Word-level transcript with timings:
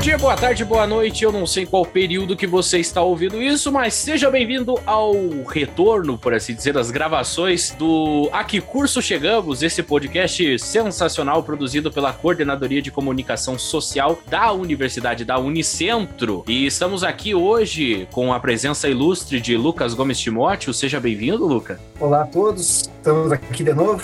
dia, 0.00 0.16
boa 0.16 0.34
tarde, 0.34 0.64
boa 0.64 0.86
noite. 0.86 1.24
Eu 1.24 1.30
não 1.30 1.46
sei 1.46 1.66
qual 1.66 1.84
período 1.84 2.34
que 2.34 2.46
você 2.46 2.78
está 2.78 3.02
ouvindo 3.02 3.40
isso, 3.40 3.70
mas 3.70 3.92
seja 3.92 4.30
bem-vindo 4.30 4.80
ao 4.86 5.12
retorno, 5.46 6.16
por 6.16 6.32
assim 6.32 6.54
dizer, 6.54 6.72
das 6.72 6.90
gravações 6.90 7.72
do 7.78 8.30
A 8.32 8.42
Que 8.42 8.62
Curso 8.62 9.02
Chegamos, 9.02 9.62
esse 9.62 9.82
podcast 9.82 10.58
sensacional 10.58 11.42
produzido 11.42 11.92
pela 11.92 12.14
Coordenadoria 12.14 12.80
de 12.80 12.90
Comunicação 12.90 13.58
Social 13.58 14.18
da 14.26 14.50
Universidade 14.52 15.22
da 15.22 15.38
Unicentro. 15.38 16.44
E 16.48 16.64
estamos 16.64 17.04
aqui 17.04 17.34
hoje 17.34 18.08
com 18.10 18.32
a 18.32 18.40
presença 18.40 18.88
ilustre 18.88 19.38
de 19.38 19.54
Lucas 19.54 19.92
Gomes 19.92 20.18
Timóteo. 20.18 20.72
Seja 20.72 20.98
bem-vindo, 20.98 21.46
Lucas. 21.46 21.78
Olá 22.00 22.22
a 22.22 22.26
todos, 22.26 22.90
estamos 22.96 23.30
aqui 23.30 23.62
de 23.62 23.74
novo, 23.74 24.02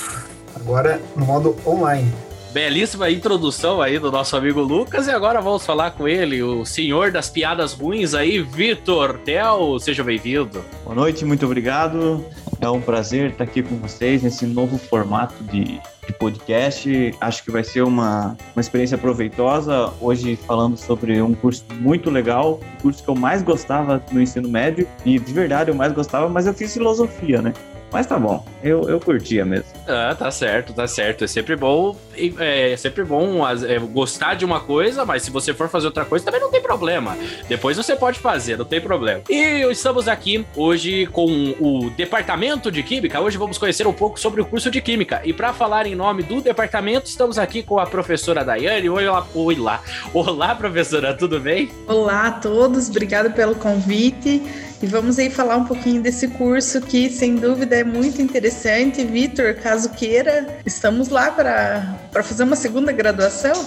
agora 0.55 1.01
no 1.17 1.25
modo 1.25 1.57
online 1.67 2.26
belíssima 2.57 3.11
introdução 3.11 3.83
aí 3.83 3.99
do 3.99 4.11
nosso 4.11 4.35
amigo 4.35 4.63
Lucas 4.63 5.07
e 5.07 5.11
agora 5.11 5.43
vamos 5.43 5.67
falar 5.67 5.91
com 5.91 6.09
ele, 6.09 6.43
o 6.43 6.65
senhor 6.65 7.13
das 7.13 7.29
piadas 7.29 7.75
ruins 7.75 8.15
aí, 8.15 8.41
Vitor 8.41 9.19
Tel, 9.19 9.79
seja 9.79 10.03
bem-vindo. 10.03 10.65
Boa 10.83 10.97
noite, 10.97 11.23
muito 11.23 11.45
obrigado. 11.45 12.25
É 12.59 12.71
um 12.71 12.81
prazer 12.81 13.33
estar 13.33 13.45
aqui 13.45 13.63
com 13.63 13.77
vocês 13.77 14.23
nesse 14.23 14.47
novo 14.47 14.79
formato 14.79 15.35
de, 15.45 15.79
de 16.07 16.13
podcast. 16.19 17.15
Acho 17.21 17.45
que 17.45 17.51
vai 17.51 17.63
ser 17.63 17.83
uma, 17.83 18.35
uma 18.55 18.61
experiência 18.63 18.97
proveitosa. 18.97 19.93
Hoje 20.01 20.35
falando 20.35 20.79
sobre 20.79 21.21
um 21.21 21.35
curso 21.35 21.63
muito 21.79 22.09
legal, 22.09 22.59
o 22.79 22.83
curso 22.83 23.05
que 23.05 23.11
eu 23.11 23.15
mais 23.15 23.43
gostava 23.43 24.03
no 24.11 24.23
ensino 24.23 24.49
médio 24.49 24.89
e 25.05 25.19
de 25.19 25.33
verdade 25.35 25.71
eu 25.71 25.75
mais 25.75 25.93
gostava, 25.93 26.27
mas 26.27 26.47
eu 26.47 26.55
fiz 26.55 26.73
filosofia, 26.73 27.43
né? 27.43 27.53
Mas 27.97 28.07
tá 28.07 28.19
bom, 28.19 28.45
eu, 28.63 28.91
eu 28.91 29.01
curtia 29.01 29.43
mesmo. 29.43 29.65
Ah, 29.89 30.15
tá 30.15 30.31
certo, 30.31 30.75
tá 30.75 30.87
certo. 30.87 31.25
É 31.25 31.27
sempre 31.27 31.57
bom, 31.57 31.97
é 32.39 32.77
sempre 32.77 33.03
bom 33.03 33.41
é, 33.49 33.79
gostar 33.79 34.35
de 34.35 34.45
uma 34.45 34.61
coisa, 34.61 35.07
mas 35.07 35.23
se 35.23 35.31
você 35.31 35.55
for 35.55 35.67
fazer 35.67 35.87
outra 35.87 36.05
coisa, 36.05 36.23
também 36.23 36.39
não 36.39 36.51
tem 36.51 36.61
problema. 36.61 37.17
Depois 37.49 37.75
você 37.75 37.97
pode 37.97 38.19
fazer, 38.19 38.59
não 38.59 38.67
tem 38.67 38.83
problema. 38.83 39.23
E 39.31 39.63
estamos 39.71 40.09
aqui 40.09 40.47
hoje 40.55 41.07
com 41.07 41.55
o 41.59 41.89
Departamento 41.97 42.71
de 42.71 42.83
Química. 42.83 43.19
Hoje 43.19 43.39
vamos 43.39 43.57
conhecer 43.57 43.87
um 43.87 43.95
pouco 43.95 44.21
sobre 44.21 44.43
o 44.43 44.45
curso 44.45 44.71
de 44.71 44.83
Química. 44.83 45.23
E 45.25 45.33
para 45.33 45.55
falar 45.55 45.87
em 45.87 45.95
nome 45.95 46.23
do 46.23 46.43
departamento, 46.43 47.09
estamos 47.09 47.39
aqui 47.39 47.63
com 47.63 47.79
a 47.79 47.87
professora 47.87 48.45
Daiane. 48.45 48.91
Oi 48.91 49.07
lá, 49.07 49.27
oi 49.35 49.55
lá. 49.55 49.83
Olá, 50.13 50.55
professora, 50.55 51.15
tudo 51.15 51.41
bem? 51.41 51.71
Olá 51.89 52.27
a 52.27 52.33
todos, 52.33 52.91
obrigado 52.91 53.33
pelo 53.33 53.55
convite. 53.55 54.66
E 54.83 54.87
vamos 54.87 55.19
aí 55.19 55.31
falar 55.31 55.57
um 55.57 55.65
pouquinho 55.65 56.03
desse 56.03 56.29
curso 56.29 56.83
que, 56.83 57.09
sem 57.09 57.37
dúvida, 57.37 57.77
é 57.77 57.85
muito 57.85 58.21
interessante. 58.21 59.05
Vitor, 59.05 59.55
caso 59.55 59.89
queira, 59.91 60.59
estamos 60.67 61.09
lá 61.09 61.31
para 61.31 62.23
fazer 62.23 62.43
uma 62.43 62.57
segunda 62.57 62.93
graduação. 62.93 63.67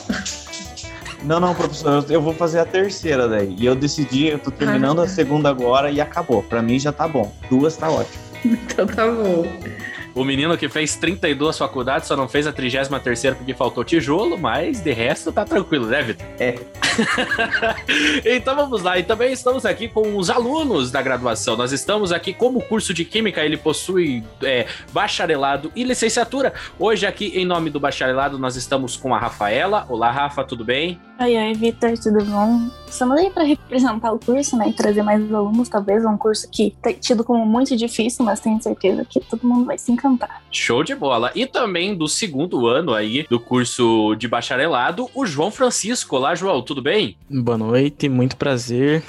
Não, 1.24 1.40
não, 1.40 1.54
professor, 1.56 2.06
eu 2.10 2.22
vou 2.22 2.34
fazer 2.34 2.60
a 2.60 2.66
terceira 2.66 3.28
daí. 3.28 3.56
E 3.58 3.66
eu 3.66 3.76
decidi, 3.76 4.28
eu 4.28 4.40
tô 4.40 4.52
terminando 4.52 5.02
ah, 5.02 5.06
a 5.06 5.08
segunda 5.08 5.50
agora 5.50 5.90
e 5.90 6.00
acabou. 6.00 6.44
Para 6.44 6.62
mim 6.62 6.80
já 6.80 6.92
tá 6.92 7.08
bom. 7.08 7.34
Duas 7.50 7.76
tá 7.76 7.90
ótimo. 7.90 8.30
Então 8.46 8.88
tá 8.88 9.06
bom. 9.06 9.46
O 10.16 10.24
menino 10.24 10.58
que 10.58 10.68
fez 10.68 10.96
32 10.96 11.58
faculdades 11.58 12.08
só 12.08 12.16
não 12.16 12.28
fez 12.28 12.48
a 12.48 12.52
33 12.52 13.36
porque 13.36 13.54
faltou 13.54 13.84
tijolo, 13.84 14.38
mas 14.38 14.82
de 14.82 14.92
resto 14.92 15.32
tá 15.32 15.46
tranquilo, 15.46 15.86
né, 15.86 16.02
Vitor? 16.02 16.26
É. 16.40 16.56
então 18.26 18.56
vamos 18.56 18.82
lá. 18.82 18.98
E 18.98 19.04
também 19.04 19.32
estamos 19.32 19.66
aqui 19.66 19.88
com 19.88 20.18
os 20.18 20.30
alunos 20.30 20.92
da 20.92 21.02
graduação. 21.02 21.56
Nós 21.56 21.72
estamos 21.72 22.12
aqui, 22.12 22.34
como 22.34 22.60
o 22.60 22.62
curso 22.62 22.94
de 22.94 23.06
Química 23.06 23.44
ele 23.44 23.58
possui 23.58 24.24
é, 24.44 24.68
bacharelado 24.92 25.72
e 25.76 25.84
licenciatura. 25.84 26.54
Hoje, 26.78 27.06
aqui, 27.06 27.32
em 27.36 27.46
nome 27.46 27.70
do 27.70 27.80
bacharelado, 27.80 28.38
nós 28.38 28.56
estamos 28.56 28.98
com 28.98 29.14
a 29.14 29.20
Rafaela. 29.20 29.86
Olá, 29.90 30.12
Rafa, 30.12 30.44
tudo 30.44 30.66
bem? 30.66 31.00
Oi, 31.20 31.36
oi, 31.36 31.54
Vitor, 31.54 31.98
tudo 31.98 32.24
bom? 32.24 32.70
Estamos 32.88 33.20
aí 33.20 33.30
para 33.30 33.44
representar 33.44 34.12
o 34.12 34.20
curso, 34.20 34.56
né? 34.58 34.70
E 34.70 34.74
trazer 34.74 35.04
mais 35.04 35.22
alunos, 35.34 35.68
talvez. 35.68 36.04
É 36.04 36.08
um 36.08 36.18
curso 36.18 36.50
que 36.50 36.76
tá 36.82 36.94
tido 36.94 37.24
como 37.24 37.46
muito 37.46 37.76
difícil, 37.76 38.24
mas 38.24 38.40
tenho 38.40 38.62
certeza 38.62 39.06
que 39.06 39.20
todo 39.20 39.46
mundo 39.46 39.66
vai 39.66 39.78
se 39.78 39.92
encantar. 40.00 40.42
Show 40.52 40.84
de 40.84 40.96
bola. 40.96 41.32
E 41.36 41.46
também 41.46 41.96
do 41.96 42.08
segundo 42.08 42.68
ano 42.68 42.94
aí 42.94 43.26
do 43.30 43.40
curso 43.40 44.16
de 44.16 44.28
bacharelado, 44.28 45.10
o 45.14 45.26
João 45.26 45.52
Francisco. 45.52 46.16
Olá, 46.16 46.34
João, 46.34 46.62
tudo 46.62 46.82
bem? 46.82 46.90
bem? 46.90 47.16
Boa 47.30 47.58
noite, 47.58 48.10
muito 48.10 48.36
prazer. 48.36 49.04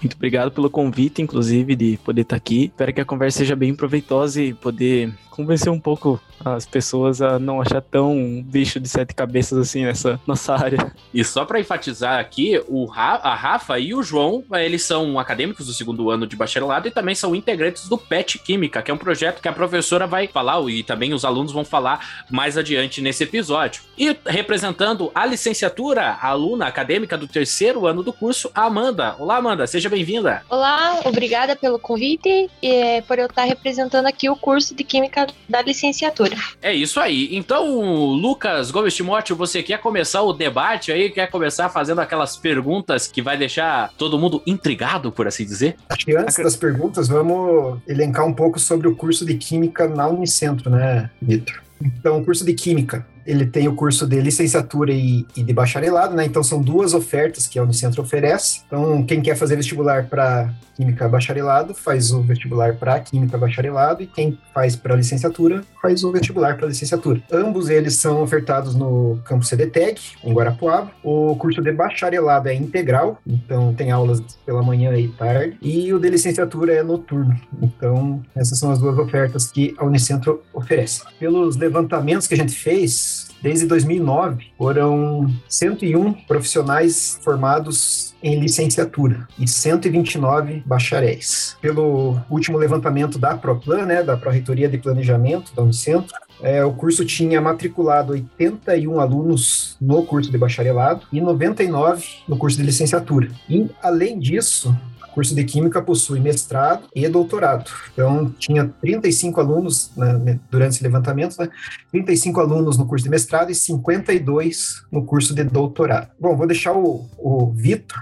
Muito 0.00 0.14
obrigado 0.14 0.50
pelo 0.50 0.70
convite, 0.70 1.20
inclusive, 1.20 1.76
de 1.76 1.98
poder 1.98 2.22
estar 2.22 2.36
aqui. 2.36 2.64
Espero 2.64 2.92
que 2.92 3.00
a 3.00 3.04
conversa 3.04 3.38
seja 3.38 3.54
bem 3.54 3.74
proveitosa 3.74 4.42
e 4.42 4.54
poder 4.54 5.12
convencer 5.30 5.70
um 5.70 5.78
pouco 5.78 6.20
as 6.44 6.64
pessoas 6.66 7.20
a 7.20 7.38
não 7.38 7.60
achar 7.60 7.82
tão 7.82 8.42
bicho 8.44 8.80
de 8.80 8.88
sete 8.88 9.14
cabeças 9.14 9.58
assim 9.58 9.84
nessa 9.84 10.18
nossa 10.26 10.54
área. 10.54 10.92
E 11.12 11.22
só 11.22 11.44
para 11.44 11.60
enfatizar 11.60 12.18
aqui, 12.18 12.60
o 12.66 12.86
Ra 12.86 13.20
a 13.22 13.34
Rafa 13.34 13.78
e 13.78 13.94
o 13.94 14.02
João, 14.02 14.42
eles 14.54 14.82
são 14.82 15.18
acadêmicos 15.18 15.66
do 15.66 15.72
segundo 15.72 16.10
ano 16.10 16.26
de 16.26 16.36
bacharelado 16.36 16.88
e 16.88 16.90
também 16.90 17.14
são 17.14 17.34
integrantes 17.34 17.88
do 17.88 17.98
PET 17.98 18.38
Química, 18.38 18.80
que 18.80 18.90
é 18.90 18.94
um 18.94 18.98
projeto 18.98 19.40
que 19.40 19.48
a 19.48 19.52
professora 19.52 20.06
vai 20.06 20.26
falar 20.26 20.60
e 20.70 20.82
também 20.82 21.12
os 21.12 21.24
alunos 21.24 21.52
vão 21.52 21.64
falar 21.64 22.24
mais 22.30 22.56
adiante 22.56 23.02
nesse 23.02 23.24
episódio. 23.24 23.82
E 23.98 24.16
representando 24.26 25.10
a 25.14 25.26
licenciatura, 25.26 26.18
a 26.20 26.28
aluna 26.28 26.66
acadêmica 26.66 27.16
do 27.16 27.28
terceiro 27.28 27.86
ano 27.86 28.02
do 28.02 28.12
curso, 28.12 28.50
a 28.54 28.64
Amanda. 28.64 29.14
Olá, 29.18 29.36
Amanda, 29.36 29.66
seja 29.66 29.88
bem-vinda. 29.90 30.42
Olá, 30.48 31.00
obrigada 31.04 31.54
pelo 31.56 31.78
convite 31.78 32.48
e 32.62 32.68
é, 32.68 33.02
por 33.02 33.18
eu 33.18 33.26
estar 33.26 33.44
representando 33.44 34.06
aqui 34.06 34.30
o 34.30 34.36
curso 34.36 34.74
de 34.74 34.84
Química 34.84 35.26
da 35.48 35.60
licenciatura. 35.60 36.36
É 36.62 36.72
isso 36.72 37.00
aí. 37.00 37.28
Então, 37.36 37.66
Lucas 38.12 38.70
Gomes 38.70 38.94
Timóteo, 38.94 39.36
você 39.36 39.62
quer 39.62 39.78
começar 39.78 40.22
o 40.22 40.32
debate 40.32 40.92
aí? 40.92 41.10
Quer 41.10 41.28
começar 41.28 41.68
fazendo 41.68 42.00
aquelas 42.00 42.36
perguntas 42.36 43.06
que 43.06 43.20
vai 43.20 43.36
deixar 43.36 43.92
todo 43.98 44.18
mundo 44.18 44.42
intrigado, 44.46 45.10
por 45.10 45.26
assim 45.26 45.44
dizer? 45.44 45.76
Acho 45.88 46.06
que 46.06 46.16
antes 46.16 46.36
das 46.36 46.56
perguntas, 46.56 47.08
vamos 47.08 47.80
elencar 47.86 48.24
um 48.24 48.32
pouco 48.32 48.58
sobre 48.58 48.86
o 48.88 48.94
curso 48.94 49.26
de 49.26 49.34
Química 49.34 49.88
na 49.88 50.06
Unicentro, 50.06 50.70
né, 50.70 51.10
Vitor? 51.20 51.60
Então, 51.82 52.18
o 52.18 52.24
curso 52.24 52.44
de 52.44 52.52
Química 52.54 53.06
ele 53.26 53.46
tem 53.46 53.68
o 53.68 53.74
curso 53.74 54.06
de 54.06 54.20
licenciatura 54.20 54.92
e, 54.92 55.26
e, 55.36 55.42
de 55.42 55.52
bacharelado, 55.52 56.14
né? 56.14 56.24
Então 56.24 56.42
são 56.42 56.60
duas 56.60 56.94
ofertas 56.94 57.46
que 57.46 57.58
a 57.58 57.62
Unicentro 57.62 58.02
oferece. 58.02 58.62
Então, 58.66 59.02
quem 59.04 59.20
quer 59.20 59.36
fazer 59.36 59.56
vestibular 59.56 60.06
para 60.06 60.52
Química 60.80 61.06
Bacharelado 61.06 61.74
faz 61.74 62.10
o 62.10 62.22
vestibular 62.22 62.74
para 62.74 62.98
Química 63.00 63.36
Bacharelado 63.36 64.02
e 64.02 64.06
quem 64.06 64.38
faz 64.54 64.74
para 64.74 64.96
licenciatura 64.96 65.62
faz 65.82 66.02
o 66.04 66.10
vestibular 66.10 66.56
para 66.56 66.68
licenciatura. 66.68 67.22
Ambos 67.30 67.68
eles 67.68 67.96
são 67.96 68.22
ofertados 68.22 68.74
no 68.74 69.20
campus 69.24 69.48
CDTEC, 69.48 70.00
em 70.24 70.32
Guarapuava. 70.32 70.90
O 71.04 71.36
curso 71.36 71.60
de 71.60 71.70
bacharelado 71.72 72.48
é 72.48 72.54
integral, 72.54 73.18
então 73.26 73.74
tem 73.74 73.90
aulas 73.90 74.20
pela 74.46 74.62
manhã 74.62 74.96
e 74.96 75.08
tarde, 75.08 75.58
e 75.60 75.92
o 75.92 75.98
de 75.98 76.08
licenciatura 76.08 76.72
é 76.72 76.82
noturno. 76.82 77.38
Então, 77.60 78.22
essas 78.34 78.58
são 78.58 78.70
as 78.70 78.78
duas 78.78 78.98
ofertas 78.98 79.50
que 79.50 79.74
a 79.76 79.84
Unicentro 79.84 80.42
oferece. 80.52 81.02
Pelos 81.18 81.56
levantamentos 81.56 82.26
que 82.26 82.34
a 82.34 82.38
gente 82.38 82.52
fez, 82.52 83.19
Desde 83.42 83.66
2009, 83.66 84.46
foram 84.58 85.32
101 85.48 86.12
profissionais 86.12 87.18
formados 87.22 88.14
em 88.22 88.38
licenciatura 88.38 89.26
e 89.38 89.48
129 89.48 90.62
bacharéis. 90.66 91.56
Pelo 91.60 92.20
último 92.28 92.58
levantamento 92.58 93.18
da 93.18 93.36
ProPlan, 93.36 93.86
né, 93.86 94.02
da 94.02 94.16
Pró-Reitoria 94.16 94.68
de 94.68 94.76
Planejamento 94.76 95.54
da 95.54 95.62
Unicentro, 95.62 96.14
é, 96.42 96.64
o 96.64 96.72
curso 96.72 97.04
tinha 97.04 97.40
matriculado 97.40 98.12
81 98.12 99.00
alunos 99.00 99.76
no 99.80 100.04
curso 100.04 100.30
de 100.30 100.38
bacharelado 100.38 101.06
e 101.12 101.20
99 101.20 102.04
no 102.26 102.36
curso 102.36 102.56
de 102.56 102.62
licenciatura. 102.62 103.28
E, 103.48 103.68
além 103.82 104.18
disso, 104.18 104.74
curso 105.20 105.34
de 105.34 105.44
Química 105.44 105.82
possui 105.82 106.18
mestrado 106.18 106.84
e 106.94 107.06
doutorado. 107.06 107.70
Então, 107.92 108.30
tinha 108.38 108.72
35 108.80 109.38
alunos 109.38 109.90
né, 109.94 110.40
durante 110.50 110.72
esse 110.72 110.82
levantamento, 110.82 111.36
né, 111.38 111.50
35 111.92 112.40
alunos 112.40 112.78
no 112.78 112.86
curso 112.86 113.04
de 113.04 113.10
mestrado 113.10 113.50
e 113.50 113.54
52 113.54 114.82
no 114.90 115.04
curso 115.04 115.34
de 115.34 115.44
doutorado. 115.44 116.08
Bom, 116.18 116.34
vou 116.34 116.46
deixar 116.46 116.72
o, 116.72 117.06
o 117.18 117.52
Vitor 117.52 118.00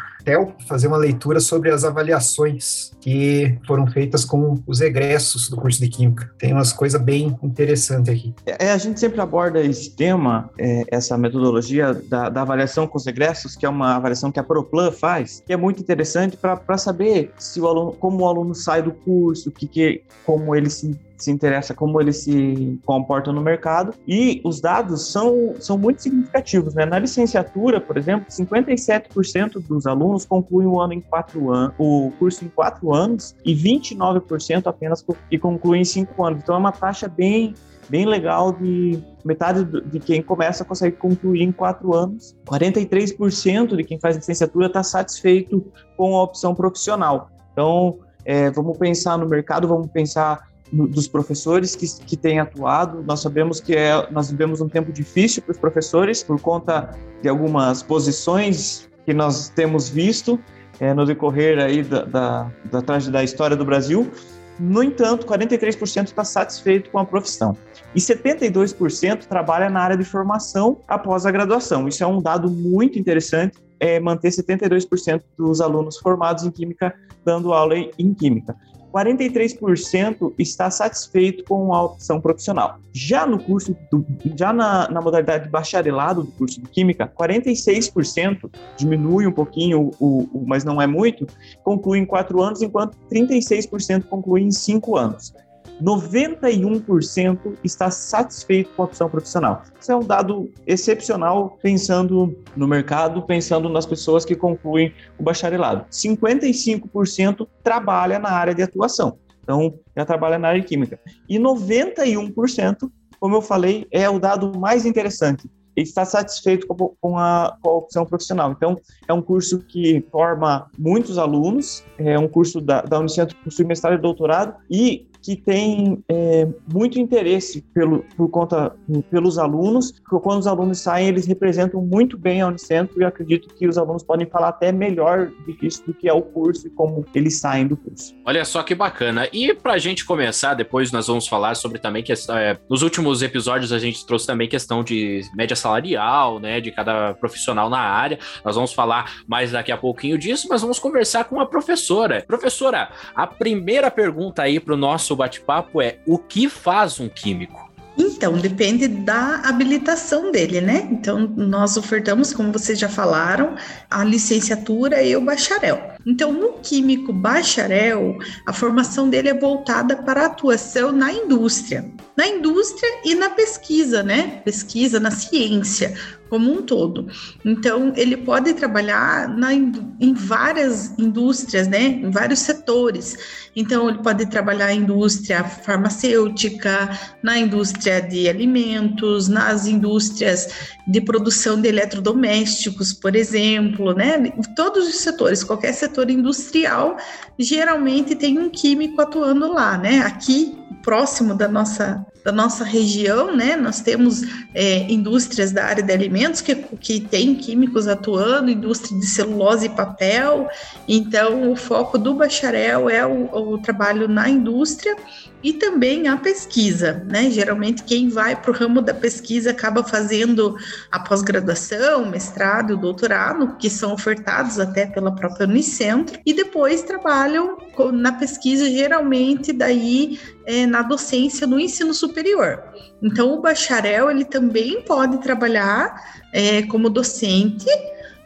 Fazer 0.66 0.88
uma 0.88 0.96
leitura 0.96 1.40
sobre 1.40 1.70
as 1.70 1.84
avaliações 1.84 2.92
que 3.00 3.58
foram 3.66 3.86
feitas 3.86 4.24
com 4.24 4.62
os 4.66 4.80
egressos 4.80 5.48
do 5.48 5.56
curso 5.56 5.80
de 5.80 5.88
Química. 5.88 6.30
Tem 6.38 6.52
umas 6.52 6.72
coisas 6.72 7.00
bem 7.00 7.38
interessantes 7.42 8.12
aqui. 8.12 8.34
É, 8.46 8.66
é, 8.66 8.72
a 8.72 8.78
gente 8.78 9.00
sempre 9.00 9.20
aborda 9.20 9.60
esse 9.60 9.90
tema, 9.90 10.50
é, 10.58 10.84
essa 10.90 11.16
metodologia 11.16 11.94
da, 11.94 12.28
da, 12.28 12.42
avaliação 12.42 12.86
com 12.86 12.98
os 12.98 13.06
egressos, 13.06 13.56
que 13.56 13.64
é 13.64 13.68
uma 13.68 13.96
avaliação 13.96 14.30
que 14.30 14.40
a 14.40 14.44
ProPlan 14.44 14.90
faz, 14.90 15.42
que 15.46 15.52
é 15.52 15.56
muito 15.56 15.80
interessante 15.80 16.36
para 16.36 16.78
saber 16.78 17.32
se 17.38 17.60
o 17.60 17.66
aluno, 17.66 17.92
como 17.92 18.24
o 18.24 18.28
aluno 18.28 18.54
sai 18.54 18.82
do 18.82 18.92
curso, 18.92 19.50
que, 19.50 19.66
que, 19.66 20.02
como 20.24 20.54
ele 20.54 20.70
se 20.70 20.98
se 21.18 21.30
interessa 21.30 21.74
como 21.74 22.00
eles 22.00 22.18
se 22.18 22.78
comportam 22.84 23.32
no 23.32 23.40
mercado 23.40 23.94
e 24.06 24.40
os 24.44 24.60
dados 24.60 25.10
são, 25.10 25.54
são 25.58 25.76
muito 25.76 26.02
significativos. 26.02 26.74
Né? 26.74 26.86
Na 26.86 26.98
licenciatura, 26.98 27.80
por 27.80 27.96
exemplo, 27.96 28.26
57% 28.30 29.60
dos 29.66 29.86
alunos 29.86 30.24
concluem 30.24 30.66
o 30.66 30.80
ano 30.80 30.92
em 30.92 31.00
quatro 31.00 31.52
anos, 31.52 31.74
o 31.78 32.12
curso 32.18 32.44
em 32.44 32.48
quatro 32.48 32.94
anos 32.94 33.34
e 33.44 33.54
29% 33.54 34.66
apenas 34.66 35.04
que 35.28 35.38
concluem 35.38 35.82
em 35.82 35.84
cinco 35.84 36.24
anos. 36.24 36.40
Então 36.42 36.54
é 36.54 36.58
uma 36.58 36.72
taxa 36.72 37.08
bem 37.08 37.54
bem 37.88 38.04
legal 38.04 38.52
de 38.52 39.02
metade 39.24 39.64
de 39.64 39.98
quem 39.98 40.22
começa 40.22 40.64
consegue 40.64 40.96
concluir 40.96 41.42
em 41.42 41.50
quatro 41.50 41.94
anos. 41.94 42.36
43% 42.46 43.76
de 43.76 43.84
quem 43.84 43.98
faz 43.98 44.16
licenciatura 44.16 44.66
está 44.66 44.82
satisfeito 44.82 45.72
com 45.96 46.14
a 46.16 46.22
opção 46.22 46.54
profissional. 46.54 47.30
Então, 47.52 47.98
é, 48.24 48.50
vamos 48.50 48.76
pensar 48.76 49.16
no 49.16 49.26
mercado, 49.26 49.66
vamos 49.66 49.88
pensar 49.88 50.47
dos 50.72 51.08
professores 51.08 51.74
que, 51.74 51.86
que 52.04 52.16
têm 52.16 52.40
atuado. 52.40 53.02
Nós 53.02 53.20
sabemos 53.20 53.60
que 53.60 53.74
é, 53.74 54.10
nós 54.10 54.30
vivemos 54.30 54.60
um 54.60 54.68
tempo 54.68 54.92
difícil 54.92 55.42
para 55.42 55.52
os 55.52 55.58
professores 55.58 56.22
por 56.22 56.40
conta 56.40 56.90
de 57.22 57.28
algumas 57.28 57.82
posições 57.82 58.88
que 59.04 59.14
nós 59.14 59.48
temos 59.48 59.88
visto 59.88 60.38
é, 60.80 60.92
no 60.92 61.06
decorrer 61.06 61.58
aí 61.58 61.82
da, 61.82 62.04
da, 62.04 62.52
da, 62.64 62.80
da 63.10 63.24
história 63.24 63.56
do 63.56 63.64
Brasil. 63.64 64.10
No 64.58 64.82
entanto, 64.82 65.26
43% 65.26 66.06
está 66.06 66.24
satisfeito 66.24 66.90
com 66.90 66.98
a 66.98 67.04
profissão 67.04 67.56
e 67.94 68.00
72% 68.00 69.26
trabalha 69.26 69.70
na 69.70 69.80
área 69.80 69.96
de 69.96 70.04
formação 70.04 70.80
após 70.88 71.24
a 71.24 71.30
graduação. 71.30 71.86
Isso 71.86 72.02
é 72.02 72.06
um 72.06 72.20
dado 72.20 72.50
muito 72.50 72.98
interessante, 72.98 73.56
é 73.78 74.00
manter 74.00 74.28
72% 74.30 75.22
dos 75.38 75.60
alunos 75.60 75.96
formados 75.98 76.44
em 76.44 76.50
Química 76.50 76.92
dando 77.24 77.52
aula 77.52 77.76
em 77.76 78.14
Química. 78.14 78.56
43% 78.92 80.32
está 80.38 80.70
satisfeito 80.70 81.44
com 81.44 81.74
a 81.74 81.82
opção 81.82 82.20
profissional. 82.20 82.78
Já 82.92 83.26
no 83.26 83.38
curso, 83.38 83.76
do, 83.90 84.04
já 84.36 84.52
na, 84.52 84.88
na, 84.90 85.00
modalidade 85.00 85.44
de 85.44 85.50
bacharelado 85.50 86.24
do 86.24 86.32
curso 86.32 86.60
de 86.60 86.68
Química, 86.68 87.06
46%, 87.06 88.50
diminui 88.76 89.26
um 89.26 89.32
pouquinho, 89.32 89.90
o, 90.00 90.28
o, 90.32 90.44
mas 90.46 90.64
não 90.64 90.80
é 90.80 90.86
muito, 90.86 91.26
conclui 91.62 91.98
em 91.98 92.06
quatro 92.06 92.42
anos, 92.42 92.62
enquanto 92.62 92.96
36% 93.10 94.04
conclui 94.04 94.42
em 94.42 94.50
cinco 94.50 94.96
anos. 94.96 95.34
91% 95.82 97.56
está 97.62 97.90
satisfeito 97.90 98.70
com 98.74 98.82
a 98.82 98.84
opção 98.86 99.08
profissional. 99.08 99.62
Isso 99.80 99.92
é 99.92 99.96
um 99.96 100.04
dado 100.04 100.50
excepcional 100.66 101.58
pensando 101.62 102.36
no 102.56 102.66
mercado, 102.66 103.22
pensando 103.22 103.68
nas 103.68 103.86
pessoas 103.86 104.24
que 104.24 104.34
concluem 104.34 104.92
o 105.18 105.22
bacharelado. 105.22 105.86
55% 105.90 107.46
trabalha 107.62 108.18
na 108.18 108.30
área 108.30 108.54
de 108.54 108.62
atuação. 108.62 109.18
Então, 109.42 109.78
já 109.96 110.04
trabalha 110.04 110.38
na 110.38 110.48
área 110.48 110.60
de 110.60 110.66
química. 110.66 111.00
E 111.28 111.38
91%, 111.38 112.90
como 113.18 113.36
eu 113.36 113.42
falei, 113.42 113.86
é 113.90 114.08
o 114.10 114.18
dado 114.18 114.58
mais 114.58 114.84
interessante 114.84 115.48
está 115.82 116.04
satisfeito 116.04 116.66
com 116.66 117.18
a, 117.18 117.56
com 117.62 117.70
a, 117.70 117.72
opção 117.72 118.04
profissional. 118.04 118.52
Então, 118.52 118.76
é 119.06 119.12
um 119.12 119.22
curso 119.22 119.60
que 119.60 120.04
forma 120.10 120.68
muitos 120.78 121.18
alunos, 121.18 121.84
é 121.98 122.18
um 122.18 122.28
curso 122.28 122.60
da, 122.60 122.82
da 122.82 122.98
Unicentro 122.98 123.36
que 123.36 123.44
possui 123.44 123.64
mestrado 123.64 123.94
e 123.94 123.98
doutorado, 123.98 124.56
e 124.70 125.07
que 125.22 125.36
tem 125.36 126.02
é, 126.08 126.46
muito 126.72 126.98
interesse 126.98 127.62
pelo, 127.74 128.04
por 128.16 128.28
conta 128.28 128.74
pelos 129.10 129.38
alunos, 129.38 129.92
porque 129.92 130.22
quando 130.22 130.40
os 130.40 130.46
alunos 130.46 130.78
saem, 130.78 131.08
eles 131.08 131.26
representam 131.26 131.80
muito 131.82 132.16
bem 132.16 132.40
a 132.40 132.48
Unicentro 132.48 133.00
e 133.00 133.04
acredito 133.04 133.54
que 133.54 133.66
os 133.66 133.76
alunos 133.76 134.02
podem 134.02 134.26
falar 134.26 134.48
até 134.48 134.72
melhor 134.72 135.30
disso 135.60 135.84
do 135.86 135.94
que 135.94 136.08
é 136.08 136.12
o 136.12 136.22
curso 136.22 136.66
e 136.66 136.70
como 136.70 137.04
eles 137.14 137.38
saem 137.38 137.66
do 137.66 137.76
curso. 137.76 138.14
Olha 138.24 138.44
só 138.44 138.62
que 138.62 138.74
bacana. 138.74 139.28
E 139.32 139.52
para 139.54 139.74
a 139.74 139.78
gente 139.78 140.04
começar, 140.04 140.54
depois 140.54 140.92
nós 140.92 141.06
vamos 141.06 141.26
falar 141.26 141.54
sobre 141.54 141.78
também 141.78 142.02
que 142.02 142.12
é, 142.12 142.58
nos 142.68 142.82
últimos 142.82 143.22
episódios 143.22 143.72
a 143.72 143.78
gente 143.78 144.06
trouxe 144.06 144.26
também 144.26 144.48
questão 144.48 144.82
de 144.82 145.22
média 145.34 145.56
salarial, 145.56 146.38
né, 146.38 146.60
de 146.60 146.70
cada 146.70 147.14
profissional 147.14 147.68
na 147.68 147.80
área. 147.80 148.18
Nós 148.44 148.54
vamos 148.54 148.72
falar 148.72 149.22
mais 149.26 149.52
daqui 149.52 149.72
a 149.72 149.76
pouquinho 149.76 150.18
disso, 150.18 150.46
mas 150.48 150.62
vamos 150.62 150.78
conversar 150.78 151.24
com 151.24 151.40
a 151.40 151.46
professora. 151.46 152.24
Professora, 152.26 152.90
a 153.14 153.26
primeira 153.26 153.90
pergunta 153.90 154.42
aí 154.42 154.60
para 154.60 154.74
o 154.74 154.76
nosso 154.76 155.07
bate-papo 155.16 155.80
é: 155.80 155.98
o 156.06 156.18
que 156.18 156.48
faz 156.48 157.00
um 157.00 157.08
químico? 157.08 157.68
Então, 157.98 158.38
depende 158.38 158.86
da 158.86 159.40
habilitação 159.44 160.30
dele, 160.30 160.60
né? 160.60 160.88
Então, 160.88 161.18
nós 161.36 161.76
ofertamos, 161.76 162.32
como 162.32 162.52
vocês 162.52 162.78
já 162.78 162.88
falaram, 162.88 163.56
a 163.90 164.04
licenciatura 164.04 165.02
e 165.02 165.16
o 165.16 165.20
bacharel. 165.20 165.82
Então, 166.06 166.32
no 166.32 166.52
químico 166.62 167.12
bacharel, 167.12 168.16
a 168.46 168.52
formação 168.52 169.10
dele 169.10 169.30
é 169.30 169.34
voltada 169.34 169.96
para 169.96 170.22
a 170.22 170.26
atuação 170.26 170.92
na 170.92 171.12
indústria, 171.12 171.84
na 172.16 172.26
indústria 172.26 172.88
e 173.04 173.16
na 173.16 173.30
pesquisa, 173.30 174.02
né? 174.04 174.42
Pesquisa 174.44 175.00
na 175.00 175.10
ciência 175.10 175.92
como 176.28 176.52
um 176.52 176.62
todo. 176.62 177.06
Então, 177.44 177.92
ele 177.96 178.16
pode 178.16 178.54
trabalhar 178.54 179.28
na, 179.28 179.52
em 179.54 180.14
várias 180.14 180.94
indústrias, 180.98 181.68
né, 181.68 181.82
em 181.82 182.10
vários 182.10 182.40
setores. 182.40 183.16
Então, 183.54 183.88
ele 183.88 183.98
pode 183.98 184.26
trabalhar 184.26 184.72
em 184.72 184.88
indústria 184.88 185.44
farmacêutica, 185.44 186.90
na 187.22 187.38
indústria 187.38 188.00
de 188.00 188.28
alimentos, 188.28 189.28
nas 189.28 189.66
indústrias 189.66 190.48
de 190.86 191.00
produção 191.00 191.60
de 191.60 191.68
eletrodomésticos, 191.68 192.92
por 192.92 193.14
exemplo, 193.14 193.92
né, 193.92 194.32
todos 194.56 194.88
os 194.88 194.96
setores, 194.96 195.44
qualquer 195.44 195.72
setor 195.72 196.10
industrial, 196.10 196.96
geralmente 197.38 198.14
tem 198.14 198.38
um 198.38 198.48
químico 198.48 199.00
atuando 199.00 199.52
lá, 199.52 199.76
né? 199.76 200.00
Aqui, 200.00 200.56
próximo 200.82 201.34
da 201.34 201.48
nossa 201.48 202.04
da 202.28 202.32
nossa 202.32 202.62
região, 202.62 203.34
né? 203.34 203.56
Nós 203.56 203.80
temos 203.80 204.22
é, 204.54 204.80
indústrias 204.92 205.50
da 205.50 205.64
área 205.64 205.82
de 205.82 205.90
alimentos 205.90 206.42
que, 206.42 206.54
que 206.54 207.00
tem 207.00 207.34
químicos 207.34 207.88
atuando, 207.88 208.50
indústria 208.50 209.00
de 209.00 209.06
celulose 209.06 209.64
e 209.64 209.70
papel. 209.70 210.46
Então, 210.86 211.50
o 211.50 211.56
foco 211.56 211.96
do 211.96 212.12
bacharel 212.12 212.90
é 212.90 213.06
o, 213.06 213.54
o 213.54 213.58
trabalho 213.58 214.06
na 214.06 214.28
indústria 214.28 214.94
e 215.42 215.52
também 215.52 216.08
a 216.08 216.16
pesquisa, 216.16 217.04
né? 217.08 217.30
Geralmente 217.30 217.84
quem 217.84 218.08
vai 218.08 218.34
para 218.34 218.50
o 218.50 218.54
ramo 218.54 218.82
da 218.82 218.92
pesquisa 218.92 219.50
acaba 219.50 219.84
fazendo 219.84 220.56
a 220.90 220.98
pós-graduação, 220.98 222.06
mestrado, 222.06 222.76
doutorado, 222.76 223.56
que 223.56 223.70
são 223.70 223.92
ofertados 223.92 224.58
até 224.58 224.86
pela 224.86 225.14
própria 225.14 225.46
Unicentro, 225.46 226.18
e 226.26 226.34
depois 226.34 226.82
trabalham 226.82 227.56
na 227.92 228.12
pesquisa 228.12 228.68
geralmente 228.68 229.52
daí 229.52 230.18
é, 230.44 230.66
na 230.66 230.82
docência 230.82 231.46
no 231.46 231.60
ensino 231.60 231.94
superior. 231.94 232.62
Então 233.02 233.32
o 233.32 233.40
bacharel 233.40 234.10
ele 234.10 234.24
também 234.24 234.82
pode 234.82 235.18
trabalhar 235.18 236.20
é, 236.32 236.62
como 236.62 236.90
docente, 236.90 237.66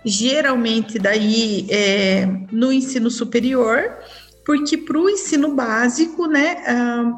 geralmente 0.05 0.99
daí 0.99 1.67
é, 1.70 2.26
no 2.50 2.73
ensino 2.73 3.11
superior 3.11 3.93
porque 4.44 4.77
para 4.77 4.99
o 4.99 5.09
ensino 5.09 5.55
básico, 5.55 6.27
né, 6.27 6.56
uh, 6.69 7.17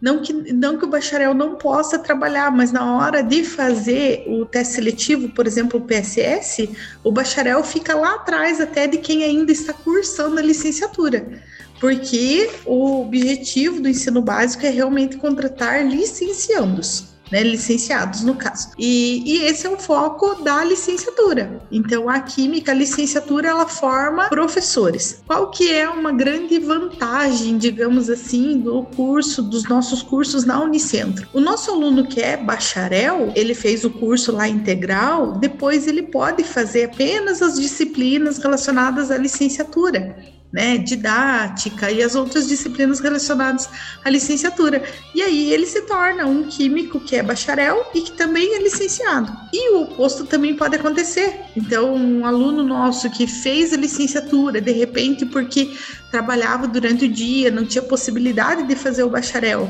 não, 0.00 0.20
que, 0.20 0.32
não 0.52 0.76
que 0.78 0.84
o 0.84 0.88
bacharel 0.88 1.32
não 1.32 1.56
possa 1.56 1.98
trabalhar, 1.98 2.50
mas 2.50 2.72
na 2.72 2.96
hora 2.96 3.22
de 3.22 3.44
fazer 3.44 4.24
o 4.26 4.44
teste 4.44 4.74
seletivo, 4.74 5.28
por 5.30 5.46
exemplo, 5.46 5.80
o 5.80 5.82
PSS, 5.82 6.68
o 7.02 7.10
bacharel 7.10 7.62
fica 7.64 7.94
lá 7.94 8.16
atrás 8.16 8.60
até 8.60 8.86
de 8.86 8.98
quem 8.98 9.24
ainda 9.24 9.52
está 9.52 9.72
cursando 9.72 10.38
a 10.38 10.42
licenciatura. 10.42 11.42
Porque 11.80 12.50
o 12.64 13.02
objetivo 13.02 13.80
do 13.80 13.88
ensino 13.88 14.22
básico 14.22 14.64
é 14.64 14.70
realmente 14.70 15.16
contratar 15.16 15.86
licenciandos 15.86 17.13
né, 17.30 17.42
licenciados 17.42 18.22
no 18.22 18.34
caso. 18.34 18.70
E, 18.78 19.22
e, 19.24 19.44
esse 19.44 19.66
é 19.66 19.70
o 19.70 19.78
foco 19.78 20.42
da 20.42 20.64
licenciatura. 20.64 21.60
Então, 21.70 22.08
a 22.08 22.20
química, 22.20 22.72
a 22.72 22.74
licenciatura, 22.74 23.48
ela 23.48 23.66
forma 23.66 24.28
professores. 24.28 25.22
Qual 25.26 25.50
que 25.50 25.72
é 25.72 25.88
uma 25.88 26.12
grande 26.12 26.58
vantagem, 26.58 27.58
digamos 27.58 28.08
assim, 28.10 28.58
do 28.58 28.84
curso, 28.96 29.42
dos 29.42 29.68
nossos 29.68 30.02
cursos 30.02 30.44
na 30.44 30.60
Unicentro? 30.62 31.28
O 31.32 31.40
nosso 31.40 31.70
aluno 31.70 32.06
que 32.06 32.20
é 32.20 32.36
bacharel, 32.36 33.32
ele 33.34 33.54
fez 33.54 33.84
o 33.84 33.90
curso 33.90 34.32
lá 34.32 34.48
integral, 34.48 35.32
depois 35.38 35.86
ele 35.86 36.02
pode 36.02 36.44
fazer 36.44 36.84
apenas 36.84 37.42
as 37.42 37.58
disciplinas 37.58 38.38
relacionadas 38.38 39.10
à 39.10 39.16
licenciatura 39.16 40.34
né, 40.54 40.78
didática 40.78 41.90
e 41.90 42.00
as 42.00 42.14
outras 42.14 42.46
disciplinas 42.46 43.00
relacionadas 43.00 43.68
à 44.04 44.08
licenciatura. 44.08 44.84
E 45.12 45.20
aí 45.20 45.52
ele 45.52 45.66
se 45.66 45.80
torna 45.82 46.26
um 46.26 46.44
químico 46.44 47.00
que 47.00 47.16
é 47.16 47.24
bacharel 47.24 47.84
e 47.92 48.02
que 48.02 48.12
também 48.12 48.54
é 48.54 48.62
licenciado. 48.62 49.36
E 49.52 49.74
o 49.74 49.82
oposto 49.82 50.24
também 50.24 50.54
pode 50.54 50.76
acontecer. 50.76 51.40
Então, 51.56 51.92
um 51.92 52.24
aluno 52.24 52.62
nosso 52.62 53.10
que 53.10 53.26
fez 53.26 53.72
a 53.72 53.76
licenciatura, 53.76 54.60
de 54.60 54.70
repente, 54.70 55.26
porque 55.26 55.76
trabalhava 56.12 56.68
durante 56.68 57.06
o 57.06 57.08
dia, 57.08 57.50
não 57.50 57.64
tinha 57.66 57.82
possibilidade 57.82 58.62
de 58.62 58.76
fazer 58.76 59.02
o 59.02 59.10
bacharel, 59.10 59.68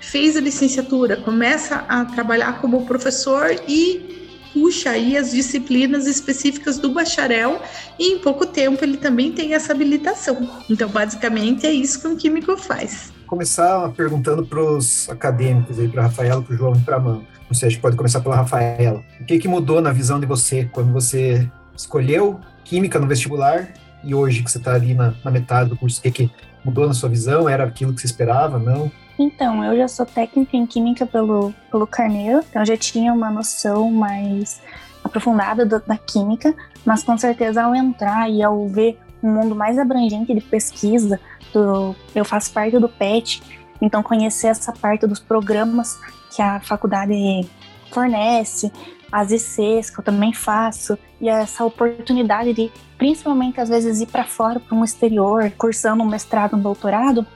fez 0.00 0.36
a 0.36 0.40
licenciatura, 0.40 1.16
começa 1.16 1.76
a 1.88 2.04
trabalhar 2.04 2.60
como 2.60 2.84
professor 2.84 3.56
e 3.66 4.25
puxa 4.56 4.88
aí 4.88 5.18
as 5.18 5.32
disciplinas 5.32 6.06
específicas 6.06 6.78
do 6.78 6.90
bacharel 6.90 7.60
e 7.98 8.14
em 8.14 8.18
pouco 8.20 8.46
tempo 8.46 8.82
ele 8.82 8.96
também 8.96 9.30
tem 9.30 9.52
essa 9.52 9.70
habilitação. 9.74 10.48
Então, 10.70 10.88
basicamente, 10.88 11.66
é 11.66 11.70
isso 11.70 12.00
que 12.00 12.08
um 12.08 12.16
químico 12.16 12.56
faz. 12.56 13.12
começar 13.26 13.90
perguntando 13.90 14.46
para 14.46 14.58
os 14.58 15.10
acadêmicos 15.10 15.78
aí, 15.78 15.88
para 15.88 16.04
Rafaela, 16.04 16.40
para 16.40 16.54
o 16.54 16.56
João 16.56 16.74
e 16.74 16.80
para 16.80 16.96
Amanda. 16.96 17.22
Não 17.50 17.54
sei, 17.54 17.68
a 17.68 17.70
gente 17.70 17.82
pode 17.82 17.96
começar 17.96 18.20
pela 18.20 18.34
Rafaela. 18.34 19.04
O 19.20 19.24
que, 19.26 19.38
que 19.38 19.46
mudou 19.46 19.82
na 19.82 19.92
visão 19.92 20.18
de 20.18 20.24
você 20.24 20.64
quando 20.72 20.90
você 20.90 21.46
escolheu 21.76 22.40
química 22.64 22.98
no 22.98 23.06
vestibular 23.06 23.74
e 24.02 24.14
hoje 24.14 24.42
que 24.42 24.50
você 24.50 24.56
está 24.56 24.72
ali 24.72 24.94
na, 24.94 25.12
na, 25.22 25.30
metade 25.30 25.68
do 25.68 25.76
curso, 25.76 25.98
o 25.98 26.02
que, 26.02 26.10
que 26.10 26.30
mudou 26.64 26.86
na 26.86 26.94
sua 26.94 27.10
visão? 27.10 27.46
Era 27.46 27.64
aquilo 27.64 27.92
que 27.92 28.00
você 28.00 28.06
esperava, 28.06 28.58
não? 28.58 28.90
Então, 29.18 29.64
eu 29.64 29.76
já 29.76 29.88
sou 29.88 30.04
técnica 30.04 30.56
em 30.56 30.66
química 30.66 31.06
pelo, 31.06 31.54
pelo 31.70 31.86
Carneiro, 31.86 32.44
então 32.48 32.64
já 32.64 32.76
tinha 32.76 33.12
uma 33.12 33.30
noção 33.30 33.90
mais 33.90 34.60
aprofundada 35.02 35.64
do, 35.64 35.80
da 35.80 35.96
química, 35.96 36.54
mas 36.84 37.02
com 37.02 37.16
certeza 37.16 37.62
ao 37.62 37.74
entrar 37.74 38.30
e 38.30 38.42
ao 38.42 38.68
ver 38.68 38.98
um 39.22 39.32
mundo 39.32 39.54
mais 39.54 39.78
abrangente 39.78 40.34
de 40.34 40.40
pesquisa, 40.40 41.18
do, 41.52 41.96
eu 42.14 42.24
faço 42.24 42.52
parte 42.52 42.78
do 42.78 42.88
PET, 42.88 43.42
então 43.80 44.02
conhecer 44.02 44.48
essa 44.48 44.72
parte 44.72 45.06
dos 45.06 45.18
programas 45.18 45.98
que 46.34 46.42
a 46.42 46.60
faculdade 46.60 47.48
fornece, 47.90 48.70
as 49.10 49.30
ICs 49.30 49.88
que 49.88 50.00
eu 50.00 50.04
também 50.04 50.34
faço, 50.34 50.98
e 51.18 51.28
essa 51.28 51.64
oportunidade 51.64 52.52
de, 52.52 52.70
principalmente 52.98 53.60
às 53.60 53.70
vezes, 53.70 54.00
ir 54.00 54.06
para 54.06 54.24
fora, 54.24 54.60
para 54.60 54.76
um 54.76 54.84
exterior, 54.84 55.50
cursando 55.56 56.02
um 56.02 56.06
mestrado, 56.06 56.56
um 56.56 56.60
doutorado, 56.60 57.26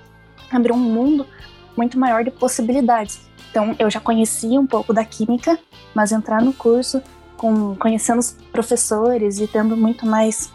abriu 0.53 0.75
um 0.75 0.79
mundo 0.79 1.27
muito 1.81 1.99
maior 1.99 2.23
de 2.23 2.31
possibilidades. 2.31 3.21
Então, 3.51 3.75
eu 3.79 3.91
já 3.91 3.99
conhecia 3.99 4.61
um 4.61 4.67
pouco 4.67 4.93
da 4.93 5.03
química, 5.03 5.59
mas 5.95 6.13
entrar 6.13 6.43
no 6.43 6.53
curso, 6.53 7.03
com, 7.39 7.75
conhecendo 7.75 8.19
os 8.19 8.33
professores 8.53 9.41
e 9.41 9.47
tendo 9.47 9.75
muito 9.79 10.05
mais, 10.05 10.53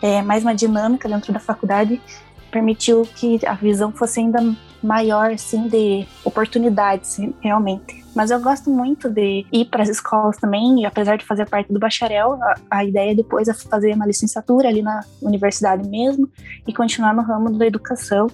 é, 0.00 0.22
mais 0.22 0.44
uma 0.44 0.54
dinâmica 0.54 1.08
dentro 1.08 1.32
da 1.32 1.40
faculdade, 1.40 2.00
permitiu 2.48 3.02
que 3.16 3.44
a 3.44 3.54
visão 3.54 3.90
fosse 3.90 4.20
ainda 4.20 4.40
maior, 4.80 5.32
assim, 5.32 5.66
de 5.66 6.06
oportunidades, 6.24 7.18
realmente. 7.40 8.04
Mas 8.14 8.30
eu 8.30 8.40
gosto 8.40 8.70
muito 8.70 9.10
de 9.10 9.44
ir 9.52 9.64
para 9.64 9.82
as 9.82 9.88
escolas 9.88 10.36
também, 10.36 10.82
e 10.82 10.86
apesar 10.86 11.16
de 11.16 11.26
fazer 11.26 11.46
parte 11.48 11.72
do 11.72 11.80
bacharel, 11.80 12.38
a, 12.40 12.54
a, 12.70 12.84
ideia 12.84 13.16
depois 13.16 13.48
é 13.48 13.52
fazer 13.52 13.92
uma 13.94 14.06
licenciatura 14.06 14.68
ali 14.68 14.80
na 14.80 15.00
universidade 15.20 15.86
mesmo 15.88 16.30
e 16.66 16.72
continuar 16.72 17.12
no 17.12 17.22
ramo 17.22 17.50
da 17.58 17.66
educação 17.66 18.28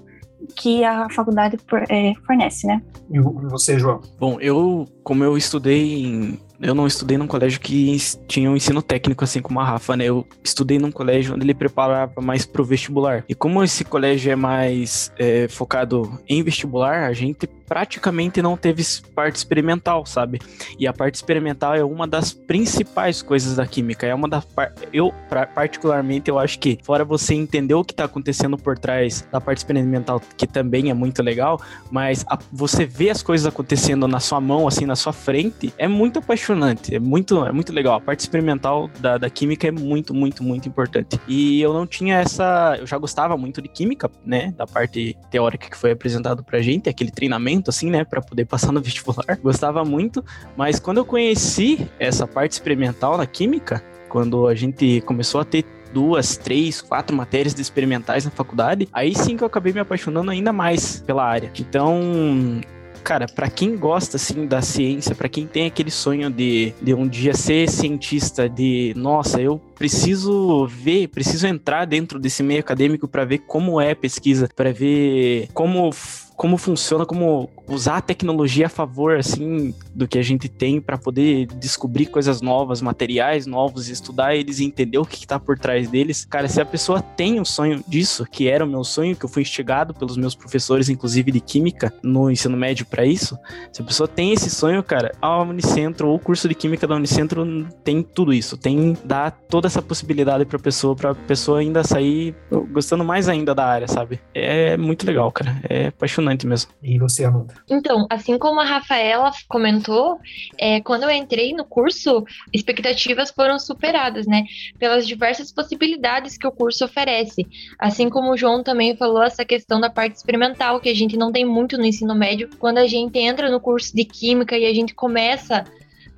que 0.56 0.84
a 0.84 1.08
faculdade 1.10 1.58
é, 1.88 2.12
fornece, 2.26 2.66
né? 2.66 2.82
E 3.10 3.20
você, 3.20 3.78
João? 3.78 4.00
Bom, 4.18 4.38
eu, 4.40 4.86
como 5.02 5.22
eu 5.24 5.36
estudei 5.36 6.04
em 6.04 6.40
eu 6.60 6.74
não 6.74 6.86
estudei 6.86 7.18
num 7.18 7.26
colégio 7.26 7.60
que 7.60 7.96
tinha 8.26 8.50
um 8.50 8.56
ensino 8.56 8.80
técnico, 8.80 9.22
assim 9.22 9.42
como 9.42 9.60
a 9.60 9.64
Rafa, 9.64 9.96
né? 9.96 10.04
Eu 10.06 10.26
estudei 10.42 10.78
num 10.78 10.90
colégio 10.90 11.34
onde 11.34 11.44
ele 11.44 11.54
preparava 11.54 12.20
mais 12.22 12.46
pro 12.46 12.64
vestibular. 12.64 13.24
E 13.28 13.34
como 13.34 13.62
esse 13.62 13.84
colégio 13.84 14.32
é 14.32 14.36
mais 14.36 15.12
é, 15.18 15.46
focado 15.48 16.18
em 16.28 16.42
vestibular, 16.42 17.04
a 17.04 17.12
gente 17.12 17.46
praticamente 17.66 18.40
não 18.42 18.56
teve 18.56 18.82
parte 19.14 19.36
experimental, 19.36 20.06
sabe? 20.06 20.40
E 20.78 20.86
a 20.86 20.92
parte 20.92 21.16
experimental 21.16 21.74
é 21.74 21.84
uma 21.84 22.06
das 22.06 22.32
principais 22.32 23.22
coisas 23.22 23.56
da 23.56 23.66
química. 23.66 24.06
É 24.06 24.14
uma 24.14 24.28
das. 24.28 24.46
Eu, 24.92 25.12
particularmente, 25.54 26.30
eu 26.30 26.38
acho 26.38 26.58
que, 26.58 26.78
fora 26.82 27.04
você 27.04 27.34
entender 27.34 27.74
o 27.74 27.84
que 27.84 27.92
está 27.92 28.04
acontecendo 28.04 28.56
por 28.56 28.78
trás 28.78 29.26
da 29.32 29.40
parte 29.40 29.58
experimental, 29.58 30.20
que 30.36 30.46
também 30.46 30.90
é 30.90 30.94
muito 30.94 31.22
legal, 31.22 31.60
mas 31.90 32.24
a, 32.28 32.38
você 32.52 32.84
vê 32.84 33.10
as 33.10 33.22
coisas 33.22 33.46
acontecendo 33.46 34.06
na 34.06 34.20
sua 34.20 34.40
mão, 34.40 34.66
assim, 34.68 34.86
na 34.86 34.96
sua 34.96 35.12
frente, 35.12 35.72
é 35.78 35.88
muito 35.88 36.18
apaixonante. 36.18 36.94
É 36.94 36.98
muito, 36.98 37.44
é 37.44 37.52
muito 37.52 37.72
legal. 37.72 37.96
A 37.96 38.00
parte 38.00 38.20
experimental 38.20 38.90
da, 39.00 39.18
da 39.18 39.30
química 39.30 39.68
é 39.68 39.70
muito, 39.70 40.14
muito, 40.14 40.42
muito 40.42 40.68
importante. 40.68 41.18
E 41.26 41.60
eu 41.60 41.72
não 41.72 41.86
tinha 41.86 42.18
essa. 42.18 42.76
Eu 42.78 42.86
já 42.86 42.98
gostava 42.98 43.36
muito 43.36 43.60
de 43.62 43.68
química, 43.68 44.10
né? 44.24 44.52
Da 44.56 44.66
parte 44.66 45.16
teórica 45.30 45.68
que 45.68 45.76
foi 45.76 45.92
apresentado 45.92 46.42
pra 46.42 46.60
gente, 46.60 46.88
aquele 46.88 47.10
treinamento 47.10 47.53
assim, 47.70 47.90
né, 47.90 48.04
para 48.04 48.20
poder 48.20 48.44
passar 48.44 48.72
no 48.72 48.80
vestibular. 48.82 49.38
Gostava 49.42 49.84
muito, 49.84 50.24
mas 50.56 50.78
quando 50.78 50.98
eu 50.98 51.04
conheci 51.04 51.88
essa 51.98 52.26
parte 52.26 52.52
experimental 52.52 53.16
na 53.16 53.26
química, 53.26 53.82
quando 54.08 54.46
a 54.46 54.54
gente 54.54 55.00
começou 55.02 55.40
a 55.40 55.44
ter 55.44 55.64
duas, 55.92 56.36
três, 56.36 56.82
quatro 56.82 57.16
matérias 57.16 57.54
de 57.54 57.62
experimentais 57.62 58.24
na 58.24 58.30
faculdade, 58.30 58.88
aí 58.92 59.14
sim 59.14 59.36
que 59.36 59.44
eu 59.44 59.46
acabei 59.46 59.72
me 59.72 59.80
apaixonando 59.80 60.30
ainda 60.30 60.52
mais 60.52 61.00
pela 61.00 61.24
área. 61.24 61.52
Então, 61.58 62.60
cara, 63.04 63.26
para 63.26 63.48
quem 63.48 63.76
gosta 63.76 64.16
assim 64.16 64.46
da 64.46 64.60
ciência, 64.60 65.14
para 65.14 65.28
quem 65.28 65.46
tem 65.46 65.66
aquele 65.66 65.90
sonho 65.90 66.30
de, 66.30 66.72
de 66.82 66.94
um 66.94 67.06
dia 67.06 67.34
ser 67.34 67.68
cientista, 67.68 68.48
de 68.48 68.92
nossa, 68.96 69.40
eu 69.40 69.58
preciso 69.58 70.66
ver, 70.66 71.08
preciso 71.08 71.46
entrar 71.46 71.84
dentro 71.84 72.18
desse 72.18 72.42
meio 72.42 72.60
acadêmico 72.60 73.06
para 73.06 73.24
ver 73.24 73.38
como 73.38 73.80
é 73.80 73.94
pesquisa, 73.94 74.48
para 74.56 74.72
ver 74.72 75.48
como 75.52 75.90
como 76.36 76.58
funciona, 76.58 77.06
como 77.06 77.50
usar 77.68 77.96
a 77.98 78.00
tecnologia 78.00 78.66
a 78.66 78.68
favor 78.68 79.16
assim 79.16 79.74
do 79.94 80.06
que 80.06 80.18
a 80.18 80.22
gente 80.22 80.48
tem 80.48 80.80
para 80.80 80.98
poder 80.98 81.46
descobrir 81.46 82.06
coisas 82.06 82.40
novas, 82.40 82.82
materiais 82.82 83.46
novos, 83.46 83.88
estudar 83.88 84.34
eles 84.34 84.58
e 84.58 84.64
entender 84.64 84.98
o 84.98 85.04
que 85.04 85.16
está 85.16 85.38
por 85.38 85.58
trás 85.58 85.88
deles. 85.88 86.24
Cara, 86.24 86.48
se 86.48 86.60
a 86.60 86.66
pessoa 86.66 87.00
tem 87.00 87.40
um 87.40 87.44
sonho 87.44 87.82
disso, 87.86 88.26
que 88.30 88.48
era 88.48 88.64
o 88.64 88.68
meu 88.68 88.84
sonho, 88.84 89.16
que 89.16 89.24
eu 89.24 89.28
fui 89.28 89.42
instigado 89.42 89.94
pelos 89.94 90.16
meus 90.16 90.34
professores, 90.34 90.88
inclusive 90.88 91.30
de 91.30 91.40
química, 91.40 91.92
no 92.02 92.30
ensino 92.30 92.56
médio 92.56 92.86
para 92.86 93.04
isso, 93.04 93.38
se 93.72 93.80
a 93.82 93.84
pessoa 93.84 94.08
tem 94.08 94.32
esse 94.32 94.50
sonho, 94.50 94.82
cara, 94.82 95.12
a 95.20 95.42
Unicentro 95.42 96.08
ou 96.08 96.16
o 96.16 96.18
curso 96.18 96.48
de 96.48 96.54
química 96.54 96.86
da 96.86 96.94
Unicentro 96.94 97.66
tem 97.82 98.02
tudo 98.02 98.32
isso, 98.32 98.56
tem 98.56 98.96
dá 99.04 99.30
toda 99.30 99.66
essa 99.66 99.82
possibilidade 99.82 100.44
para 100.44 100.58
pessoa, 100.58 100.94
para 100.94 101.14
pessoa 101.14 101.60
ainda 101.60 101.82
sair 101.82 102.34
gostando 102.70 103.04
mais 103.04 103.28
ainda 103.28 103.54
da 103.54 103.66
área, 103.66 103.88
sabe? 103.88 104.20
É 104.34 104.76
muito 104.76 105.06
legal, 105.06 105.30
cara. 105.30 105.60
É 105.68 105.88
apaixonante 105.88 106.46
mesmo. 106.46 106.72
E 106.82 106.98
você, 106.98 107.24
Amanda? 107.24 107.53
Então, 107.68 108.06
assim 108.10 108.38
como 108.38 108.60
a 108.60 108.64
Rafaela 108.64 109.30
comentou, 109.48 110.18
é, 110.58 110.80
quando 110.80 111.04
eu 111.04 111.10
entrei 111.10 111.52
no 111.52 111.64
curso, 111.64 112.24
expectativas 112.52 113.30
foram 113.30 113.58
superadas, 113.58 114.26
né? 114.26 114.44
Pelas 114.78 115.06
diversas 115.06 115.52
possibilidades 115.52 116.36
que 116.36 116.46
o 116.46 116.52
curso 116.52 116.84
oferece. 116.84 117.46
Assim 117.78 118.08
como 118.08 118.32
o 118.32 118.36
João 118.36 118.62
também 118.62 118.96
falou, 118.96 119.22
essa 119.22 119.44
questão 119.44 119.80
da 119.80 119.90
parte 119.90 120.16
experimental, 120.16 120.80
que 120.80 120.88
a 120.88 120.94
gente 120.94 121.16
não 121.16 121.32
tem 121.32 121.44
muito 121.44 121.78
no 121.78 121.84
ensino 121.84 122.14
médio. 122.14 122.50
Quando 122.58 122.78
a 122.78 122.86
gente 122.86 123.18
entra 123.18 123.50
no 123.50 123.60
curso 123.60 123.94
de 123.94 124.04
Química 124.04 124.56
e 124.56 124.66
a 124.66 124.74
gente 124.74 124.94
começa 124.94 125.64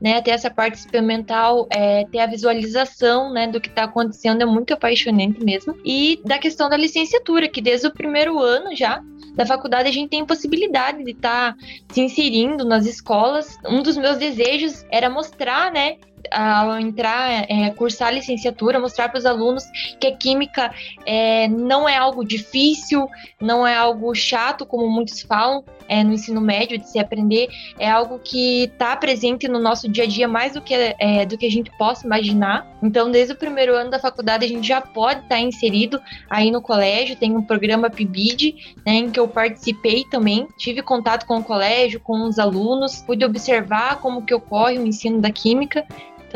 né, 0.00 0.20
ter 0.20 0.32
essa 0.32 0.50
parte 0.50 0.74
experimental, 0.74 1.66
é, 1.70 2.04
ter 2.06 2.18
a 2.18 2.26
visualização, 2.26 3.32
né, 3.32 3.46
do 3.46 3.60
que 3.60 3.68
está 3.68 3.84
acontecendo 3.84 4.42
é 4.42 4.44
muito 4.44 4.74
apaixonante 4.74 5.42
mesmo. 5.42 5.74
E 5.84 6.20
da 6.24 6.38
questão 6.38 6.68
da 6.68 6.76
licenciatura, 6.76 7.48
que 7.48 7.60
desde 7.60 7.86
o 7.86 7.92
primeiro 7.92 8.38
ano 8.38 8.74
já 8.74 9.02
da 9.34 9.44
faculdade 9.44 9.88
a 9.88 9.92
gente 9.92 10.10
tem 10.10 10.24
possibilidade 10.24 11.04
de 11.04 11.10
estar 11.10 11.54
tá 11.54 11.58
se 11.92 12.00
inserindo 12.00 12.64
nas 12.64 12.86
escolas. 12.86 13.58
Um 13.68 13.82
dos 13.82 13.96
meus 13.96 14.16
desejos 14.16 14.84
era 14.90 15.10
mostrar, 15.10 15.70
né, 15.70 15.96
ao 16.30 16.78
entrar, 16.78 17.46
é, 17.48 17.70
cursar 17.70 18.08
a 18.08 18.12
licenciatura, 18.12 18.80
mostrar 18.80 19.08
para 19.08 19.18
os 19.18 19.26
alunos 19.26 19.64
que 20.00 20.06
a 20.06 20.16
química 20.16 20.72
é, 21.04 21.48
não 21.48 21.88
é 21.88 21.96
algo 21.96 22.24
difícil, 22.24 23.08
não 23.40 23.66
é 23.66 23.76
algo 23.76 24.14
chato, 24.14 24.66
como 24.66 24.88
muitos 24.88 25.22
falam 25.22 25.64
é, 25.88 26.02
no 26.02 26.12
ensino 26.12 26.40
médio 26.40 26.78
de 26.78 26.88
se 26.88 26.98
aprender, 26.98 27.48
é 27.78 27.88
algo 27.88 28.18
que 28.18 28.64
está 28.64 28.96
presente 28.96 29.48
no 29.48 29.58
nosso 29.58 29.88
dia 29.88 30.04
a 30.04 30.06
dia 30.06 30.28
mais 30.28 30.54
do 30.54 30.60
que, 30.60 30.74
é, 30.74 31.24
do 31.24 31.38
que 31.38 31.46
a 31.46 31.50
gente 31.50 31.70
possa 31.76 32.06
imaginar. 32.06 32.66
Então, 32.82 33.10
desde 33.10 33.32
o 33.32 33.36
primeiro 33.36 33.74
ano 33.74 33.90
da 33.90 33.98
faculdade, 33.98 34.44
a 34.44 34.48
gente 34.48 34.66
já 34.66 34.80
pode 34.80 35.20
estar 35.20 35.36
tá 35.36 35.40
inserido 35.40 36.00
aí 36.28 36.50
no 36.50 36.60
colégio, 36.60 37.16
tem 37.16 37.36
um 37.36 37.42
programa 37.42 37.90
PIBID, 37.90 38.76
né, 38.84 38.94
em 38.94 39.10
que 39.10 39.18
eu 39.18 39.28
participei 39.28 40.04
também, 40.10 40.46
tive 40.56 40.82
contato 40.82 41.26
com 41.26 41.38
o 41.38 41.44
colégio, 41.44 42.00
com 42.00 42.24
os 42.24 42.38
alunos, 42.38 43.02
pude 43.02 43.24
observar 43.24 44.00
como 44.00 44.22
que 44.22 44.34
ocorre 44.34 44.78
o 44.78 44.86
ensino 44.86 45.20
da 45.20 45.30
química 45.30 45.86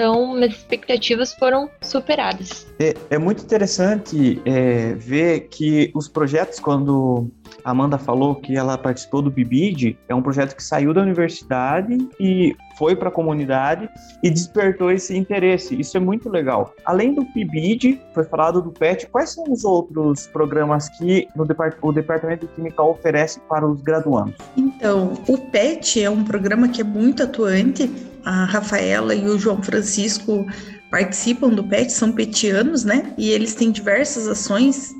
então, 0.00 0.32
minhas 0.32 0.54
expectativas 0.54 1.34
foram 1.34 1.68
superadas. 1.82 2.66
É, 2.78 2.94
é 3.10 3.18
muito 3.18 3.42
interessante 3.42 4.40
é, 4.46 4.94
ver 4.94 5.48
que 5.50 5.90
os 5.94 6.08
projetos, 6.08 6.58
quando 6.58 7.30
a 7.62 7.72
Amanda 7.72 7.98
falou 7.98 8.34
que 8.36 8.56
ela 8.56 8.78
participou 8.78 9.20
do 9.20 9.30
BIBID, 9.30 9.98
é 10.08 10.14
um 10.14 10.22
projeto 10.22 10.56
que 10.56 10.64
saiu 10.64 10.94
da 10.94 11.02
universidade 11.02 11.98
e 12.18 12.56
foi 12.78 12.96
para 12.96 13.10
a 13.10 13.12
comunidade 13.12 13.90
e 14.22 14.30
despertou 14.30 14.90
esse 14.90 15.14
interesse. 15.14 15.78
Isso 15.78 15.98
é 15.98 16.00
muito 16.00 16.30
legal. 16.30 16.74
Além 16.86 17.12
do 17.12 17.22
PIBID, 17.26 18.00
foi 18.14 18.24
falado 18.24 18.62
do 18.62 18.70
PET, 18.70 19.06
quais 19.08 19.34
são 19.34 19.44
os 19.50 19.64
outros 19.64 20.26
programas 20.28 20.88
que 20.96 21.28
Depart 21.46 21.76
o 21.82 21.92
Departamento 21.92 22.46
de 22.46 22.54
Química 22.54 22.82
oferece 22.82 23.38
para 23.40 23.66
os 23.66 23.82
graduandos? 23.82 24.36
Então, 24.56 25.12
o 25.28 25.36
PET 25.36 26.02
é 26.02 26.08
um 26.08 26.24
programa 26.24 26.70
que 26.70 26.80
é 26.80 26.84
muito 26.84 27.22
atuante 27.22 28.09
a 28.24 28.44
Rafaela 28.44 29.14
e 29.14 29.26
o 29.26 29.38
João 29.38 29.62
Francisco 29.62 30.46
participam 30.90 31.50
do 31.50 31.64
PET, 31.64 31.92
são 31.92 32.12
petianos, 32.12 32.84
né? 32.84 33.12
E 33.16 33.30
eles 33.30 33.54
têm 33.54 33.70
diversas 33.70 34.26
ações 34.26 34.94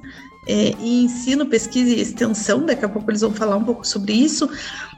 é, 0.49 0.75
e 0.81 1.05
ensino, 1.05 1.47
pesquisa 1.47 1.91
e 1.91 2.01
extensão, 2.01 2.65
daqui 2.65 2.85
a 2.85 2.89
pouco 2.89 3.11
eles 3.11 3.21
vão 3.21 3.33
falar 3.33 3.57
um 3.57 3.65
pouco 3.65 3.87
sobre 3.87 4.13
isso, 4.13 4.49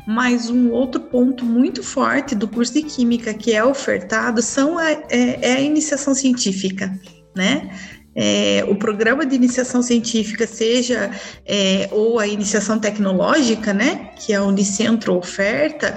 mas 0.06 0.50
um 0.50 0.70
outro 0.70 1.00
ponto 1.00 1.44
muito 1.44 1.82
forte 1.82 2.34
do 2.34 2.46
curso 2.46 2.74
de 2.74 2.82
Química 2.82 3.32
que 3.32 3.52
é 3.52 3.64
ofertado 3.64 4.42
são 4.42 4.78
a, 4.78 4.90
é, 4.90 5.38
é 5.40 5.52
a 5.54 5.60
iniciação 5.60 6.14
científica, 6.14 6.92
né? 7.34 7.70
é, 8.14 8.64
o 8.68 8.74
programa 8.74 9.24
de 9.24 9.34
iniciação 9.34 9.82
científica, 9.82 10.46
seja 10.46 11.10
é, 11.46 11.88
ou 11.90 12.18
a 12.18 12.26
iniciação 12.26 12.78
tecnológica, 12.78 13.72
né, 13.72 14.10
que 14.16 14.34
a 14.34 14.42
Unicentro 14.42 15.14
oferta, 15.16 15.96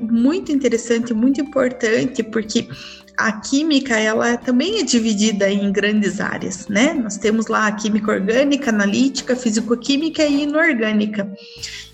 muito 0.00 0.52
interessante, 0.52 1.12
muito 1.12 1.40
importante, 1.40 2.22
porque 2.22 2.68
a 3.16 3.32
química 3.32 3.98
ela 3.98 4.36
também 4.38 4.80
é 4.80 4.82
dividida 4.82 5.50
em 5.50 5.70
grandes 5.70 6.20
áreas, 6.20 6.68
né? 6.68 6.94
Nós 6.94 7.18
temos 7.18 7.48
lá 7.48 7.66
a 7.66 7.72
química 7.72 8.12
orgânica, 8.12 8.70
analítica, 8.70 9.36
físico-química 9.36 10.24
e 10.24 10.44
inorgânica. 10.44 11.30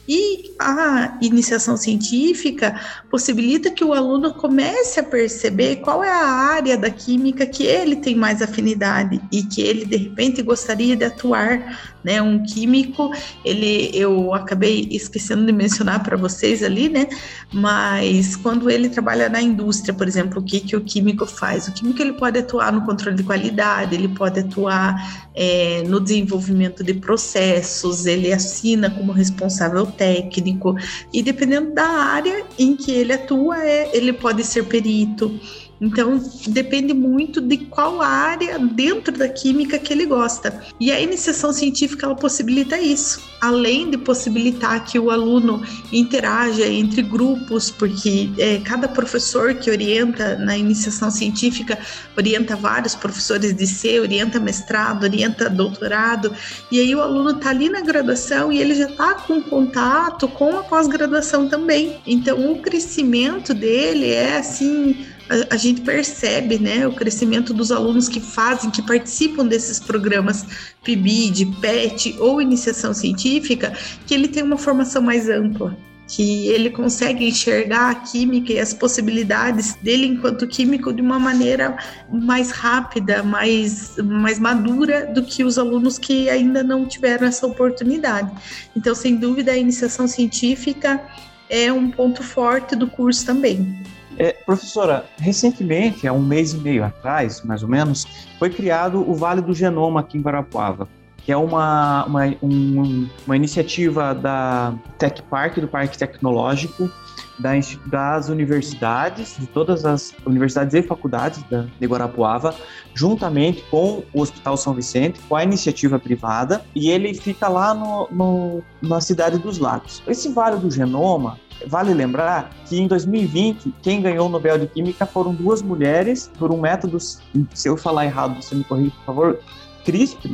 E 0.08 0.54
a 0.58 1.18
iniciação 1.20 1.76
científica 1.76 2.80
possibilita 3.10 3.70
que 3.70 3.82
o 3.82 3.92
aluno 3.92 4.34
comece 4.34 5.00
a 5.00 5.02
perceber 5.02 5.76
qual 5.76 6.04
é 6.04 6.08
a 6.08 6.26
área 6.26 6.78
da 6.78 6.90
química 6.90 7.44
que 7.44 7.64
ele 7.64 7.96
tem 7.96 8.14
mais 8.14 8.40
afinidade 8.40 9.20
e 9.32 9.42
que 9.42 9.60
ele 9.60 9.84
de 9.84 9.96
repente 9.96 10.42
gostaria 10.42 10.94
de 10.94 11.04
atuar, 11.04 11.95
né? 12.06 12.22
Um 12.22 12.40
químico, 12.44 13.10
ele 13.44 13.90
eu 13.92 14.32
acabei 14.32 14.86
esquecendo 14.92 15.44
de 15.44 15.52
mencionar 15.52 16.04
para 16.04 16.16
vocês 16.16 16.62
ali, 16.62 16.88
né? 16.88 17.08
Mas 17.52 18.36
quando 18.36 18.70
ele 18.70 18.88
trabalha 18.88 19.28
na 19.28 19.42
indústria, 19.42 19.92
por 19.92 20.06
exemplo, 20.06 20.40
o 20.40 20.44
que 20.44 20.60
que 20.60 20.76
o 20.76 20.80
químico 20.80 21.26
faz? 21.26 21.66
O 21.66 21.72
químico 21.72 22.00
ele 22.00 22.12
pode 22.12 22.38
atuar 22.38 22.72
no 22.72 22.86
controle 22.86 23.16
de 23.16 23.24
qualidade, 23.24 23.96
ele 23.96 24.06
pode 24.06 24.38
atuar 24.38 25.26
é, 25.34 25.82
no 25.88 25.98
desenvolvimento 25.98 26.84
de 26.84 26.94
processos, 26.94 28.06
ele 28.06 28.32
assina 28.32 28.88
como 28.88 29.10
responsável 29.10 29.84
técnico, 29.84 30.76
e 31.12 31.24
dependendo 31.24 31.74
da 31.74 31.88
área 31.88 32.44
em 32.56 32.76
que 32.76 32.92
ele 32.92 33.14
atua, 33.14 33.58
é, 33.66 33.90
ele 33.96 34.12
pode 34.12 34.44
ser 34.44 34.64
perito. 34.66 35.40
Então, 35.80 36.22
depende 36.48 36.94
muito 36.94 37.40
de 37.40 37.58
qual 37.58 38.00
área 38.00 38.58
dentro 38.58 39.16
da 39.16 39.28
química 39.28 39.78
que 39.78 39.92
ele 39.92 40.06
gosta. 40.06 40.62
E 40.80 40.90
a 40.90 41.00
iniciação 41.00 41.52
científica 41.52 42.06
ela 42.06 42.14
possibilita 42.14 42.80
isso, 42.80 43.20
além 43.40 43.90
de 43.90 43.98
possibilitar 43.98 44.84
que 44.84 44.98
o 44.98 45.10
aluno 45.10 45.62
interaja 45.92 46.66
entre 46.66 47.02
grupos, 47.02 47.70
porque 47.70 48.30
é, 48.38 48.58
cada 48.58 48.88
professor 48.88 49.54
que 49.54 49.70
orienta 49.70 50.36
na 50.36 50.56
iniciação 50.56 51.10
científica 51.10 51.78
orienta 52.16 52.56
vários 52.56 52.94
professores 52.94 53.54
de 53.54 53.66
C, 53.66 54.00
orienta 54.00 54.40
mestrado, 54.40 55.04
orienta 55.04 55.50
doutorado, 55.50 56.32
e 56.70 56.80
aí 56.80 56.94
o 56.94 57.00
aluno 57.00 57.30
está 57.30 57.50
ali 57.50 57.68
na 57.68 57.82
graduação 57.82 58.50
e 58.50 58.58
ele 58.58 58.74
já 58.74 58.88
está 58.88 59.14
com 59.14 59.42
contato 59.42 60.26
com 60.28 60.58
a 60.58 60.62
pós-graduação 60.62 61.48
também. 61.48 62.00
Então, 62.06 62.50
o 62.50 62.60
crescimento 62.60 63.52
dele 63.52 64.10
é 64.10 64.38
assim 64.38 64.96
a, 65.28 65.54
a, 65.54 65.56
gente 65.56 65.80
percebe 65.80 66.58
né, 66.58 66.86
o 66.86 66.92
crescimento 66.92 67.52
dos 67.52 67.72
alunos 67.72 68.08
que 68.08 68.20
fazem, 68.20 68.70
que 68.70 68.82
participam 68.82 69.46
desses 69.46 69.78
programas 69.78 70.46
PIBID, 70.84 71.46
PET 71.60 72.16
ou 72.18 72.40
iniciação 72.40 72.94
científica, 72.94 73.72
que 74.06 74.14
ele 74.14 74.28
tem 74.28 74.42
uma 74.42 74.56
formação 74.56 75.02
mais 75.02 75.28
ampla 75.28 75.76
que 76.08 76.48
ele 76.48 76.70
consegue 76.70 77.26
enxergar 77.26 77.90
a 77.90 77.94
química 77.94 78.52
e 78.52 78.60
as 78.60 78.72
possibilidades 78.72 79.74
dele 79.82 80.06
enquanto 80.06 80.46
químico 80.46 80.92
de 80.92 81.02
uma 81.02 81.18
maneira 81.18 81.76
mais 82.08 82.50
rápida, 82.50 83.22
mais, 83.22 83.96
mais 83.96 84.38
madura 84.38 85.06
do 85.06 85.24
que 85.24 85.42
os 85.42 85.58
alunos 85.58 85.98
que 85.98 86.30
ainda 86.30 86.62
não 86.62 86.86
tiveram 86.86 87.26
essa 87.26 87.46
oportunidade. 87.46 88.30
Então, 88.76 88.94
sem 88.94 89.16
dúvida, 89.16 89.52
a 89.52 89.56
iniciação 89.56 90.06
científica 90.06 91.02
é 91.50 91.72
um 91.72 91.90
ponto 91.90 92.22
forte 92.22 92.76
do 92.76 92.86
curso 92.86 93.26
também. 93.26 93.82
É, 94.18 94.32
professora, 94.32 95.04
recentemente, 95.18 96.08
há 96.08 96.12
um 96.12 96.22
mês 96.22 96.54
e 96.54 96.56
meio 96.56 96.84
atrás, 96.84 97.42
mais 97.42 97.62
ou 97.62 97.68
menos, 97.68 98.06
foi 98.38 98.48
criado 98.50 99.08
o 99.08 99.14
Vale 99.14 99.42
do 99.42 99.52
Genoma 99.52 100.00
aqui 100.00 100.16
em 100.16 100.22
Guarapuava, 100.22 100.88
que 101.18 101.30
é 101.30 101.36
uma, 101.36 102.04
uma, 102.06 102.24
um, 102.42 103.08
uma 103.26 103.36
iniciativa 103.36 104.14
da 104.14 104.74
Tech 104.98 105.22
Park, 105.24 105.58
do 105.58 105.68
Parque 105.68 105.98
Tecnológico, 105.98 106.90
das 107.38 108.28
universidades, 108.30 109.36
de 109.38 109.46
todas 109.46 109.84
as 109.84 110.14
universidades 110.24 110.72
e 110.72 110.82
faculdades 110.82 111.42
da, 111.50 111.66
de 111.78 111.86
Guarapuava, 111.86 112.54
juntamente 112.94 113.62
com 113.70 114.02
o 114.14 114.22
Hospital 114.22 114.56
São 114.56 114.72
Vicente, 114.72 115.20
com 115.28 115.36
a 115.36 115.44
iniciativa 115.44 115.98
privada, 115.98 116.64
e 116.74 116.88
ele 116.88 117.12
fica 117.12 117.48
lá 117.48 117.74
no, 117.74 118.08
no, 118.10 118.62
na 118.80 119.00
cidade 119.02 119.38
dos 119.38 119.58
Lagos. 119.58 120.02
Esse 120.06 120.30
Vale 120.30 120.58
do 120.58 120.70
Genoma 120.70 121.38
Vale 121.66 121.94
lembrar 121.94 122.50
que 122.66 122.78
em 122.78 122.86
2020, 122.86 123.74
quem 123.82 124.02
ganhou 124.02 124.26
o 124.26 124.30
Nobel 124.30 124.58
de 124.58 124.66
Química 124.66 125.06
foram 125.06 125.34
duas 125.34 125.62
mulheres 125.62 126.30
por 126.38 126.52
um 126.52 126.60
método, 126.60 126.98
se 127.00 127.20
eu 127.64 127.76
falar 127.76 128.04
errado, 128.04 128.42
você 128.42 128.54
me 128.54 128.64
corrija, 128.64 128.92
por 128.96 129.04
favor, 129.04 129.40
CRISPR, 129.84 130.30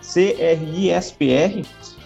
C-R-I-S-P-R, 0.00 1.64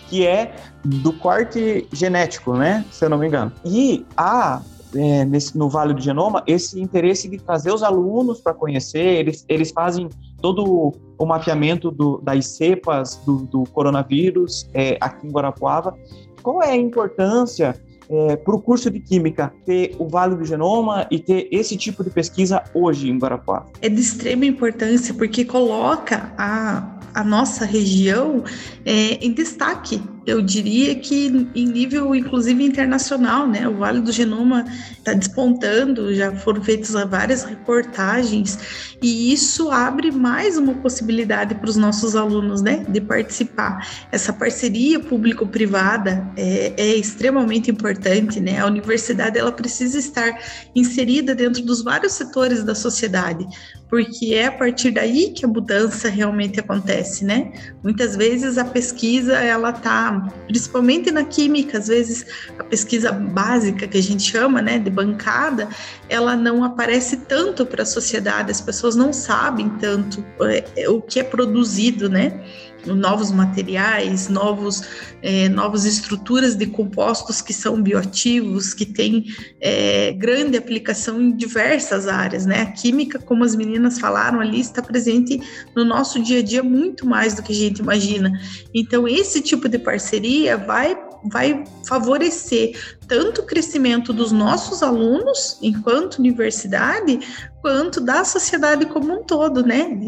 que 0.09 0.27
é 0.27 0.55
do 0.85 1.13
corte 1.13 1.87
genético, 1.93 2.55
né? 2.55 2.85
Se 2.91 3.05
eu 3.05 3.11
não 3.11 3.19
me 3.19 3.29
engano. 3.29 3.53
E 3.65 4.05
há 4.17 4.61
é, 4.95 5.25
nesse, 5.25 5.57
no 5.57 5.69
Vale 5.69 5.95
do 5.95 6.01
Genoma 6.01 6.43
esse 6.47 6.81
interesse 6.81 7.29
de 7.29 7.39
trazer 7.39 7.73
os 7.73 7.83
alunos 7.83 8.41
para 8.41 8.53
conhecer, 8.53 9.21
eles, 9.21 9.45
eles 9.49 9.71
fazem 9.71 10.09
todo 10.41 10.93
o 11.19 11.27
mapeamento 11.27 11.91
do, 11.91 12.19
das 12.19 12.47
cepas 12.47 13.17
do, 13.25 13.47
do 13.47 13.65
coronavírus 13.71 14.69
é, 14.75 14.99
aqui 15.01 15.27
em 15.27 15.31
Guarapuava. 15.31 15.97
Qual 16.43 16.63
é 16.63 16.73
a 16.73 16.77
importância 16.77 17.75
é, 18.13 18.37
para 18.37 18.55
o 18.55 18.61
curso 18.61 18.91
de 18.91 19.01
Química 19.01 19.53
ter 19.65 19.97
o 19.99 20.07
Vale 20.07 20.37
do 20.37 20.45
Genoma 20.45 21.07
e 21.11 21.19
ter 21.19 21.49
esse 21.51 21.77
tipo 21.79 22.05
de 22.05 22.11
pesquisa 22.11 22.63
hoje 22.75 23.09
em 23.09 23.19
Guarapuava? 23.19 23.69
É 23.81 23.89
de 23.89 24.01
extrema 24.01 24.45
importância 24.45 25.15
porque 25.15 25.47
coloca 25.47 26.31
a, 26.37 26.99
a 27.15 27.25
nossa 27.25 27.65
região 27.65 28.45
é, 28.85 29.15
em 29.25 29.33
destaque 29.33 30.03
eu 30.27 30.41
diria 30.41 30.95
que 30.95 31.27
em 31.55 31.67
nível, 31.67 32.15
inclusive, 32.15 32.65
internacional, 32.65 33.47
né? 33.47 33.69
O 33.69 33.77
Vale 33.77 34.01
do 34.01 34.13
Genoma 34.13 34.65
está 34.97 35.13
despontando, 35.13 36.15
já 36.15 36.35
foram 36.37 36.63
feitas 36.63 36.93
várias 37.09 37.45
reportagens, 37.45 38.95
e 39.03 39.33
isso 39.33 39.71
abre 39.71 40.11
mais 40.11 40.57
uma 40.57 40.75
possibilidade 40.75 41.55
para 41.55 41.69
os 41.69 41.77
nossos 41.77 42.15
alunos, 42.15 42.63
né? 42.63 42.85
De 42.89 43.01
participar. 43.01 43.87
Essa 44.11 44.33
parceria 44.33 45.01
público-privada 45.01 46.31
é, 46.37 46.75
é, 46.77 46.95
extremamente 46.95 47.71
importante, 47.71 48.41
né? 48.41 48.61
A 48.61 48.67
universidade, 48.67 49.39
ela 49.39 49.53
precisa 49.53 49.99
estar 49.99 50.39
inserida 50.75 51.35
dentro 51.35 51.63
dos 51.63 51.83
vários 51.83 52.13
setores 52.13 52.63
da 52.63 52.75
sociedade, 52.75 53.47
porque 53.93 54.35
é 54.35 54.47
a 54.47 54.53
partir 54.53 54.91
daí 54.91 55.35
que 55.35 55.45
a 55.45 55.49
mudança 55.49 56.09
realmente 56.09 56.59
acontece, 56.59 57.27
né? 57.27 57.53
Muitas 57.85 58.17
vezes 58.17 58.57
a 58.57 58.65
pesquisa, 58.65 59.35
ela 59.35 59.69
está 59.69 60.33
principalmente 60.47 61.11
na 61.11 61.25
química, 61.25 61.77
às 61.77 61.89
vezes 61.89 62.25
a 62.59 62.65
pesquisa 62.65 63.13
básica 63.13 63.87
que 63.87 63.99
a 63.99 64.03
gente 64.03 64.23
chama, 64.23 64.63
né, 64.63 64.79
de 64.79 64.89
bancada, 64.89 65.69
ela 66.09 66.35
não 66.35 66.65
aparece 66.65 67.19
tanto 67.19 67.67
para 67.67 67.83
a 67.83 67.87
sociedade, 67.87 68.51
as 68.51 68.63
pessoas 68.63 68.97
não 68.97 69.13
sabem 69.13 69.69
tanto 69.79 70.25
é, 70.41 70.89
o 70.89 71.03
que 71.03 71.21
é 71.21 71.23
produzido, 71.23 72.09
né? 72.09 72.43
Novos 72.87 73.31
materiais, 73.31 74.29
novos, 74.29 74.83
é, 75.23 75.49
novas 75.49 75.85
estruturas 75.85 76.55
de 76.55 76.67
compostos 76.67 77.41
que 77.41 77.53
são 77.53 77.81
bioativos, 77.81 78.75
que 78.75 78.87
têm 78.87 79.27
é, 79.61 80.13
grande 80.13 80.57
aplicação 80.57 81.21
em 81.21 81.37
diversas 81.37 82.09
áreas, 82.09 82.47
né? 82.47 82.63
A 82.63 82.67
química, 82.67 83.19
como 83.19 83.45
as 83.45 83.55
meninas 83.55 83.99
falaram 83.99 84.41
ali, 84.41 84.61
está 84.61 84.83
presente 84.83 85.41
no 85.75 85.85
nosso 85.85 86.23
dia 86.23 86.41
a 86.41 86.43
dia 86.43 86.63
muito 86.63 87.07
mais 87.07 87.35
do 87.35 87.43
que 87.43 87.53
a 87.53 87.57
gente 87.57 87.79
imagina. 87.79 88.33
Então, 88.75 89.07
esse 89.07 89.41
tipo 89.41 89.69
de 89.69 89.79
parceria 89.79 90.57
vai 90.57 90.97
vai 91.25 91.65
favorecer 91.87 92.97
tanto 93.07 93.43
o 93.43 93.45
crescimento 93.45 94.13
dos 94.13 94.33
nossos 94.33 94.83
alunos 94.83 95.59
enquanto 95.61 96.19
universidade, 96.19 97.21
quanto 97.61 98.01
da 98.01 98.25
sociedade 98.25 98.87
como 98.87 99.13
um 99.13 99.23
todo, 99.23 99.65
né? 99.65 99.99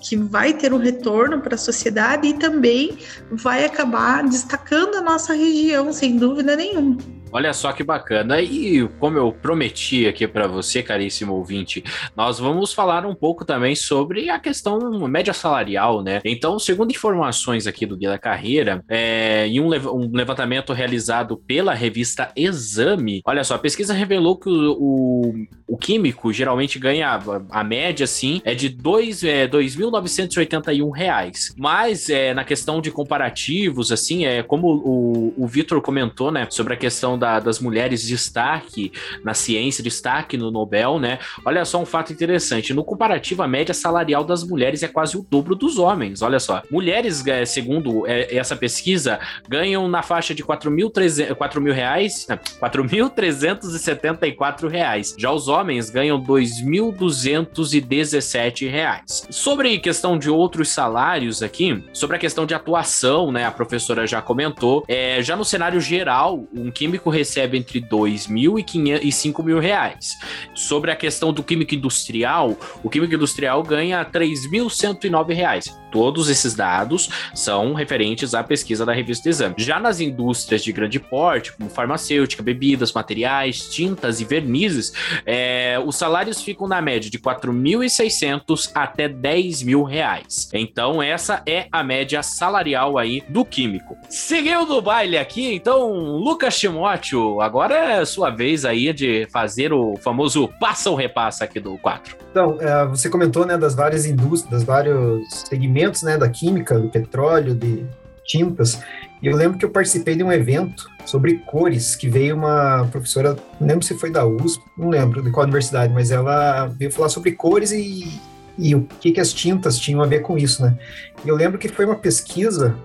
Que 0.00 0.16
vai 0.16 0.54
ter 0.54 0.72
um 0.72 0.78
retorno 0.78 1.40
para 1.40 1.54
a 1.54 1.58
sociedade 1.58 2.28
e 2.28 2.34
também 2.34 2.98
vai 3.30 3.64
acabar 3.64 4.24
destacando 4.24 4.96
a 4.96 5.02
nossa 5.02 5.32
região, 5.34 5.92
sem 5.92 6.16
dúvida 6.16 6.56
nenhuma. 6.56 6.96
Olha 7.34 7.52
só 7.52 7.72
que 7.72 7.82
bacana. 7.82 8.40
E 8.40 8.86
como 9.00 9.18
eu 9.18 9.32
prometi 9.32 10.06
aqui 10.06 10.24
para 10.24 10.46
você, 10.46 10.84
caríssimo 10.84 11.34
ouvinte, 11.34 11.82
nós 12.16 12.38
vamos 12.38 12.72
falar 12.72 13.04
um 13.04 13.14
pouco 13.14 13.44
também 13.44 13.74
sobre 13.74 14.30
a 14.30 14.38
questão 14.38 14.78
média 15.08 15.34
salarial, 15.34 16.00
né? 16.00 16.20
Então, 16.24 16.60
segundo 16.60 16.92
informações 16.92 17.66
aqui 17.66 17.86
do 17.86 17.96
Guia 17.96 18.10
da 18.10 18.18
Carreira, 18.18 18.84
é, 18.88 19.48
em 19.48 19.58
um, 19.58 19.66
um 19.66 20.10
levantamento 20.12 20.72
realizado 20.72 21.36
pela 21.36 21.74
revista 21.74 22.30
Exame, 22.36 23.20
olha 23.26 23.42
só, 23.42 23.56
a 23.56 23.58
pesquisa 23.58 23.92
revelou 23.92 24.38
que 24.38 24.48
o, 24.48 25.34
o 25.63 25.63
O 25.66 25.76
químico 25.76 26.32
geralmente 26.32 26.78
ganha 26.78 27.20
a 27.50 27.64
média, 27.64 28.04
assim, 28.04 28.40
é 28.44 28.54
de 28.54 28.68
dois, 28.68 29.24
é, 29.24 29.48
2.981 29.48 30.90
reais. 30.90 31.54
Mas 31.56 32.10
é, 32.10 32.34
na 32.34 32.44
questão 32.44 32.80
de 32.80 32.90
comparativos, 32.90 33.90
assim, 33.90 34.26
é 34.26 34.42
como 34.42 34.68
o, 34.68 35.32
o 35.36 35.46
Vitor 35.46 35.80
comentou, 35.80 36.30
né, 36.30 36.46
sobre 36.50 36.74
a 36.74 36.76
questão 36.76 37.18
da, 37.18 37.40
das 37.40 37.60
mulheres 37.60 38.02
de 38.02 38.08
destaque 38.08 38.92
na 39.22 39.32
ciência, 39.34 39.82
destaque 39.82 40.36
no 40.36 40.50
Nobel, 40.50 40.98
né? 40.98 41.18
Olha 41.44 41.64
só 41.64 41.80
um 41.80 41.86
fato 41.86 42.12
interessante. 42.12 42.74
No 42.74 42.84
comparativo, 42.84 43.42
a 43.42 43.48
média 43.48 43.74
salarial 43.74 44.24
das 44.24 44.44
mulheres 44.44 44.82
é 44.82 44.88
quase 44.88 45.16
o 45.16 45.24
dobro 45.28 45.54
dos 45.54 45.78
homens. 45.78 46.22
Olha 46.22 46.40
só. 46.40 46.62
Mulheres, 46.70 47.26
é, 47.26 47.44
segundo 47.44 48.06
é, 48.06 48.34
essa 48.36 48.56
pesquisa, 48.56 49.18
ganham 49.48 49.88
na 49.88 50.02
faixa 50.02 50.34
de 50.34 50.42
4 50.42 50.70
mil, 50.70 50.92
4 51.36 51.60
mil 51.60 51.72
reais, 51.72 52.26
4.374 52.60 54.68
reais. 54.68 55.14
Já 55.18 55.32
os 55.32 55.48
homens 55.54 55.88
ganham 55.88 56.20
2.217 56.20 58.68
reais. 58.68 59.24
Sobre 59.30 59.78
questão 59.78 60.18
de 60.18 60.28
outros 60.28 60.68
salários 60.70 61.40
aqui, 61.42 61.84
sobre 61.92 62.16
a 62.16 62.18
questão 62.18 62.44
de 62.44 62.54
atuação, 62.54 63.30
né? 63.30 63.44
A 63.44 63.52
professora 63.52 64.04
já 64.06 64.20
comentou. 64.20 64.84
É, 64.88 65.22
já 65.22 65.36
no 65.36 65.44
cenário 65.44 65.80
geral, 65.80 66.44
um 66.52 66.70
químico 66.70 67.08
recebe 67.08 67.56
entre 67.56 67.80
2 67.80 68.26
mil 68.26 68.58
e, 68.58 69.12
5 69.12 69.42
mil 69.42 69.60
reais. 69.60 70.18
Sobre 70.54 70.90
a 70.90 70.96
questão 70.96 71.32
do 71.32 71.42
químico 71.42 71.74
industrial, 71.74 72.54
o 72.82 72.90
químico 72.90 73.14
industrial 73.14 73.62
ganha 73.62 74.04
3.109 74.04 75.32
reais. 75.32 75.83
Todos 75.94 76.28
esses 76.28 76.54
dados 76.54 77.08
são 77.36 77.72
referentes 77.72 78.34
à 78.34 78.42
pesquisa 78.42 78.84
da 78.84 78.92
revista 78.92 79.28
Exame. 79.28 79.54
Já 79.58 79.78
nas 79.78 80.00
indústrias 80.00 80.64
de 80.64 80.72
grande 80.72 80.98
porte, 80.98 81.52
como 81.52 81.70
farmacêutica, 81.70 82.42
bebidas, 82.42 82.92
materiais, 82.92 83.68
tintas 83.68 84.20
e 84.20 84.24
vernizes, 84.24 84.92
é, 85.24 85.80
os 85.86 85.94
salários 85.94 86.42
ficam 86.42 86.66
na 86.66 86.82
média 86.82 87.08
de 87.08 87.16
4.600 87.16 88.72
até 88.74 89.08
10 89.08 89.62
mil 89.62 89.84
reais. 89.84 90.48
Então, 90.52 91.00
essa 91.00 91.40
é 91.46 91.68
a 91.70 91.84
média 91.84 92.24
salarial 92.24 92.98
aí 92.98 93.22
do 93.28 93.44
químico. 93.44 93.96
Seguindo 94.08 94.76
o 94.76 94.82
baile 94.82 95.16
aqui, 95.16 95.54
então, 95.54 95.92
Lucas 95.92 96.58
Timóteo, 96.58 97.40
agora 97.40 98.00
é 98.00 98.04
sua 98.04 98.30
vez 98.30 98.64
aí 98.64 98.92
de 98.92 99.28
fazer 99.30 99.72
o 99.72 99.94
famoso 99.98 100.48
passa 100.58 100.90
ou 100.90 100.96
repassa 100.96 101.44
aqui 101.44 101.60
do 101.60 101.78
4. 101.78 102.16
Então, 102.32 102.58
é, 102.60 102.84
você 102.84 103.08
comentou 103.08 103.46
né, 103.46 103.56
das 103.56 103.76
várias 103.76 104.04
indústrias, 104.06 104.50
das 104.50 104.64
vários 104.64 105.22
segmentos 105.48 105.83
né, 106.02 106.16
da 106.16 106.28
química, 106.28 106.78
do 106.78 106.88
petróleo, 106.88 107.54
de 107.54 107.84
tintas. 108.24 108.80
E 109.22 109.26
eu 109.26 109.36
lembro 109.36 109.58
que 109.58 109.64
eu 109.64 109.70
participei 109.70 110.16
de 110.16 110.24
um 110.24 110.32
evento 110.32 110.88
sobre 111.04 111.36
cores, 111.46 111.94
que 111.94 112.08
veio 112.08 112.36
uma 112.36 112.86
professora, 112.90 113.36
não 113.60 113.68
lembro 113.68 113.84
se 113.84 113.94
foi 113.94 114.10
da 114.10 114.26
USP, 114.26 114.62
não 114.76 114.88
lembro 114.88 115.22
de 115.22 115.30
qual 115.30 115.44
universidade, 115.44 115.92
mas 115.92 116.10
ela 116.10 116.66
veio 116.66 116.90
falar 116.90 117.08
sobre 117.08 117.32
cores 117.32 117.70
e, 117.72 118.20
e 118.58 118.74
o 118.74 118.82
que, 119.00 119.12
que 119.12 119.20
as 119.20 119.32
tintas 119.32 119.78
tinham 119.78 120.02
a 120.02 120.06
ver 120.06 120.20
com 120.20 120.38
isso, 120.38 120.62
né? 120.62 120.76
E 121.24 121.28
eu 121.28 121.36
lembro 121.36 121.58
que 121.58 121.68
foi 121.68 121.84
uma 121.84 121.96
pesquisa 121.96 122.76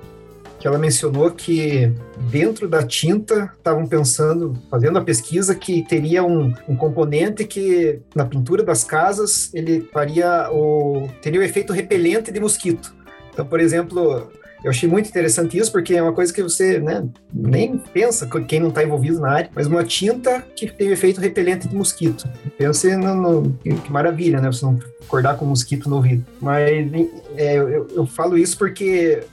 que 0.60 0.68
ela 0.68 0.78
mencionou 0.78 1.32
que 1.32 1.92
dentro 2.30 2.68
da 2.68 2.84
tinta 2.84 3.52
estavam 3.58 3.88
pensando, 3.88 4.54
fazendo 4.70 5.00
a 5.00 5.04
pesquisa, 5.04 5.56
que 5.56 5.84
teria 5.88 6.24
um, 6.24 6.54
um, 6.68 6.76
componente 6.76 7.46
que 7.46 8.02
na 8.14 8.26
pintura 8.26 8.62
das 8.62 8.84
casas 8.84 9.50
ele 9.54 9.88
faria 9.94 10.50
o 10.52 11.08
teria 11.22 11.40
o 11.40 11.44
efeito 11.44 11.72
repelente 11.72 12.32
de 12.32 12.40
mosquito. 12.40 12.94
Então, 13.32 13.46
por 13.46 13.62
exemplo, 13.62 14.30
eu 14.62 14.70
achei 14.70 14.90
muito 14.90 15.08
interessante 15.08 15.58
isso, 15.58 15.72
porque 15.72 15.96
é 15.96 16.02
uma 16.02 16.12
coisa 16.12 16.34
que 16.34 16.44
você 16.44 16.80
né, 16.80 17.08
nem 17.34 17.78
pensa, 17.78 18.28
quem 18.46 18.60
não 18.60 18.68
está 18.68 18.84
envolvido 18.84 19.20
na 19.22 19.32
área, 19.32 19.50
mas 19.56 19.68
uma 19.68 19.84
tinta 19.86 20.42
que 20.56 20.68
tem 20.68 20.90
efeito 20.90 21.22
repelente 21.22 21.70
de 21.70 21.76
mosquito. 21.76 22.28
Pense 22.58 22.96
no, 22.98 23.16
no 23.16 23.54
que, 23.54 23.90
maravilha, 23.90 24.42
né? 24.42 24.52
Você 24.52 24.66
não 24.66 24.78
acordar 25.02 25.38
com 25.38 25.46
um 25.46 25.50
mosquito 25.50 25.90
no 25.90 25.96
ouvido. 25.96 26.26
Mas 26.42 26.92
é, 27.38 27.56
eu, 27.56 27.88
eu 27.96 28.06
falo 28.06 28.38
isso 28.38 28.58
porque 28.58 29.24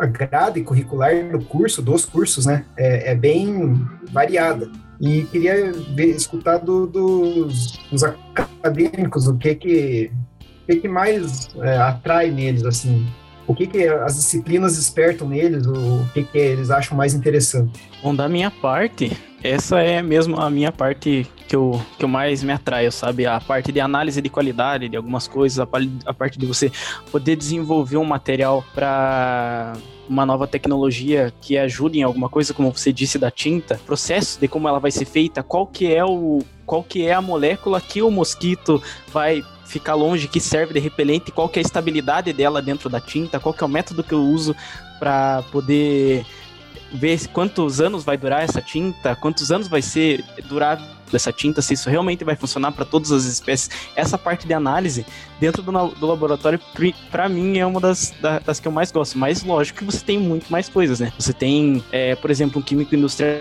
a 0.00 0.06
grade 0.06 0.62
curricular 0.62 1.30
do 1.30 1.44
curso, 1.44 1.82
dos 1.82 2.04
cursos, 2.04 2.46
né, 2.46 2.64
é, 2.76 3.12
é 3.12 3.14
bem 3.14 3.80
variada. 4.12 4.70
E 5.00 5.22
queria 5.24 5.72
ver, 5.72 6.10
escutar 6.10 6.58
do, 6.58 6.86
dos, 6.86 7.78
dos, 7.90 8.04
acadêmicos 8.04 9.26
o 9.26 9.36
que 9.36 9.54
que, 9.54 10.10
o 10.40 10.66
que, 10.66 10.76
que 10.76 10.88
mais 10.88 11.48
é, 11.56 11.76
atrai 11.78 12.30
neles, 12.30 12.64
assim, 12.64 13.06
o 13.46 13.54
que, 13.54 13.66
que 13.66 13.86
as 13.86 14.14
disciplinas 14.14 14.76
despertam 14.76 15.28
neles, 15.28 15.66
o 15.66 16.08
que, 16.14 16.22
que 16.22 16.38
eles 16.38 16.70
acham 16.70 16.96
mais 16.96 17.12
interessante. 17.12 17.82
Bom, 18.02 18.14
da 18.14 18.28
minha 18.28 18.50
parte, 18.50 19.12
essa 19.42 19.80
é 19.80 20.00
mesmo 20.00 20.40
a 20.40 20.48
minha 20.48 20.72
parte 20.72 21.26
que 21.48 21.56
eu, 21.56 21.80
que 21.98 22.04
eu 22.04 22.08
mais 22.08 22.42
me 22.42 22.52
atraio, 22.52 22.90
sabe? 22.90 23.26
A 23.26 23.40
parte 23.40 23.70
de 23.70 23.80
análise 23.80 24.20
de 24.20 24.28
qualidade 24.28 24.88
de 24.88 24.96
algumas 24.96 25.28
coisas, 25.28 25.58
a, 25.58 25.68
a 26.06 26.14
parte 26.14 26.38
de 26.38 26.46
você 26.46 26.70
poder 27.10 27.36
desenvolver 27.36 27.96
um 27.96 28.04
material 28.04 28.64
para 28.74 29.74
uma 30.08 30.26
nova 30.26 30.46
tecnologia 30.46 31.32
que 31.40 31.56
ajude 31.56 31.98
em 31.98 32.02
alguma 32.02 32.28
coisa, 32.28 32.52
como 32.52 32.70
você 32.70 32.92
disse 32.92 33.18
da 33.18 33.30
tinta, 33.30 33.80
processo 33.86 34.38
de 34.38 34.48
como 34.48 34.68
ela 34.68 34.78
vai 34.78 34.90
ser 34.90 35.04
feita, 35.04 35.42
qual 35.42 35.66
que 35.66 35.92
é 35.92 36.04
o 36.04 36.42
qual 36.66 36.82
que 36.82 37.06
é 37.06 37.12
a 37.12 37.20
molécula 37.20 37.78
que 37.80 38.00
o 38.00 38.10
mosquito 38.10 38.82
vai 39.12 39.42
ficar 39.66 39.94
longe, 39.94 40.28
que 40.28 40.40
serve 40.40 40.72
de 40.72 40.80
repelente, 40.80 41.30
qual 41.30 41.48
que 41.48 41.58
é 41.58 41.60
a 41.60 41.64
estabilidade 41.66 42.32
dela 42.32 42.62
dentro 42.62 42.88
da 42.88 43.00
tinta, 43.00 43.38
qual 43.40 43.52
que 43.54 43.62
é 43.62 43.66
o 43.66 43.68
método 43.68 44.02
que 44.02 44.14
eu 44.14 44.20
uso 44.20 44.56
para 44.98 45.42
poder 45.50 46.24
ver 46.92 47.26
quantos 47.28 47.80
anos 47.80 48.04
vai 48.04 48.16
durar 48.16 48.42
essa 48.42 48.62
tinta, 48.62 49.16
quantos 49.16 49.50
anos 49.50 49.68
vai 49.68 49.82
ser 49.82 50.24
durar 50.48 50.78
dessa 51.10 51.32
tinta, 51.32 51.62
se 51.62 51.74
isso 51.74 51.88
realmente 51.88 52.24
vai 52.24 52.36
funcionar 52.36 52.72
para 52.72 52.84
todas 52.84 53.12
as 53.12 53.24
espécies. 53.24 53.70
Essa 53.94 54.18
parte 54.18 54.46
de 54.46 54.54
análise 54.54 55.06
dentro 55.44 55.62
do, 55.62 55.70
do 55.88 56.06
laboratório, 56.06 56.58
para 57.10 57.28
mim, 57.28 57.58
é 57.58 57.66
uma 57.66 57.78
das, 57.78 58.14
das 58.44 58.58
que 58.58 58.66
eu 58.66 58.72
mais 58.72 58.90
gosto. 58.90 59.18
Mas 59.18 59.42
lógico 59.42 59.80
que 59.80 59.84
você 59.84 60.02
tem 60.02 60.18
muito 60.18 60.50
mais 60.50 60.70
coisas, 60.70 61.00
né? 61.00 61.12
Você 61.18 61.34
tem, 61.34 61.84
é, 61.92 62.14
por 62.14 62.30
exemplo, 62.30 62.60
um 62.60 62.62
químico 62.62 62.94
industrial 62.94 63.40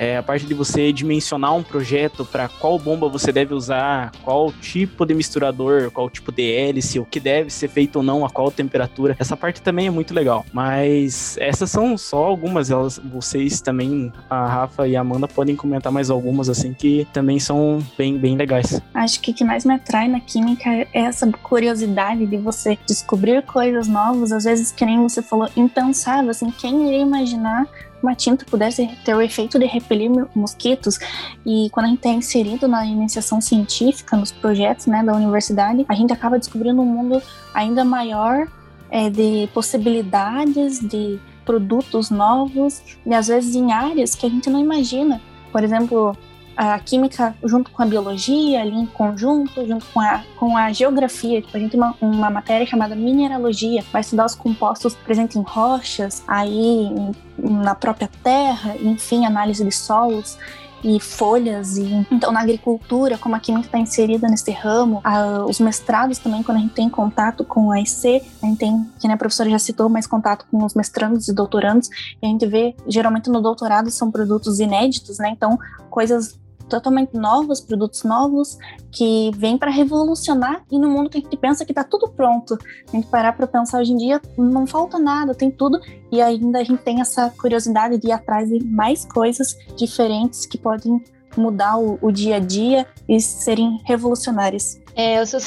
é, 0.00 0.16
a 0.16 0.22
parte 0.22 0.46
de 0.46 0.54
você 0.54 0.90
dimensionar 0.94 1.54
um 1.54 1.62
projeto 1.62 2.24
para 2.24 2.48
qual 2.48 2.78
bomba 2.78 3.06
você 3.06 3.30
deve 3.30 3.52
usar, 3.52 4.10
qual 4.24 4.50
tipo 4.50 5.04
de 5.04 5.12
misturador, 5.12 5.90
qual 5.90 6.08
tipo 6.08 6.32
de 6.32 6.50
hélice, 6.50 6.98
o 6.98 7.04
que 7.04 7.20
deve 7.20 7.50
ser 7.50 7.68
feito 7.68 7.96
ou 7.96 8.02
não, 8.02 8.24
a 8.24 8.30
qual 8.30 8.50
temperatura. 8.50 9.14
Essa 9.18 9.36
parte 9.36 9.60
também 9.60 9.88
é 9.88 9.90
muito 9.90 10.14
legal. 10.14 10.46
Mas 10.54 11.36
essas 11.38 11.70
são 11.70 11.98
só 11.98 12.24
algumas. 12.24 12.70
Elas, 12.70 12.98
vocês 13.12 13.60
também, 13.60 14.10
a 14.30 14.46
Rafa 14.46 14.88
e 14.88 14.96
a 14.96 15.02
Amanda, 15.02 15.28
podem 15.28 15.54
comentar 15.54 15.92
mais 15.92 16.08
algumas 16.08 16.48
assim 16.48 16.72
que 16.72 17.06
também 17.12 17.38
são 17.38 17.84
bem, 17.98 18.16
bem 18.16 18.38
legais. 18.38 18.80
Acho 18.94 19.20
que 19.20 19.32
o 19.32 19.34
que 19.34 19.44
mais 19.44 19.66
me 19.66 19.74
atrai 19.74 20.08
na 20.08 20.20
química 20.20 20.70
é 20.70 20.88
essa 20.94 21.26
curiosidade 21.42 22.26
de 22.26 22.36
você 22.36 22.78
descobrir 22.86 23.42
coisas 23.42 23.88
novas, 23.88 24.32
às 24.32 24.44
vezes 24.44 24.70
que 24.72 24.84
nem 24.84 25.02
você 25.02 25.22
falou, 25.22 25.48
impensável, 25.56 26.30
assim, 26.30 26.50
quem 26.50 26.88
iria 26.88 27.00
imaginar 27.00 27.66
uma 28.02 28.14
tinta 28.14 28.44
pudesse 28.44 28.86
ter 29.04 29.14
o 29.14 29.20
efeito 29.20 29.58
de 29.58 29.66
repelir 29.66 30.10
mosquitos. 30.34 30.98
E 31.44 31.68
quando 31.70 31.86
a 31.86 31.88
gente 31.90 32.06
é 32.08 32.12
inserido 32.12 32.66
na 32.66 32.86
iniciação 32.86 33.40
científica, 33.40 34.16
nos 34.16 34.32
projetos 34.32 34.86
né, 34.86 35.02
da 35.02 35.14
universidade, 35.14 35.84
a 35.88 35.94
gente 35.94 36.12
acaba 36.12 36.38
descobrindo 36.38 36.80
um 36.80 36.86
mundo 36.86 37.22
ainda 37.54 37.84
maior 37.84 38.48
é, 38.90 39.10
de 39.10 39.48
possibilidades, 39.52 40.80
de 40.80 41.20
produtos 41.44 42.10
novos, 42.10 42.82
e 43.04 43.14
às 43.14 43.28
vezes 43.28 43.54
em 43.54 43.72
áreas 43.72 44.14
que 44.14 44.26
a 44.26 44.28
gente 44.28 44.48
não 44.48 44.58
imagina. 44.58 45.20
Por 45.52 45.64
exemplo, 45.64 46.16
a 46.60 46.78
química 46.78 47.34
junto 47.42 47.70
com 47.70 47.82
a 47.82 47.86
biologia, 47.86 48.60
ali 48.60 48.76
em 48.76 48.84
conjunto, 48.84 49.66
junto 49.66 49.86
com 49.94 49.98
a, 49.98 50.22
com 50.36 50.58
a 50.58 50.70
geografia. 50.70 51.40
Tipo, 51.40 51.56
a 51.56 51.60
gente 51.60 51.70
tem 51.70 51.80
uma, 51.80 51.94
uma 52.02 52.28
matéria 52.28 52.66
chamada 52.66 52.94
mineralogia, 52.94 53.82
vai 53.90 54.02
estudar 54.02 54.26
os 54.26 54.34
compostos 54.34 54.94
presentes 54.94 55.36
em 55.36 55.42
rochas, 55.42 56.22
aí 56.28 56.90
na 57.38 57.74
própria 57.74 58.10
terra, 58.22 58.76
enfim, 58.78 59.24
análise 59.24 59.64
de 59.64 59.72
solos 59.72 60.36
e 60.82 60.98
folhas 60.98 61.76
e 61.76 62.06
então 62.10 62.32
na 62.32 62.40
agricultura 62.40 63.18
como 63.18 63.36
a 63.36 63.40
química 63.40 63.66
está 63.66 63.78
inserida 63.78 64.28
nesse 64.28 64.50
ramo. 64.50 65.00
A, 65.04 65.44
os 65.44 65.60
mestrados 65.60 66.18
também 66.18 66.42
quando 66.42 66.58
a 66.58 66.60
gente 66.60 66.74
tem 66.74 66.88
contato 66.88 67.44
com 67.44 67.70
a 67.70 67.80
EC 67.80 68.22
a 68.42 68.46
gente 68.46 68.58
tem 68.58 68.90
que 68.98 69.06
né, 69.06 69.14
a 69.14 69.16
professora 69.16 69.50
já 69.50 69.58
citou 69.58 69.88
mais 69.88 70.06
contato 70.06 70.46
com 70.50 70.64
os 70.64 70.74
mestrandos 70.74 71.28
e 71.28 71.34
doutorandos. 71.34 71.88
E 72.22 72.26
a 72.26 72.28
gente 72.28 72.46
vê 72.46 72.74
geralmente 72.86 73.28
no 73.28 73.42
doutorado 73.42 73.90
são 73.90 74.10
produtos 74.10 74.58
inéditos 74.58 75.18
né? 75.18 75.30
Então 75.30 75.58
coisas 75.90 76.39
totalmente 76.70 77.14
novos, 77.14 77.60
produtos 77.60 78.04
novos, 78.04 78.56
que 78.90 79.30
vêm 79.36 79.58
para 79.58 79.70
revolucionar 79.70 80.64
e 80.70 80.78
no 80.78 80.88
mundo 80.88 81.10
que 81.10 81.18
a 81.18 81.20
gente 81.20 81.36
pensa 81.36 81.64
que 81.64 81.72
está 81.72 81.84
tudo 81.84 82.08
pronto. 82.08 82.56
A 82.88 82.96
gente 82.96 83.06
parar 83.08 83.32
para 83.34 83.46
pensar 83.46 83.80
hoje 83.80 83.92
em 83.92 83.96
dia, 83.96 84.20
não 84.38 84.66
falta 84.66 84.98
nada, 84.98 85.34
tem 85.34 85.50
tudo, 85.50 85.78
e 86.10 86.22
ainda 86.22 86.60
a 86.60 86.64
gente 86.64 86.82
tem 86.82 87.00
essa 87.00 87.28
curiosidade 87.30 87.98
de 87.98 88.08
ir 88.08 88.12
atrás 88.12 88.48
de 88.48 88.64
mais 88.64 89.04
coisas 89.04 89.56
diferentes 89.76 90.46
que 90.46 90.56
podem 90.56 91.02
mudar 91.36 91.78
o, 91.78 91.98
o 92.00 92.10
dia 92.10 92.36
a 92.36 92.40
dia 92.40 92.86
e 93.08 93.20
serem 93.20 93.80
revolucionárias. 93.84 94.80
É, 94.94 95.20
eu 95.20 95.26
sou 95.26 95.40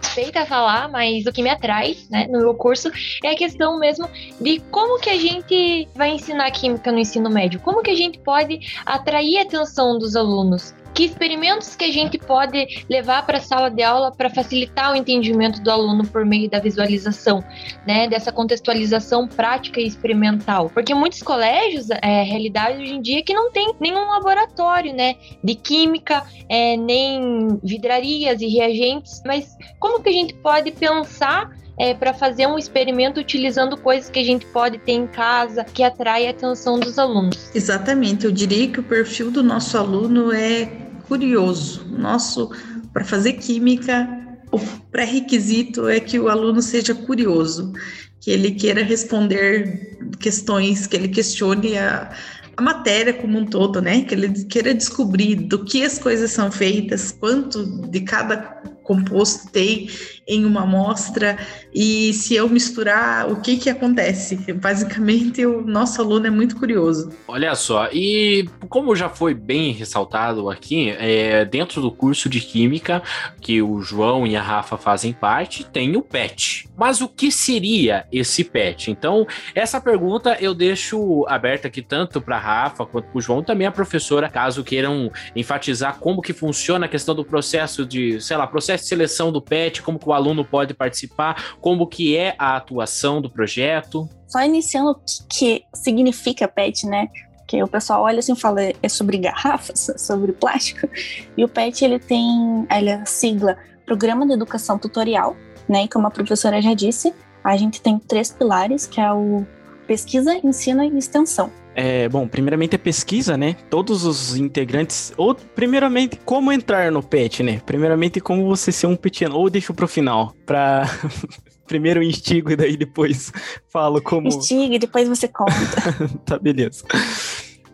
suspeita 0.00 0.40
a 0.40 0.46
falar, 0.46 0.88
mas 0.88 1.26
o 1.26 1.32
que 1.32 1.42
me 1.42 1.50
atrai, 1.50 1.96
né, 2.10 2.26
no 2.28 2.38
meu 2.38 2.54
curso 2.54 2.90
é 3.24 3.30
a 3.30 3.36
questão 3.36 3.78
mesmo 3.78 4.08
de 4.40 4.60
como 4.70 5.00
que 5.00 5.10
a 5.10 5.18
gente 5.18 5.88
vai 5.94 6.10
ensinar 6.10 6.50
química 6.50 6.90
no 6.92 6.98
ensino 6.98 7.30
médio, 7.30 7.60
como 7.60 7.82
que 7.82 7.90
a 7.90 7.96
gente 7.96 8.18
pode 8.20 8.60
atrair 8.84 9.38
a 9.38 9.42
atenção 9.42 9.98
dos 9.98 10.16
alunos, 10.16 10.74
que 10.98 11.04
experimentos 11.04 11.76
que 11.76 11.84
a 11.84 11.92
gente 11.92 12.18
pode 12.18 12.84
levar 12.90 13.24
para 13.24 13.38
a 13.38 13.40
sala 13.40 13.70
de 13.70 13.84
aula 13.84 14.10
para 14.10 14.28
facilitar 14.28 14.92
o 14.92 14.96
entendimento 14.96 15.62
do 15.62 15.70
aluno 15.70 16.04
por 16.04 16.26
meio 16.26 16.50
da 16.50 16.58
visualização, 16.58 17.40
né, 17.86 18.08
dessa 18.08 18.32
contextualização 18.32 19.28
prática 19.28 19.80
e 19.80 19.86
experimental. 19.86 20.68
Porque 20.70 20.92
muitos 20.96 21.22
colégios, 21.22 21.88
é, 22.02 22.24
realidade 22.24 22.82
hoje 22.82 22.94
em 22.94 23.00
dia, 23.00 23.22
que 23.22 23.32
não 23.32 23.52
tem 23.52 23.72
nenhum 23.78 24.08
laboratório, 24.08 24.92
né, 24.92 25.14
de 25.44 25.54
química, 25.54 26.24
é, 26.48 26.76
nem 26.76 27.60
vidrarias 27.62 28.40
e 28.40 28.48
reagentes, 28.48 29.22
mas 29.24 29.56
como 29.78 30.02
que 30.02 30.08
a 30.08 30.12
gente 30.12 30.34
pode 30.34 30.72
pensar 30.72 31.48
é, 31.78 31.94
para 31.94 32.12
fazer 32.12 32.48
um 32.48 32.58
experimento 32.58 33.20
utilizando 33.20 33.76
coisas 33.76 34.10
que 34.10 34.18
a 34.18 34.24
gente 34.24 34.44
pode 34.46 34.78
ter 34.78 34.94
em 34.94 35.06
casa 35.06 35.62
que 35.62 35.84
atrai 35.84 36.26
a 36.26 36.30
atenção 36.30 36.80
dos 36.80 36.98
alunos. 36.98 37.54
Exatamente, 37.54 38.24
eu 38.24 38.32
diria 38.32 38.66
que 38.66 38.80
o 38.80 38.82
perfil 38.82 39.30
do 39.30 39.44
nosso 39.44 39.78
aluno 39.78 40.32
é 40.32 40.87
curioso. 41.08 41.84
Nosso 41.88 42.50
para 42.92 43.04
fazer 43.04 43.34
química, 43.34 44.08
o 44.52 44.58
pré-requisito 44.90 45.88
é 45.88 45.98
que 45.98 46.18
o 46.18 46.28
aluno 46.28 46.62
seja 46.62 46.94
curioso, 46.94 47.72
que 48.20 48.30
ele 48.30 48.52
queira 48.52 48.82
responder 48.82 49.98
questões, 50.20 50.86
que 50.86 50.96
ele 50.96 51.08
questione 51.08 51.76
a, 51.78 52.10
a 52.56 52.62
matéria 52.62 53.12
como 53.12 53.38
um 53.38 53.46
todo, 53.46 53.80
né? 53.80 54.02
Que 54.02 54.14
ele 54.14 54.44
queira 54.44 54.74
descobrir 54.74 55.36
do 55.36 55.64
que 55.64 55.82
as 55.84 55.98
coisas 55.98 56.30
são 56.30 56.50
feitas, 56.50 57.12
quanto 57.12 57.64
de 57.88 58.00
cada 58.00 58.36
composto 58.82 59.50
tem 59.52 59.88
em 60.28 60.44
uma 60.44 60.62
amostra 60.62 61.38
e 61.74 62.12
se 62.12 62.34
eu 62.34 62.48
misturar, 62.48 63.30
o 63.30 63.40
que 63.40 63.56
que 63.56 63.70
acontece? 63.70 64.36
Basicamente, 64.52 65.44
o 65.46 65.62
nosso 65.62 66.00
aluno 66.02 66.26
é 66.26 66.30
muito 66.30 66.56
curioso. 66.56 67.10
Olha 67.26 67.54
só, 67.54 67.88
e 67.92 68.48
como 68.68 68.94
já 68.94 69.08
foi 69.08 69.32
bem 69.32 69.72
ressaltado 69.72 70.50
aqui, 70.50 70.90
é, 70.90 71.44
dentro 71.44 71.80
do 71.80 71.90
curso 71.90 72.28
de 72.28 72.40
Química, 72.40 73.02
que 73.40 73.62
o 73.62 73.80
João 73.80 74.26
e 74.26 74.36
a 74.36 74.42
Rafa 74.42 74.76
fazem 74.76 75.12
parte, 75.12 75.64
tem 75.64 75.96
o 75.96 76.02
PET. 76.02 76.68
Mas 76.76 77.00
o 77.00 77.08
que 77.08 77.30
seria 77.30 78.06
esse 78.12 78.44
PET? 78.44 78.90
Então, 78.90 79.26
essa 79.54 79.80
pergunta 79.80 80.36
eu 80.40 80.54
deixo 80.54 81.24
aberta 81.28 81.68
aqui 81.68 81.80
tanto 81.82 82.20
para 82.20 82.36
a 82.36 82.40
Rafa 82.40 82.84
quanto 82.84 83.08
para 83.08 83.18
o 83.18 83.20
João, 83.20 83.42
também 83.42 83.66
a 83.66 83.72
professora, 83.72 84.28
caso 84.28 84.64
queiram 84.64 85.10
enfatizar 85.34 85.98
como 85.98 86.20
que 86.20 86.32
funciona 86.32 86.86
a 86.86 86.88
questão 86.88 87.14
do 87.14 87.24
processo 87.24 87.86
de, 87.86 88.20
sei 88.20 88.36
lá, 88.36 88.46
processo 88.46 88.84
de 88.84 88.88
seleção 88.88 89.32
do 89.32 89.40
PET, 89.40 89.82
como 89.82 89.98
que 89.98 90.08
o 90.08 90.12
aluno 90.18 90.44
pode 90.44 90.74
participar, 90.74 91.56
como 91.60 91.86
que 91.86 92.16
é 92.16 92.34
a 92.38 92.56
atuação 92.56 93.20
do 93.20 93.30
projeto. 93.30 94.08
Só 94.26 94.42
iniciando 94.42 94.90
o 94.90 95.00
que, 95.28 95.64
significa 95.72 96.46
PET, 96.46 96.86
né? 96.86 97.08
Porque 97.38 97.62
o 97.62 97.68
pessoal 97.68 98.02
olha 98.02 98.18
assim 98.18 98.32
e 98.32 98.36
fala, 98.38 98.60
é 98.62 98.88
sobre 98.88 99.16
garrafas, 99.16 99.90
sobre 99.96 100.32
plástico. 100.32 100.88
E 101.36 101.44
o 101.44 101.48
PET, 101.48 101.84
ele 101.84 101.98
tem 101.98 102.66
ele 102.70 102.90
é 102.90 102.94
a 102.94 103.06
sigla 103.06 103.56
Programa 103.86 104.26
de 104.26 104.34
Educação 104.34 104.78
Tutorial, 104.78 105.34
né? 105.66 105.84
E 105.84 105.88
como 105.88 106.06
a 106.06 106.10
professora 106.10 106.60
já 106.60 106.74
disse, 106.74 107.14
a 107.42 107.56
gente 107.56 107.80
tem 107.80 107.98
três 107.98 108.30
pilares, 108.30 108.86
que 108.86 109.00
é 109.00 109.10
o 109.10 109.46
pesquisa, 109.88 110.38
ensino 110.44 110.84
e 110.84 110.98
extensão. 110.98 111.50
É, 111.74 112.08
bom, 112.08 112.28
primeiramente 112.28 112.76
a 112.76 112.78
pesquisa, 112.78 113.36
né? 113.36 113.56
Todos 113.70 114.04
os 114.04 114.36
integrantes. 114.36 115.12
Ou, 115.16 115.34
primeiramente, 115.34 116.18
como 116.24 116.52
entrar 116.52 116.92
no 116.92 117.02
PET, 117.02 117.42
né? 117.42 117.62
Primeiramente, 117.64 118.20
como 118.20 118.46
você 118.46 118.70
ser 118.70 118.86
um 118.86 118.96
petiano. 118.96 119.36
Ou 119.36 119.48
deixo 119.48 119.72
pro 119.72 119.88
final, 119.88 120.34
pra. 120.44 120.84
Primeiro 121.66 122.02
instigo 122.02 122.50
e 122.50 122.56
daí 122.56 122.78
depois 122.78 123.30
falo 123.68 124.00
como. 124.02 124.26
Instiga 124.26 124.74
e 124.74 124.78
depois 124.78 125.08
você 125.08 125.28
conta. 125.28 125.52
tá, 126.24 126.38
beleza. 126.38 126.82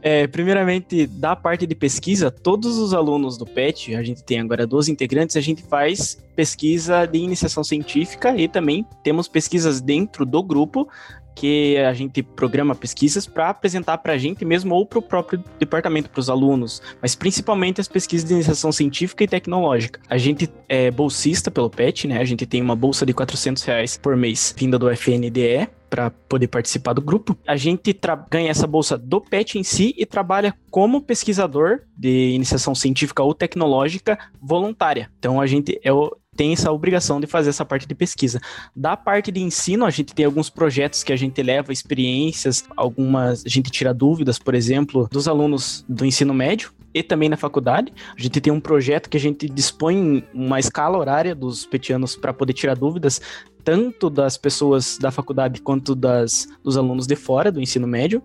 É, 0.02 0.26
primeiramente, 0.26 1.06
da 1.06 1.34
parte 1.34 1.66
de 1.66 1.74
pesquisa, 1.74 2.30
todos 2.30 2.76
os 2.76 2.92
alunos 2.92 3.38
do 3.38 3.46
PET, 3.46 3.94
a 3.94 4.02
gente 4.02 4.22
tem 4.22 4.38
agora 4.38 4.66
12 4.66 4.92
integrantes, 4.92 5.34
a 5.34 5.40
gente 5.40 5.62
faz 5.62 6.18
pesquisa 6.36 7.06
de 7.06 7.18
iniciação 7.18 7.64
científica 7.64 8.36
e 8.36 8.46
também 8.46 8.84
temos 9.02 9.28
pesquisas 9.28 9.80
dentro 9.80 10.26
do 10.26 10.42
grupo 10.42 10.86
que 11.34 11.76
a 11.78 11.92
gente 11.92 12.22
programa 12.22 12.74
pesquisas 12.74 13.26
para 13.26 13.50
apresentar 13.50 13.98
para 13.98 14.14
a 14.14 14.18
gente 14.18 14.44
mesmo 14.44 14.74
ou 14.74 14.86
para 14.86 14.98
o 14.98 15.02
próprio 15.02 15.42
departamento, 15.58 16.10
para 16.10 16.20
os 16.20 16.30
alunos, 16.30 16.80
mas 17.00 17.14
principalmente 17.14 17.80
as 17.80 17.88
pesquisas 17.88 18.26
de 18.26 18.34
iniciação 18.34 18.72
científica 18.72 19.24
e 19.24 19.28
tecnológica. 19.28 20.00
A 20.08 20.18
gente 20.18 20.48
é 20.68 20.90
bolsista 20.90 21.50
pelo 21.50 21.70
PET, 21.70 22.08
né? 22.08 22.18
A 22.18 22.24
gente 22.24 22.46
tem 22.46 22.60
uma 22.60 22.76
bolsa 22.76 23.04
de 23.04 23.12
400 23.12 23.62
reais 23.64 23.96
por 23.96 24.16
mês 24.16 24.54
vinda 24.56 24.78
do 24.78 24.90
FNDE 24.90 25.68
para 25.94 26.10
poder 26.10 26.48
participar 26.48 26.92
do 26.92 27.00
grupo. 27.00 27.38
A 27.46 27.56
gente 27.56 27.96
ganha 28.28 28.50
essa 28.50 28.66
bolsa 28.66 28.98
do 28.98 29.20
PET 29.20 29.58
em 29.58 29.62
si 29.62 29.94
e 29.96 30.04
trabalha 30.04 30.52
como 30.68 31.00
pesquisador 31.00 31.82
de 31.96 32.30
iniciação 32.30 32.74
científica 32.74 33.22
ou 33.22 33.32
tecnológica 33.32 34.18
voluntária. 34.42 35.08
Então 35.18 35.40
a 35.40 35.46
gente 35.46 35.78
é 35.84 35.92
o, 35.92 36.10
tem 36.36 36.52
essa 36.52 36.70
obrigação 36.72 37.20
de 37.20 37.26
fazer 37.26 37.50
essa 37.50 37.64
parte 37.64 37.86
de 37.86 37.94
pesquisa. 37.94 38.40
Da 38.74 38.96
parte 38.96 39.30
de 39.30 39.40
ensino, 39.40 39.84
a 39.84 39.90
gente 39.90 40.14
tem 40.14 40.24
alguns 40.24 40.50
projetos 40.50 41.02
que 41.02 41.12
a 41.12 41.16
gente 41.16 41.42
leva 41.42 41.72
experiências, 41.72 42.64
algumas 42.76 43.44
a 43.44 43.48
gente 43.48 43.70
tira 43.70 43.94
dúvidas, 43.94 44.38
por 44.38 44.54
exemplo, 44.54 45.08
dos 45.10 45.28
alunos 45.28 45.84
do 45.88 46.04
ensino 46.04 46.34
médio 46.34 46.72
e 46.92 47.02
também 47.02 47.28
na 47.28 47.36
faculdade. 47.36 47.92
A 48.16 48.20
gente 48.20 48.40
tem 48.40 48.52
um 48.52 48.60
projeto 48.60 49.08
que 49.08 49.16
a 49.16 49.20
gente 49.20 49.48
dispõe 49.48 50.24
uma 50.32 50.60
escala 50.60 50.96
horária 50.96 51.34
dos 51.34 51.66
petianos 51.66 52.14
para 52.16 52.32
poder 52.32 52.52
tirar 52.52 52.76
dúvidas 52.76 53.20
tanto 53.64 54.10
das 54.10 54.36
pessoas 54.36 54.98
da 54.98 55.10
faculdade 55.10 55.62
quanto 55.62 55.94
das, 55.94 56.46
dos 56.62 56.76
alunos 56.76 57.06
de 57.06 57.16
fora 57.16 57.50
do 57.50 57.60
ensino 57.60 57.86
médio. 57.86 58.22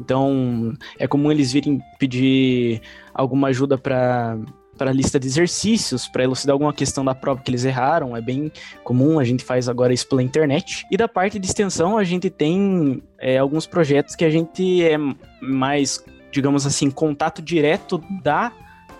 Então, 0.00 0.74
é 0.98 1.06
comum 1.06 1.30
eles 1.30 1.52
virem 1.52 1.80
pedir 1.98 2.82
alguma 3.14 3.48
ajuda 3.48 3.78
para 3.78 4.36
para 4.80 4.92
a 4.92 4.94
lista 4.94 5.20
de 5.20 5.26
exercícios, 5.26 6.08
para 6.08 6.24
elucidar 6.24 6.54
alguma 6.54 6.72
questão 6.72 7.04
da 7.04 7.14
prova 7.14 7.42
que 7.42 7.50
eles 7.50 7.66
erraram. 7.66 8.16
É 8.16 8.20
bem 8.22 8.50
comum, 8.82 9.18
a 9.18 9.24
gente 9.24 9.44
faz 9.44 9.68
agora 9.68 9.92
isso 9.92 10.08
pela 10.08 10.22
internet. 10.22 10.86
E 10.90 10.96
da 10.96 11.06
parte 11.06 11.38
de 11.38 11.46
extensão, 11.46 11.98
a 11.98 12.02
gente 12.02 12.30
tem 12.30 13.02
é, 13.18 13.36
alguns 13.36 13.66
projetos 13.66 14.16
que 14.16 14.24
a 14.24 14.30
gente 14.30 14.82
é 14.82 14.96
mais, 15.42 16.02
digamos 16.32 16.64
assim, 16.64 16.90
contato 16.90 17.42
direto 17.42 18.02
da 18.22 18.50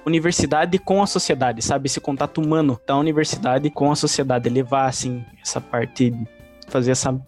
universidade 0.04 0.78
com 0.78 1.02
a 1.02 1.06
sociedade, 1.06 1.62
sabe? 1.62 1.86
Esse 1.86 1.98
contato 1.98 2.42
humano 2.42 2.78
da 2.86 2.98
universidade 2.98 3.70
com 3.70 3.90
a 3.90 3.96
sociedade, 3.96 4.50
levar, 4.50 4.84
assim, 4.84 5.24
essa 5.40 5.62
parte, 5.62 6.12
fazer 6.68 6.90
essa 6.90 7.18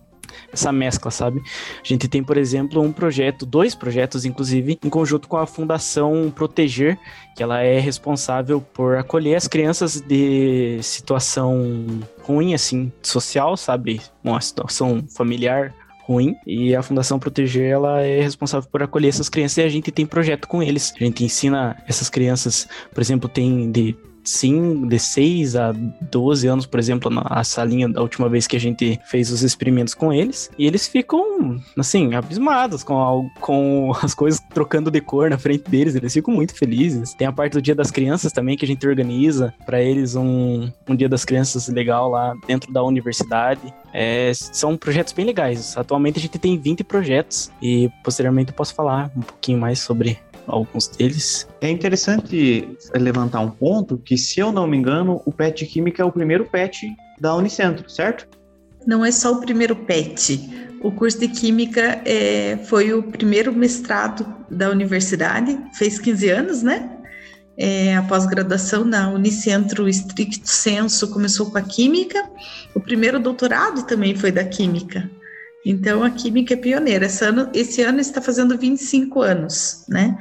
essa 0.52 0.72
mescla, 0.72 1.10
sabe? 1.10 1.42
A 1.82 1.86
gente 1.86 2.08
tem, 2.08 2.22
por 2.22 2.36
exemplo, 2.36 2.80
um 2.80 2.92
projeto, 2.92 3.46
dois 3.46 3.74
projetos, 3.74 4.24
inclusive, 4.24 4.78
em 4.82 4.90
conjunto 4.90 5.28
com 5.28 5.36
a 5.36 5.46
Fundação 5.46 6.32
Proteger, 6.34 6.98
que 7.36 7.42
ela 7.42 7.60
é 7.60 7.78
responsável 7.78 8.60
por 8.60 8.96
acolher 8.96 9.36
as 9.36 9.48
crianças 9.48 10.00
de 10.00 10.78
situação 10.82 11.84
ruim, 12.22 12.54
assim, 12.54 12.92
social, 13.02 13.56
sabe? 13.56 14.00
Uma 14.22 14.40
situação 14.40 15.04
familiar 15.08 15.74
ruim 16.02 16.34
e 16.46 16.74
a 16.74 16.82
Fundação 16.82 17.18
Proteger 17.18 17.70
ela 17.70 18.00
é 18.00 18.20
responsável 18.20 18.68
por 18.70 18.82
acolher 18.82 19.08
essas 19.08 19.28
crianças 19.28 19.58
e 19.58 19.62
a 19.62 19.68
gente 19.68 19.90
tem 19.90 20.04
projeto 20.04 20.46
com 20.48 20.62
eles. 20.62 20.92
A 21.00 21.04
gente 21.04 21.24
ensina 21.24 21.76
essas 21.86 22.10
crianças, 22.10 22.68
por 22.92 23.00
exemplo, 23.00 23.28
tem 23.28 23.70
de 23.70 23.96
sim, 24.24 24.86
de 24.86 24.98
6 24.98 25.56
a 25.56 25.72
12 25.72 26.46
anos, 26.46 26.66
por 26.66 26.78
exemplo, 26.78 27.10
na 27.10 27.42
salinha 27.44 27.88
da 27.88 28.00
última 28.00 28.28
vez 28.28 28.46
que 28.46 28.56
a 28.56 28.60
gente 28.60 28.98
fez 29.04 29.30
os 29.30 29.42
experimentos 29.42 29.94
com 29.94 30.12
eles. 30.12 30.50
E 30.58 30.66
eles 30.66 30.86
ficam, 30.86 31.60
assim, 31.76 32.14
abismados 32.14 32.82
com, 32.82 33.00
a, 33.00 33.40
com 33.40 33.92
as 34.02 34.14
coisas 34.14 34.40
trocando 34.52 34.90
de 34.90 35.00
cor 35.00 35.30
na 35.30 35.38
frente 35.38 35.68
deles. 35.68 35.94
Eles 35.94 36.12
ficam 36.12 36.34
muito 36.34 36.54
felizes. 36.54 37.14
Tem 37.14 37.26
a 37.26 37.32
parte 37.32 37.54
do 37.54 37.62
Dia 37.62 37.74
das 37.74 37.90
Crianças 37.90 38.32
também 38.32 38.56
que 38.56 38.64
a 38.64 38.68
gente 38.68 38.86
organiza 38.86 39.54
para 39.66 39.80
eles 39.80 40.14
um, 40.14 40.70
um 40.88 40.96
Dia 40.96 41.08
das 41.08 41.24
Crianças 41.24 41.68
legal 41.68 42.10
lá 42.10 42.34
dentro 42.46 42.72
da 42.72 42.82
universidade. 42.82 43.72
É, 43.92 44.32
são 44.34 44.76
projetos 44.76 45.12
bem 45.12 45.24
legais. 45.24 45.76
Atualmente 45.76 46.18
a 46.18 46.22
gente 46.22 46.38
tem 46.38 46.58
20 46.58 46.84
projetos 46.84 47.50
e 47.60 47.90
posteriormente 48.02 48.50
eu 48.50 48.56
posso 48.56 48.74
falar 48.74 49.10
um 49.16 49.20
pouquinho 49.20 49.58
mais 49.58 49.80
sobre 49.80 50.18
alguns 50.46 50.88
deles. 50.88 51.46
É 51.60 51.70
interessante 51.70 52.68
levantar 52.94 53.40
um 53.40 53.50
ponto 53.50 53.98
que, 53.98 54.16
se 54.16 54.40
eu 54.40 54.52
não 54.52 54.66
me 54.66 54.76
engano, 54.76 55.22
o 55.24 55.32
PET 55.32 55.66
Química 55.66 56.02
é 56.02 56.04
o 56.04 56.12
primeiro 56.12 56.44
PET 56.44 56.94
da 57.20 57.34
Unicentro, 57.34 57.88
certo? 57.88 58.28
Não 58.86 59.04
é 59.04 59.12
só 59.12 59.32
o 59.32 59.40
primeiro 59.40 59.76
PET. 59.76 60.68
O 60.82 60.90
curso 60.90 61.20
de 61.20 61.28
Química 61.28 62.02
é, 62.04 62.58
foi 62.64 62.92
o 62.92 63.02
primeiro 63.02 63.52
mestrado 63.52 64.26
da 64.50 64.68
universidade, 64.68 65.58
fez 65.74 65.98
15 65.98 66.28
anos, 66.28 66.62
né? 66.62 66.90
É, 67.56 67.96
a 67.96 68.02
pós-graduação 68.02 68.84
na 68.84 69.10
Unicentro 69.10 69.88
Stricto 69.88 70.48
Senso 70.48 71.08
começou 71.08 71.50
com 71.50 71.58
a 71.58 71.62
Química, 71.62 72.28
o 72.74 72.80
primeiro 72.80 73.20
doutorado 73.20 73.84
também 73.84 74.16
foi 74.16 74.32
da 74.32 74.44
Química. 74.44 75.08
Então, 75.64 76.02
a 76.02 76.10
Química 76.10 76.54
é 76.54 76.56
pioneira. 76.56 77.06
Esse 77.06 77.24
ano, 77.24 77.48
esse 77.54 77.82
ano 77.82 78.00
está 78.00 78.20
fazendo 78.20 78.58
25 78.58 79.22
anos, 79.22 79.84
né? 79.88 80.18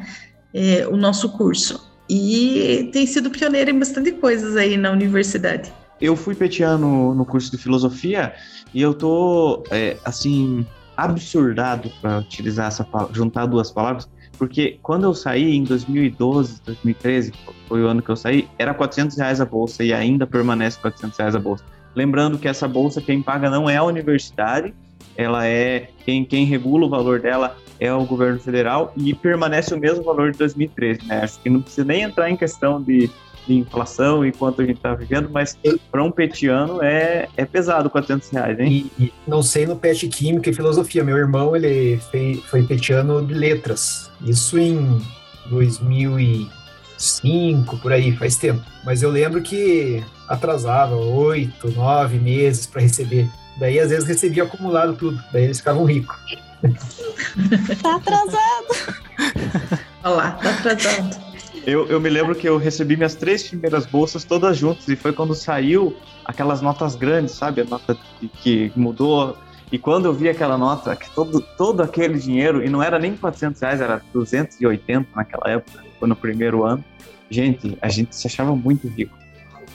É, 0.53 0.87
o 0.87 0.95
nosso 0.95 1.29
curso. 1.29 1.89
E 2.09 2.89
tem 2.91 3.07
sido 3.07 3.29
pioneira 3.29 3.71
em 3.71 3.79
bastante 3.79 4.11
coisas 4.11 4.55
aí 4.55 4.77
na 4.77 4.91
universidade. 4.91 5.71
Eu 5.99 6.15
fui 6.15 6.35
petiano 6.35 7.15
no 7.15 7.25
curso 7.25 7.51
de 7.51 7.57
filosofia 7.57 8.33
e 8.73 8.81
eu 8.81 8.93
tô, 8.93 9.63
é, 9.71 9.97
assim, 10.03 10.65
absurdado, 10.97 11.91
para 12.01 12.19
utilizar 12.19 12.67
essa 12.67 12.85
juntar 13.11 13.45
duas 13.45 13.71
palavras, 13.71 14.09
porque 14.37 14.79
quando 14.81 15.03
eu 15.03 15.13
saí 15.13 15.55
em 15.55 15.63
2012, 15.63 16.61
2013, 16.65 17.31
foi 17.67 17.83
o 17.83 17.87
ano 17.87 18.01
que 18.01 18.09
eu 18.09 18.15
saí, 18.15 18.49
era 18.57 18.73
400 18.73 19.17
reais 19.17 19.39
a 19.39 19.45
bolsa 19.45 19.83
e 19.83 19.93
ainda 19.93 20.27
permanece 20.27 20.79
400 20.79 21.17
reais 21.17 21.35
a 21.35 21.39
bolsa. 21.39 21.63
Lembrando 21.95 22.37
que 22.37 22.47
essa 22.47 22.67
bolsa 22.67 23.01
quem 23.01 23.21
paga 23.21 23.49
não 23.49 23.69
é 23.69 23.77
a 23.77 23.83
universidade, 23.83 24.73
ela 25.15 25.45
é 25.45 25.89
quem, 26.05 26.25
quem 26.25 26.45
regula 26.45 26.85
o 26.85 26.89
valor 26.89 27.19
dela 27.19 27.57
é 27.79 27.91
o 27.91 28.05
governo 28.05 28.39
federal 28.39 28.93
e 28.95 29.11
permanece 29.13 29.73
o 29.73 29.79
mesmo 29.79 30.03
valor 30.03 30.31
de 30.31 30.37
2013, 30.37 31.07
né? 31.07 31.21
Acho 31.23 31.39
que 31.39 31.49
não 31.49 31.61
precisa 31.61 31.83
nem 31.83 32.03
entrar 32.03 32.29
em 32.29 32.37
questão 32.37 32.79
de, 32.79 33.09
de 33.47 33.55
inflação 33.55 34.23
e 34.25 34.31
quanto 34.31 34.61
a 34.61 34.65
gente 34.65 34.77
está 34.77 34.93
vivendo, 34.93 35.29
mas 35.31 35.57
para 35.91 36.03
um 36.03 36.11
petiano 36.11 36.83
é, 36.83 37.27
é 37.35 37.43
pesado 37.43 37.89
400 37.89 38.29
reais, 38.29 38.59
hein? 38.59 38.91
E, 38.99 39.05
e 39.05 39.13
não 39.27 39.41
sei 39.41 39.65
no 39.65 39.75
PET 39.75 40.07
Química 40.09 40.51
e 40.51 40.53
Filosofia. 40.53 41.03
Meu 41.03 41.17
irmão, 41.17 41.55
ele 41.55 41.97
fei, 42.11 42.35
foi 42.35 42.61
petiano 42.63 43.25
de 43.25 43.33
letras. 43.33 44.11
Isso 44.21 44.59
em 44.59 45.01
2005, 45.49 47.77
por 47.77 47.91
aí, 47.91 48.15
faz 48.15 48.37
tempo. 48.37 48.61
Mas 48.85 49.01
eu 49.01 49.09
lembro 49.09 49.41
que 49.41 50.03
atrasava 50.27 50.95
oito, 50.95 51.71
nove 51.71 52.19
meses 52.19 52.67
para 52.67 52.81
receber. 52.81 53.27
Daí, 53.61 53.79
às 53.79 53.91
vezes, 53.91 54.07
recebia 54.07 54.41
acumulado 54.41 54.95
tudo. 54.95 55.23
Daí 55.31 55.43
eles 55.43 55.59
ficavam 55.59 55.85
ricos. 55.85 56.17
Tá 57.83 57.95
atrasado. 57.95 58.97
Olha 60.03 60.15
lá, 60.15 60.31
tá 60.31 60.49
atrasado. 60.49 61.31
Eu, 61.63 61.85
eu 61.87 61.99
me 61.99 62.09
lembro 62.09 62.33
que 62.33 62.49
eu 62.49 62.57
recebi 62.57 62.97
minhas 62.97 63.13
três 63.13 63.47
primeiras 63.47 63.85
bolsas 63.85 64.23
todas 64.23 64.57
juntas 64.57 64.87
e 64.87 64.95
foi 64.95 65.13
quando 65.13 65.35
saiu 65.35 65.95
aquelas 66.25 66.59
notas 66.59 66.95
grandes, 66.95 67.35
sabe? 67.35 67.61
A 67.61 67.65
nota 67.65 67.95
que 68.41 68.71
mudou. 68.75 69.37
E 69.71 69.77
quando 69.77 70.05
eu 70.05 70.13
vi 70.13 70.27
aquela 70.27 70.57
nota, 70.57 70.95
que 70.95 71.07
todo, 71.11 71.39
todo 71.55 71.81
aquele 71.81 72.17
dinheiro, 72.17 72.65
e 72.65 72.69
não 72.69 72.81
era 72.81 72.97
nem 72.97 73.15
400 73.15 73.61
reais, 73.61 73.79
era 73.79 74.01
280 74.11 75.07
naquela 75.15 75.51
época, 75.51 75.83
foi 75.99 76.09
no 76.09 76.15
primeiro 76.15 76.63
ano. 76.63 76.83
Gente, 77.29 77.77
a 77.79 77.89
gente 77.89 78.15
se 78.15 78.25
achava 78.25 78.55
muito 78.55 78.87
rico. 78.87 79.20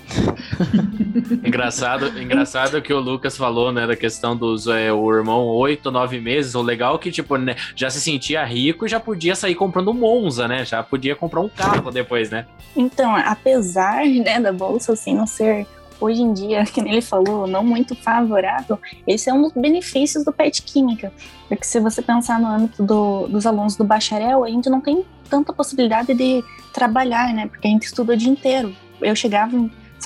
engraçado, 1.44 2.18
engraçado 2.20 2.80
que 2.80 2.92
o 2.92 3.00
Lucas 3.00 3.36
falou, 3.36 3.72
né, 3.72 3.86
da 3.86 3.96
questão 3.96 4.36
dos 4.36 4.66
é, 4.66 4.92
o 4.92 5.12
irmão 5.12 5.46
oito, 5.46 5.90
nove 5.90 6.20
meses. 6.20 6.54
O 6.54 6.62
legal 6.62 6.96
é 6.96 6.98
que, 6.98 7.10
tipo, 7.10 7.36
né, 7.36 7.56
já 7.74 7.90
se 7.90 8.00
sentia 8.00 8.44
rico 8.44 8.86
e 8.86 8.88
já 8.88 9.00
podia 9.00 9.34
sair 9.34 9.54
comprando 9.54 9.90
um 9.90 9.94
Monza, 9.94 10.46
né? 10.46 10.64
Já 10.64 10.82
podia 10.82 11.16
comprar 11.16 11.40
um 11.40 11.48
carro 11.48 11.90
depois, 11.90 12.30
né? 12.30 12.46
Então, 12.76 13.14
apesar 13.16 14.06
né, 14.06 14.40
da 14.40 14.52
bolsa 14.52 14.92
assim 14.92 15.14
não 15.14 15.26
ser 15.26 15.66
hoje 16.00 16.20
em 16.20 16.32
dia, 16.32 16.64
que 16.64 16.80
ele 16.80 17.00
falou, 17.00 17.46
não 17.46 17.64
muito 17.64 17.94
favorável, 17.94 18.78
esse 19.06 19.30
é 19.30 19.34
um 19.34 19.42
dos 19.42 19.52
benefícios 19.52 20.24
do 20.24 20.32
PET 20.32 20.62
Química. 20.62 21.12
Porque 21.48 21.64
se 21.64 21.80
você 21.80 22.02
pensar 22.02 22.38
no 22.38 22.46
âmbito 22.46 22.82
do, 22.82 23.26
dos 23.28 23.46
alunos 23.46 23.76
do 23.76 23.84
bacharel, 23.84 24.44
a 24.44 24.48
gente 24.48 24.68
não 24.68 24.80
tem 24.80 25.04
tanta 25.28 25.52
possibilidade 25.52 26.14
de 26.14 26.44
trabalhar, 26.72 27.32
né? 27.32 27.46
Porque 27.46 27.66
a 27.66 27.70
gente 27.70 27.84
estuda 27.84 28.12
o 28.12 28.16
dia 28.16 28.30
inteiro. 28.30 28.74
Eu 29.00 29.14
chegava 29.14 29.56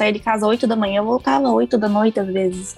saía 0.01 0.13
de 0.13 0.19
casa 0.19 0.47
às 0.47 0.51
8 0.51 0.67
da 0.67 0.75
manhã, 0.75 1.03
voltava 1.03 1.47
às 1.47 1.53
8 1.53 1.77
da 1.77 1.89
noite 1.89 2.19
às 2.19 2.27
vezes. 2.27 2.77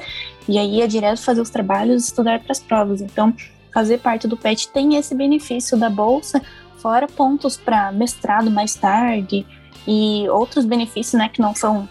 E 0.49 0.59
aí 0.59 0.79
ia 0.79 0.89
direto 0.89 1.23
fazer 1.23 1.41
os 1.41 1.51
trabalhos 1.51 2.05
estudar 2.05 2.41
para 2.41 2.51
as 2.51 2.59
provas. 2.59 3.01
Então, 3.01 3.33
fazer 3.73 3.99
parte 3.99 4.27
do 4.27 4.37
PET 4.37 4.69
tem 4.69 4.97
esse 4.97 5.15
benefício 5.15 5.79
da 5.79 5.89
bolsa, 5.89 6.43
fora 6.79 7.07
pontos 7.07 7.57
para 7.57 7.93
mestrado 7.93 8.51
mais 8.51 8.75
tarde 8.75 9.47
e 9.87 10.29
outros 10.29 10.65
benefícios, 10.65 11.15
né, 11.15 11.29
que 11.29 11.41
não 11.41 11.55
são 11.55 11.89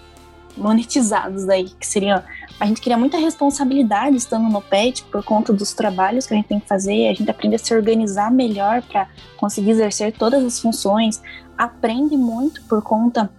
monetizados 0.57 1.47
aí, 1.47 1.69
que 1.79 1.87
seriam 1.87 2.21
a 2.59 2.65
gente 2.67 2.79
cria 2.79 2.95
muita 2.95 3.17
responsabilidade 3.17 4.15
estando 4.17 4.47
no 4.47 4.61
PET 4.61 5.03
por 5.05 5.23
conta 5.23 5.51
dos 5.51 5.73
trabalhos 5.73 6.27
que 6.27 6.33
a 6.33 6.37
gente 6.37 6.47
tem 6.47 6.59
que 6.59 6.67
fazer, 6.67 7.07
a 7.07 7.13
gente 7.13 7.31
aprende 7.31 7.55
a 7.55 7.57
se 7.57 7.73
organizar 7.73 8.29
melhor 8.31 8.83
para 8.83 9.07
conseguir 9.37 9.71
exercer 9.71 10.13
todas 10.13 10.43
as 10.43 10.59
funções, 10.59 11.21
aprende 11.57 12.15
muito 12.15 12.61
por 12.65 12.83
conta 12.83 13.31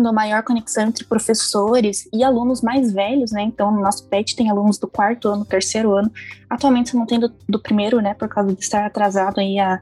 uma 0.00 0.12
maior 0.12 0.42
conexão 0.42 0.84
entre 0.84 1.04
professores 1.04 2.08
e 2.12 2.22
alunos 2.22 2.62
mais 2.62 2.92
velhos, 2.92 3.32
né? 3.32 3.42
Então, 3.42 3.70
no 3.70 3.80
nosso 3.80 4.08
PET 4.08 4.36
tem 4.36 4.50
alunos 4.50 4.78
do 4.78 4.88
quarto 4.88 5.28
ano, 5.28 5.44
terceiro 5.44 5.94
ano. 5.94 6.10
Atualmente, 6.48 6.96
não 6.96 7.06
tem 7.06 7.18
do, 7.18 7.32
do 7.48 7.60
primeiro, 7.60 8.00
né? 8.00 8.14
Por 8.14 8.28
causa 8.28 8.54
de 8.54 8.60
estar 8.60 8.84
atrasado 8.86 9.40
aí 9.40 9.58
a, 9.58 9.80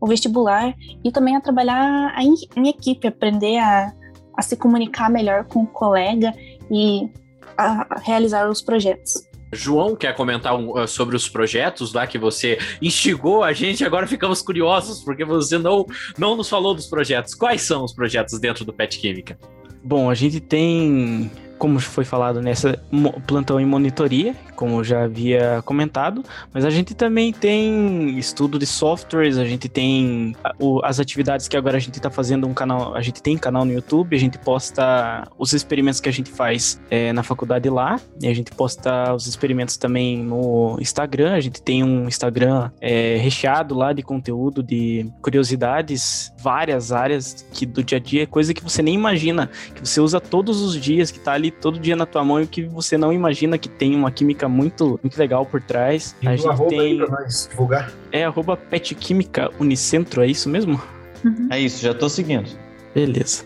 o 0.00 0.06
vestibular. 0.06 0.74
E 1.02 1.10
também 1.10 1.36
a 1.36 1.40
trabalhar 1.40 2.14
em, 2.18 2.34
em 2.56 2.68
equipe, 2.68 3.06
aprender 3.06 3.58
a, 3.58 3.92
a 4.36 4.42
se 4.42 4.56
comunicar 4.56 5.10
melhor 5.10 5.44
com 5.44 5.62
o 5.62 5.66
colega 5.66 6.34
e 6.70 7.10
a, 7.56 7.94
a 7.94 7.98
realizar 8.00 8.48
os 8.48 8.62
projetos. 8.62 9.33
João 9.54 9.96
quer 9.96 10.14
comentar 10.14 10.56
um, 10.56 10.78
uh, 10.78 10.86
sobre 10.86 11.16
os 11.16 11.28
projetos 11.28 11.92
lá 11.92 12.06
que 12.06 12.18
você 12.18 12.58
instigou 12.82 13.42
a 13.42 13.52
gente, 13.52 13.84
agora 13.84 14.06
ficamos 14.06 14.42
curiosos, 14.42 15.02
porque 15.02 15.24
você 15.24 15.58
não, 15.58 15.86
não 16.18 16.36
nos 16.36 16.48
falou 16.48 16.74
dos 16.74 16.86
projetos. 16.86 17.34
Quais 17.34 17.62
são 17.62 17.84
os 17.84 17.92
projetos 17.92 18.38
dentro 18.38 18.64
do 18.64 18.72
PET 18.72 18.98
Química? 18.98 19.38
Bom, 19.82 20.08
a 20.08 20.14
gente 20.14 20.40
tem 20.40 21.30
como 21.64 21.80
foi 21.80 22.04
falado 22.04 22.42
nessa 22.42 22.78
plantão 23.26 23.58
em 23.58 23.64
monitoria, 23.64 24.36
como 24.54 24.84
já 24.84 25.04
havia 25.04 25.62
comentado, 25.64 26.22
mas 26.52 26.62
a 26.62 26.68
gente 26.68 26.94
também 26.94 27.32
tem 27.32 28.18
estudo 28.18 28.58
de 28.58 28.66
softwares, 28.66 29.38
a 29.38 29.46
gente 29.46 29.66
tem 29.66 30.36
as 30.82 31.00
atividades 31.00 31.48
que 31.48 31.56
agora 31.56 31.78
a 31.78 31.80
gente 31.80 31.96
está 31.96 32.10
fazendo 32.10 32.46
um 32.46 32.52
canal, 32.52 32.94
a 32.94 33.00
gente 33.00 33.22
tem 33.22 33.38
canal 33.38 33.64
no 33.64 33.72
YouTube, 33.72 34.14
a 34.14 34.20
gente 34.20 34.36
posta 34.36 35.26
os 35.38 35.54
experimentos 35.54 36.00
que 36.00 36.08
a 36.10 36.12
gente 36.12 36.30
faz 36.30 36.78
é, 36.90 37.14
na 37.14 37.22
faculdade 37.22 37.70
lá, 37.70 37.98
e 38.20 38.28
a 38.28 38.34
gente 38.34 38.50
posta 38.52 39.14
os 39.14 39.26
experimentos 39.26 39.78
também 39.78 40.18
no 40.18 40.76
Instagram, 40.78 41.32
a 41.32 41.40
gente 41.40 41.62
tem 41.62 41.82
um 41.82 42.06
Instagram 42.06 42.70
é, 42.78 43.16
recheado 43.16 43.74
lá 43.74 43.94
de 43.94 44.02
conteúdo, 44.02 44.62
de 44.62 45.10
curiosidades, 45.22 46.30
várias 46.42 46.92
áreas 46.92 47.46
que 47.54 47.64
do 47.64 47.82
dia 47.82 47.96
a 47.96 48.00
dia, 48.00 48.26
coisa 48.26 48.52
que 48.52 48.62
você 48.62 48.82
nem 48.82 48.94
imagina, 48.94 49.48
que 49.74 49.80
você 49.80 49.98
usa 49.98 50.20
todos 50.20 50.60
os 50.60 50.78
dias, 50.78 51.10
que 51.10 51.16
está 51.16 51.32
ali 51.32 51.53
todo 51.60 51.78
dia 51.78 51.96
na 51.96 52.06
tua 52.06 52.24
mão 52.24 52.40
e 52.40 52.46
que 52.46 52.62
você 52.62 52.96
não 52.96 53.12
imagina 53.12 53.56
que 53.56 53.68
tem 53.68 53.94
uma 53.94 54.10
química 54.10 54.48
muito, 54.48 54.98
muito 55.02 55.18
legal 55.18 55.46
por 55.46 55.60
trás. 55.60 56.14
E 56.20 56.28
a 56.28 56.36
gente 56.36 56.48
arroba 56.48 56.70
tem... 56.70 56.80
aí 56.80 56.96
pra 56.98 57.08
nós 57.08 57.48
divulgar. 57.50 57.92
É 58.12 58.24
arroba 58.24 58.56
petquímica 58.56 59.50
unicentro, 59.58 60.22
é 60.22 60.26
isso 60.26 60.48
mesmo? 60.48 60.80
Uhum. 61.24 61.48
É 61.50 61.58
isso, 61.58 61.82
já 61.82 61.94
tô 61.94 62.08
seguindo. 62.08 62.48
Beleza. 62.94 63.44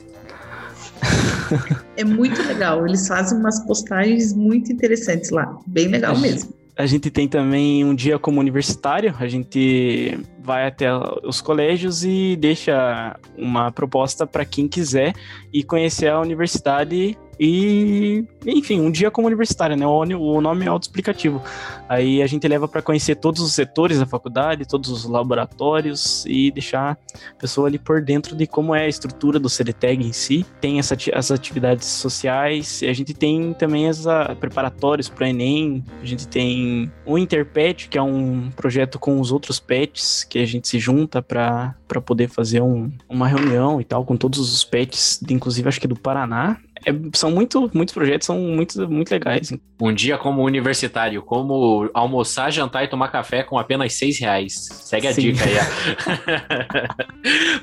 É 1.96 2.04
muito 2.04 2.42
legal, 2.42 2.86
eles 2.86 3.06
fazem 3.08 3.38
umas 3.38 3.64
postagens 3.64 4.34
muito 4.34 4.70
interessantes 4.72 5.30
lá, 5.30 5.56
bem 5.66 5.88
legal 5.88 6.14
a 6.14 6.18
mesmo. 6.18 6.50
Gente, 6.50 6.58
a 6.76 6.86
gente 6.86 7.10
tem 7.10 7.26
também 7.26 7.84
um 7.84 7.94
dia 7.94 8.18
como 8.18 8.40
universitário, 8.40 9.14
a 9.18 9.26
gente 9.26 10.18
vai 10.42 10.66
até 10.66 10.88
os 11.24 11.40
colégios 11.40 12.04
e 12.04 12.36
deixa 12.36 13.16
uma 13.36 13.72
proposta 13.72 14.26
para 14.26 14.44
quem 14.44 14.68
quiser 14.68 15.12
ir 15.52 15.64
conhecer 15.64 16.08
a 16.08 16.20
universidade 16.20 17.18
e, 17.38 18.24
enfim, 18.44 18.80
um 18.80 18.90
dia 18.90 19.10
como 19.10 19.28
universitário, 19.28 19.76
né? 19.76 19.86
O 19.86 20.40
nome 20.40 20.64
é 20.64 20.68
autoexplicativo. 20.68 21.42
Aí 21.88 22.22
a 22.22 22.26
gente 22.26 22.46
leva 22.48 22.66
para 22.66 22.82
conhecer 22.82 23.16
todos 23.16 23.40
os 23.40 23.52
setores 23.52 23.98
da 23.98 24.06
faculdade, 24.06 24.66
todos 24.66 24.90
os 24.90 25.04
laboratórios 25.04 26.24
e 26.26 26.50
deixar 26.50 26.98
a 27.14 27.40
pessoa 27.40 27.68
ali 27.68 27.78
por 27.78 28.02
dentro 28.02 28.34
de 28.36 28.46
como 28.46 28.74
é 28.74 28.84
a 28.84 28.88
estrutura 28.88 29.38
do 29.38 29.48
CDTEG 29.48 30.04
em 30.04 30.12
si. 30.12 30.44
Tem 30.60 30.78
essa, 30.78 30.96
as 31.14 31.30
atividades 31.30 31.86
sociais, 31.86 32.82
a 32.82 32.92
gente 32.92 33.14
tem 33.14 33.54
também 33.54 33.88
as 33.88 34.06
a, 34.06 34.34
preparatórios 34.34 35.08
para 35.08 35.28
Enem, 35.28 35.84
a 36.02 36.04
gente 36.04 36.26
tem 36.26 36.90
o 37.06 37.16
Interpet, 37.16 37.88
que 37.88 37.96
é 37.96 38.02
um 38.02 38.50
projeto 38.50 38.98
com 38.98 39.20
os 39.20 39.30
outros 39.30 39.60
pets, 39.60 40.24
que 40.24 40.38
a 40.38 40.46
gente 40.46 40.68
se 40.68 40.78
junta 40.78 41.22
para 41.22 41.74
poder 42.04 42.28
fazer 42.28 42.60
um, 42.60 42.90
uma 43.08 43.28
reunião 43.28 43.80
e 43.80 43.84
tal, 43.84 44.04
com 44.04 44.16
todos 44.16 44.38
os 44.38 44.64
pets, 44.64 45.20
inclusive 45.30 45.68
acho 45.68 45.80
que 45.80 45.88
do 45.88 45.96
Paraná, 45.96 46.58
é, 46.84 46.92
são 47.14 47.30
muito, 47.30 47.70
muitos 47.72 47.94
projetos, 47.94 48.26
são 48.26 48.38
muito, 48.38 48.88
muito 48.88 49.10
legais. 49.10 49.52
Um 49.80 49.92
dia 49.92 50.18
como 50.18 50.42
universitário, 50.42 51.22
como 51.22 51.88
almoçar, 51.94 52.50
jantar 52.50 52.84
e 52.84 52.88
tomar 52.88 53.08
café 53.08 53.42
com 53.42 53.58
apenas 53.58 53.94
seis 53.94 54.18
reais. 54.18 54.54
Segue 54.54 55.06
a 55.06 55.12
Sim. 55.12 55.32
dica 55.32 55.44
aí. 55.44 55.56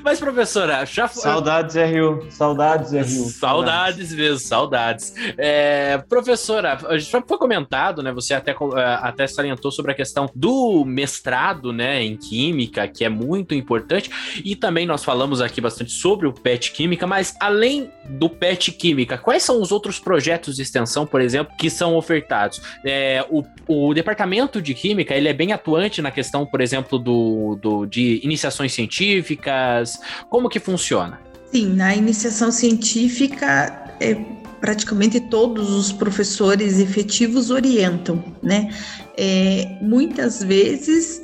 Mas, 0.02 0.18
professora, 0.18 0.84
já 0.86 1.08
foi... 1.08 1.22
Saudades, 1.22 1.76
RU. 1.76 2.26
Saudades, 2.30 2.92
RU. 2.92 3.28
Saudades 3.30 4.14
mesmo, 4.14 4.38
saudades. 4.38 5.14
É, 5.36 5.98
professora, 6.08 6.78
já 6.98 7.22
foi 7.22 7.38
comentado, 7.38 8.02
né? 8.02 8.12
Você 8.12 8.34
até, 8.34 8.52
é, 8.52 8.98
até 9.02 9.26
salientou 9.26 9.70
sobre 9.70 9.92
a 9.92 9.94
questão 9.94 10.30
do 10.34 10.84
mestrado, 10.84 11.72
né, 11.72 12.02
em 12.02 12.16
Química, 12.16 12.88
que 12.88 13.04
é 13.04 13.08
muito 13.08 13.54
importante. 13.54 14.10
E 14.44 14.56
também 14.56 14.86
nós 14.86 15.04
falamos 15.04 15.40
aqui 15.40 15.60
bastante 15.60 15.92
sobre 15.92 16.26
o 16.26 16.32
PET 16.32 16.72
Química, 16.72 17.06
mas 17.06 17.36
além 17.40 17.90
do 18.08 18.28
PET 18.28 18.72
Química, 18.72 19.05
Quais 19.06 19.42
são 19.42 19.60
os 19.60 19.70
outros 19.70 19.98
projetos 19.98 20.56
de 20.56 20.62
extensão, 20.62 21.06
por 21.06 21.20
exemplo, 21.20 21.54
que 21.56 21.68
são 21.70 21.94
ofertados? 21.96 22.60
É, 22.84 23.24
o, 23.30 23.42
o 23.66 23.94
departamento 23.94 24.60
de 24.60 24.74
Química, 24.74 25.14
ele 25.14 25.28
é 25.28 25.32
bem 25.32 25.52
atuante 25.52 26.00
na 26.00 26.10
questão, 26.10 26.46
por 26.46 26.60
exemplo, 26.60 26.98
do, 26.98 27.58
do, 27.60 27.86
de 27.86 28.20
iniciações 28.24 28.72
científicas, 28.72 29.98
como 30.30 30.48
que 30.48 30.58
funciona? 30.58 31.20
Sim, 31.52 31.74
na 31.74 31.94
iniciação 31.94 32.50
científica, 32.50 33.94
é, 34.00 34.14
praticamente 34.60 35.20
todos 35.20 35.70
os 35.70 35.92
professores 35.92 36.78
efetivos 36.78 37.50
orientam, 37.50 38.24
né? 38.42 38.74
É, 39.16 39.78
muitas 39.80 40.42
vezes 40.42 41.22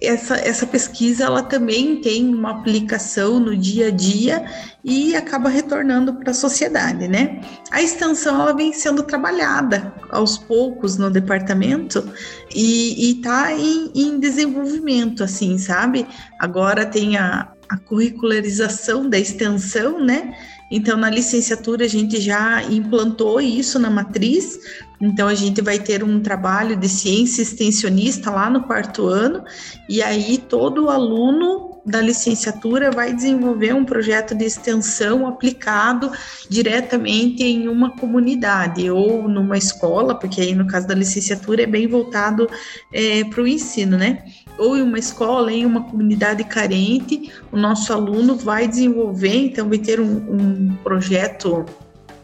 essa, 0.00 0.36
essa 0.36 0.66
pesquisa 0.66 1.24
ela 1.24 1.42
também 1.42 2.00
tem 2.00 2.32
uma 2.32 2.50
aplicação 2.50 3.40
no 3.40 3.56
dia 3.56 3.88
a 3.88 3.90
dia 3.90 4.44
e 4.84 5.16
acaba 5.16 5.48
retornando 5.48 6.14
para 6.14 6.30
a 6.30 6.34
sociedade, 6.34 7.08
né? 7.08 7.40
A 7.70 7.82
extensão 7.82 8.40
ela 8.40 8.54
vem 8.54 8.72
sendo 8.72 9.02
trabalhada 9.02 9.92
aos 10.10 10.38
poucos 10.38 10.96
no 10.96 11.10
departamento 11.10 12.08
e 12.54 13.12
está 13.12 13.52
em, 13.52 13.90
em 13.94 14.20
desenvolvimento, 14.20 15.24
assim, 15.24 15.58
sabe? 15.58 16.06
Agora 16.38 16.86
tem 16.86 17.16
a, 17.16 17.52
a 17.68 17.76
curricularização 17.76 19.08
da 19.08 19.18
extensão, 19.18 20.02
né? 20.02 20.34
Então, 20.70 20.96
na 20.96 21.08
licenciatura, 21.08 21.84
a 21.84 21.88
gente 21.88 22.20
já 22.20 22.62
implantou 22.64 23.40
isso 23.40 23.78
na 23.78 23.90
matriz. 23.90 24.58
Então, 25.00 25.28
a 25.28 25.34
gente 25.34 25.62
vai 25.62 25.78
ter 25.78 26.04
um 26.04 26.20
trabalho 26.20 26.76
de 26.76 26.88
ciência 26.88 27.42
extensionista 27.42 28.30
lá 28.30 28.50
no 28.50 28.64
quarto 28.64 29.06
ano, 29.06 29.44
e 29.88 30.02
aí 30.02 30.38
todo 30.38 30.90
aluno 30.90 31.68
da 31.88 32.00
licenciatura 32.00 32.90
vai 32.90 33.14
desenvolver 33.14 33.72
um 33.72 33.84
projeto 33.84 34.34
de 34.34 34.44
extensão 34.44 35.26
aplicado 35.26 36.12
diretamente 36.48 37.42
em 37.42 37.66
uma 37.66 37.96
comunidade 37.96 38.90
ou 38.90 39.26
numa 39.26 39.56
escola, 39.56 40.14
porque 40.14 40.40
aí 40.40 40.54
no 40.54 40.66
caso 40.66 40.86
da 40.86 40.94
licenciatura 40.94 41.62
é 41.62 41.66
bem 41.66 41.86
voltado 41.86 42.48
é, 42.92 43.24
para 43.24 43.42
o 43.42 43.48
ensino, 43.48 43.96
né? 43.96 44.22
Ou 44.58 44.76
em 44.76 44.82
uma 44.82 44.98
escola, 44.98 45.52
em 45.52 45.64
uma 45.64 45.84
comunidade 45.84 46.44
carente, 46.44 47.32
o 47.52 47.56
nosso 47.56 47.92
aluno 47.92 48.36
vai 48.36 48.66
desenvolver, 48.66 49.36
então 49.36 49.68
vai 49.68 49.78
ter 49.78 50.00
um, 50.00 50.16
um 50.28 50.76
projeto 50.82 51.64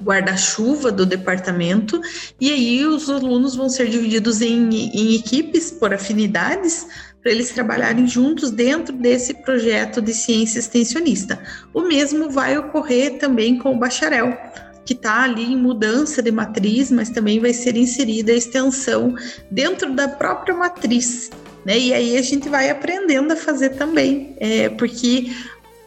guarda-chuva 0.03 0.93
do 0.93 1.07
departamento, 1.07 2.01
e 2.41 2.51
aí 2.51 2.85
os 2.85 3.09
alunos 3.09 3.55
vão 3.55 3.69
ser 3.69 3.89
divididos 3.89 4.43
em, 4.43 4.69
em 4.69 5.15
equipes 5.15 5.71
por 5.71 5.95
afinidades, 5.95 6.87
para 7.23 7.33
eles 7.33 7.51
trabalharem 7.53 8.07
juntos 8.07 8.51
dentro 8.51 8.95
desse 8.95 9.33
projeto 9.33 10.03
de 10.03 10.13
ciência 10.13 10.59
extensionista. 10.59 11.43
O 11.73 11.81
mesmo 11.81 12.29
vai 12.29 12.59
ocorrer 12.59 13.19
também 13.19 13.57
com 13.57 13.75
o 13.75 13.79
bacharel, 13.79 14.37
que 14.85 14.93
está 14.93 15.23
ali 15.23 15.55
em 15.55 15.57
mudança 15.57 16.23
de 16.23 16.31
matriz, 16.31 16.91
mas 16.91 17.09
também 17.09 17.41
vai 17.41 17.55
ser 17.55 17.79
inserida 17.79 18.31
a 18.31 18.37
extensão 18.37 19.15
dentro 19.51 19.95
da 19.95 20.07
própria 20.07 20.55
matriz. 20.55 21.31
Né? 21.65 21.79
E 21.79 21.95
aí 21.95 22.17
a 22.17 22.23
gente 22.23 22.49
vai 22.49 22.71
aprendendo 22.71 23.33
a 23.33 23.37
fazer 23.37 23.71
também, 23.71 24.35
é, 24.39 24.69
porque, 24.69 25.33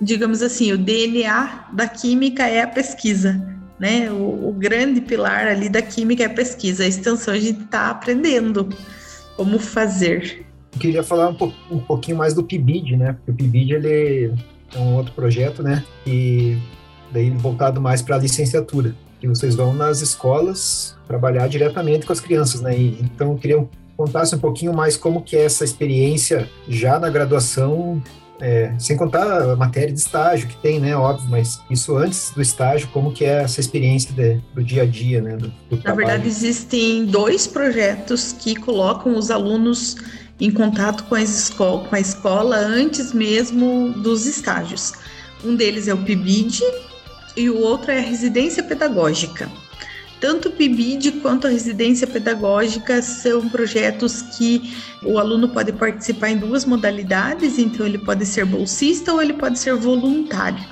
digamos 0.01 0.41
assim, 0.41 0.71
o 0.71 0.77
DNA 0.77 1.67
da 1.73 1.87
química 1.87 2.47
é 2.47 2.61
a 2.61 2.67
pesquisa. 2.67 3.39
Né? 3.79 4.11
O, 4.11 4.49
o 4.49 4.51
grande 4.51 5.01
pilar 5.01 5.47
ali 5.47 5.69
da 5.69 5.81
química 5.81 6.23
é 6.23 6.25
a 6.25 6.33
pesquisa. 6.33 6.83
A 6.83 6.87
extensão 6.87 7.33
a 7.33 7.39
gente 7.39 7.63
está 7.63 7.89
aprendendo 7.89 8.69
como 9.35 9.59
fazer. 9.59 10.45
Eu 10.73 10.79
queria 10.79 11.03
falar 11.03 11.29
um, 11.29 11.35
po 11.35 11.53
um 11.69 11.79
pouquinho 11.79 12.17
mais 12.17 12.33
do 12.33 12.43
PIBID, 12.43 12.97
né? 12.97 13.13
Porque 13.13 13.31
o 13.31 13.33
PIBID 13.33 13.73
ele 13.75 14.33
é 14.75 14.79
um 14.79 14.95
outro 14.95 15.13
projeto, 15.13 15.63
né? 15.63 15.83
E 16.05 16.57
daí 17.11 17.29
voltado 17.29 17.79
mais 17.79 18.01
para 18.01 18.15
a 18.15 18.19
licenciatura, 18.19 18.95
que 19.19 19.27
vocês 19.27 19.55
vão 19.55 19.73
nas 19.73 20.01
escolas 20.01 20.97
trabalhar 21.07 21.47
diretamente 21.47 22.05
com 22.05 22.13
as 22.13 22.19
crianças, 22.19 22.61
né? 22.61 22.77
E, 22.77 22.99
então 23.01 23.31
eu 23.31 23.37
queria 23.37 23.67
contasse 23.97 24.35
um 24.35 24.39
pouquinho 24.39 24.73
mais 24.73 24.95
como 24.95 25.23
que 25.23 25.35
é 25.35 25.43
essa 25.43 25.63
experiência 25.63 26.47
já 26.69 26.99
na 26.99 27.09
graduação, 27.09 28.01
é, 28.39 28.71
sem 28.77 28.95
contar 28.95 29.41
a 29.41 29.55
matéria 29.55 29.91
de 29.91 29.99
estágio 29.99 30.47
que 30.47 30.55
tem, 30.57 30.79
né, 30.79 30.95
óbvio, 30.95 31.27
mas 31.29 31.59
isso 31.71 31.97
antes 31.97 32.31
do 32.31 32.41
estágio, 32.41 32.87
como 32.93 33.11
que 33.11 33.25
é 33.25 33.41
essa 33.41 33.59
experiência 33.59 34.13
de, 34.13 34.39
do 34.53 34.63
dia 34.63 34.83
a 34.83 34.85
dia, 34.85 35.19
né, 35.19 35.35
do, 35.35 35.51
do 35.69 35.83
Na 35.83 35.95
verdade, 35.95 36.27
existem 36.27 37.05
dois 37.05 37.47
projetos 37.47 38.33
que 38.33 38.55
colocam 38.55 39.17
os 39.17 39.31
alunos 39.31 39.97
em 40.39 40.51
contato 40.51 41.03
com, 41.05 41.17
escola, 41.17 41.87
com 41.87 41.95
a 41.95 41.99
escola 41.99 42.57
antes 42.57 43.11
mesmo 43.11 43.91
dos 44.03 44.27
estágios. 44.27 44.93
Um 45.43 45.55
deles 45.55 45.87
é 45.87 45.93
o 45.93 45.97
PIBID 45.97 46.61
e 47.35 47.49
o 47.49 47.57
outro 47.59 47.91
é 47.91 47.97
a 47.97 48.01
residência 48.01 48.61
pedagógica. 48.61 49.49
Tanto 50.19 50.49
o 50.49 50.51
PIBID 50.51 51.11
quanto 51.21 51.45
a 51.45 51.49
residência 51.49 52.07
pedagógica 52.07 53.01
são 53.01 53.47
projetos 53.49 54.21
que 54.21 54.73
o 55.03 55.19
aluno 55.19 55.49
pode 55.49 55.71
participar 55.73 56.29
em 56.29 56.37
duas 56.37 56.65
modalidades, 56.65 57.59
então 57.59 57.85
ele 57.85 57.99
pode 57.99 58.25
ser 58.25 58.45
bolsista 58.45 59.13
ou 59.13 59.21
ele 59.21 59.33
pode 59.33 59.59
ser 59.59 59.75
voluntário. 59.75 60.63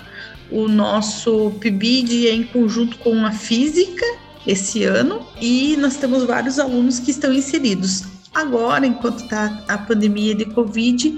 O 0.51 0.67
nosso 0.67 1.51
PIBID 1.59 2.27
é 2.27 2.33
em 2.33 2.43
conjunto 2.43 2.97
com 2.97 3.25
a 3.25 3.31
física 3.31 4.05
esse 4.47 4.83
ano 4.83 5.25
e 5.39 5.75
nós 5.77 5.95
temos 5.97 6.23
vários 6.23 6.59
alunos 6.59 6.99
que 6.99 7.11
estão 7.11 7.31
inseridos. 7.31 8.03
Agora, 8.33 8.85
enquanto 8.85 9.23
está 9.23 9.63
a 9.67 9.77
pandemia 9.77 10.35
de 10.35 10.45
Covid, 10.45 11.15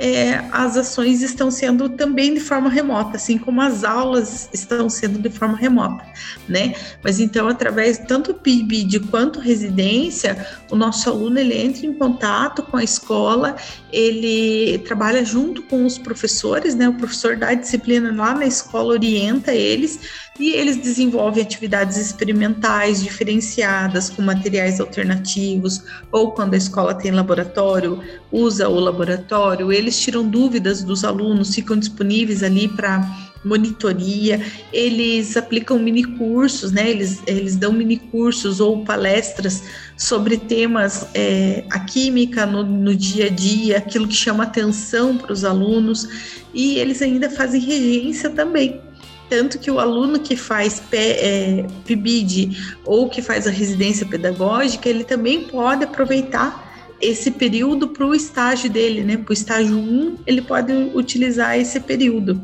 é, 0.00 0.42
as 0.50 0.78
ações 0.78 1.20
estão 1.20 1.50
sendo 1.50 1.90
também 1.90 2.32
de 2.32 2.40
forma 2.40 2.70
remota, 2.70 3.18
assim 3.18 3.36
como 3.36 3.60
as 3.60 3.84
aulas 3.84 4.48
estão 4.50 4.88
sendo 4.88 5.18
de 5.18 5.28
forma 5.28 5.58
remota, 5.58 6.02
né? 6.48 6.74
Mas 7.04 7.20
então, 7.20 7.46
através 7.46 7.98
tanto 7.98 8.32
PIBID 8.32 9.00
quanto 9.10 9.38
residência, 9.38 10.46
o 10.70 10.74
nosso 10.74 11.10
aluno 11.10 11.38
ele 11.38 11.54
entra 11.54 11.84
em 11.84 11.92
contato 11.92 12.62
com 12.62 12.78
a 12.78 12.82
escola, 12.82 13.56
ele 13.92 14.78
trabalha 14.78 15.22
junto 15.22 15.62
com 15.64 15.84
os 15.84 15.98
professores, 15.98 16.74
né? 16.74 16.88
O 16.88 16.94
professor 16.94 17.36
da 17.36 17.52
disciplina 17.52 18.10
lá 18.10 18.32
na 18.32 18.46
escola 18.46 18.94
orienta 18.94 19.54
eles 19.54 20.29
e 20.40 20.54
eles 20.54 20.78
desenvolvem 20.78 21.42
atividades 21.42 21.98
experimentais 21.98 23.02
diferenciadas 23.02 24.08
com 24.08 24.22
materiais 24.22 24.80
alternativos, 24.80 25.82
ou 26.10 26.32
quando 26.32 26.54
a 26.54 26.56
escola 26.56 26.94
tem 26.94 27.10
laboratório, 27.10 28.02
usa 28.32 28.66
o 28.66 28.80
laboratório, 28.80 29.70
eles 29.70 30.00
tiram 30.00 30.26
dúvidas 30.26 30.82
dos 30.82 31.04
alunos, 31.04 31.54
ficam 31.54 31.76
disponíveis 31.76 32.42
ali 32.42 32.68
para 32.68 33.06
monitoria, 33.44 34.40
eles 34.72 35.36
aplicam 35.36 35.78
mini 35.78 36.04
cursos, 36.04 36.72
né? 36.72 36.90
Eles, 36.90 37.22
eles 37.26 37.56
dão 37.56 37.72
mini 37.72 37.98
cursos 37.98 38.60
ou 38.60 38.82
palestras 38.84 39.62
sobre 39.96 40.38
temas, 40.38 41.06
é, 41.14 41.64
a 41.70 41.80
química 41.80 42.46
no, 42.46 42.62
no 42.62 42.96
dia 42.96 43.26
a 43.26 43.30
dia, 43.30 43.76
aquilo 43.76 44.08
que 44.08 44.14
chama 44.14 44.44
atenção 44.44 45.18
para 45.18 45.32
os 45.32 45.44
alunos, 45.44 46.08
e 46.54 46.78
eles 46.78 47.02
ainda 47.02 47.28
fazem 47.28 47.60
regência 47.60 48.30
também. 48.30 48.89
Tanto 49.30 49.60
que 49.60 49.70
o 49.70 49.78
aluno 49.78 50.18
que 50.18 50.36
faz 50.36 50.82
é, 50.90 51.64
PIBID 51.84 52.78
ou 52.84 53.08
que 53.08 53.22
faz 53.22 53.46
a 53.46 53.50
residência 53.50 54.04
pedagógica, 54.04 54.88
ele 54.88 55.04
também 55.04 55.44
pode 55.44 55.84
aproveitar 55.84 56.68
esse 57.00 57.30
período 57.30 57.88
para 57.88 58.04
o 58.04 58.14
estágio 58.14 58.68
dele, 58.68 59.02
né? 59.02 59.16
Para 59.16 59.30
o 59.30 59.32
estágio 59.32 59.78
1, 59.78 60.18
ele 60.26 60.42
pode 60.42 60.72
utilizar 60.94 61.56
esse 61.56 61.78
período. 61.78 62.42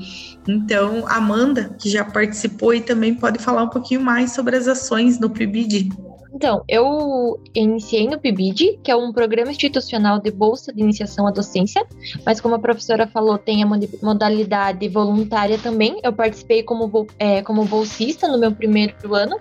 Então, 0.48 1.04
Amanda, 1.08 1.74
que 1.78 1.90
já 1.90 2.04
participou 2.04 2.72
e 2.72 2.80
também 2.80 3.14
pode 3.14 3.38
falar 3.40 3.64
um 3.64 3.68
pouquinho 3.68 4.00
mais 4.00 4.30
sobre 4.30 4.56
as 4.56 4.68
ações 4.68 5.18
no 5.18 5.28
PIBID. 5.28 5.90
Então, 6.36 6.62
eu 6.68 7.40
iniciei 7.54 8.06
no 8.06 8.18
PIBID, 8.18 8.80
que 8.82 8.90
é 8.90 8.94
um 8.94 9.10
programa 9.10 9.50
institucional 9.50 10.20
de 10.20 10.30
bolsa 10.30 10.70
de 10.70 10.82
iniciação 10.82 11.26
à 11.26 11.30
docência, 11.30 11.82
mas 12.26 12.42
como 12.42 12.54
a 12.54 12.58
professora 12.58 13.06
falou, 13.06 13.38
tem 13.38 13.62
a 13.62 13.66
modalidade 14.02 14.86
voluntária 14.86 15.56
também. 15.56 15.98
Eu 16.02 16.12
participei 16.12 16.62
como, 16.62 17.06
é, 17.18 17.40
como 17.40 17.64
bolsista 17.64 18.28
no 18.28 18.36
meu 18.36 18.52
primeiro 18.52 19.14
ano, 19.14 19.40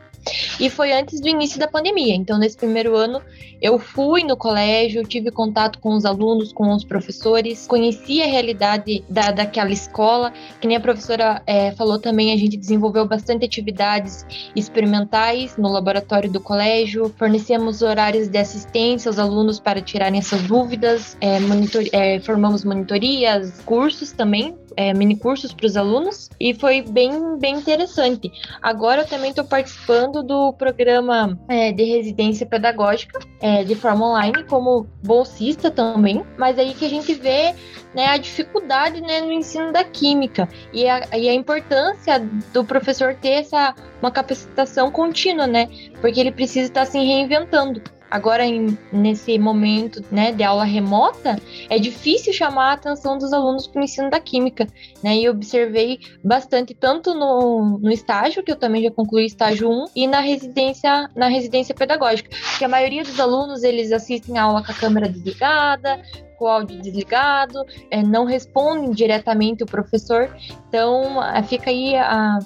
e 0.59 0.69
foi 0.69 0.91
antes 0.91 1.19
do 1.19 1.27
início 1.27 1.59
da 1.59 1.67
pandemia. 1.67 2.15
Então, 2.15 2.37
nesse 2.37 2.57
primeiro 2.57 2.95
ano, 2.95 3.21
eu 3.61 3.77
fui 3.77 4.23
no 4.23 4.35
colégio, 4.35 5.03
tive 5.03 5.31
contato 5.31 5.79
com 5.79 5.95
os 5.95 6.05
alunos, 6.05 6.51
com 6.51 6.73
os 6.73 6.83
professores, 6.83 7.67
conheci 7.67 8.21
a 8.21 8.25
realidade 8.25 9.03
da, 9.09 9.31
daquela 9.31 9.71
escola. 9.71 10.33
Que 10.59 10.67
nem 10.67 10.77
a 10.77 10.79
professora 10.79 11.41
é, 11.45 11.71
falou 11.71 11.99
também, 11.99 12.31
a 12.31 12.37
gente 12.37 12.57
desenvolveu 12.57 13.07
bastante 13.07 13.45
atividades 13.45 14.25
experimentais 14.55 15.57
no 15.57 15.69
laboratório 15.69 16.31
do 16.31 16.39
colégio, 16.86 17.11
fornecemos 17.17 17.81
horários 17.81 18.27
de 18.27 18.38
assistência 18.38 19.09
aos 19.09 19.17
alunos 19.17 19.59
para 19.59 19.81
tirarem 19.81 20.19
essas 20.19 20.43
dúvidas, 20.43 21.17
é, 21.19 21.39
monitor, 21.39 21.83
é, 21.91 22.19
formamos 22.19 22.63
monitorias, 22.63 23.61
cursos 23.65 24.11
também 24.11 24.55
é, 24.78 24.93
mini 24.93 25.15
cursos 25.15 25.53
para 25.53 25.65
os 25.65 25.78
alunos 25.78 26.30
e 26.39 26.53
foi 26.53 26.82
bem, 26.82 27.38
bem 27.38 27.55
interessante. 27.55 28.32
Agora 28.61 29.01
eu 29.01 29.07
também 29.07 29.30
estou 29.30 29.45
participando 29.45 30.23
do 30.23 30.53
programa 30.53 31.38
é, 31.47 31.71
de 31.71 31.84
residência 31.84 32.45
pedagógica 32.45 33.19
é, 33.41 33.63
de 33.63 33.76
forma 33.76 34.07
online 34.09 34.43
como 34.43 34.88
bolsista 35.03 35.71
também, 35.71 36.23
mas 36.38 36.57
aí 36.59 36.73
que 36.73 36.86
a 36.86 36.89
gente 36.89 37.13
vê 37.13 37.55
né, 37.93 38.07
a 38.07 38.17
dificuldade 38.17 38.99
né, 39.01 39.21
no 39.21 39.32
ensino 39.32 39.71
da 39.71 39.84
química 39.84 40.49
e 40.73 40.88
a, 40.88 41.01
e 41.17 41.30
a 41.30 41.34
importância 41.34 42.19
do 42.53 42.63
professor 42.63 43.15
ter 43.15 43.30
essa 43.30 43.73
uma 44.01 44.11
capacitação 44.11 44.91
contínua, 44.91 45.47
né? 45.47 45.67
Porque 46.01 46.19
ele 46.19 46.32
precisa 46.32 46.67
estar 46.67 46.86
se 46.86 46.99
reinventando. 46.99 47.82
Agora, 48.16 48.45
em, 48.45 48.78
nesse 48.93 49.38
momento 49.38 50.01
né, 50.09 50.32
de 50.32 50.41
aula 50.41 50.63
remota, 50.63 51.38
é 51.70 51.78
difícil 51.78 52.32
chamar 52.32 52.70
a 52.70 52.74
atenção 52.76 53.18
dos 53.18 53.34
alunos 53.34 53.68
para 53.68 53.82
o 53.82 53.84
ensino 53.84 54.09
da 54.09 54.22
química. 54.22 54.66
Né? 55.03 55.18
E 55.18 55.28
observei 55.28 55.99
bastante, 56.24 56.74
tanto 56.74 57.13
no, 57.13 57.78
no 57.78 57.91
estágio, 57.91 58.41
que 58.41 58.49
eu 58.49 58.55
também 58.55 58.84
já 58.84 58.89
concluí 58.89 59.26
estágio 59.26 59.70
1, 59.70 59.88
e 59.93 60.07
na 60.07 60.22
residência, 60.22 61.09
na 61.13 61.28
residência 61.28 61.76
pedagógica. 61.76 62.30
Que 62.57 62.63
a 62.63 62.70
maioria 62.70 63.03
dos 63.03 63.20
alunos 63.20 63.63
eles 63.63 63.91
assistem 63.91 64.38
a 64.38 64.43
aula 64.43 64.63
com 64.63 64.72
a 64.72 64.76
câmera 64.76 65.09
desligada, 65.09 66.01
com 66.38 66.45
o 66.45 66.47
áudio 66.47 66.82
desligado, 66.82 67.66
é, 67.91 68.01
não 68.01 68.24
respondem 68.24 68.91
diretamente 68.91 69.61
o 69.61 69.66
professor. 69.66 70.34
Então, 70.70 71.20
fica 71.49 71.70
aí 71.70 71.97
a, 71.97 72.39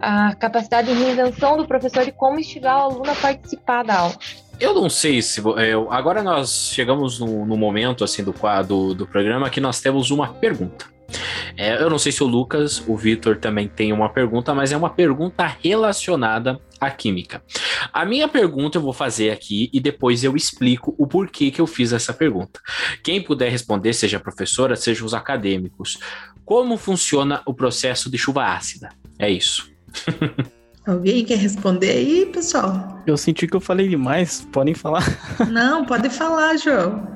a 0.00 0.36
capacidade 0.36 0.86
de 0.86 1.02
reinvenção 1.02 1.56
do 1.56 1.66
professor 1.66 2.06
e 2.06 2.12
como 2.12 2.38
instigar 2.38 2.78
o 2.78 2.92
aluno 2.92 3.10
a 3.10 3.14
participar 3.16 3.82
da 3.82 3.98
aula. 3.98 4.14
Eu 4.60 4.74
não 4.74 4.90
sei 4.90 5.22
se. 5.22 5.40
É, 5.56 5.72
agora 5.88 6.22
nós 6.22 6.70
chegamos 6.74 7.18
no, 7.18 7.46
no 7.46 7.56
momento 7.56 8.04
assim 8.04 8.22
do 8.22 8.32
quadro 8.32 8.92
do 8.92 9.06
programa 9.06 9.48
que 9.48 9.60
nós 9.60 9.80
temos 9.80 10.10
uma 10.10 10.34
pergunta. 10.34 10.84
É, 11.56 11.82
eu 11.82 11.88
não 11.88 11.98
sei 11.98 12.12
se 12.12 12.22
o 12.22 12.26
Lucas, 12.26 12.84
o 12.86 12.96
Vitor 12.96 13.38
também 13.38 13.66
tem 13.66 13.90
uma 13.90 14.10
pergunta, 14.10 14.54
mas 14.54 14.70
é 14.70 14.76
uma 14.76 14.90
pergunta 14.90 15.46
relacionada 15.60 16.60
à 16.78 16.90
química. 16.90 17.42
A 17.90 18.04
minha 18.04 18.28
pergunta 18.28 18.76
eu 18.76 18.82
vou 18.82 18.92
fazer 18.92 19.30
aqui 19.30 19.70
e 19.72 19.80
depois 19.80 20.22
eu 20.22 20.36
explico 20.36 20.94
o 20.98 21.06
porquê 21.06 21.50
que 21.50 21.60
eu 21.60 21.66
fiz 21.66 21.92
essa 21.92 22.12
pergunta. 22.12 22.60
Quem 23.02 23.20
puder 23.22 23.50
responder, 23.50 23.94
seja 23.94 24.18
a 24.18 24.20
professora, 24.20 24.76
seja 24.76 25.04
os 25.04 25.14
acadêmicos, 25.14 25.98
como 26.44 26.76
funciona 26.76 27.42
o 27.46 27.54
processo 27.54 28.10
de 28.10 28.18
chuva 28.18 28.44
ácida? 28.44 28.90
É 29.18 29.28
isso. 29.28 29.70
Alguém 30.90 31.24
quer 31.24 31.38
responder 31.38 31.90
aí, 31.90 32.26
pessoal? 32.26 33.00
Eu 33.06 33.16
senti 33.16 33.46
que 33.46 33.54
eu 33.54 33.60
falei 33.60 33.88
demais, 33.88 34.46
podem 34.50 34.74
falar. 34.74 35.04
Não, 35.48 35.84
pode 35.84 36.10
falar, 36.10 36.56
João. 36.56 37.06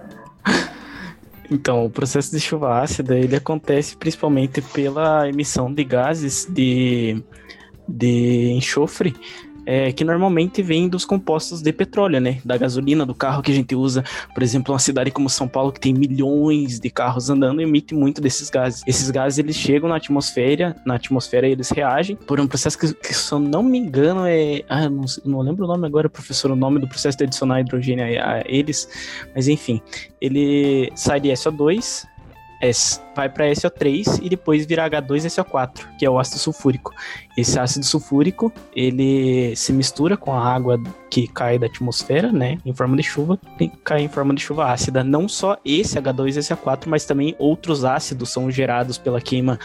Então, 1.50 1.84
o 1.84 1.90
processo 1.90 2.30
de 2.30 2.38
chuva 2.38 2.80
ácida, 2.80 3.18
ele 3.18 3.34
acontece 3.34 3.96
principalmente 3.96 4.62
pela 4.62 5.28
emissão 5.28 5.74
de 5.74 5.82
gases 5.82 6.46
de, 6.48 7.20
de 7.88 8.52
enxofre 8.52 9.16
é, 9.66 9.92
que 9.92 10.04
normalmente 10.04 10.62
vem 10.62 10.88
dos 10.88 11.04
compostos 11.04 11.62
de 11.62 11.72
petróleo, 11.72 12.20
né? 12.20 12.38
Da 12.44 12.56
gasolina, 12.56 13.04
do 13.06 13.14
carro 13.14 13.42
que 13.42 13.50
a 13.50 13.54
gente 13.54 13.74
usa. 13.74 14.04
Por 14.32 14.42
exemplo, 14.42 14.72
uma 14.72 14.78
cidade 14.78 15.10
como 15.10 15.28
São 15.28 15.48
Paulo, 15.48 15.72
que 15.72 15.80
tem 15.80 15.92
milhões 15.92 16.78
de 16.78 16.90
carros 16.90 17.30
andando, 17.30 17.60
emite 17.60 17.94
muito 17.94 18.20
desses 18.20 18.50
gases. 18.50 18.82
Esses 18.86 19.10
gases, 19.10 19.38
eles 19.38 19.56
chegam 19.56 19.88
na 19.88 19.96
atmosfera, 19.96 20.76
na 20.84 20.94
atmosfera 20.94 21.46
eles 21.46 21.70
reagem 21.70 22.16
por 22.16 22.40
um 22.40 22.46
processo 22.46 22.78
que, 22.78 22.92
que 22.94 23.14
se 23.14 23.32
eu 23.32 23.38
não 23.38 23.62
me 23.62 23.78
engano, 23.78 24.26
é... 24.26 24.62
Ah, 24.68 24.88
não, 24.88 25.04
não 25.24 25.40
lembro 25.40 25.64
o 25.64 25.68
nome 25.68 25.86
agora, 25.86 26.08
professor, 26.08 26.50
o 26.50 26.56
nome 26.56 26.78
do 26.78 26.88
processo 26.88 27.18
de 27.18 27.24
adicionar 27.24 27.60
hidrogênio 27.60 28.04
a, 28.04 28.34
a 28.34 28.42
eles. 28.46 28.88
Mas, 29.34 29.48
enfim, 29.48 29.80
ele 30.20 30.90
sai 30.94 31.20
de 31.20 31.28
SO2, 31.28 32.06
vai 33.14 33.28
para 33.28 33.50
SO3 33.50 34.20
e 34.22 34.28
depois 34.28 34.66
vira 34.66 34.88
H2SO4, 34.88 35.96
que 35.98 36.06
é 36.06 36.10
o 36.10 36.18
ácido 36.18 36.38
sulfúrico. 36.38 36.92
Esse 37.36 37.58
ácido 37.58 37.84
sulfúrico, 37.84 38.52
ele 38.74 39.54
se 39.56 39.72
mistura 39.72 40.16
com 40.16 40.32
a 40.32 40.42
água 40.42 40.80
que 41.10 41.28
cai 41.28 41.58
da 41.58 41.66
atmosfera, 41.66 42.32
né, 42.32 42.58
em 42.64 42.72
forma 42.72 42.96
de 42.96 43.02
chuva, 43.02 43.38
e 43.60 43.68
cai 43.68 44.02
em 44.02 44.08
forma 44.08 44.34
de 44.34 44.40
chuva 44.40 44.72
ácida. 44.72 45.04
Não 45.04 45.28
só 45.28 45.56
esse 45.64 45.98
H2SO4, 45.98 46.86
mas 46.86 47.04
também 47.04 47.34
outros 47.38 47.84
ácidos 47.84 48.30
são 48.30 48.50
gerados 48.50 48.98
pela 48.98 49.20
queima 49.20 49.58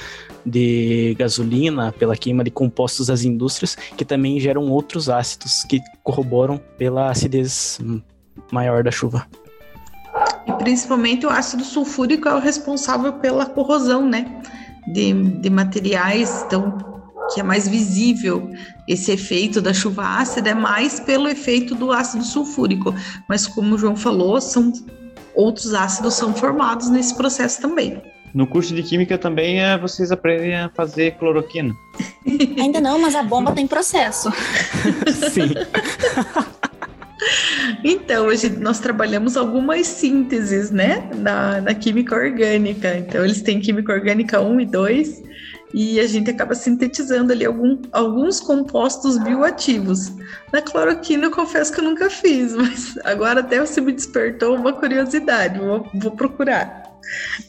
de 0.45 1.15
gasolina, 1.17 1.91
pela 1.91 2.15
queima 2.15 2.43
de 2.43 2.51
compostos 2.51 3.07
das 3.07 3.23
indústrias, 3.23 3.75
que 3.75 4.05
também 4.05 4.39
geram 4.39 4.69
outros 4.69 5.09
ácidos 5.09 5.63
que 5.63 5.79
corroboram 6.03 6.59
pela 6.77 7.09
acidez 7.09 7.79
maior 8.51 8.83
da 8.83 8.91
chuva. 8.91 9.25
E 10.49 10.53
principalmente 10.53 11.25
o 11.27 11.29
ácido 11.29 11.63
sulfúrico 11.63 12.27
é 12.27 12.33
o 12.33 12.39
responsável 12.39 13.13
pela 13.13 13.45
corrosão, 13.45 14.09
né? 14.09 14.25
De, 14.87 15.13
de 15.13 15.49
materiais, 15.49 16.43
então, 16.47 16.75
que 17.31 17.39
é 17.39 17.43
mais 17.43 17.67
visível 17.67 18.49
esse 18.87 19.11
efeito 19.11 19.61
da 19.61 19.71
chuva 19.71 20.03
ácida, 20.03 20.49
é 20.49 20.53
mais 20.55 20.99
pelo 20.99 21.29
efeito 21.29 21.75
do 21.75 21.91
ácido 21.91 22.23
sulfúrico. 22.23 22.95
Mas 23.27 23.45
como 23.45 23.75
o 23.75 23.77
João 23.77 23.95
falou, 23.95 24.41
são 24.41 24.73
outros 25.35 25.73
ácidos 25.75 26.15
são 26.15 26.33
formados 26.33 26.89
nesse 26.89 27.15
processo 27.15 27.61
também. 27.61 28.01
No 28.33 28.47
curso 28.47 28.73
de 28.73 28.83
química 28.83 29.17
também 29.17 29.61
é, 29.61 29.77
vocês 29.77 30.11
aprendem 30.11 30.55
a 30.55 30.69
fazer 30.69 31.11
cloroquina. 31.17 31.73
Ainda 32.59 32.81
não, 32.81 32.99
mas 32.99 33.15
a 33.15 33.23
bomba 33.23 33.51
tem 33.51 33.67
processo. 33.67 34.31
Sim. 35.31 35.53
Então, 37.83 38.33
gente, 38.35 38.57
nós 38.59 38.79
trabalhamos 38.79 39.35
algumas 39.35 39.87
sínteses, 39.87 40.71
né, 40.71 41.09
na, 41.15 41.61
na, 41.61 41.73
química 41.73 42.15
orgânica. 42.15 42.97
Então, 42.97 43.23
eles 43.23 43.41
têm 43.41 43.59
química 43.59 43.93
orgânica 43.93 44.39
1 44.39 44.61
e 44.61 44.65
2, 44.65 45.23
e 45.73 45.99
a 45.99 46.07
gente 46.07 46.29
acaba 46.29 46.55
sintetizando 46.55 47.31
ali 47.31 47.45
algum, 47.45 47.81
alguns 47.91 48.39
compostos 48.39 49.17
bioativos. 49.17 50.11
Na 50.51 50.61
cloroquina, 50.61 51.25
eu 51.25 51.31
confesso 51.31 51.71
que 51.71 51.79
eu 51.79 51.85
nunca 51.85 52.09
fiz, 52.09 52.55
mas 52.57 52.97
agora 53.03 53.41
até 53.41 53.59
você 53.59 53.81
me 53.81 53.91
despertou 53.91 54.55
uma 54.55 54.73
curiosidade, 54.73 55.59
vou, 55.59 55.85
vou 55.93 56.11
procurar. 56.11 56.83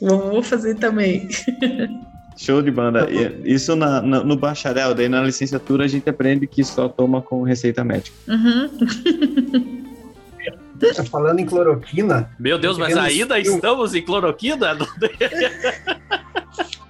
Vou, 0.00 0.30
vou 0.30 0.42
fazer 0.42 0.76
também. 0.76 1.28
Show 2.36 2.62
de 2.62 2.70
banda. 2.70 3.08
Isso 3.44 3.76
na, 3.76 4.00
na, 4.00 4.24
no 4.24 4.36
bacharel, 4.36 4.94
daí 4.94 5.08
na 5.08 5.22
licenciatura 5.22 5.84
a 5.84 5.88
gente 5.88 6.08
aprende 6.08 6.46
que 6.46 6.64
só 6.64 6.88
toma 6.88 7.20
com 7.20 7.42
receita 7.42 7.84
médica. 7.84 8.16
Uhum. 8.28 9.80
Falando 11.10 11.40
em 11.40 11.46
cloroquina. 11.46 12.30
Meu 12.38 12.58
Deus, 12.58 12.78
mas 12.78 12.96
ainda 12.96 13.38
estamos 13.38 13.94
em 13.94 14.02
cloroquina? 14.02 14.76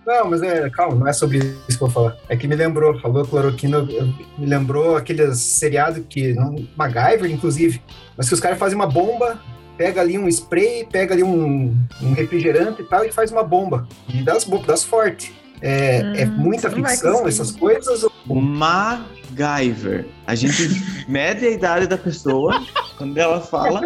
Não, 0.07 0.31
mas 0.31 0.43
é, 0.43 0.69
calma, 0.71 0.97
não 0.97 1.07
é 1.07 1.13
sobre 1.13 1.39
isso 1.39 1.79
que 1.79 1.85
eu 1.85 1.89
vou 1.89 1.91
falar. 1.91 2.17
É 2.29 2.37
que 2.37 2.49
me 2.49 2.57
lembrou, 2.57 2.99
falou 3.01 3.25
cloroquina, 3.25 3.83
me 3.83 4.47
lembrou 4.47 4.97
aquele 4.97 5.33
seriado 5.35 6.03
que, 6.03 6.35
MacGyver, 6.77 7.31
inclusive, 7.31 7.81
mas 8.17 8.29
que 8.29 8.35
os 8.35 8.41
caras 8.41 8.59
fazem 8.59 8.77
uma 8.77 8.87
bomba, 8.87 9.41
pega 9.81 10.03
ali 10.03 10.19
um 10.19 10.29
spray, 10.29 10.85
pega 10.85 11.15
ali 11.15 11.23
um, 11.23 11.75
um 12.03 12.13
refrigerante 12.13 12.83
e 12.83 12.85
tal, 12.85 13.03
e 13.03 13.11
faz 13.11 13.33
uma 13.33 13.43
bomba. 13.43 13.89
E 14.07 14.23
das, 14.23 14.45
das 14.45 14.85
forte. 14.85 15.35
É, 15.63 16.01
é 16.01 16.03
hum, 16.03 16.15
é 16.17 16.27
muita 16.27 16.71
ficção, 16.71 17.27
essas 17.27 17.51
coisas? 17.51 18.05
MacGyver. 18.27 20.05
A 20.31 20.35
gente 20.37 20.81
mede 21.09 21.45
a 21.45 21.51
idade 21.51 21.89
da 21.89 21.99
pessoa 21.99 22.65
quando 22.97 23.19
ela 23.19 23.41
fala 23.41 23.81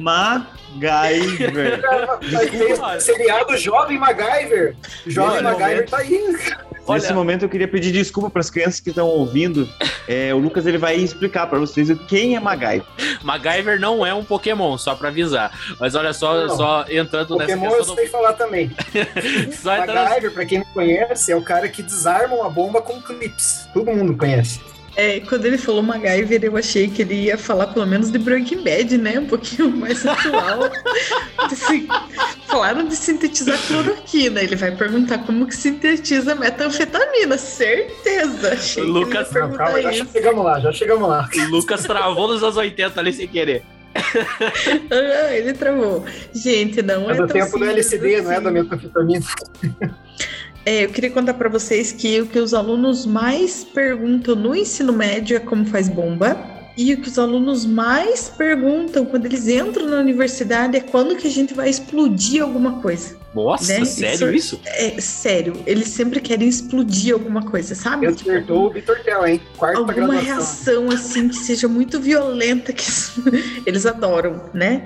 MacGyver. 0.00 1.80
seriado 2.98 3.56
Jovem 3.56 3.96
MacGyver. 3.96 4.74
Jovem 5.06 5.40
MacGyver 5.40 5.88
tá 5.88 5.98
aí. 5.98 6.36
Olha, 6.84 7.00
Nesse 7.00 7.12
momento 7.12 7.44
eu 7.44 7.48
queria 7.48 7.68
pedir 7.68 7.92
desculpa 7.92 8.28
para 8.28 8.40
as 8.40 8.50
crianças 8.50 8.80
que 8.80 8.88
estão 8.88 9.06
ouvindo. 9.06 9.68
É, 10.08 10.34
o 10.34 10.38
Lucas 10.38 10.66
ele 10.66 10.78
vai 10.78 10.96
explicar 10.96 11.46
para 11.46 11.60
vocês 11.60 11.88
quem 12.08 12.34
é 12.34 12.40
MacGyver. 12.40 12.82
MacGyver 13.22 13.78
não 13.78 14.04
é 14.04 14.12
um 14.12 14.24
Pokémon, 14.24 14.76
só 14.76 14.96
para 14.96 15.10
avisar. 15.10 15.56
Mas 15.78 15.94
olha 15.94 16.12
só, 16.12 16.44
não, 16.44 16.56
só 16.56 16.84
entrando 16.90 17.28
Pokémon 17.28 17.66
nessa 17.66 17.76
questão. 17.76 17.94
eu 17.94 17.94
sei 17.94 18.06
do... 18.06 18.10
falar 18.10 18.32
também. 18.32 18.68
MacGyver, 19.62 20.32
para 20.32 20.44
quem 20.44 20.58
não 20.58 20.66
conhece, 20.74 21.30
é 21.30 21.36
o 21.36 21.42
cara 21.42 21.68
que 21.68 21.84
desarma 21.84 22.34
uma 22.34 22.50
bomba 22.50 22.82
com 22.82 23.00
clips. 23.00 23.68
Todo 23.72 23.92
mundo 23.92 24.16
conhece. 24.16 24.60
É, 24.96 25.20
quando 25.20 25.44
ele 25.44 25.58
falou 25.58 25.82
MacGyver, 25.84 26.44
eu 26.44 26.56
achei 26.56 26.88
que 26.88 27.02
ele 27.02 27.14
ia 27.14 27.38
falar 27.38 27.68
pelo 27.68 27.86
menos 27.86 28.10
de 28.10 28.18
Breaking 28.18 28.62
Bad, 28.62 28.98
né? 28.98 29.18
Um 29.18 29.26
pouquinho 29.26 29.70
mais 29.76 30.04
atual. 30.06 30.70
falaram 32.46 32.86
de 32.86 32.96
sintetizar 32.96 33.58
cloroquina. 33.66 34.42
Ele 34.42 34.56
vai 34.56 34.70
perguntar 34.72 35.18
como 35.18 35.46
que 35.46 35.56
sintetiza 35.56 36.34
metanfetamina. 36.34 37.36
Certeza. 37.38 38.52
Achei 38.52 38.82
Lucas, 38.82 39.28
que 39.28 39.38
ele 39.38 39.46
não, 39.46 39.56
calma, 39.56 39.82
já 39.82 40.04
chegamos 40.04 40.44
lá, 40.44 40.60
já 40.60 40.72
chegamos 40.72 41.08
lá. 41.08 41.28
Lucas 41.50 41.82
travou 41.82 42.28
nos 42.28 42.42
anos 42.42 42.56
80 42.56 43.00
ali 43.00 43.12
sem 43.12 43.28
querer. 43.28 43.62
ah, 43.94 45.32
ele 45.32 45.52
travou. 45.52 46.04
Gente, 46.34 46.82
não 46.82 47.08
é, 47.10 47.14
é 47.14 47.16
do 47.16 47.26
tempo 47.28 47.58
do 47.58 47.64
LCD, 47.64 48.16
assim. 48.16 48.24
não 48.24 48.32
é 48.32 48.40
da 48.40 48.50
metanfetamina. 48.50 49.24
É, 50.66 50.84
eu 50.84 50.88
queria 50.88 51.10
contar 51.10 51.34
para 51.34 51.48
vocês 51.48 51.92
que 51.92 52.20
o 52.20 52.26
que 52.26 52.38
os 52.38 52.54
alunos 52.54 53.04
mais 53.04 53.64
perguntam 53.64 54.34
no 54.34 54.56
ensino 54.56 54.92
médio 54.92 55.36
é 55.36 55.40
como 55.40 55.66
faz 55.66 55.88
bomba. 55.88 56.54
E 56.76 56.92
o 56.92 57.00
que 57.00 57.08
os 57.08 57.18
alunos 57.20 57.64
mais 57.64 58.28
perguntam 58.28 59.04
quando 59.04 59.26
eles 59.26 59.46
entram 59.46 59.86
na 59.86 59.98
universidade 59.98 60.76
é 60.76 60.80
quando 60.80 61.14
que 61.14 61.28
a 61.28 61.30
gente 61.30 61.54
vai 61.54 61.70
explodir 61.70 62.42
alguma 62.42 62.80
coisa. 62.80 63.16
Nossa, 63.32 63.78
né? 63.78 63.84
sério 63.84 64.34
isso? 64.34 64.60
É 64.64 65.00
sério. 65.00 65.54
Eles 65.66 65.88
sempre 65.88 66.20
querem 66.20 66.48
explodir 66.48 67.14
alguma 67.14 67.42
coisa, 67.42 67.76
sabe? 67.76 68.06
Acertou 68.06 68.66
o 68.66 68.70
Vitor 68.70 68.98
Tel, 69.04 69.24
hein? 69.24 69.40
Quarta 69.56 69.78
alguma 69.78 69.94
graduação. 69.94 70.24
reação 70.24 70.90
assim 70.90 71.28
que 71.28 71.36
seja 71.36 71.68
muito 71.68 72.00
violenta 72.00 72.72
que 72.72 72.84
eles 73.64 73.86
adoram, 73.86 74.50
né? 74.52 74.84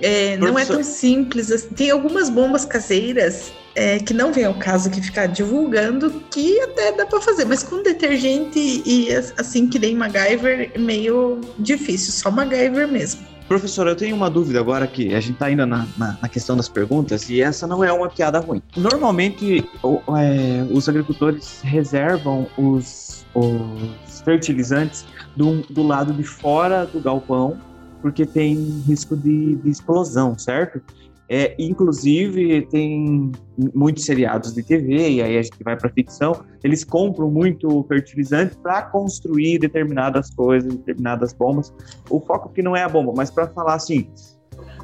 É, 0.00 0.36
não 0.38 0.58
é 0.58 0.64
tão 0.64 0.82
simples. 0.82 1.50
Assim. 1.50 1.68
Tem 1.74 1.90
algumas 1.90 2.30
bombas 2.30 2.64
caseiras 2.64 3.52
é, 3.78 4.00
que 4.00 4.12
não 4.12 4.32
vem 4.32 4.44
ao 4.44 4.54
caso 4.54 4.90
que 4.90 5.00
ficar 5.00 5.26
divulgando, 5.26 6.10
que 6.32 6.60
até 6.62 6.90
dá 6.90 7.06
para 7.06 7.20
fazer, 7.20 7.44
mas 7.44 7.62
com 7.62 7.80
detergente 7.80 8.58
e 8.84 9.08
assim 9.38 9.68
que 9.68 9.78
nem 9.78 9.94
MacGyver, 9.94 10.72
meio 10.76 11.40
difícil, 11.60 12.12
só 12.12 12.28
MacGyver 12.28 12.88
mesmo. 12.88 13.20
Professor, 13.46 13.86
eu 13.86 13.94
tenho 13.94 14.16
uma 14.16 14.28
dúvida 14.28 14.58
agora 14.58 14.84
que 14.86 15.14
a 15.14 15.20
gente 15.20 15.34
está 15.34 15.46
ainda 15.46 15.64
na, 15.64 15.86
na, 15.96 16.18
na, 16.20 16.28
questão 16.28 16.56
das 16.56 16.68
perguntas 16.68 17.30
e 17.30 17.40
essa 17.40 17.68
não 17.68 17.82
é 17.84 17.92
uma 17.92 18.08
piada 18.10 18.40
ruim. 18.40 18.60
Normalmente, 18.76 19.64
o, 19.82 20.00
é, 20.16 20.66
os 20.70 20.88
agricultores 20.88 21.60
reservam 21.62 22.48
os, 22.58 23.24
os 23.32 24.20
fertilizantes 24.24 25.06
do, 25.36 25.62
do 25.70 25.84
lado 25.84 26.12
de 26.12 26.24
fora 26.24 26.84
do 26.84 27.00
galpão 27.00 27.56
porque 28.02 28.26
tem 28.26 28.54
risco 28.86 29.16
de, 29.16 29.56
de 29.56 29.70
explosão, 29.70 30.38
certo? 30.38 30.80
É, 31.28 31.54
inclusive, 31.58 32.66
tem 32.68 33.30
muitos 33.74 34.04
seriados 34.04 34.54
de 34.54 34.62
TV, 34.62 35.10
e 35.10 35.22
aí 35.22 35.36
a 35.36 35.42
gente 35.42 35.62
vai 35.62 35.76
para 35.76 35.90
ficção, 35.90 36.42
eles 36.64 36.84
compram 36.84 37.30
muito 37.30 37.84
fertilizante 37.86 38.56
para 38.56 38.82
construir 38.82 39.58
determinadas 39.58 40.30
coisas, 40.34 40.74
determinadas 40.74 41.34
bombas. 41.34 41.72
O 42.08 42.18
foco 42.20 42.48
aqui 42.48 42.62
não 42.62 42.74
é 42.74 42.82
a 42.82 42.88
bomba, 42.88 43.12
mas 43.14 43.30
para 43.30 43.46
falar 43.48 43.74
assim, 43.74 44.08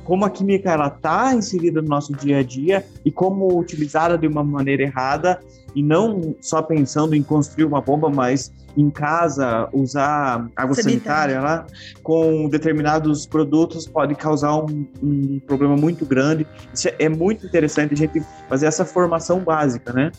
como 0.05 0.25
a 0.25 0.31
química 0.31 0.71
ela 0.71 0.89
está 0.89 1.35
inserida 1.35 1.81
no 1.83 1.89
nosso 1.89 2.13
dia 2.13 2.39
a 2.39 2.43
dia 2.43 2.85
e 3.05 3.11
como 3.11 3.59
utilizada 3.59 4.17
de 4.17 4.27
uma 4.27 4.45
maneira 4.45 4.83
errada 4.83 5.41
e 5.75 5.83
não 5.83 6.37
só 6.41 6.63
pensando 6.63 7.15
em 7.15 7.23
construir 7.23 7.65
uma 7.65 7.81
bomba, 7.81 8.09
mas 8.09 8.53
em 8.77 8.91
casa 8.91 9.69
usar 9.73 10.49
água 10.57 10.75
sanitária, 10.75 11.35
sanitária 11.35 11.41
lá 11.41 11.67
com 12.03 12.49
determinados 12.49 13.27
produtos 13.27 13.87
pode 13.87 14.15
causar 14.15 14.57
um, 14.57 14.87
um 15.03 15.41
problema 15.47 15.77
muito 15.77 16.05
grande. 16.05 16.47
Isso 16.73 16.89
é, 16.89 16.95
é 17.01 17.09
muito 17.09 17.47
interessante 17.47 17.95
a 17.95 17.97
gente 17.97 18.23
fazer 18.49 18.67
essa 18.67 18.85
formação 18.85 19.41
básica, 19.41 19.93
né? 19.93 20.13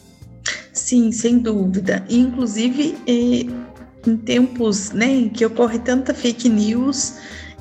Sim, 0.73 1.11
sem 1.11 1.39
dúvida. 1.39 2.05
Inclusive, 2.09 2.97
eh, 3.07 3.45
em 4.07 4.17
tempos 4.17 4.91
né, 4.91 5.07
em 5.07 5.29
que 5.29 5.45
ocorre 5.45 5.79
tanta 5.79 6.13
fake 6.13 6.49
news, 6.49 7.17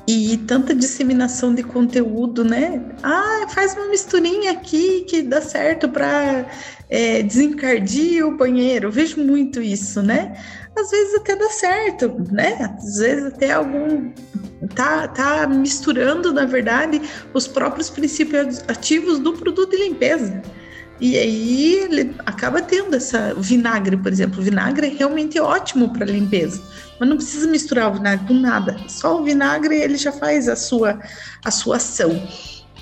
e 0.07 0.37
tanta 0.47 0.75
disseminação 0.75 1.53
de 1.53 1.63
conteúdo, 1.63 2.43
né? 2.43 2.81
Ah, 3.01 3.47
faz 3.49 3.73
uma 3.73 3.87
misturinha 3.87 4.51
aqui 4.51 5.01
que 5.01 5.23
dá 5.23 5.41
certo 5.41 5.89
para 5.89 6.45
é, 6.89 7.23
desencardir 7.23 8.25
o 8.25 8.37
banheiro. 8.37 8.87
Eu 8.87 8.91
vejo 8.91 9.19
muito 9.19 9.61
isso, 9.61 10.01
né? 10.01 10.37
Às 10.77 10.91
vezes 10.91 11.15
até 11.15 11.35
dá 11.35 11.49
certo, 11.49 12.15
né? 12.31 12.75
Às 12.77 12.97
vezes 12.97 13.25
até 13.25 13.53
algum 13.53 14.11
tá, 14.75 15.07
tá 15.07 15.47
misturando, 15.47 16.33
na 16.33 16.45
verdade, 16.45 17.01
os 17.33 17.47
próprios 17.47 17.89
princípios 17.89 18.63
ativos 18.67 19.19
do 19.19 19.33
produto 19.33 19.71
de 19.71 19.77
limpeza. 19.77 20.41
E 20.99 21.17
aí 21.17 21.75
ele 21.75 22.15
acaba 22.25 22.61
tendo 22.61 22.95
essa 22.95 23.33
vinagre, 23.35 23.97
por 23.97 24.11
exemplo. 24.11 24.39
O 24.39 24.43
vinagre 24.43 24.87
é 24.87 24.89
realmente 24.91 25.39
ótimo 25.39 25.91
para 25.91 26.05
limpeza, 26.05 26.61
mas 26.99 27.09
não 27.09 27.17
precisa 27.17 27.47
misturar 27.47 27.91
o 27.91 27.93
vinagre 27.93 28.27
com 28.27 28.33
nada. 28.33 28.77
Só 28.87 29.19
o 29.19 29.23
vinagre 29.23 29.75
ele 29.75 29.97
já 29.97 30.11
faz 30.11 30.47
a 30.47 30.55
sua 30.55 30.99
a 31.43 31.51
sua 31.51 31.77
ação. 31.77 32.21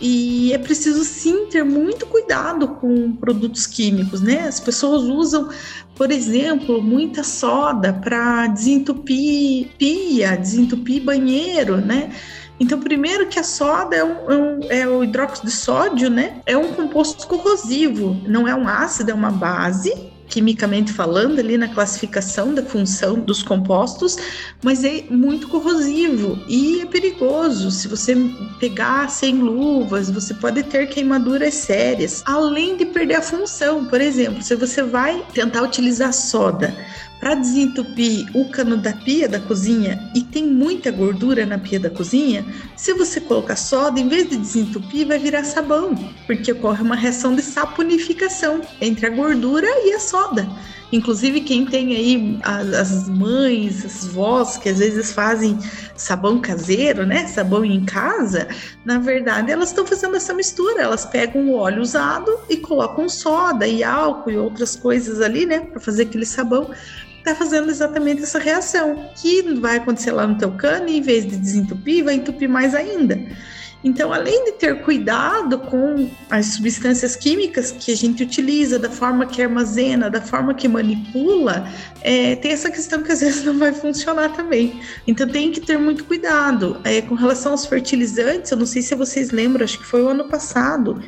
E 0.01 0.51
é 0.51 0.57
preciso 0.57 1.03
sim 1.03 1.45
ter 1.45 1.63
muito 1.63 2.05
cuidado 2.07 2.67
com 2.67 3.13
produtos 3.13 3.65
químicos, 3.65 4.21
né? 4.21 4.47
As 4.47 4.59
pessoas 4.59 5.03
usam, 5.03 5.49
por 5.95 6.11
exemplo, 6.11 6.81
muita 6.81 7.23
soda 7.23 7.93
para 7.93 8.47
desentupir 8.47 9.69
pia, 9.77 10.35
desentupir 10.35 11.03
banheiro, 11.03 11.77
né? 11.77 12.11
Então, 12.59 12.79
primeiro 12.79 13.27
que 13.27 13.39
a 13.39 13.43
soda 13.43 13.95
é, 13.95 13.99
é, 13.99 14.03
um, 14.03 14.59
é, 14.69 14.87
o 14.87 15.03
hidróxido 15.03 15.47
de 15.47 15.53
sódio, 15.53 16.09
né? 16.09 16.41
É 16.45 16.57
um 16.57 16.73
composto 16.73 17.27
corrosivo, 17.27 18.19
não 18.27 18.47
é 18.47 18.55
um 18.55 18.67
ácido, 18.67 19.11
é 19.11 19.13
uma 19.13 19.31
base 19.31 20.12
quimicamente 20.27 20.91
falando, 20.91 21.39
ali 21.39 21.57
na 21.57 21.67
classificação 21.67 22.53
da 22.53 22.63
função 22.63 23.19
dos 23.19 23.43
compostos, 23.43 24.17
mas 24.63 24.83
é 24.83 25.03
muito 25.09 25.47
corrosivo 25.47 26.39
e 26.47 26.81
é 26.81 26.85
perigoso. 26.85 27.69
Se 27.71 27.87
você 27.87 28.15
pegar 28.59 29.09
sem 29.09 29.35
luvas, 29.35 30.09
você 30.09 30.33
pode 30.33 30.63
ter 30.63 30.87
queimaduras 30.87 31.53
sérias, 31.53 32.23
além 32.25 32.77
de 32.77 32.85
perder 32.85 33.15
a 33.15 33.21
função. 33.21 33.85
Por 33.85 34.01
exemplo, 34.01 34.41
se 34.41 34.55
você 34.55 34.81
vai 34.81 35.23
tentar 35.33 35.61
utilizar 35.61 36.13
soda 36.13 36.73
para 37.23 37.35
desentupir 37.35 38.29
o 38.33 38.49
cano 38.49 38.75
da 38.75 38.91
pia 38.91 39.29
da 39.29 39.39
cozinha 39.39 40.11
e 40.13 40.21
tem 40.21 40.45
muita 40.45 40.91
gordura 40.91 41.45
na 41.45 41.57
pia 41.57 41.79
da 41.79 41.89
cozinha, 41.89 42.45
se 42.75 42.93
você 42.93 43.21
colocar 43.21 43.55
soda, 43.55 43.97
em 43.97 44.09
vez 44.09 44.29
de 44.29 44.35
desentupir, 44.35 45.07
vai 45.07 45.17
virar 45.17 45.45
sabão, 45.45 45.95
porque 46.27 46.51
ocorre 46.51 46.83
uma 46.83 46.97
reação 46.97 47.33
de 47.33 47.41
saponificação 47.41 48.59
entre 48.81 49.05
a 49.05 49.09
gordura 49.09 49.67
e 49.85 49.93
a 49.93 50.01
soda. 50.01 50.45
Inclusive, 50.91 51.41
quem 51.41 51.65
tem 51.65 51.95
aí 51.95 52.39
as, 52.43 53.07
mães, 53.07 53.85
as 53.85 54.05
vós, 54.05 54.57
que 54.57 54.67
às 54.67 54.79
vezes 54.79 55.11
fazem 55.11 55.57
sabão 55.95 56.39
caseiro, 56.39 57.03
né? 57.03 57.25
Sabão 57.25 57.65
em 57.65 57.83
casa, 57.83 58.47
na 58.85 58.99
verdade, 58.99 59.51
elas 59.51 59.69
estão 59.69 59.87
fazendo 59.87 60.15
essa 60.15 60.35
mistura. 60.35 60.83
Elas 60.83 61.03
pegam 61.03 61.47
o 61.49 61.55
óleo 61.55 61.81
usado 61.81 62.37
e 62.47 62.57
colocam 62.57 63.09
soda 63.09 63.65
e 63.65 63.83
álcool 63.83 64.29
e 64.29 64.37
outras 64.37 64.75
coisas 64.75 65.19
ali, 65.19 65.47
né? 65.47 65.61
Para 65.61 65.79
fazer 65.79 66.03
aquele 66.03 66.27
sabão 66.27 66.69
está 67.23 67.33
fazendo 67.33 67.69
exatamente 67.69 68.21
essa 68.21 68.37
reação, 68.37 69.09
que 69.15 69.41
vai 69.59 69.77
acontecer 69.77 70.11
lá 70.11 70.27
no 70.27 70.37
teu 70.37 70.51
cano 70.51 70.89
e 70.89 70.97
em 70.97 71.01
vez 71.01 71.25
de 71.25 71.37
desentupir, 71.37 72.03
vai 72.03 72.15
entupir 72.15 72.49
mais 72.49 72.75
ainda. 72.75 73.17
Então, 73.83 74.13
além 74.13 74.45
de 74.45 74.53
ter 74.53 74.81
cuidado 74.81 75.59
com 75.59 76.09
as 76.29 76.45
substâncias 76.47 77.17
químicas 77.17 77.69
que 77.69 77.91
a 77.91 77.95
gente 77.95 78.23
utiliza, 78.23 78.79
da 78.79 78.89
forma 78.89 79.25
que 79.25 79.41
armazena, 79.41 80.09
da 80.09 80.21
forma 80.21 80.53
que 80.53 80.69
manipula, 80.69 81.67
é, 82.01 82.35
tem 82.37 82.51
essa 82.51 82.71
questão 82.71 83.03
que 83.03 83.11
às 83.11 83.19
vezes 83.19 83.43
não 83.43 83.59
vai 83.59 83.73
funcionar 83.73 84.29
também. 84.29 84.79
Então, 85.05 85.27
tem 85.27 85.51
que 85.51 85.59
ter 85.59 85.77
muito 85.77 86.05
cuidado. 86.05 86.77
É, 86.85 87.01
com 87.01 87.15
relação 87.15 87.51
aos 87.51 87.65
fertilizantes, 87.65 88.51
eu 88.51 88.57
não 88.57 88.65
sei 88.65 88.81
se 88.81 88.95
vocês 88.95 89.31
lembram, 89.31 89.65
acho 89.65 89.77
que 89.77 89.85
foi 89.85 90.01
o 90.01 90.07
ano 90.07 90.29
passado, 90.29 91.03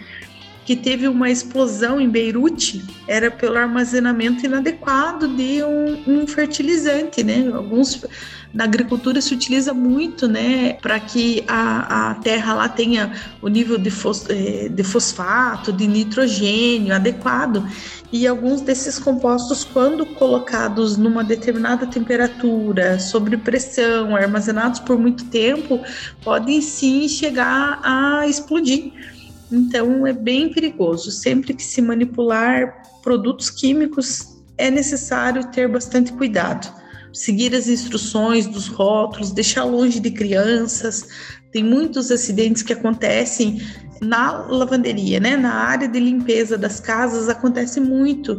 que 0.66 0.76
teve 0.76 1.07
uma 1.07 1.30
explosão 1.30 2.01
em 2.01 2.09
Beirute 2.09 2.84
era 3.07 3.30
pelo 3.30 3.57
armazenamento 3.57 4.45
inadequado 4.45 5.28
de 5.28 5.63
um, 5.63 6.03
um 6.07 6.28
fertilizante, 6.28 7.24
né? 7.24 7.51
Alguns 7.53 8.03
na 8.55 8.63
agricultura 8.63 9.20
se 9.20 9.34
utiliza 9.34 9.74
muito, 9.74 10.30
né, 10.30 10.78
para 10.82 10.97
que 10.97 11.43
a, 11.45 12.11
a 12.11 12.16
terra 12.16 12.53
lá 12.53 12.70
tenha 12.70 13.11
o 13.41 13.49
nível 13.49 13.78
de, 13.78 13.91
fos, 13.91 14.26
eh, 14.30 14.70
de 14.70 14.82
fosfato, 14.82 15.74
de 15.74 15.86
nitrogênio 15.86 16.95
adequado. 16.95 17.68
E 18.13 18.26
alguns 18.26 18.61
desses 18.61 18.97
compostos, 18.97 19.66
quando 19.66 20.05
colocados 20.05 20.95
numa 20.95 21.22
determinada 21.22 21.86
temperatura, 21.86 22.97
sob 22.97 23.36
pressão, 23.36 24.16
armazenados 24.16 24.80
por 24.80 24.97
muito 24.97 25.26
tempo, 25.26 25.82
podem 26.24 26.61
sim 26.61 27.09
chegar 27.09 27.82
a 27.84 28.26
explodir. 28.26 29.14
Então 29.56 30.06
é 30.06 30.12
bem 30.12 30.51
perigoso. 30.51 31.10
Sempre 31.12 31.53
que 31.53 31.64
se 31.64 31.82
manipular 31.82 32.84
produtos 33.01 33.49
químicos, 33.49 34.36
é 34.58 34.70
necessário 34.70 35.49
ter 35.51 35.68
bastante 35.68 36.12
cuidado. 36.12 36.70
Seguir 37.14 37.56
as 37.56 37.70
instruções 37.70 38.45
dos 38.45 38.68
rótulos, 38.68 39.32
deixar 39.32 39.64
longe 39.64 40.01
de 40.01 40.12
crianças. 40.12 41.08
Tem 41.51 41.64
muitos 41.64 42.12
acidentes 42.12 42.62
que 42.62 42.74
acontecem 42.74 43.62
na 44.01 44.45
lavanderia, 44.47 45.22
né? 45.22 45.38
Na 45.38 45.53
área 45.53 45.88
de 45.88 45.99
limpeza 45.99 46.58
das 46.58 46.82
casas 46.82 47.30
acontece 47.30 47.80
muito 47.80 48.38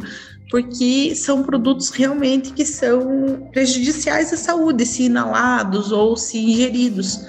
porque 0.49 1.13
são 1.15 1.43
produtos 1.43 1.89
realmente 1.89 2.53
que 2.53 2.65
são 2.65 3.49
prejudiciais 3.51 4.31
à 4.31 4.37
saúde, 4.37 4.85
se 4.85 5.03
inalados 5.03 5.91
ou 5.91 6.15
se 6.15 6.37
ingeridos. 6.37 7.25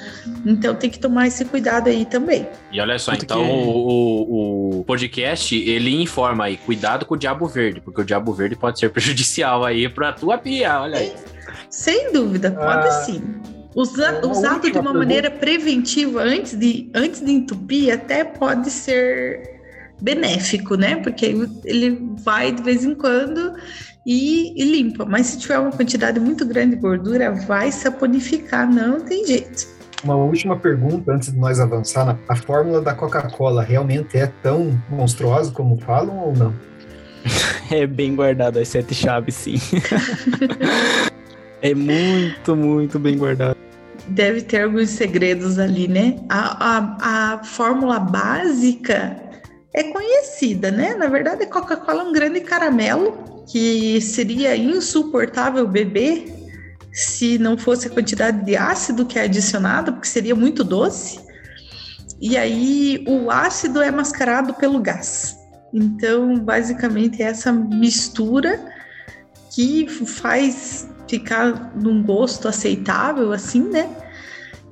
Então 0.47 0.75
tem 0.75 0.89
que 0.89 0.99
tomar 0.99 1.27
esse 1.27 1.45
cuidado 1.45 1.89
aí 1.89 2.05
também. 2.05 2.47
E 2.71 2.81
olha 2.81 2.99
só, 2.99 3.13
então 3.15 3.45
que... 3.45 3.51
o, 3.51 4.79
o, 4.81 4.85
podcast 4.85 5.57
ele 5.57 6.01
informa 6.01 6.45
aí, 6.45 6.57
cuidado 6.57 7.05
com 7.05 7.15
o 7.15 7.19
diabo 7.19 7.47
verde, 7.47 7.81
porque 7.81 8.01
o 8.01 8.05
diabo 8.05 8.33
verde 8.33 8.55
pode 8.57 8.79
ser 8.79 8.91
prejudicial 8.93 9.65
aí 9.65 9.89
para 9.89 10.13
tua 10.13 10.39
pia, 10.39 10.81
olha 10.81 10.99
aí. 10.99 11.13
Sem 11.69 12.13
dúvida, 12.13 12.51
pode 12.51 12.87
ah. 12.87 12.93
sim. 13.05 13.23
Usa, 13.75 14.27
usado 14.27 14.63
de 14.63 14.73
uma 14.73 14.83
pergunta. 14.83 14.93
maneira 14.93 15.31
preventiva 15.31 16.23
antes 16.23 16.57
de, 16.59 16.91
antes 16.95 17.21
de 17.25 17.31
entupir 17.31 17.93
até 17.93 18.25
pode 18.25 18.71
ser 18.71 19.58
benéfico, 20.01 20.77
né? 20.77 20.97
Porque 20.97 21.27
ele 21.65 22.15
vai 22.25 22.53
de 22.53 22.63
vez 22.63 22.85
em 22.85 22.95
quando 22.95 23.55
e, 24.07 24.55
e, 24.57 24.65
limpa. 24.65 25.05
Mas 25.05 25.27
se 25.27 25.39
tiver 25.39 25.59
uma 25.59 25.71
quantidade 25.71 26.19
muito 26.19 26.47
grande 26.47 26.77
de 26.77 26.81
gordura, 26.81 27.33
vai 27.33 27.71
saponificar, 27.71 28.71
não 28.71 29.01
tem 29.01 29.27
jeito. 29.27 29.67
Uma 30.05 30.15
última 30.15 30.57
pergunta 30.57 31.13
antes 31.13 31.33
de 31.33 31.39
nós 31.39 31.59
avançar. 31.59 32.19
A 32.29 32.37
fórmula 32.37 32.81
da 32.81 32.95
Coca-Cola 32.95 33.63
realmente 33.63 34.17
é 34.17 34.29
tão 34.43 34.81
monstruosa 34.89 35.51
como 35.53 35.79
falam 35.81 36.17
ou 36.19 36.33
não? 36.35 36.55
É 37.71 37.87
bem 37.87 38.17
guardado 38.17 38.59
as 38.59 38.69
sete 38.69 38.95
chaves, 38.95 39.35
sim. 39.35 39.57
é 41.61 41.75
muito, 41.75 42.57
muito 42.57 42.99
bem 42.99 43.19
guardado 43.19 43.59
deve 44.09 44.41
ter 44.41 44.63
alguns 44.63 44.89
segredos 44.89 45.59
ali, 45.59 45.87
né? 45.87 46.17
A, 46.31 46.79
a, 46.79 47.35
a 47.35 47.45
fórmula 47.45 47.99
básica 47.99 49.28
é 49.79 49.85
conhecida, 49.85 50.73
né? 50.73 50.95
Na 50.97 51.07
verdade, 51.07 51.45
a 51.45 51.47
Coca-Cola 51.47 52.03
é 52.03 52.07
um 52.07 52.13
grande 52.13 52.41
caramelo 52.41 53.45
que 53.47 54.01
seria 54.01 54.57
insuportável 54.57 55.69
beber 55.69 56.35
se 56.93 57.39
não 57.39 57.57
fosse 57.57 57.87
a 57.87 57.91
quantidade 57.91 58.45
de 58.45 58.57
ácido 58.57 59.07
que 59.07 59.17
é 59.19 59.23
adicionado, 59.23 59.93
porque 59.93 60.09
seria 60.09 60.35
muito 60.35 60.65
doce. 60.65 61.21
E 62.21 62.37
aí 62.37 63.05
o 63.07 63.31
ácido 63.31 63.81
é 63.81 63.91
mascarado 63.93 64.53
pelo 64.55 64.81
gás. 64.81 65.37
Então, 65.73 66.37
basicamente, 66.41 67.23
é 67.23 67.27
essa 67.27 67.53
mistura 67.53 68.61
que 69.55 69.87
faz 69.89 70.89
ficar 71.07 71.73
num 71.77 72.03
gosto 72.03 72.49
aceitável, 72.49 73.33
assim, 73.33 73.63
né? 73.63 73.89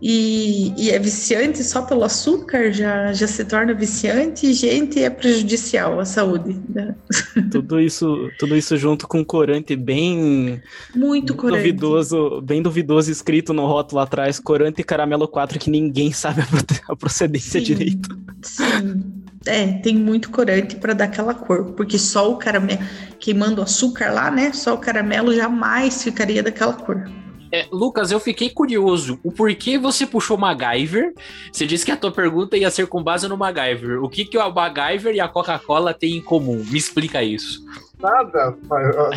E, 0.00 0.74
e, 0.76 0.90
é 0.90 0.98
viciante 0.98 1.64
só 1.64 1.82
pelo 1.82 2.04
açúcar, 2.04 2.70
já, 2.70 3.12
já 3.12 3.26
se 3.26 3.44
torna 3.44 3.72
viciante 3.72 4.46
e, 4.46 4.52
gente, 4.52 5.02
é 5.02 5.08
prejudicial 5.08 5.98
à 5.98 6.04
saúde. 6.04 6.60
Né? 6.68 6.94
Tudo 7.50 7.80
isso, 7.80 8.30
tudo 8.38 8.56
isso 8.56 8.76
junto 8.76 9.08
com 9.08 9.24
corante 9.24 9.74
bem 9.74 10.60
muito 10.94 11.34
corante. 11.34 11.58
duvidoso, 11.58 12.40
bem 12.42 12.60
duvidoso 12.60 13.10
escrito 13.10 13.52
no 13.52 13.66
rótulo 13.66 14.00
atrás, 14.00 14.38
corante 14.38 14.82
caramelo 14.82 15.26
4 15.26 15.58
que 15.58 15.70
ninguém 15.70 16.12
sabe 16.12 16.42
a 16.88 16.96
procedência 16.96 17.60
sim, 17.60 17.66
direito. 17.66 18.18
Sim. 18.42 19.24
É, 19.46 19.74
tem 19.74 19.94
muito 19.96 20.30
corante 20.30 20.76
para 20.76 20.92
dar 20.92 21.04
aquela 21.04 21.32
cor, 21.32 21.72
porque 21.72 21.98
só 21.98 22.32
o 22.32 22.36
caramelo, 22.36 22.80
queimando 23.20 23.60
o 23.60 23.64
açúcar 23.64 24.12
lá, 24.12 24.30
né? 24.30 24.52
Só 24.52 24.74
o 24.74 24.78
caramelo 24.78 25.34
jamais 25.34 26.02
ficaria 26.02 26.42
daquela 26.42 26.72
cor. 26.72 27.08
É, 27.52 27.66
Lucas, 27.70 28.10
eu 28.10 28.18
fiquei 28.20 28.50
curioso. 28.50 29.18
O 29.22 29.30
porquê 29.30 29.78
você 29.78 30.06
puxou 30.06 30.36
MacGyver? 30.36 31.14
Você 31.52 31.66
disse 31.66 31.84
que 31.84 31.92
a 31.92 31.96
tua 31.96 32.10
pergunta 32.10 32.56
ia 32.56 32.70
ser 32.70 32.86
com 32.86 33.02
base 33.02 33.28
no 33.28 33.36
MacGyver. 33.36 34.02
O 34.02 34.08
que, 34.08 34.24
que 34.24 34.36
o 34.36 34.52
MacGyver 34.52 35.14
e 35.14 35.20
a 35.20 35.28
Coca-Cola 35.28 35.94
têm 35.94 36.16
em 36.16 36.22
comum? 36.22 36.64
Me 36.68 36.78
explica 36.78 37.22
isso. 37.22 37.64
Nada. 38.00 38.56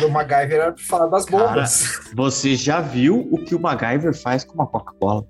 O 0.04 0.10
MacGyver 0.10 0.60
era 0.60 0.72
pra 0.72 0.84
falar 0.84 1.06
das 1.06 1.26
bombas. 1.26 1.86
Cara, 1.86 2.14
você 2.14 2.54
já 2.56 2.80
viu 2.80 3.28
o 3.30 3.38
que 3.38 3.54
o 3.54 3.60
MacGyver 3.60 4.14
faz 4.14 4.44
com 4.44 4.54
uma 4.54 4.66
Coca-Cola? 4.66 5.24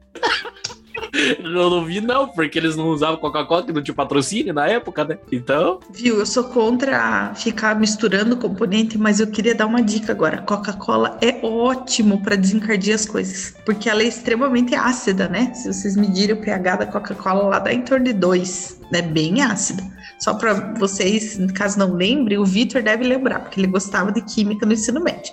Eu 1.42 1.70
não 1.70 1.84
vi, 1.84 2.00
não, 2.00 2.28
porque 2.28 2.58
eles 2.58 2.76
não 2.76 2.88
usavam 2.88 3.16
Coca-Cola, 3.18 3.64
que 3.64 3.72
não 3.72 3.82
tinha 3.82 3.94
patrocínio 3.94 4.54
na 4.54 4.66
época, 4.66 5.04
né? 5.04 5.18
Então. 5.30 5.80
Viu, 5.90 6.18
eu 6.18 6.26
sou 6.26 6.44
contra 6.44 7.34
ficar 7.34 7.78
misturando 7.78 8.36
componente, 8.36 8.96
mas 8.96 9.20
eu 9.20 9.26
queria 9.26 9.54
dar 9.54 9.66
uma 9.66 9.82
dica 9.82 10.12
agora. 10.12 10.38
Coca-Cola 10.42 11.18
é 11.20 11.44
ótimo 11.44 12.22
para 12.22 12.36
desencardir 12.36 12.94
as 12.94 13.06
coisas, 13.06 13.54
porque 13.64 13.88
ela 13.88 14.02
é 14.02 14.06
extremamente 14.06 14.74
ácida, 14.74 15.28
né? 15.28 15.52
Se 15.54 15.72
vocês 15.72 15.96
medirem 15.96 16.36
o 16.36 16.40
pH 16.40 16.76
da 16.76 16.86
Coca-Cola, 16.86 17.42
lá 17.44 17.58
dá 17.58 17.72
em 17.72 17.82
torno 17.82 18.04
de 18.04 18.12
2, 18.12 18.80
né? 18.92 19.02
Bem 19.02 19.42
ácida. 19.42 19.82
Só 20.20 20.34
para 20.34 20.74
vocês, 20.74 21.38
caso 21.54 21.78
não 21.78 21.94
lembrem, 21.94 22.36
o 22.36 22.44
Vitor 22.44 22.82
deve 22.82 23.04
lembrar, 23.04 23.40
porque 23.40 23.58
ele 23.58 23.66
gostava 23.66 24.12
de 24.12 24.20
química 24.20 24.66
no 24.66 24.74
ensino 24.74 25.00
médio. 25.00 25.32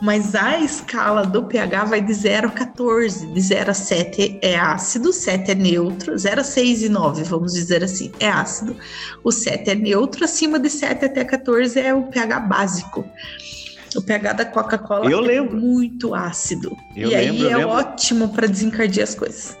Mas 0.00 0.36
a 0.36 0.60
escala 0.60 1.26
do 1.26 1.42
pH 1.42 1.84
vai 1.84 2.00
de 2.00 2.14
0 2.14 2.46
a 2.46 2.50
14. 2.52 3.26
De 3.26 3.40
0 3.40 3.72
a 3.72 3.74
7 3.74 4.38
é 4.40 4.56
ácido, 4.56 5.12
7 5.12 5.50
é 5.50 5.54
neutro, 5.56 6.16
0 6.16 6.40
a 6.40 6.44
6 6.44 6.82
e 6.84 6.88
9, 6.88 7.24
vamos 7.24 7.52
dizer 7.52 7.82
assim, 7.82 8.12
é 8.20 8.28
ácido. 8.28 8.76
O 9.24 9.32
7 9.32 9.70
é 9.70 9.74
neutro, 9.74 10.24
acima 10.24 10.56
de 10.60 10.70
7 10.70 11.04
até 11.04 11.24
14 11.24 11.80
é 11.80 11.92
o 11.92 12.04
pH 12.04 12.40
básico. 12.40 13.04
O 13.96 14.02
pH 14.02 14.32
da 14.34 14.44
Coca-Cola 14.44 15.32
é 15.32 15.40
muito 15.40 16.14
ácido. 16.14 16.76
Eu 16.96 17.10
e 17.10 17.14
lembro, 17.14 17.46
aí 17.46 17.52
é 17.52 17.66
ótimo 17.66 18.28
para 18.28 18.46
desencardir 18.46 19.02
as 19.02 19.16
coisas. 19.16 19.58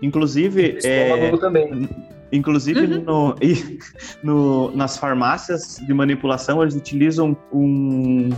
Inclusive, 0.00 0.78
é... 0.84 1.36
também. 1.38 1.88
Inclusive, 2.36 2.80
uhum. 2.80 3.02
no, 3.02 3.34
no, 4.22 4.76
nas 4.76 4.96
farmácias 4.96 5.80
de 5.84 5.94
manipulação, 5.94 6.62
eles 6.62 6.74
utilizam 6.74 7.36
um. 7.52 8.30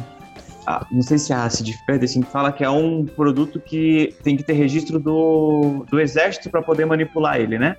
Ah, 0.66 0.86
não 0.90 1.02
sei 1.02 1.18
se 1.18 1.32
é 1.32 1.36
acidificante, 1.36 2.04
assim, 2.04 2.22
fala 2.22 2.52
que 2.52 2.62
é 2.62 2.68
um 2.68 3.06
produto 3.06 3.58
que 3.58 4.14
tem 4.22 4.36
que 4.36 4.42
ter 4.42 4.52
registro 4.52 4.98
do, 4.98 5.86
do 5.90 5.98
exército 5.98 6.50
para 6.50 6.60
poder 6.60 6.84
manipular 6.84 7.40
ele, 7.40 7.58
né? 7.58 7.76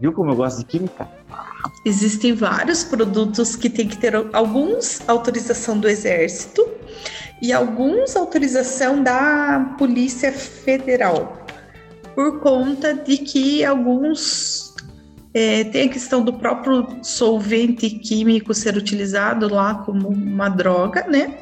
Viu 0.00 0.12
como 0.12 0.32
eu 0.32 0.34
gosto 0.34 0.58
de 0.58 0.64
química? 0.64 1.08
Existem 1.86 2.34
vários 2.34 2.82
produtos 2.82 3.54
que 3.54 3.70
tem 3.70 3.86
que 3.86 3.96
ter 3.96 4.14
alguns 4.32 5.08
autorização 5.08 5.78
do 5.78 5.88
exército 5.88 6.68
e 7.40 7.52
alguns 7.52 8.16
autorização 8.16 9.02
da 9.02 9.74
Polícia 9.78 10.32
Federal, 10.32 11.44
por 12.14 12.40
conta 12.40 12.94
de 12.94 13.18
que 13.18 13.64
alguns 13.64 14.61
é, 15.34 15.64
tem 15.64 15.88
a 15.88 15.92
questão 15.92 16.22
do 16.22 16.32
próprio 16.34 16.86
solvente 17.02 17.88
químico 17.88 18.52
ser 18.52 18.76
utilizado 18.76 19.52
lá 19.52 19.76
como 19.76 20.08
uma 20.08 20.48
droga, 20.48 21.06
né? 21.08 21.38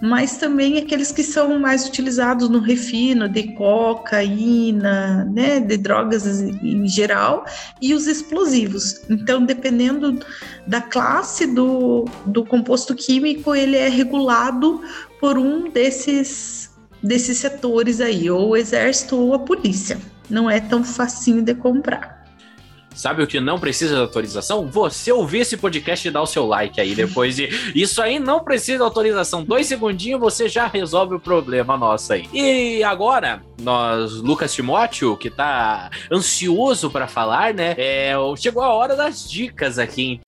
Mas 0.00 0.36
também 0.36 0.76
aqueles 0.76 1.10
que 1.12 1.22
são 1.22 1.58
mais 1.58 1.86
utilizados 1.86 2.48
no 2.48 2.58
refino 2.58 3.28
de 3.28 3.54
cocaína, 3.54 5.24
né, 5.24 5.60
de 5.60 5.76
drogas 5.76 6.26
em 6.26 6.86
geral, 6.86 7.44
e 7.80 7.94
os 7.94 8.06
explosivos. 8.06 9.02
Então, 9.08 9.44
dependendo 9.46 10.18
da 10.66 10.80
classe 10.80 11.46
do, 11.46 12.04
do 12.26 12.44
composto 12.44 12.94
químico, 12.94 13.54
ele 13.54 13.76
é 13.76 13.88
regulado 13.88 14.82
por 15.20 15.38
um 15.38 15.70
desses, 15.70 16.70
desses 17.02 17.38
setores 17.38 18.00
aí, 18.00 18.28
ou 18.28 18.50
o 18.50 18.56
exército 18.56 19.16
ou 19.16 19.32
a 19.32 19.38
polícia. 19.38 19.96
Não 20.28 20.50
é 20.50 20.60
tão 20.60 20.82
facinho 20.82 21.40
de 21.40 21.54
comprar. 21.54 22.23
Sabe 22.94 23.22
o 23.22 23.26
que 23.26 23.40
não 23.40 23.58
precisa 23.58 23.94
de 23.94 24.00
autorização? 24.00 24.68
Você 24.68 25.12
ouvir 25.12 25.40
esse 25.40 25.56
podcast 25.56 26.06
e 26.06 26.10
dar 26.10 26.22
o 26.22 26.26
seu 26.26 26.46
like 26.46 26.80
aí 26.80 26.94
depois 26.94 27.36
de. 27.36 27.48
Isso 27.74 28.00
aí 28.00 28.18
não 28.18 28.40
precisa 28.40 28.78
de 28.78 28.84
autorização. 28.84 29.44
Dois 29.44 29.66
segundinhos 29.66 30.20
você 30.20 30.48
já 30.48 30.66
resolve 30.66 31.16
o 31.16 31.20
problema 31.20 31.76
nosso 31.76 32.12
aí. 32.12 32.28
E 32.32 32.82
agora, 32.84 33.42
nós, 33.60 34.14
Lucas 34.14 34.54
Timóteo, 34.54 35.16
que 35.16 35.28
tá 35.28 35.90
ansioso 36.10 36.90
para 36.90 37.08
falar, 37.08 37.52
né? 37.52 37.74
É, 37.76 38.14
chegou 38.36 38.62
a 38.62 38.72
hora 38.72 38.94
das 38.94 39.28
dicas 39.28 39.78
aqui. 39.78 40.20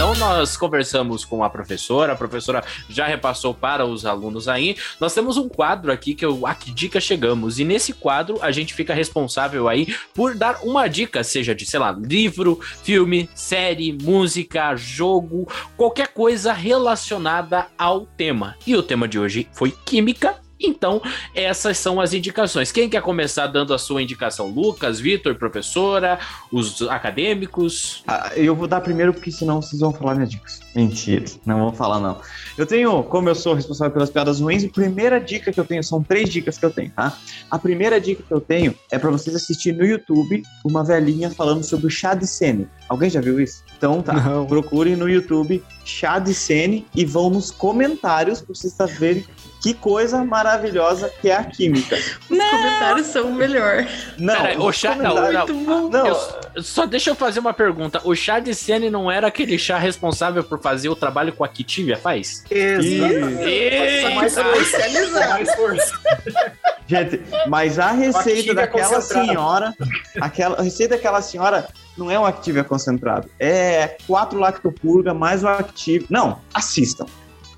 Então 0.00 0.14
nós 0.14 0.56
conversamos 0.56 1.26
com 1.26 1.44
a 1.44 1.50
professora, 1.50 2.14
a 2.14 2.16
professora 2.16 2.64
já 2.88 3.06
repassou 3.06 3.52
para 3.52 3.84
os 3.84 4.06
alunos 4.06 4.48
aí. 4.48 4.74
Nós 4.98 5.12
temos 5.12 5.36
um 5.36 5.46
quadro 5.46 5.92
aqui 5.92 6.14
que 6.14 6.24
o 6.24 6.46
A 6.46 6.54
Que 6.54 6.72
Dica 6.72 6.98
Chegamos. 6.98 7.58
E 7.58 7.66
nesse 7.66 7.92
quadro 7.92 8.38
a 8.40 8.50
gente 8.50 8.72
fica 8.72 8.94
responsável 8.94 9.68
aí 9.68 9.94
por 10.14 10.34
dar 10.34 10.62
uma 10.62 10.88
dica, 10.88 11.22
seja 11.22 11.54
de, 11.54 11.66
sei 11.66 11.78
lá, 11.78 11.92
livro, 11.92 12.58
filme, 12.82 13.28
série, 13.34 13.92
música, 13.92 14.74
jogo, 14.74 15.46
qualquer 15.76 16.08
coisa 16.08 16.54
relacionada 16.54 17.66
ao 17.76 18.06
tema. 18.06 18.56
E 18.66 18.74
o 18.74 18.82
tema 18.82 19.06
de 19.06 19.18
hoje 19.18 19.48
foi 19.52 19.70
química 19.84 20.34
então, 20.60 21.00
essas 21.34 21.78
são 21.78 22.00
as 22.00 22.12
indicações. 22.12 22.70
Quem 22.70 22.88
quer 22.88 23.00
começar 23.02 23.46
dando 23.46 23.72
a 23.72 23.78
sua 23.78 24.02
indicação? 24.02 24.48
Lucas, 24.48 25.00
Vitor, 25.00 25.34
professora, 25.34 26.18
os 26.52 26.82
acadêmicos? 26.82 28.02
Ah, 28.06 28.32
eu 28.36 28.54
vou 28.54 28.68
dar 28.68 28.80
primeiro, 28.80 29.12
porque 29.14 29.30
senão 29.30 29.62
vocês 29.62 29.80
vão 29.80 29.92
falar 29.92 30.14
minhas 30.14 30.30
dicas. 30.30 30.60
Mentira, 30.74 31.24
não 31.44 31.60
vou 31.60 31.72
falar 31.72 31.98
não. 31.98 32.20
Eu 32.56 32.66
tenho, 32.66 33.02
como 33.04 33.28
eu 33.28 33.34
sou 33.34 33.54
responsável 33.54 33.92
pelas 33.92 34.10
piadas 34.10 34.40
ruins, 34.40 34.64
a 34.64 34.68
primeira 34.68 35.18
dica 35.18 35.52
que 35.52 35.58
eu 35.58 35.64
tenho, 35.64 35.82
são 35.82 36.02
três 36.02 36.28
dicas 36.28 36.58
que 36.58 36.64
eu 36.64 36.70
tenho, 36.70 36.90
tá? 36.90 37.16
A 37.50 37.58
primeira 37.58 38.00
dica 38.00 38.22
que 38.22 38.32
eu 38.32 38.40
tenho 38.40 38.74
é 38.90 38.98
para 38.98 39.10
vocês 39.10 39.34
assistir 39.34 39.72
no 39.72 39.84
YouTube 39.84 40.42
uma 40.64 40.84
velhinha 40.84 41.30
falando 41.30 41.64
sobre 41.64 41.86
o 41.86 41.90
chá 41.90 42.14
de 42.14 42.26
sene. 42.26 42.68
Alguém 42.88 43.08
já 43.08 43.20
viu 43.20 43.40
isso? 43.40 43.64
Então 43.76 44.02
tá, 44.02 44.12
não. 44.12 44.46
procurem 44.46 44.94
no 44.94 45.08
YouTube 45.08 45.62
chá 45.84 46.18
de 46.18 46.34
sene 46.34 46.86
e 46.94 47.04
vão 47.04 47.30
nos 47.30 47.50
comentários 47.50 48.40
para 48.40 48.54
vocês 48.54 48.74
verem 48.98 49.24
que 49.60 49.74
coisa 49.74 50.24
maravilhosa 50.24 51.12
que 51.20 51.28
é 51.28 51.36
a 51.36 51.44
química. 51.44 51.96
Os 52.28 52.38
não. 52.38 52.50
comentários 52.50 53.06
são 53.08 53.28
o 53.28 53.34
melhor. 53.34 53.86
Não, 54.16 54.34
Pera, 54.34 54.62
o 54.62 54.72
chá, 54.72 54.94
não, 54.94 55.14
não, 55.32 55.88
não. 55.88 56.06
Eu, 56.06 56.62
só 56.62 56.86
deixa 56.86 57.10
eu 57.10 57.14
fazer 57.14 57.40
uma 57.40 57.52
pergunta. 57.52 58.00
O 58.04 58.14
chá 58.14 58.40
de 58.40 58.54
Sene 58.54 58.88
não 58.88 59.10
era 59.10 59.26
aquele 59.26 59.58
chá 59.58 59.78
responsável 59.78 60.42
por 60.42 60.60
fazer 60.60 60.88
o 60.88 60.96
trabalho 60.96 61.32
com 61.32 61.44
a 61.44 61.48
Kitivia 61.48 61.96
faz? 61.96 62.44
Exatamente. 62.50 64.14
Mais 64.14 65.54
força. 65.54 66.00
Gente, 66.86 67.20
mas 67.46 67.78
a 67.78 67.92
receita 67.92 68.54
daquela 68.54 69.00
senhora, 69.00 69.74
aquela 70.20 70.58
a 70.58 70.62
receita 70.62 70.96
daquela 70.96 71.22
senhora 71.22 71.68
não 71.96 72.10
é 72.10 72.18
um 72.18 72.24
Activia 72.24 72.64
concentrado. 72.64 73.28
É 73.38 73.98
quatro 74.06 74.38
lactopurga 74.38 75.12
mais 75.12 75.44
o 75.44 75.48
Activia. 75.48 76.06
Não, 76.10 76.40
assistam 76.54 77.06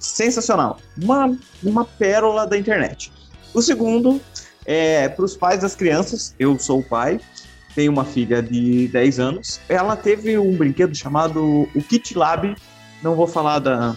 sensacional. 0.02 0.78
Uma, 1.00 1.36
uma 1.62 1.84
pérola 1.84 2.46
da 2.46 2.58
internet. 2.58 3.12
O 3.54 3.62
segundo 3.62 4.20
é 4.66 5.08
para 5.08 5.24
os 5.24 5.36
pais 5.36 5.60
das 5.60 5.74
crianças. 5.74 6.34
Eu 6.38 6.58
sou 6.58 6.80
o 6.80 6.82
pai, 6.82 7.20
tenho 7.74 7.92
uma 7.92 8.04
filha 8.04 8.42
de 8.42 8.88
10 8.88 9.20
anos. 9.20 9.60
Ela 9.68 9.96
teve 9.96 10.36
um 10.36 10.56
brinquedo 10.56 10.94
chamado 10.94 11.68
o 11.74 11.82
Kit 11.82 12.16
Lab. 12.16 12.54
Não 13.02 13.14
vou 13.14 13.26
falar 13.26 13.58
da, 13.58 13.96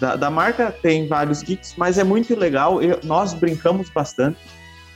da, 0.00 0.16
da 0.16 0.30
marca, 0.30 0.70
tem 0.70 1.08
vários 1.08 1.42
kits, 1.42 1.74
mas 1.76 1.98
é 1.98 2.04
muito 2.04 2.34
legal. 2.36 2.82
Eu, 2.82 3.00
nós 3.02 3.34
brincamos 3.34 3.88
bastante 3.90 4.38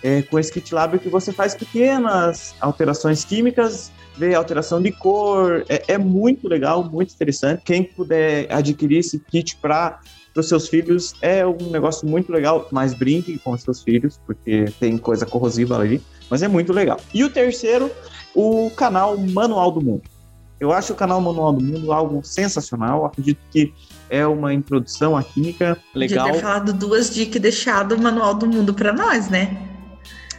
é, 0.02 0.22
com 0.22 0.38
esse 0.38 0.52
Kit 0.52 0.72
Lab 0.74 0.98
que 0.98 1.08
você 1.08 1.32
faz 1.32 1.54
pequenas 1.54 2.54
alterações 2.60 3.24
químicas 3.24 3.90
vê 4.18 4.34
alteração 4.34 4.82
de 4.82 4.90
cor, 4.90 5.64
é, 5.68 5.84
é, 5.94 5.96
muito 5.96 6.48
legal, 6.48 6.82
muito 6.82 7.14
interessante. 7.14 7.62
Quem 7.64 7.84
puder 7.84 8.52
adquirir 8.52 8.98
esse 8.98 9.20
kit 9.20 9.56
para 9.56 10.00
para 10.38 10.42
os 10.42 10.48
seus 10.48 10.68
filhos 10.68 11.14
é 11.20 11.44
um 11.44 11.70
negócio 11.72 12.06
muito 12.06 12.30
legal, 12.30 12.68
mas 12.70 12.94
brinque 12.94 13.38
com 13.40 13.50
os 13.50 13.62
seus 13.62 13.82
filhos, 13.82 14.20
porque 14.24 14.66
tem 14.78 14.96
coisa 14.96 15.26
corrosiva 15.26 15.76
ali, 15.76 16.00
mas 16.30 16.44
é 16.44 16.48
muito 16.48 16.72
legal. 16.72 17.00
E 17.12 17.24
o 17.24 17.30
terceiro, 17.30 17.90
o 18.32 18.70
canal 18.70 19.18
Manual 19.18 19.72
do 19.72 19.80
Mundo. 19.80 20.02
Eu 20.60 20.72
acho 20.72 20.92
o 20.92 20.96
canal 20.96 21.20
Manual 21.20 21.52
do 21.54 21.64
Mundo 21.64 21.92
algo 21.92 22.22
sensacional, 22.22 23.04
acredito 23.04 23.40
que 23.50 23.74
é 24.08 24.24
uma 24.24 24.54
introdução 24.54 25.16
à 25.16 25.24
química 25.24 25.76
legal. 25.92 26.26
Podia 26.26 26.40
ter 26.40 26.46
falado 26.46 26.72
duas 26.72 27.12
dicas 27.12 27.34
e 27.34 27.40
deixado 27.40 27.96
o 27.96 28.00
Manual 28.00 28.34
do 28.34 28.46
Mundo 28.46 28.72
para 28.72 28.92
nós, 28.92 29.28
né? 29.28 29.60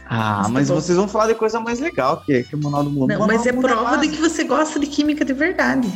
Ah, 0.08 0.44
Mas 0.44 0.52
mas 0.52 0.68
tá 0.68 0.74
vocês 0.74 0.96
vão 0.96 1.08
falar 1.08 1.26
de 1.26 1.34
coisa 1.34 1.60
mais 1.60 1.78
legal 1.78 2.22
que, 2.24 2.42
que 2.42 2.56
o 2.56 2.58
Manual 2.58 2.84
do 2.84 2.90
Mundo. 2.90 3.08
Não, 3.08 3.26
mas 3.26 3.44
é 3.44 3.52
prova 3.52 3.98
de 3.98 4.08
massa. 4.08 4.08
que 4.08 4.16
você 4.16 4.44
gosta 4.44 4.80
de 4.80 4.86
química 4.86 5.26
de 5.26 5.34
verdade. 5.34 5.88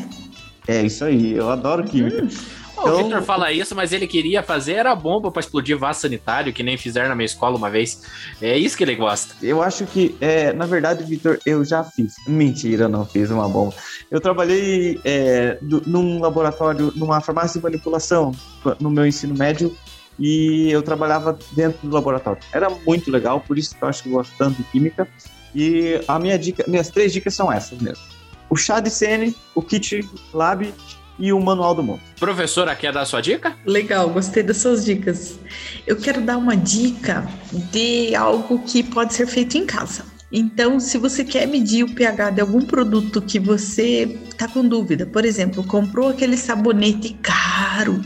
É 0.69 0.83
isso 0.83 1.05
aí, 1.05 1.33
eu 1.33 1.49
adoro 1.49 1.85
química. 1.85 2.23
Ó, 2.23 2.64
Então- 2.87 2.95
o 3.01 3.03
Victor 3.05 3.23
fala 3.23 3.53
isso, 3.53 3.75
mas 3.75 3.93
ele 3.93 4.07
queria 4.07 4.43
fazer 4.43 4.75
era 4.75 4.95
bomba 4.95 5.31
pra 5.31 5.41
explodir 5.41 5.77
vaso 5.79 6.01
sanitário, 6.01 6.53
que 6.53 6.63
nem 6.63 6.77
fizeram 6.77 7.09
na 7.09 7.15
minha 7.15 7.27
escola 7.27 7.57
uma 7.57 7.71
vez. 7.71 8.03
É 8.41 8.57
isso 8.57 8.77
que 8.77 8.85
ele 8.85 8.95
gosta. 8.95 9.35
Eu 9.43 9.63
acho 9.63 9.87
que, 9.87 10.15
é, 10.21 10.53
na 10.53 10.67
verdade, 10.67 11.03
Vitor, 11.05 11.39
eu 11.47 11.65
já 11.65 11.83
fiz. 11.83 12.15
Mentira, 12.27 12.89
não 12.89 13.05
fiz 13.05 13.31
uma 13.31 13.49
bomba. 13.49 13.75
Eu 14.11 14.21
trabalhei 14.21 15.01
é, 15.05 15.59
do- 15.63 15.83
num 15.87 16.21
laboratório, 16.21 16.93
numa 16.97 17.21
farmácia 17.21 17.59
de 17.59 17.65
manipulação 17.65 18.33
no 18.81 18.91
meu 18.91 19.07
ensino 19.07 19.35
médio 19.35 19.77
e 20.19 20.71
eu 20.71 20.83
trabalhava 20.83 21.37
dentro 21.53 21.89
do 21.89 21.95
laboratório. 21.95 22.41
Era 22.53 22.71
muito 22.71 23.11
legal, 23.11 23.41
por 23.41 23.59
isso 23.59 23.75
que 23.77 23.83
eu 23.83 23.89
acho 23.89 24.03
que 24.03 24.09
eu 24.09 24.13
gosto 24.13 24.33
tanto 24.39 24.57
de 24.59 24.65
química. 24.65 25.09
E 25.55 26.01
a 26.09 26.19
minha 26.19 26.39
dica, 26.39 26.65
minhas 26.67 26.89
três 26.89 27.13
dicas 27.13 27.35
são 27.35 27.51
essas 27.53 27.79
mesmo. 27.81 28.03
O 28.51 28.57
chá 28.57 28.79
de 28.81 28.91
CN, 28.91 29.35
o 29.55 29.63
kit 29.63 30.09
lab 30.33 30.73
e 31.19 31.33
o 31.33 31.41
manual 31.41 31.75
do 31.75 31.83
mundo. 31.83 32.01
Professora, 32.19 32.75
quer 32.75 32.93
dar 32.93 33.05
sua 33.05 33.21
dica? 33.21 33.57
Legal, 33.65 34.09
gostei 34.11 34.43
das 34.43 34.59
suas 34.59 34.85
dicas. 34.85 35.39
Eu 35.87 35.97
quero 35.97 36.21
dar 36.21 36.37
uma 36.37 36.57
dica 36.57 37.27
de 37.71 38.15
algo 38.15 38.59
que 38.61 38.83
pode 38.83 39.15
ser 39.15 39.27
feito 39.27 39.57
em 39.57 39.67
casa. 39.67 40.05
Então, 40.33 40.81
se 40.81 40.99
você 40.99 41.23
quer 41.23 41.47
medir 41.47 41.85
o 41.85 41.95
pH 41.95 42.31
de 42.31 42.41
algum 42.41 42.61
produto 42.61 43.23
que 43.23 43.39
você 43.39 44.19
está 44.29 44.49
com 44.49 44.67
dúvida, 44.67 45.07
por 45.07 45.25
exemplo, 45.25 45.63
comprou 45.63 46.09
aquele 46.09 46.37
sabonete 46.37 47.17
caro 47.23 48.03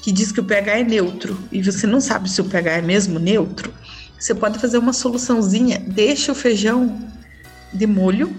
que 0.00 0.10
diz 0.10 0.32
que 0.32 0.40
o 0.40 0.44
pH 0.44 0.78
é 0.78 0.84
neutro 0.84 1.38
e 1.52 1.62
você 1.62 1.86
não 1.86 2.00
sabe 2.00 2.30
se 2.30 2.40
o 2.40 2.44
pH 2.44 2.78
é 2.78 2.80
mesmo 2.80 3.18
neutro, 3.18 3.74
você 4.18 4.34
pode 4.34 4.58
fazer 4.58 4.78
uma 4.78 4.92
soluçãozinha, 4.92 5.78
deixa 5.86 6.32
o 6.32 6.34
feijão 6.34 6.98
de 7.72 7.86
molho. 7.86 8.34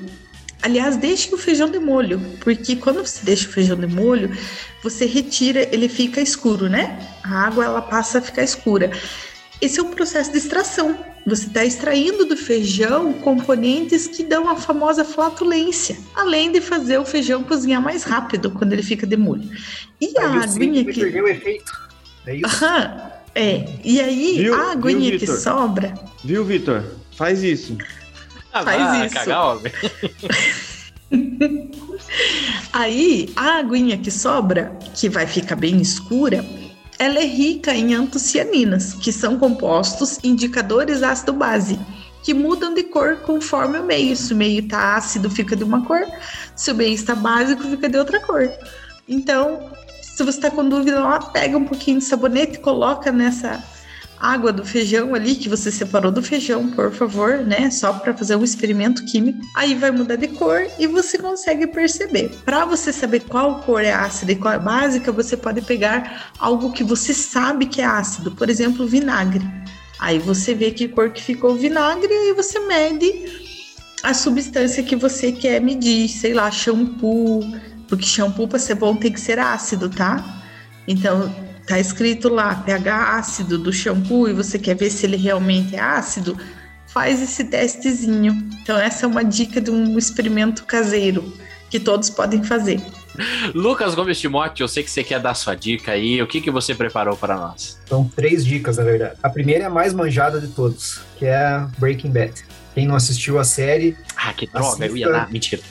Aliás, 0.61 0.97
deixe 0.97 1.33
o 1.33 1.37
feijão 1.37 1.69
de 1.69 1.79
molho, 1.79 2.19
porque 2.41 2.75
quando 2.75 3.05
você 3.05 3.23
deixa 3.23 3.47
o 3.47 3.51
feijão 3.51 3.77
de 3.77 3.87
molho, 3.87 4.31
você 4.81 5.05
retira, 5.05 5.67
ele 5.71 5.87
fica 5.87 6.19
escuro, 6.19 6.67
né? 6.67 6.99
A 7.23 7.45
água 7.45 7.65
ela 7.65 7.81
passa 7.81 8.17
a 8.17 8.21
ficar 8.21 8.43
escura. 8.43 8.91
Esse 9.61 9.79
é 9.79 9.83
um 9.83 9.91
processo 9.91 10.31
de 10.31 10.37
extração. 10.37 10.97
Você 11.25 11.47
está 11.47 11.65
extraindo 11.65 12.25
do 12.25 12.37
feijão 12.37 13.11
componentes 13.13 14.07
que 14.07 14.23
dão 14.23 14.49
a 14.49 14.55
famosa 14.55 15.03
flatulência, 15.03 15.97
além 16.15 16.51
de 16.51 16.61
fazer 16.61 16.97
o 16.97 17.05
feijão 17.05 17.43
cozinhar 17.43 17.81
mais 17.81 18.03
rápido 18.03 18.51
quando 18.51 18.73
ele 18.73 18.83
fica 18.83 19.05
de 19.05 19.17
molho. 19.17 19.49
E 19.99 20.17
a 20.17 20.43
aguinha 20.43 20.85
que. 20.85 20.93
perdeu 20.93 21.25
o 21.25 21.27
efeito. 21.27 21.71
É 22.25 22.35
isso? 22.35 22.45
Aham, 22.45 23.11
é. 23.35 23.65
E 23.83 23.99
aí, 23.99 24.37
Viu? 24.37 24.53
a 24.53 24.71
aguinha 24.71 25.11
Viu, 25.11 25.19
que 25.19 25.27
sobra. 25.27 25.93
Viu, 26.23 26.45
Vitor? 26.45 26.83
Faz 27.11 27.43
isso. 27.43 27.77
Ah, 28.59 28.63
Faz 28.63 28.83
vai 28.83 29.05
isso. 29.05 29.15
cagar, 29.15 29.57
homem. 29.57 29.71
Aí, 32.73 33.31
a 33.35 33.57
aguinha 33.59 33.97
que 33.97 34.11
sobra, 34.11 34.77
que 34.95 35.09
vai 35.09 35.25
ficar 35.25 35.55
bem 35.55 35.79
escura, 35.81 36.43
ela 36.99 37.19
é 37.19 37.25
rica 37.25 37.73
em 37.73 37.93
antocianinas, 37.93 38.93
que 38.93 39.11
são 39.11 39.37
compostos 39.37 40.19
indicadores 40.23 41.03
ácido-base, 41.03 41.79
que 42.23 42.33
mudam 42.33 42.73
de 42.73 42.83
cor 42.83 43.17
conforme 43.17 43.79
o 43.79 43.83
meio. 43.83 44.15
Se 44.15 44.33
o 44.33 44.37
meio 44.37 44.61
está 44.63 44.95
ácido, 44.95 45.29
fica 45.29 45.55
de 45.55 45.63
uma 45.63 45.85
cor, 45.85 46.05
se 46.55 46.71
o 46.71 46.75
meio 46.75 46.93
está 46.93 47.15
básico, 47.15 47.63
fica 47.63 47.87
de 47.87 47.97
outra 47.97 48.19
cor. 48.19 48.51
Então, 49.07 49.71
se 50.01 50.23
você 50.23 50.37
está 50.37 50.49
com 50.51 50.67
dúvida 50.67 50.99
lá, 50.99 51.19
pega 51.19 51.57
um 51.57 51.65
pouquinho 51.65 51.99
de 51.99 52.05
sabonete, 52.05 52.59
coloca 52.59 53.11
nessa 53.11 53.63
água 54.19 54.51
do 54.51 54.65
feijão 54.65 55.13
ali 55.13 55.35
que 55.35 55.47
você 55.47 55.71
separou 55.71 56.11
do 56.11 56.21
feijão, 56.21 56.69
por 56.71 56.91
favor, 56.91 57.37
né? 57.39 57.69
Só 57.69 57.93
para 57.93 58.13
fazer 58.13 58.35
um 58.35 58.43
experimento 58.43 59.05
químico. 59.05 59.39
Aí 59.55 59.75
vai 59.75 59.91
mudar 59.91 60.15
de 60.15 60.27
cor 60.29 60.67
e 60.79 60.87
você 60.87 61.17
consegue 61.17 61.67
perceber. 61.67 62.29
Para 62.43 62.65
você 62.65 62.91
saber 62.91 63.21
qual 63.21 63.61
cor 63.61 63.83
é 63.83 63.91
ácida 63.91 64.31
e 64.31 64.35
qual 64.35 64.53
é 64.53 64.59
básica, 64.59 65.11
você 65.11 65.37
pode 65.37 65.61
pegar 65.61 66.31
algo 66.39 66.71
que 66.71 66.83
você 66.83 67.13
sabe 67.13 67.65
que 67.65 67.81
é 67.81 67.85
ácido, 67.85 68.31
por 68.31 68.49
exemplo, 68.49 68.87
vinagre. 68.87 69.45
Aí 69.99 70.19
você 70.19 70.53
vê 70.53 70.71
que 70.71 70.87
cor 70.87 71.11
que 71.11 71.21
ficou 71.21 71.51
o 71.51 71.55
vinagre 71.55 72.11
e 72.11 72.33
você 72.33 72.59
mede 72.59 73.47
a 74.03 74.13
substância 74.13 74.83
que 74.83 74.95
você 74.95 75.31
quer 75.31 75.59
medir, 75.59 76.07
sei 76.07 76.33
lá, 76.33 76.51
shampoo, 76.51 77.41
porque 77.87 78.05
shampoo 78.05 78.47
para 78.47 78.59
ser 78.59 78.75
bom 78.75 78.95
tem 78.95 79.11
que 79.11 79.19
ser 79.19 79.39
ácido, 79.39 79.89
tá? 79.89 80.23
Então, 80.87 81.33
tá 81.67 81.79
escrito 81.79 82.29
lá 82.29 82.55
pH 82.55 83.17
ácido 83.17 83.57
do 83.57 83.73
shampoo 83.73 84.29
e 84.29 84.33
você 84.33 84.57
quer 84.57 84.75
ver 84.75 84.89
se 84.89 85.05
ele 85.05 85.17
realmente 85.17 85.75
é 85.75 85.79
ácido, 85.79 86.37
faz 86.87 87.21
esse 87.21 87.43
testezinho. 87.43 88.33
Então, 88.61 88.77
essa 88.77 89.05
é 89.05 89.07
uma 89.07 89.23
dica 89.23 89.59
de 89.59 89.69
um 89.69 89.97
experimento 89.97 90.63
caseiro 90.63 91.33
que 91.69 91.79
todos 91.79 92.09
podem 92.09 92.41
fazer. 92.43 92.81
Lucas 93.53 93.95
Gomes 93.95 94.19
Timóteo, 94.19 94.63
eu 94.63 94.67
sei 94.67 94.83
que 94.83 94.89
você 94.89 95.03
quer 95.03 95.19
dar 95.19 95.33
sua 95.33 95.55
dica 95.55 95.91
aí. 95.91 96.21
O 96.21 96.27
que, 96.27 96.39
que 96.39 96.49
você 96.49 96.73
preparou 96.73 97.17
para 97.17 97.35
nós? 97.35 97.77
São 97.85 98.07
três 98.07 98.45
dicas, 98.45 98.77
na 98.77 98.83
verdade. 98.83 99.15
A 99.21 99.29
primeira 99.29 99.65
é 99.65 99.67
a 99.67 99.69
mais 99.69 99.93
manjada 99.93 100.39
de 100.39 100.47
todos, 100.47 101.01
que 101.17 101.25
é 101.25 101.65
Breaking 101.77 102.11
Bad. 102.11 102.33
Quem 102.77 102.85
não 102.85 102.95
assistiu 102.95 103.39
a 103.39 103.43
série, 103.43 103.97
Ah, 104.15 104.31
que 104.33 104.45
droga, 104.45 104.85
eu 104.85 104.95
ia 104.95 105.07
Assista. 105.07 105.19
dar. 105.25 105.31
Mentira. 105.31 105.61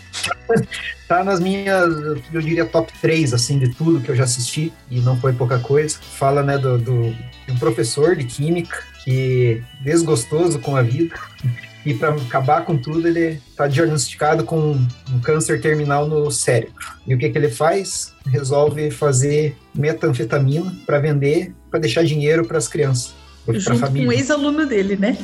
tá 1.07 1.23
nas 1.23 1.39
minhas, 1.39 1.89
eu 2.33 2.41
diria, 2.43 2.65
top 2.65 2.93
3, 3.01 3.33
assim, 3.33 3.61
de 3.61 3.73
tudo 3.73 4.01
que 4.01 4.11
eu 4.11 4.17
já 4.17 4.25
assisti, 4.25 4.73
e 4.91 4.99
não 4.99 5.17
foi 5.17 5.33
pouca 5.33 5.57
coisa. 5.61 5.97
Fala, 6.19 6.43
né, 6.43 6.59
do, 6.59 6.77
do- 6.79 7.13
de 7.47 7.53
um 7.53 7.59
professor 7.59 8.17
de 8.17 8.25
química 8.25 8.83
que 9.05 9.63
desgostoso 9.85 10.59
com 10.59 10.75
a 10.75 10.83
vida, 10.83 11.15
e 11.87 11.95
para 11.95 12.09
acabar 12.13 12.65
com 12.65 12.77
tudo, 12.77 13.07
ele 13.07 13.41
tá 13.57 13.69
diagnosticado 13.69 14.43
com 14.43 14.73
um 15.09 15.21
câncer 15.23 15.61
terminal 15.61 16.09
no 16.09 16.29
cérebro. 16.33 16.75
E 17.07 17.15
o 17.15 17.19
que 17.19 17.31
que 17.31 17.39
ele 17.39 17.51
faz? 17.51 18.13
Resolve 18.27 18.91
fazer 18.91 19.57
metanfetamina 19.73 20.75
para 20.85 20.99
vender, 20.99 21.55
para 21.71 21.79
deixar 21.79 22.03
dinheiro 22.05 22.45
para 22.45 22.59
as 22.59 22.67
crianças, 22.67 23.15
para 23.45 23.55
a 23.57 23.61
Junto 23.61 23.71
com 23.75 23.87
família 23.87 24.09
o 24.09 24.13
ex-aluno 24.13 24.67
dele, 24.67 24.97
né? 24.97 25.17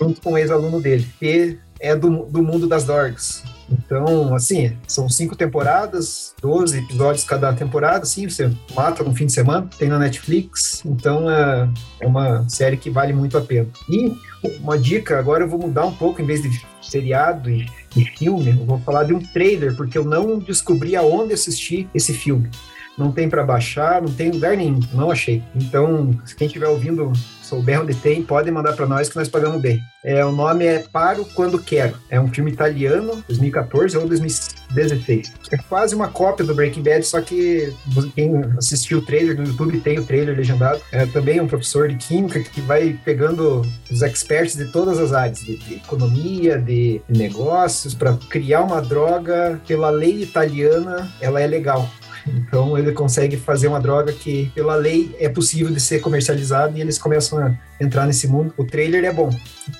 Junto 0.00 0.20
com 0.20 0.32
o 0.32 0.38
ex-aluno 0.38 0.80
dele, 0.80 1.06
que 1.18 1.58
é 1.80 1.94
do, 1.94 2.24
do 2.26 2.42
mundo 2.42 2.66
das 2.66 2.84
drogas. 2.84 3.42
Então, 3.70 4.34
assim, 4.34 4.76
são 4.86 5.08
cinco 5.08 5.36
temporadas, 5.36 6.34
12 6.40 6.78
episódios 6.78 7.24
cada 7.24 7.52
temporada, 7.52 8.04
assim, 8.04 8.28
você 8.28 8.50
mata 8.74 9.04
no 9.04 9.14
fim 9.14 9.26
de 9.26 9.32
semana, 9.32 9.68
tem 9.78 9.88
na 9.88 9.98
Netflix, 9.98 10.82
então 10.84 11.30
é, 11.30 11.68
é 12.00 12.06
uma 12.06 12.48
série 12.48 12.76
que 12.78 12.88
vale 12.88 13.12
muito 13.12 13.36
a 13.36 13.42
pena. 13.42 13.68
E 13.88 14.16
uma 14.60 14.78
dica, 14.78 15.18
agora 15.18 15.44
eu 15.44 15.48
vou 15.48 15.58
mudar 15.58 15.84
um 15.84 15.94
pouco, 15.94 16.22
em 16.22 16.26
vez 16.26 16.42
de 16.42 16.50
seriado 16.80 17.50
e, 17.50 17.66
e 17.94 18.04
filme, 18.04 18.50
eu 18.50 18.64
vou 18.64 18.78
falar 18.80 19.04
de 19.04 19.12
um 19.12 19.20
trailer, 19.20 19.76
porque 19.76 19.98
eu 19.98 20.04
não 20.04 20.38
descobri 20.38 20.96
aonde 20.96 21.34
assistir 21.34 21.88
esse 21.94 22.14
filme. 22.14 22.50
Não 22.96 23.12
tem 23.12 23.28
para 23.28 23.44
baixar, 23.44 24.02
não 24.02 24.12
tem 24.12 24.28
em 24.28 24.32
lugar 24.32 24.56
nenhum, 24.56 24.80
não 24.92 25.10
achei. 25.10 25.42
Então, 25.54 26.10
quem 26.36 26.46
estiver 26.46 26.66
ouvindo 26.66 27.12
souber 27.48 27.80
onde 27.80 27.94
tem, 27.94 28.22
pode 28.22 28.50
mandar 28.50 28.74
para 28.74 28.86
nós 28.86 29.08
que 29.08 29.16
nós 29.16 29.28
pagamos 29.28 29.60
bem. 29.60 29.80
É, 30.04 30.24
o 30.24 30.30
nome 30.30 30.64
é 30.64 30.78
Paro 30.78 31.24
Quando 31.34 31.58
Quero. 31.58 31.96
É 32.10 32.20
um 32.20 32.28
filme 32.28 32.50
italiano, 32.50 33.22
2014 33.26 33.96
ou 33.96 34.06
2016. 34.06 35.32
É 35.50 35.56
quase 35.56 35.94
uma 35.94 36.08
cópia 36.08 36.44
do 36.44 36.54
Breaking 36.54 36.82
Bad, 36.82 37.04
só 37.04 37.20
que 37.20 37.72
quem 38.14 38.32
assistiu 38.56 38.98
o 38.98 39.02
trailer 39.02 39.36
no 39.36 39.46
YouTube 39.46 39.80
tem 39.80 39.98
o 39.98 40.04
trailer 40.04 40.36
legendado. 40.36 40.80
É 40.92 41.06
também 41.06 41.40
um 41.40 41.48
professor 41.48 41.88
de 41.88 41.96
química 41.96 42.40
que 42.40 42.60
vai 42.60 42.98
pegando 43.04 43.62
os 43.90 44.02
experts 44.02 44.54
de 44.54 44.66
todas 44.66 44.98
as 44.98 45.12
áreas, 45.12 45.40
de, 45.40 45.56
de 45.56 45.74
economia, 45.74 46.58
de 46.58 47.00
negócios, 47.08 47.94
para 47.94 48.16
criar 48.28 48.62
uma 48.62 48.80
droga 48.80 49.60
pela 49.66 49.90
lei 49.90 50.22
italiana, 50.22 51.10
ela 51.20 51.40
é 51.40 51.46
legal. 51.46 51.88
Então 52.36 52.76
ele 52.78 52.92
consegue 52.92 53.36
fazer 53.36 53.68
uma 53.68 53.80
droga 53.80 54.12
que, 54.12 54.50
pela 54.54 54.74
lei, 54.74 55.14
é 55.18 55.28
possível 55.28 55.72
de 55.72 55.80
ser 55.80 56.00
comercializada 56.00 56.76
e 56.76 56.80
eles 56.80 56.98
começam 56.98 57.38
a 57.38 57.54
entrar 57.80 58.06
nesse 58.06 58.26
mundo. 58.28 58.52
O 58.56 58.64
trailer 58.64 59.04
é 59.04 59.12
bom. 59.12 59.30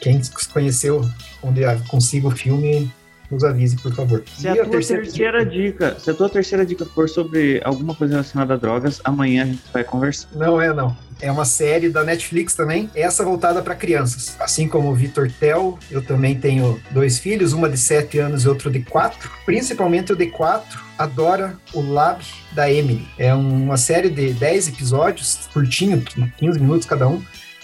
Quem 0.00 0.20
conheceu, 0.52 1.04
onde 1.42 1.60
consiga 1.88 2.28
o 2.28 2.30
filme, 2.30 2.90
nos 3.30 3.44
avise, 3.44 3.76
por 3.76 3.94
favor. 3.94 4.22
Se 4.26 4.46
E 4.46 4.48
a 4.48 4.64
tua 4.64 4.80
terceira, 4.80 5.44
dica, 5.44 5.98
se 5.98 6.10
a 6.10 6.14
tua 6.14 6.28
terceira 6.28 6.64
dica 6.64 6.84
for 6.84 7.08
sobre 7.08 7.60
alguma 7.64 7.94
coisa 7.94 8.14
relacionada 8.14 8.54
a 8.54 8.56
drogas, 8.56 9.00
amanhã 9.04 9.42
a 9.42 9.46
gente 9.46 9.62
vai 9.72 9.84
conversar. 9.84 10.28
Não 10.34 10.60
é, 10.60 10.72
não. 10.72 10.96
É 11.20 11.30
uma 11.30 11.44
série 11.44 11.88
da 11.88 12.04
Netflix 12.04 12.54
também, 12.54 12.88
essa 12.94 13.24
voltada 13.24 13.60
para 13.60 13.74
crianças. 13.74 14.36
Assim 14.38 14.68
como 14.68 14.90
o 14.90 14.94
Vitor 14.94 15.30
Tel, 15.40 15.76
eu 15.90 16.00
também 16.00 16.38
tenho 16.38 16.80
dois 16.92 17.18
filhos, 17.18 17.52
uma 17.52 17.68
de 17.68 17.76
7 17.76 18.18
anos 18.18 18.44
e 18.44 18.48
outro 18.48 18.70
de 18.70 18.80
4. 18.80 19.28
Principalmente 19.44 20.12
o 20.12 20.16
de 20.16 20.26
4 20.26 20.80
adora 20.96 21.56
o 21.74 21.80
Lab 21.80 22.24
da 22.52 22.70
Emily. 22.70 23.06
É 23.18 23.34
uma 23.34 23.76
série 23.76 24.08
de 24.08 24.32
10 24.32 24.68
episódios, 24.68 25.48
curtinho, 25.52 26.02
15 26.36 26.60
minutos 26.60 26.86
cada 26.86 27.08
um. 27.08 27.20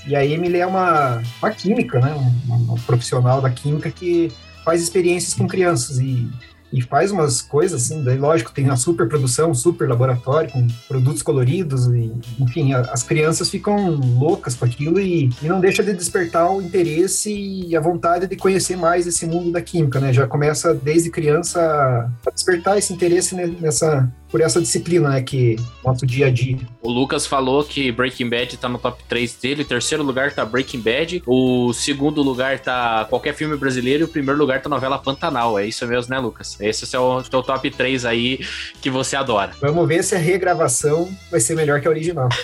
E 0.07 0.15
a 0.15 0.25
Emily 0.25 0.59
é 0.59 0.67
uma, 0.67 1.23
uma 1.41 1.51
química, 1.51 1.99
né? 2.01 2.13
Uma, 2.45 2.57
uma 2.57 2.75
profissional 2.81 3.41
da 3.41 3.51
química 3.51 3.91
que 3.91 4.31
faz 4.65 4.83
experiências 4.83 5.35
com 5.35 5.47
crianças. 5.47 5.99
E, 5.99 6.29
e 6.75 6.83
faz 6.83 7.13
umas 7.13 7.41
coisas 7.41 7.85
assim, 7.85 8.03
daí 8.03 8.19
lógico, 8.19 8.53
tem 8.53 8.69
a 8.69 8.75
super 8.75 9.09
produção, 9.09 9.55
super 9.55 9.89
laboratório, 9.89 10.51
com 10.51 10.67
produtos 10.89 11.23
coloridos, 11.23 11.87
e, 11.87 12.13
enfim, 12.41 12.73
a, 12.73 12.81
as 12.81 13.05
crianças 13.05 13.49
ficam 13.49 13.91
loucas 13.95 14.57
com 14.57 14.65
aquilo 14.65 14.99
e, 14.99 15.31
e 15.41 15.47
não 15.47 15.61
deixa 15.61 15.85
de 15.85 15.93
despertar 15.93 16.51
o 16.51 16.61
interesse 16.61 17.33
e 17.33 17.77
a 17.77 17.81
vontade 17.81 18.27
de 18.27 18.37
conhecer 18.37 18.77
mais 18.77 19.07
esse 19.07 19.25
mundo 19.25 19.53
da 19.53 19.63
química, 19.63 20.01
né? 20.01 20.13
Já 20.13 20.27
começa 20.27 20.75
desde 20.75 21.11
criança 21.11 22.11
a 22.27 22.31
despertar 22.31 22.77
esse 22.77 22.93
interesse 22.93 23.35
nessa 23.35 24.11
por 24.35 24.41
essa 24.41 24.61
disciplina, 24.61 25.11
né, 25.11 25.23
que 25.23 25.55
nosso 25.85 26.05
dia 26.05 26.27
a 26.27 26.31
dia. 26.31 26.59
O 26.83 26.91
Lucas 26.91 27.25
falou 27.25 27.63
que 27.63 27.93
Breaking 27.93 28.29
Bad 28.29 28.57
tá 28.57 28.69
no 28.69 28.79
top 28.79 29.01
3 29.09 29.33
dele, 29.37 29.65
terceiro 29.65 30.03
lugar 30.03 30.33
tá 30.33 30.45
Breaking 30.45 30.81
Bad, 30.81 31.23
o 31.25 31.73
segundo 31.73 32.21
lugar 32.21 32.59
tá 32.59 33.07
qualquer 33.09 33.33
filme 33.33 33.57
brasileiro 33.57 34.03
e 34.03 34.05
o 34.07 34.09
primeiro 34.09 34.37
lugar 34.37 34.61
tá 34.61 34.69
novela 34.69 34.99
Pantanal. 34.99 35.57
É 35.57 35.65
isso 35.65 35.87
mesmo, 35.87 36.13
né, 36.13 36.19
Lucas? 36.19 36.61
Esse 36.69 36.95
é 36.95 36.99
o 36.99 37.23
teu 37.23 37.43
top 37.43 37.71
3 37.71 38.05
aí 38.05 38.39
que 38.81 38.91
você 38.91 39.17
adora. 39.17 39.53
Vamos 39.61 39.87
ver 39.87 40.03
se 40.03 40.15
a 40.15 40.19
regravação 40.19 41.09
vai 41.31 41.41
ser 41.41 41.55
melhor 41.55 41.81
que 41.81 41.87
a 41.87 41.91
original. 41.91 42.29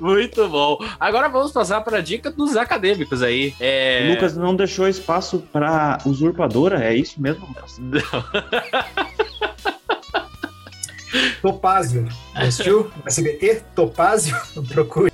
Muito 0.00 0.48
bom. 0.48 0.78
Agora 1.00 1.28
vamos 1.28 1.52
passar 1.52 1.80
para 1.80 1.98
a 1.98 2.00
dica 2.00 2.30
dos 2.30 2.56
acadêmicos 2.56 3.22
aí. 3.22 3.54
É... 3.58 4.08
Lucas 4.12 4.36
não 4.36 4.54
deixou 4.54 4.88
espaço 4.88 5.42
para 5.52 5.98
usurpadora, 6.04 6.84
é 6.84 6.94
isso 6.94 7.20
mesmo, 7.20 7.46
Lucas? 7.46 7.78
Não. 7.78 8.02
Topázio. 11.40 12.08
Assistiu? 12.34 12.90
SBT? 13.06 13.62
Topázio? 13.74 14.36
Procure. 14.68 15.12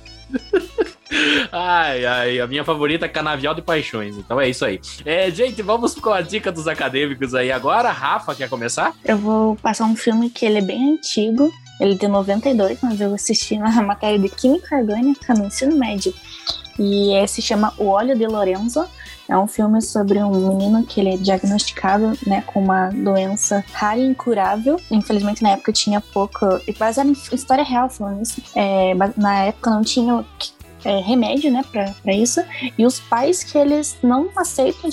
Ai, 1.51 2.05
ai, 2.05 2.39
a 2.39 2.47
minha 2.47 2.63
favorita 2.63 3.05
é 3.05 3.09
Canavial 3.09 3.53
de 3.53 3.61
Paixões. 3.61 4.17
Então 4.17 4.39
é 4.39 4.49
isso 4.49 4.63
aí. 4.63 4.79
É, 5.05 5.29
gente, 5.29 5.61
vamos 5.61 5.95
com 5.95 6.11
a 6.11 6.21
dica 6.21 6.51
dos 6.51 6.67
acadêmicos 6.67 7.35
aí 7.35 7.51
agora. 7.51 7.91
Rafa, 7.91 8.33
quer 8.33 8.49
começar? 8.49 8.93
Eu 9.03 9.17
vou 9.17 9.55
passar 9.57 9.85
um 9.85 9.95
filme 9.95 10.29
que 10.29 10.45
ele 10.45 10.59
é 10.59 10.61
bem 10.61 10.93
antigo. 10.93 11.51
Ele 11.79 11.95
de 11.95 12.07
92, 12.07 12.79
mas 12.81 13.01
eu 13.01 13.13
assisti 13.13 13.57
na 13.57 13.69
matéria 13.81 14.17
de 14.17 14.29
Química 14.29 14.77
Orgânica 14.77 15.33
no 15.33 15.45
ensino 15.45 15.75
médio. 15.75 16.13
E 16.79 17.13
esse 17.15 17.35
se 17.35 17.41
chama 17.41 17.73
O 17.77 17.87
Óleo 17.87 18.15
de 18.15 18.25
Lorenzo. 18.25 18.85
É 19.27 19.37
um 19.37 19.47
filme 19.47 19.81
sobre 19.81 20.19
um 20.19 20.49
menino 20.49 20.83
que 20.85 20.99
ele 20.99 21.13
é 21.13 21.17
diagnosticado 21.17 22.17
né, 22.27 22.43
com 22.45 22.61
uma 22.61 22.89
doença 22.89 23.63
rara 23.71 23.97
e 23.97 24.03
incurável. 24.03 24.79
Infelizmente, 24.89 25.41
na 25.41 25.51
época 25.51 25.71
tinha 25.71 26.01
pouco. 26.01 26.45
Baseado 26.77 27.09
em 27.09 27.35
história 27.35 27.63
real 27.63 27.89
falando 27.89 28.21
isso. 28.21 28.41
É, 28.55 28.93
na 29.15 29.45
época 29.45 29.69
não 29.69 29.83
tinha 29.83 30.25
é, 30.83 30.99
remédio, 30.99 31.51
né, 31.51 31.63
para 31.71 32.13
isso, 32.13 32.41
e 32.77 32.85
os 32.85 32.99
pais 32.99 33.43
que 33.43 33.57
eles 33.57 33.97
não 34.01 34.29
aceitam 34.35 34.89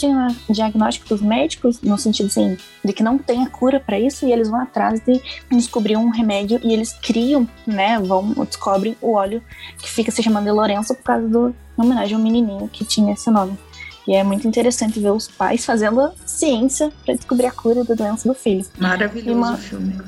o 0.49 0.53
diagnóstico 0.53 1.09
dos 1.09 1.23
médicos, 1.23 1.81
no 1.83 1.99
sentido 1.99 2.27
assim, 2.27 2.57
de 2.85 2.93
que 2.93 3.03
não 3.03 3.19
tem 3.19 3.45
a 3.45 3.51
cura 3.51 3.81
para 3.81 3.99
isso, 3.99 4.27
e 4.27 4.33
eles 4.33 4.49
vão 4.49 4.61
atrás 4.61 5.01
de 5.01 5.21
descobrir 5.51 5.97
um 5.97 6.11
remédio 6.11 6.61
e 6.63 6.73
eles 6.73 6.93
criam, 6.93 7.49
né, 7.67 7.99
vão, 7.99 8.33
descobrem 8.45 8.97
o 9.01 9.13
óleo 9.13 9.43
que 9.79 9.91
fica 9.91 10.11
se 10.11 10.23
chamando 10.23 10.45
de 10.45 10.51
Lourenço 10.51 10.95
por 10.95 11.03
causa 11.03 11.29
do, 11.29 11.49
em 11.49 11.83
homenagem 11.83 12.17
ao 12.17 12.23
menininho 12.23 12.69
que 12.69 12.85
tinha 12.85 13.13
esse 13.13 13.31
nome. 13.31 13.59
E 14.07 14.15
é 14.15 14.25
muito 14.25 14.49
interessante 14.49 14.99
ver 14.99 15.11
os 15.11 15.29
pais 15.29 15.67
fazendo 15.67 16.11
ciência 16.25 16.91
para 17.05 17.15
descobrir 17.15 17.47
a 17.47 17.53
cura 17.53 17.85
da 17.85 17.95
doença 17.95 18.27
do 18.27 18.35
filho. 18.35 18.65
Maravilhoso 18.79 19.53
o 19.53 19.57
filme. 19.59 20.01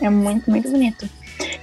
É 0.00 0.08
muito, 0.08 0.50
muito 0.50 0.70
bonito. 0.70 1.06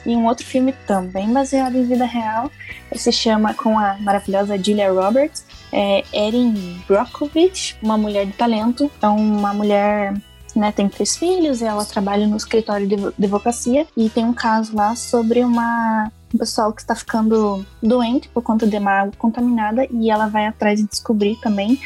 E 0.06 0.16
um 0.16 0.26
outro 0.26 0.46
filme 0.46 0.74
também 0.88 1.32
baseado 1.32 1.76
em 1.76 1.86
vida 1.86 2.06
real, 2.06 2.52
se 2.96 3.12
chama 3.12 3.54
com 3.54 3.78
a 3.78 3.98
maravilhosa 4.00 4.58
Julia 4.58 4.92
Roberts, 4.92 5.46
é 5.72 6.04
Erin 6.14 6.82
Brockovich, 6.88 7.78
uma 7.82 7.98
mulher 7.98 8.26
de 8.26 8.34
talento. 8.34 8.92
É 9.02 9.08
uma 9.08 9.54
mulher 9.54 10.14
né, 10.56 10.72
tem 10.72 10.90
três 10.90 11.16
filhos, 11.16 11.62
ela 11.62 11.86
trabalha 11.86 12.26
no 12.26 12.36
escritório 12.36 12.88
de 12.88 12.96
advocacia 12.96 13.86
e 13.96 14.10
tem 14.10 14.26
um 14.26 14.34
caso 14.34 14.76
lá 14.76 14.96
sobre 14.96 15.44
uma 15.44 16.12
um 16.34 16.38
pessoal 16.38 16.72
que 16.72 16.82
está 16.82 16.94
ficando 16.94 17.66
doente 17.82 18.30
por 18.30 18.44
conta 18.44 18.68
de 18.68 18.78
uma 18.78 18.92
água 18.92 19.14
contaminada 19.18 19.88
e 19.90 20.12
ela 20.12 20.28
vai 20.28 20.46
atrás 20.46 20.80
de 20.80 20.88
descobrir 20.88 21.36
também 21.42 21.82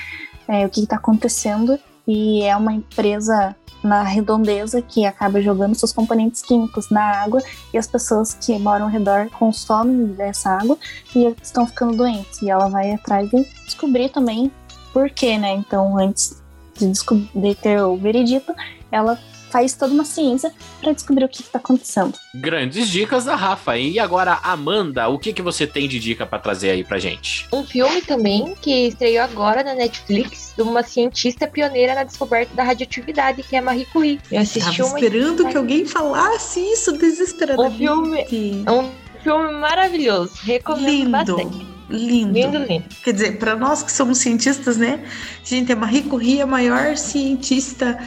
é, 0.47 0.65
o 0.65 0.69
que 0.69 0.81
está 0.81 0.97
acontecendo 0.97 1.79
e 2.05 2.43
é 2.43 2.55
uma 2.55 2.73
empresa 2.73 3.55
na 3.83 4.03
redondeza 4.03 4.81
que 4.81 5.05
acaba 5.05 5.41
jogando 5.41 5.75
seus 5.75 5.91
componentes 5.91 6.41
químicos 6.41 6.89
na 6.89 7.03
água 7.23 7.41
e 7.73 7.77
as 7.77 7.87
pessoas 7.87 8.33
que 8.33 8.57
moram 8.57 8.85
ao 8.85 8.91
redor 8.91 9.29
consomem 9.37 10.05
dessa 10.07 10.49
água 10.49 10.77
e 11.15 11.35
estão 11.41 11.67
ficando 11.67 11.97
doentes. 11.97 12.41
E 12.41 12.49
ela 12.49 12.69
vai 12.69 12.91
atrás 12.91 13.29
de 13.29 13.45
descobrir 13.65 14.09
também 14.09 14.51
por 14.93 15.09
quê, 15.09 15.37
né? 15.37 15.53
Então, 15.53 15.97
antes 15.97 16.41
de, 16.75 16.91
de 17.35 17.55
ter 17.55 17.81
o 17.81 17.97
veredito, 17.97 18.53
ela 18.91 19.19
faz 19.53 19.75
toda 19.75 19.93
uma 19.93 20.03
ciência 20.03 20.51
para 20.81 20.91
descobrir 20.91 21.23
o 21.23 21.29
que 21.29 21.43
está 21.43 21.59
acontecendo. 21.59 22.15
Grandes 22.33 22.89
dicas 22.89 23.25
da 23.25 23.35
Rafa. 23.35 23.77
E 23.77 23.99
agora, 23.99 24.39
Amanda, 24.41 25.07
o 25.07 25.19
que, 25.19 25.31
que 25.31 25.43
você 25.43 25.67
tem 25.67 25.87
de 25.87 25.99
dica 25.99 26.25
para 26.25 26.39
trazer 26.39 26.71
aí 26.71 26.83
pra 26.83 26.97
gente? 26.97 27.47
Um 27.53 27.63
filme 27.63 28.01
também 28.01 28.55
que 28.59 28.87
estreou 28.87 29.23
agora 29.23 29.63
na 29.63 29.75
Netflix, 29.75 30.53
de 30.55 30.63
uma 30.63 30.81
cientista 30.81 31.47
pioneira 31.47 31.93
na 31.93 32.03
descoberta 32.03 32.55
da 32.55 32.63
radioatividade, 32.63 33.43
que 33.43 33.55
é 33.55 33.61
Marie 33.61 33.85
Curie. 33.85 34.19
Eu 34.31 34.41
assisti 34.41 34.77
Tava 34.77 34.89
uma 34.89 34.99
esperando 34.99 35.47
que 35.47 35.55
alguém 35.55 35.85
falasse 35.85 36.59
isso 36.59 36.91
desesperadamente. 36.93 37.75
Um 37.75 37.77
filme, 37.77 38.65
um 38.67 38.89
filme 39.21 39.53
maravilhoso. 39.53 40.33
Recomendo 40.41 40.89
Lindo. 40.89 41.11
bastante. 41.11 41.73
Lindo. 41.89 42.33
Lindo, 42.33 42.57
lindo. 42.57 42.85
Quer 43.03 43.13
dizer, 43.13 43.37
para 43.37 43.55
nós 43.55 43.83
que 43.83 43.91
somos 43.91 44.17
cientistas, 44.17 44.77
né? 44.77 45.03
Gente, 45.43 45.71
a 45.71 45.75
Marie 45.75 46.01
Curie 46.01 46.39
é 46.39 46.41
a 46.41 46.47
maior 46.47 46.97
cientista 46.97 47.99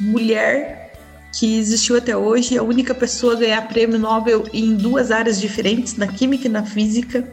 mulher 0.00 0.92
que 1.32 1.58
existiu 1.58 1.96
até 1.96 2.16
hoje, 2.16 2.56
a 2.56 2.62
única 2.62 2.94
pessoa 2.94 3.34
a 3.34 3.36
ganhar 3.36 3.62
prêmio 3.68 3.98
Nobel 3.98 4.44
em 4.52 4.76
duas 4.76 5.10
áreas 5.10 5.40
diferentes, 5.40 5.96
na 5.96 6.06
química 6.06 6.46
e 6.46 6.50
na 6.50 6.64
física. 6.64 7.28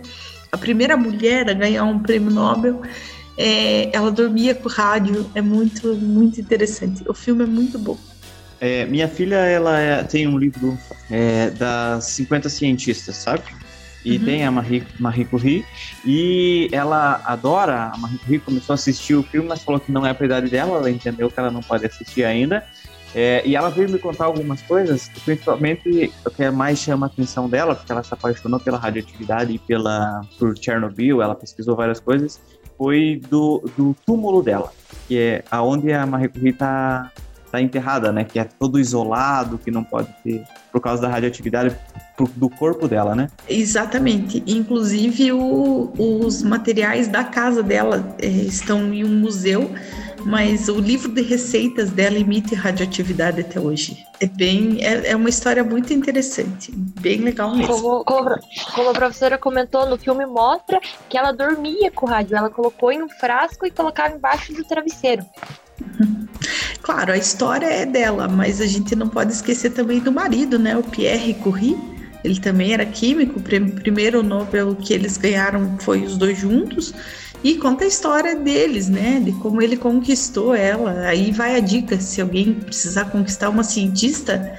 A 0.51 0.57
primeira 0.57 0.97
mulher 0.97 1.49
a 1.49 1.53
ganhar 1.53 1.83
um 1.83 1.99
prêmio 1.99 2.31
Nobel. 2.31 2.81
É, 3.37 3.95
ela 3.95 4.11
dormia 4.11 4.53
com 4.55 4.67
rádio, 4.67 5.29
é 5.35 5.41
muito, 5.41 5.95
muito 5.95 6.41
interessante. 6.41 7.03
O 7.07 7.13
filme 7.13 7.43
é 7.43 7.47
muito 7.47 7.77
bom. 7.77 7.97
É, 8.59 8.85
minha 8.85 9.07
filha, 9.07 9.37
ela 9.37 9.79
é, 9.79 10.03
tem 10.03 10.27
um 10.27 10.37
livro 10.37 10.77
é, 11.09 11.49
das 11.51 12.05
50 12.05 12.49
cientistas, 12.49 13.15
sabe? 13.15 13.43
E 14.03 14.17
uhum. 14.17 14.25
tem 14.25 14.45
a 14.45 14.51
Marie, 14.51 14.83
Marie 14.99 15.25
Curie. 15.25 15.65
E 16.05 16.69
ela 16.71 17.21
adora, 17.25 17.91
a 17.93 17.97
Marie 17.97 18.17
Curie 18.19 18.39
começou 18.39 18.73
a 18.73 18.75
assistir 18.75 19.15
o 19.15 19.23
filme, 19.23 19.47
mas 19.47 19.63
falou 19.63 19.79
que 19.79 19.91
não 19.91 20.05
é 20.05 20.15
a 20.17 20.25
idade 20.25 20.49
dela, 20.49 20.77
ela 20.77 20.89
entendeu 20.89 21.29
que 21.29 21.39
ela 21.39 21.51
não 21.51 21.61
pode 21.61 21.85
assistir 21.85 22.23
ainda. 22.23 22.65
É, 23.13 23.41
e 23.45 23.55
ela 23.55 23.69
veio 23.69 23.89
me 23.89 23.99
contar 23.99 24.25
algumas 24.25 24.61
coisas, 24.61 25.09
principalmente 25.25 26.11
o 26.25 26.29
que 26.29 26.49
mais 26.49 26.79
chama 26.79 27.07
a 27.07 27.09
atenção 27.09 27.49
dela, 27.49 27.75
porque 27.75 27.91
ela 27.91 28.03
se 28.03 28.13
apaixonou 28.13 28.59
pela 28.59 28.77
radioatividade 28.77 29.53
e 29.53 29.59
pela, 29.59 30.21
por 30.39 30.57
Chernobyl, 30.57 31.21
ela 31.21 31.35
pesquisou 31.35 31.75
várias 31.75 31.99
coisas, 31.99 32.39
foi 32.77 33.21
do, 33.29 33.61
do 33.77 33.93
túmulo 34.05 34.41
dela, 34.41 34.71
que 35.07 35.19
é 35.19 35.43
aonde 35.51 35.91
a 35.91 36.05
Marie 36.05 36.29
Curie 36.29 36.51
está 36.51 37.11
tá 37.51 37.61
enterrada, 37.61 38.11
né? 38.11 38.23
Que 38.23 38.39
é 38.39 38.45
todo 38.45 38.79
isolado, 38.79 39.57
que 39.57 39.69
não 39.69 39.83
pode 39.83 40.07
ter, 40.23 40.43
por 40.71 40.79
causa 40.79 41.01
da 41.01 41.09
radioatividade 41.09 41.75
do 42.25 42.49
corpo 42.49 42.87
dela, 42.87 43.15
né? 43.15 43.29
Exatamente. 43.47 44.43
Inclusive, 44.47 45.31
o, 45.31 45.91
os 45.97 46.41
materiais 46.43 47.07
da 47.07 47.23
casa 47.23 47.61
dela 47.61 48.15
é, 48.19 48.27
estão 48.27 48.93
em 48.93 49.03
um 49.03 49.19
museu, 49.19 49.69
mas 50.25 50.69
o 50.69 50.79
livro 50.79 51.11
de 51.11 51.21
receitas 51.21 51.89
dela 51.89 52.17
emite 52.17 52.53
radioatividade 52.55 53.41
até 53.41 53.59
hoje. 53.59 54.05
É 54.19 54.27
bem, 54.27 54.77
é, 54.81 55.11
é 55.11 55.15
uma 55.15 55.29
história 55.29 55.63
muito 55.63 55.93
interessante, 55.93 56.71
bem 56.71 57.21
legal 57.21 57.55
mesmo. 57.55 57.73
Como, 57.73 58.03
como, 58.03 58.29
como, 58.75 58.89
a 58.89 58.93
professora 58.93 59.37
comentou, 59.37 59.87
no 59.87 59.97
filme 59.97 60.25
mostra 60.25 60.79
que 61.09 61.17
ela 61.17 61.31
dormia 61.31 61.91
com 61.91 62.05
o 62.05 62.09
rádio, 62.09 62.37
ela 62.37 62.49
colocou 62.49 62.91
em 62.91 63.01
um 63.01 63.09
frasco 63.09 63.65
e 63.65 63.71
colocava 63.71 64.15
embaixo 64.15 64.53
do 64.53 64.63
travesseiro. 64.63 65.25
Claro, 66.81 67.13
a 67.13 67.17
história 67.17 67.67
é 67.67 67.85
dela, 67.85 68.27
mas 68.27 68.59
a 68.59 68.65
gente 68.65 68.95
não 68.95 69.07
pode 69.07 69.31
esquecer 69.31 69.69
também 69.69 69.99
do 69.99 70.11
marido, 70.11 70.57
né? 70.57 70.75
O 70.75 70.83
Pierre 70.83 71.33
Curie. 71.35 71.77
Ele 72.23 72.39
também 72.39 72.73
era 72.73 72.85
químico. 72.85 73.39
O 73.39 73.43
primeiro 73.43 74.23
Nobel 74.23 74.75
que 74.75 74.93
eles 74.93 75.17
ganharam 75.17 75.77
foi 75.79 76.03
os 76.03 76.17
dois 76.17 76.37
juntos. 76.37 76.93
E 77.43 77.55
conta 77.55 77.83
a 77.83 77.87
história 77.87 78.35
deles, 78.35 78.87
né? 78.87 79.19
De 79.19 79.31
como 79.33 79.61
ele 79.61 79.75
conquistou 79.75 80.53
ela. 80.53 81.07
Aí 81.07 81.31
vai 81.31 81.55
a 81.55 81.59
dica: 81.59 81.99
se 81.99 82.21
alguém 82.21 82.53
precisar 82.53 83.05
conquistar 83.05 83.49
uma 83.49 83.63
cientista, 83.63 84.55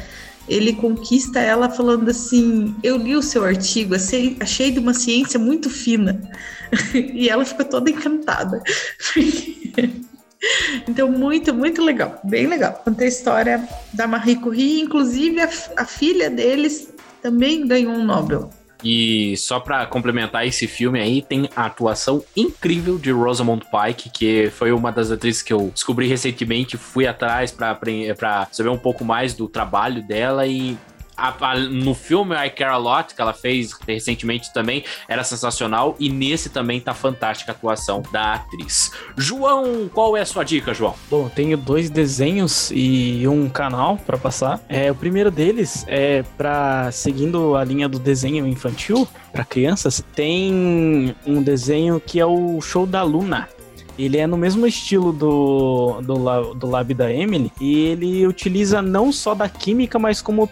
ele 0.48 0.72
conquista 0.72 1.38
ela 1.38 1.70
falando 1.70 2.10
assim: 2.10 2.74
Eu 2.82 2.96
li 2.96 3.14
o 3.14 3.22
seu 3.22 3.44
artigo, 3.44 3.94
achei, 3.94 4.70
de 4.70 4.78
uma 4.78 4.94
ciência 4.94 5.38
muito 5.38 5.70
fina. 5.70 6.20
e 6.94 7.28
ela 7.28 7.44
ficou 7.44 7.64
toda 7.64 7.90
encantada. 7.90 8.62
Então, 10.88 11.08
muito, 11.08 11.54
muito 11.54 11.80
legal, 11.80 12.20
bem 12.24 12.48
legal. 12.48 12.72
Conta 12.84 13.04
a 13.04 13.06
história 13.06 13.68
da 13.92 14.08
Marie 14.08 14.34
Curie, 14.34 14.80
inclusive 14.80 15.40
a, 15.40 15.48
a 15.76 15.84
filha 15.84 16.28
deles 16.28 16.91
também 17.22 17.66
ganhou 17.66 17.92
um 17.92 18.04
Nobel. 18.04 18.50
E 18.84 19.36
só 19.36 19.60
pra 19.60 19.86
complementar 19.86 20.44
esse 20.44 20.66
filme 20.66 20.98
aí, 20.98 21.22
tem 21.22 21.48
a 21.54 21.66
atuação 21.66 22.24
incrível 22.36 22.98
de 22.98 23.12
Rosamund 23.12 23.64
Pike, 23.66 24.10
que 24.10 24.50
foi 24.50 24.72
uma 24.72 24.90
das 24.90 25.10
atrizes 25.12 25.40
que 25.40 25.52
eu 25.52 25.70
descobri 25.72 26.08
recentemente, 26.08 26.76
fui 26.76 27.06
atrás 27.06 27.52
pra 27.52 28.48
saber 28.50 28.70
um 28.70 28.78
pouco 28.78 29.04
mais 29.04 29.34
do 29.34 29.48
trabalho 29.48 30.02
dela 30.02 30.48
e 30.48 30.76
a, 31.16 31.34
a, 31.40 31.58
no 31.58 31.94
filme 31.94 32.34
I 32.34 32.50
Care 32.50 32.70
A 32.70 32.76
Lot, 32.76 33.14
que 33.14 33.20
ela 33.20 33.32
fez 33.32 33.72
recentemente 33.86 34.52
também, 34.52 34.84
era 35.08 35.24
sensacional. 35.24 35.96
E 35.98 36.08
nesse 36.08 36.50
também 36.50 36.80
tá 36.80 36.94
fantástica 36.94 37.52
a 37.52 37.54
atuação 37.54 38.02
da 38.12 38.34
atriz. 38.34 38.92
João, 39.16 39.88
qual 39.92 40.16
é 40.16 40.20
a 40.20 40.26
sua 40.26 40.44
dica, 40.44 40.74
João? 40.74 40.94
Bom, 41.10 41.28
tenho 41.28 41.56
dois 41.56 41.90
desenhos 41.90 42.70
e 42.74 43.26
um 43.28 43.48
canal 43.48 43.96
para 43.96 44.16
passar. 44.18 44.60
É, 44.68 44.90
o 44.90 44.94
primeiro 44.94 45.30
deles 45.30 45.84
é 45.86 46.22
para 46.36 46.90
seguindo 46.92 47.56
a 47.56 47.64
linha 47.64 47.88
do 47.88 47.98
desenho 47.98 48.46
infantil 48.46 49.08
para 49.32 49.44
crianças, 49.44 50.04
tem 50.14 51.14
um 51.26 51.42
desenho 51.42 51.98
que 51.98 52.20
é 52.20 52.26
o 52.26 52.60
Show 52.60 52.86
da 52.86 53.02
Luna. 53.02 53.48
Ele 53.98 54.16
é 54.16 54.26
no 54.26 54.36
mesmo 54.36 54.66
estilo 54.66 55.12
do, 55.12 56.00
do, 56.02 56.54
do 56.54 56.66
Lab 56.66 56.94
da 56.94 57.12
Emily 57.12 57.52
e 57.60 57.78
ele 57.78 58.26
utiliza 58.26 58.80
não 58.80 59.12
só 59.12 59.34
da 59.34 59.48
química, 59.48 59.98
mas 59.98 60.22
como 60.22 60.48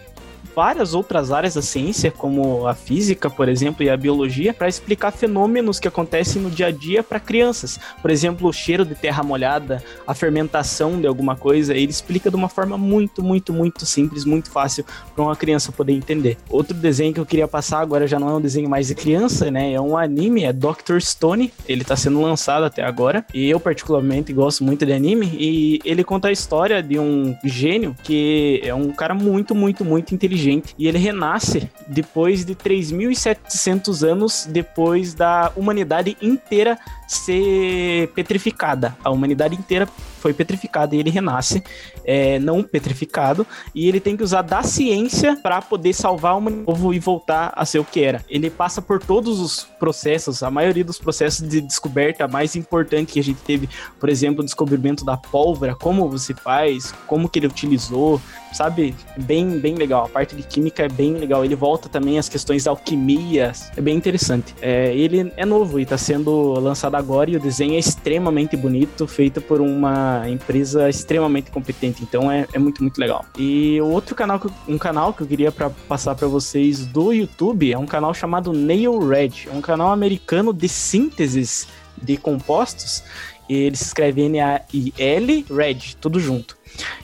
várias 0.55 0.93
outras 0.93 1.31
áreas 1.31 1.55
da 1.55 1.61
ciência, 1.61 2.11
como 2.11 2.67
a 2.67 2.73
física, 2.73 3.29
por 3.29 3.47
exemplo, 3.47 3.83
e 3.83 3.89
a 3.89 3.97
biologia, 3.97 4.53
para 4.53 4.67
explicar 4.67 5.11
fenômenos 5.11 5.79
que 5.79 5.87
acontecem 5.87 6.41
no 6.41 6.49
dia 6.49 6.67
a 6.67 6.71
dia 6.71 7.03
para 7.03 7.19
crianças. 7.19 7.79
Por 8.01 8.11
exemplo, 8.11 8.47
o 8.47 8.53
cheiro 8.53 8.85
de 8.85 8.95
terra 8.95 9.23
molhada, 9.23 9.83
a 10.05 10.13
fermentação 10.13 10.99
de 10.99 11.07
alguma 11.07 11.35
coisa, 11.35 11.73
ele 11.73 11.91
explica 11.91 12.29
de 12.29 12.35
uma 12.35 12.49
forma 12.49 12.77
muito, 12.77 13.23
muito, 13.23 13.53
muito 13.53 13.85
simples, 13.85 14.25
muito 14.25 14.49
fácil 14.49 14.85
para 15.15 15.23
uma 15.23 15.35
criança 15.35 15.71
poder 15.71 15.93
entender. 15.93 16.37
Outro 16.49 16.75
desenho 16.75 17.13
que 17.13 17.19
eu 17.19 17.25
queria 17.25 17.47
passar 17.47 17.79
agora 17.79 18.07
já 18.07 18.19
não 18.19 18.29
é 18.29 18.33
um 18.33 18.41
desenho 18.41 18.69
mais 18.69 18.87
de 18.87 18.95
criança, 18.95 19.49
né? 19.49 19.73
É 19.73 19.81
um 19.81 19.97
anime, 19.97 20.43
é 20.43 20.53
Dr. 20.53 20.99
Stone. 20.99 21.51
Ele 21.67 21.81
está 21.81 21.95
sendo 21.95 22.21
lançado 22.21 22.63
até 22.63 22.83
agora 22.83 23.25
e 23.33 23.49
eu 23.49 23.59
particularmente 23.59 24.33
gosto 24.33 24.63
muito 24.63 24.85
de 24.85 24.93
anime 24.93 25.29
e 25.33 25.79
ele 25.85 26.03
conta 26.03 26.27
a 26.27 26.31
história 26.31 26.81
de 26.81 26.99
um 26.99 27.35
gênio 27.43 27.95
que 28.03 28.61
é 28.63 28.73
um 28.73 28.91
cara 28.91 29.13
muito, 29.13 29.55
muito, 29.55 29.85
muito 29.85 30.13
inteligente 30.13 30.40
inteligente 30.41 30.75
e 30.77 30.87
ele 30.87 30.97
renasce 30.97 31.69
depois 31.87 32.43
de 32.43 32.55
3.700 32.55 34.07
anos 34.07 34.47
depois 34.49 35.13
da 35.13 35.51
humanidade 35.55 36.17
inteira 36.21 36.77
ser 37.11 38.07
petrificada. 38.15 38.97
A 39.03 39.09
humanidade 39.09 39.55
inteira 39.55 39.87
foi 40.19 40.33
petrificada 40.33 40.95
e 40.95 40.99
ele 40.99 41.09
renasce 41.09 41.63
é, 42.05 42.39
não 42.39 42.63
petrificado 42.63 43.45
e 43.73 43.87
ele 43.87 43.99
tem 43.99 44.15
que 44.15 44.23
usar 44.23 44.43
da 44.43 44.61
ciência 44.63 45.35
para 45.35 45.61
poder 45.61 45.93
salvar 45.93 46.37
o 46.37 46.41
novo 46.41 46.93
e 46.93 46.99
voltar 46.99 47.51
a 47.55 47.65
ser 47.65 47.79
o 47.79 47.83
que 47.83 48.01
era. 48.01 48.23
Ele 48.29 48.49
passa 48.49 48.81
por 48.81 48.99
todos 49.03 49.39
os 49.39 49.63
processos, 49.79 50.43
a 50.43 50.51
maioria 50.51 50.85
dos 50.85 50.99
processos 50.99 51.47
de 51.47 51.59
descoberta 51.59 52.27
mais 52.27 52.55
importante 52.55 53.13
que 53.13 53.19
a 53.19 53.23
gente 53.23 53.41
teve, 53.41 53.67
por 53.99 54.07
exemplo, 54.07 54.41
o 54.41 54.45
descobrimento 54.45 55.03
da 55.03 55.17
pólvora, 55.17 55.75
como 55.75 56.07
você 56.07 56.33
faz, 56.33 56.93
como 57.07 57.27
que 57.27 57.39
ele 57.39 57.47
utilizou, 57.47 58.21
sabe? 58.53 58.95
Bem, 59.17 59.59
bem 59.59 59.75
legal. 59.75 60.05
A 60.05 60.09
parte 60.09 60.35
de 60.35 60.43
química 60.43 60.83
é 60.83 60.89
bem 60.89 61.13
legal. 61.15 61.43
Ele 61.43 61.55
volta 61.55 61.89
também 61.89 62.19
às 62.19 62.29
questões 62.29 62.63
da 62.63 62.71
alquimia, 62.71 63.51
é 63.75 63.81
bem 63.81 63.95
interessante. 63.95 64.53
É, 64.61 64.95
ele 64.95 65.31
é 65.35 65.45
novo 65.45 65.79
e 65.79 65.83
está 65.83 65.97
sendo 65.97 66.53
lançado 66.59 66.95
agora 67.01 67.29
e 67.29 67.35
o 67.35 67.39
desenho 67.39 67.73
é 67.73 67.79
extremamente 67.79 68.55
bonito, 68.55 69.05
feito 69.07 69.41
por 69.41 69.59
uma 69.59 70.23
empresa 70.29 70.89
extremamente 70.89 71.51
competente. 71.51 72.03
Então 72.03 72.31
é, 72.31 72.47
é 72.53 72.59
muito, 72.59 72.81
muito 72.81 72.97
legal. 72.97 73.25
E 73.37 73.81
outro 73.81 74.15
canal, 74.15 74.41
um 74.67 74.77
canal 74.77 75.13
que 75.13 75.21
eu 75.23 75.27
queria 75.27 75.51
pra, 75.51 75.69
passar 75.69 76.15
para 76.15 76.27
vocês 76.27 76.85
do 76.85 77.11
YouTube 77.11 77.71
é 77.71 77.77
um 77.77 77.85
canal 77.85 78.13
chamado 78.13 78.53
Nail 78.53 78.99
Red. 78.99 79.47
É 79.47 79.51
um 79.51 79.61
canal 79.61 79.91
americano 79.91 80.53
de 80.53 80.69
sínteses 80.69 81.67
de 82.01 82.17
compostos. 82.17 83.03
Ele 83.49 83.75
se 83.75 83.83
escreve 83.83 84.21
N-A-I-L 84.21 85.45
Red, 85.49 85.95
tudo 85.99 86.19
junto. 86.19 86.60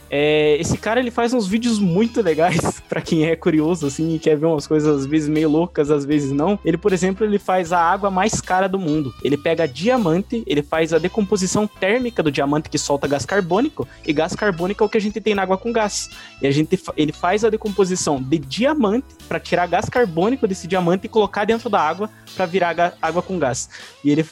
É, 0.09 0.55
esse 0.59 0.77
cara 0.77 0.99
ele 0.99 1.11
faz 1.11 1.33
uns 1.33 1.47
vídeos 1.47 1.79
muito 1.79 2.21
legais 2.21 2.79
para 2.87 3.01
quem 3.01 3.25
é 3.25 3.35
curioso 3.35 3.87
assim 3.87 4.15
e 4.15 4.19
quer 4.19 4.37
ver 4.37 4.45
umas 4.45 4.65
coisas 4.65 5.01
às 5.01 5.05
vezes 5.05 5.27
meio 5.27 5.49
loucas, 5.49 5.91
às 5.91 6.05
vezes 6.05 6.31
não. 6.31 6.57
Ele, 6.63 6.77
por 6.77 6.93
exemplo, 6.93 7.25
ele 7.25 7.37
faz 7.37 7.73
a 7.73 7.79
água 7.79 8.09
mais 8.09 8.39
cara 8.39 8.67
do 8.67 8.79
mundo. 8.79 9.13
Ele 9.23 9.37
pega 9.37 9.67
diamante, 9.67 10.43
ele 10.47 10.63
faz 10.63 10.93
a 10.93 10.97
decomposição 10.97 11.67
térmica 11.67 12.23
do 12.23 12.31
diamante 12.31 12.69
que 12.69 12.77
solta 12.77 13.07
gás 13.07 13.25
carbônico 13.25 13.87
e 14.05 14.13
gás 14.13 14.35
carbônico 14.35 14.83
é 14.83 14.87
o 14.87 14.89
que 14.89 14.97
a 14.97 15.01
gente 15.01 15.19
tem 15.19 15.35
na 15.35 15.43
água 15.43 15.57
com 15.57 15.71
gás. 15.71 16.09
E 16.41 16.47
a 16.47 16.51
gente 16.51 16.79
ele 16.95 17.11
faz 17.11 17.43
a 17.43 17.49
decomposição 17.49 18.21
de 18.21 18.37
diamante 18.37 19.07
para 19.27 19.39
tirar 19.39 19.67
gás 19.67 19.89
carbônico 19.89 20.47
desse 20.47 20.67
diamante 20.67 21.05
e 21.05 21.09
colocar 21.09 21.45
dentro 21.45 21.69
da 21.69 21.81
água 21.81 22.09
para 22.35 22.45
virar 22.45 22.95
água 23.01 23.21
com 23.21 23.37
gás. 23.37 23.69
E 24.03 24.09
ele 24.09 24.25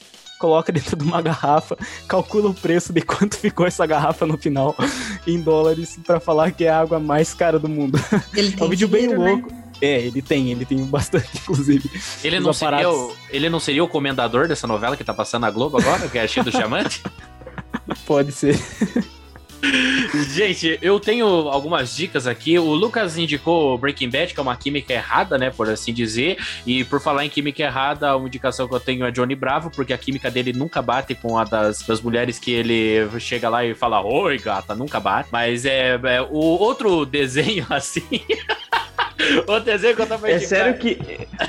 coloca 0.46 0.72
dentro 0.72 0.96
de 0.96 1.04
uma 1.04 1.22
garrafa, 1.24 1.76
calcula 2.08 2.52
o 2.52 2.54
preço 2.54 2.94
de 2.94 3.02
quanto 3.02 3.36
ficou 3.36 3.66
essa 3.66 3.84
garrafa 3.86 4.28
no 4.28 4.38
final 4.38 4.76
em 5.26 5.42
dólares 5.42 5.98
para 6.06 6.20
falar 6.20 6.52
que 6.52 6.66
é 6.66 6.70
a 6.70 6.80
água 6.80 7.00
mais 7.00 7.34
cara 7.34 7.58
do 7.58 7.68
mundo. 7.68 8.00
Ele 8.36 8.52
tem 8.52 8.62
é 8.62 8.64
um 8.64 8.70
vídeo 8.70 8.88
dinheiro, 8.88 9.14
bem 9.14 9.18
né? 9.18 9.32
louco. 9.32 9.52
Né? 9.52 9.64
É, 9.82 10.02
ele 10.02 10.22
tem, 10.22 10.52
ele 10.52 10.64
tem 10.64 10.86
bastante, 10.86 11.28
inclusive. 11.42 11.90
Ele 12.24 12.40
não, 12.40 12.54
seria 12.54 12.90
o, 12.90 13.12
ele 13.30 13.50
não 13.50 13.60
seria 13.60 13.84
o 13.84 13.88
comendador 13.88 14.48
dessa 14.48 14.68
novela 14.68 14.96
que 14.96 15.04
tá 15.04 15.16
passando 15.16 15.42
na 15.42 15.52
Globo 15.52 15.80
agora, 15.80 16.08
que 16.08 16.18
é 16.18 16.28
cheio 16.28 16.44
do 16.44 16.52
diamante? 16.52 17.02
Pode 18.06 18.32
ser. 18.32 18.58
Gente, 20.34 20.78
eu 20.82 21.00
tenho 21.00 21.26
algumas 21.26 21.96
dicas 21.96 22.28
aqui. 22.28 22.58
O 22.58 22.74
Lucas 22.74 23.18
indicou 23.18 23.78
Breaking 23.78 24.10
Bad, 24.10 24.34
que 24.34 24.40
é 24.40 24.44
uma 24.44 24.56
química 24.56 24.94
errada, 24.94 25.38
né, 25.38 25.50
por 25.50 25.70
assim 25.70 25.94
dizer. 25.94 26.38
E 26.66 26.84
por 26.84 27.02
falar 27.02 27.26
em 27.26 27.30
química 27.30 27.64
errada, 27.64 28.16
uma 28.16 28.28
indicação 28.28 28.68
que 28.68 28.76
eu 28.76 28.80
tenho 28.80 29.06
é 29.06 29.12
Johnny 29.12 29.36
Bravo, 29.36 29.70
porque 29.70 29.94
a 29.94 29.98
química 29.98 30.30
dele 30.30 30.54
nunca 30.54 30.82
bate 30.82 31.16
com 31.16 31.38
a 31.38 31.44
das, 31.44 31.82
das 31.82 32.02
mulheres 32.02 32.40
que 32.40 32.52
ele 32.52 33.08
chega 33.20 33.50
lá 33.50 33.64
e 33.66 33.74
fala: 33.74 34.02
Oi, 34.02 34.38
gata, 34.38 34.76
nunca 34.76 35.00
bate. 35.00 35.30
Mas 35.32 35.66
é, 35.66 36.00
é 36.04 36.22
o 36.22 36.38
outro 36.38 37.06
desenho 37.06 37.66
assim. 37.70 38.04
O 39.48 39.60
desenho 39.60 39.96
que 39.96 40.02
eu 40.02 40.08
tava 40.08 40.30
É 40.30 40.40
sério 40.40 40.78
que. 40.78 41.00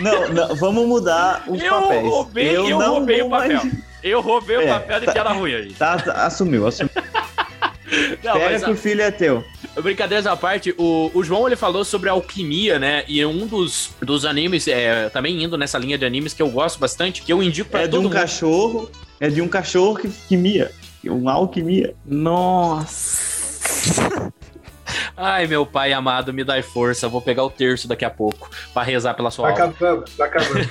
Não, 0.01 0.29
não, 0.29 0.55
vamos 0.57 0.87
mudar 0.87 1.45
os 1.47 1.61
eu 1.61 1.73
papéis. 1.73 2.09
Roubei, 2.09 2.57
eu, 2.57 2.69
eu 2.69 2.79
roubei 2.79 3.23
o 3.23 3.29
papel. 3.29 3.65
Mais... 3.65 3.87
Eu 4.03 4.21
roubei 4.21 4.57
é, 4.57 4.61
o 4.61 4.69
papel 4.69 5.01
de 5.01 5.07
tá, 5.07 5.13
piada 5.13 5.31
ruim 5.31 5.55
aí. 5.55 5.73
Tá, 5.75 5.97
tá, 5.97 6.13
assumiu, 6.27 6.67
assumiu. 6.67 6.93
Não, 8.23 8.37
Espera 8.37 8.61
que 8.61 8.71
o 8.71 8.77
filho 8.77 9.03
é 9.03 9.11
teu. 9.11 9.45
Brincadeiras 9.83 10.27
à 10.27 10.37
parte, 10.37 10.75
o, 10.77 11.11
o 11.15 11.23
João 11.23 11.47
ele 11.47 11.57
falou 11.57 11.85
sobre 11.85 12.09
alquimia, 12.09 12.79
né? 12.79 13.05
E 13.07 13.25
um 13.25 13.47
dos, 13.47 13.91
dos 14.01 14.25
animes, 14.25 14.67
é, 14.67 15.09
também 15.11 15.43
indo 15.43 15.57
nessa 15.57 15.79
linha 15.79 15.97
de 15.97 16.05
animes 16.05 16.33
que 16.35 16.43
eu 16.43 16.49
gosto 16.49 16.79
bastante, 16.79 17.23
que 17.23 17.33
eu 17.33 17.43
indico 17.43 17.71
pra 17.71 17.83
é 17.83 17.89
todo 17.89 18.03
mundo. 18.03 18.09
É 18.09 18.11
de 18.11 18.17
um 18.17 18.21
cachorro, 18.21 18.91
é 19.21 19.29
de 19.29 19.43
um 19.43 19.49
cachorro 19.49 19.97
que 19.97 20.09
quimia. 20.29 20.71
Uma 21.05 21.35
alquimia. 21.35 21.95
Nossa. 22.05 23.37
Ai, 25.17 25.47
meu 25.47 25.65
pai 25.65 25.93
amado, 25.93 26.33
me 26.33 26.45
dai 26.45 26.63
força. 26.63 27.09
Vou 27.09 27.21
pegar 27.21 27.45
o 27.45 27.51
terço 27.51 27.89
daqui 27.89 28.05
a 28.05 28.11
pouco 28.11 28.51
para 28.73 28.83
rezar 28.83 29.15
pela 29.15 29.31
sua 29.31 29.53
tá 29.53 29.65
Acabando, 29.65 30.05
tá 30.17 30.25
acabando. 30.25 30.69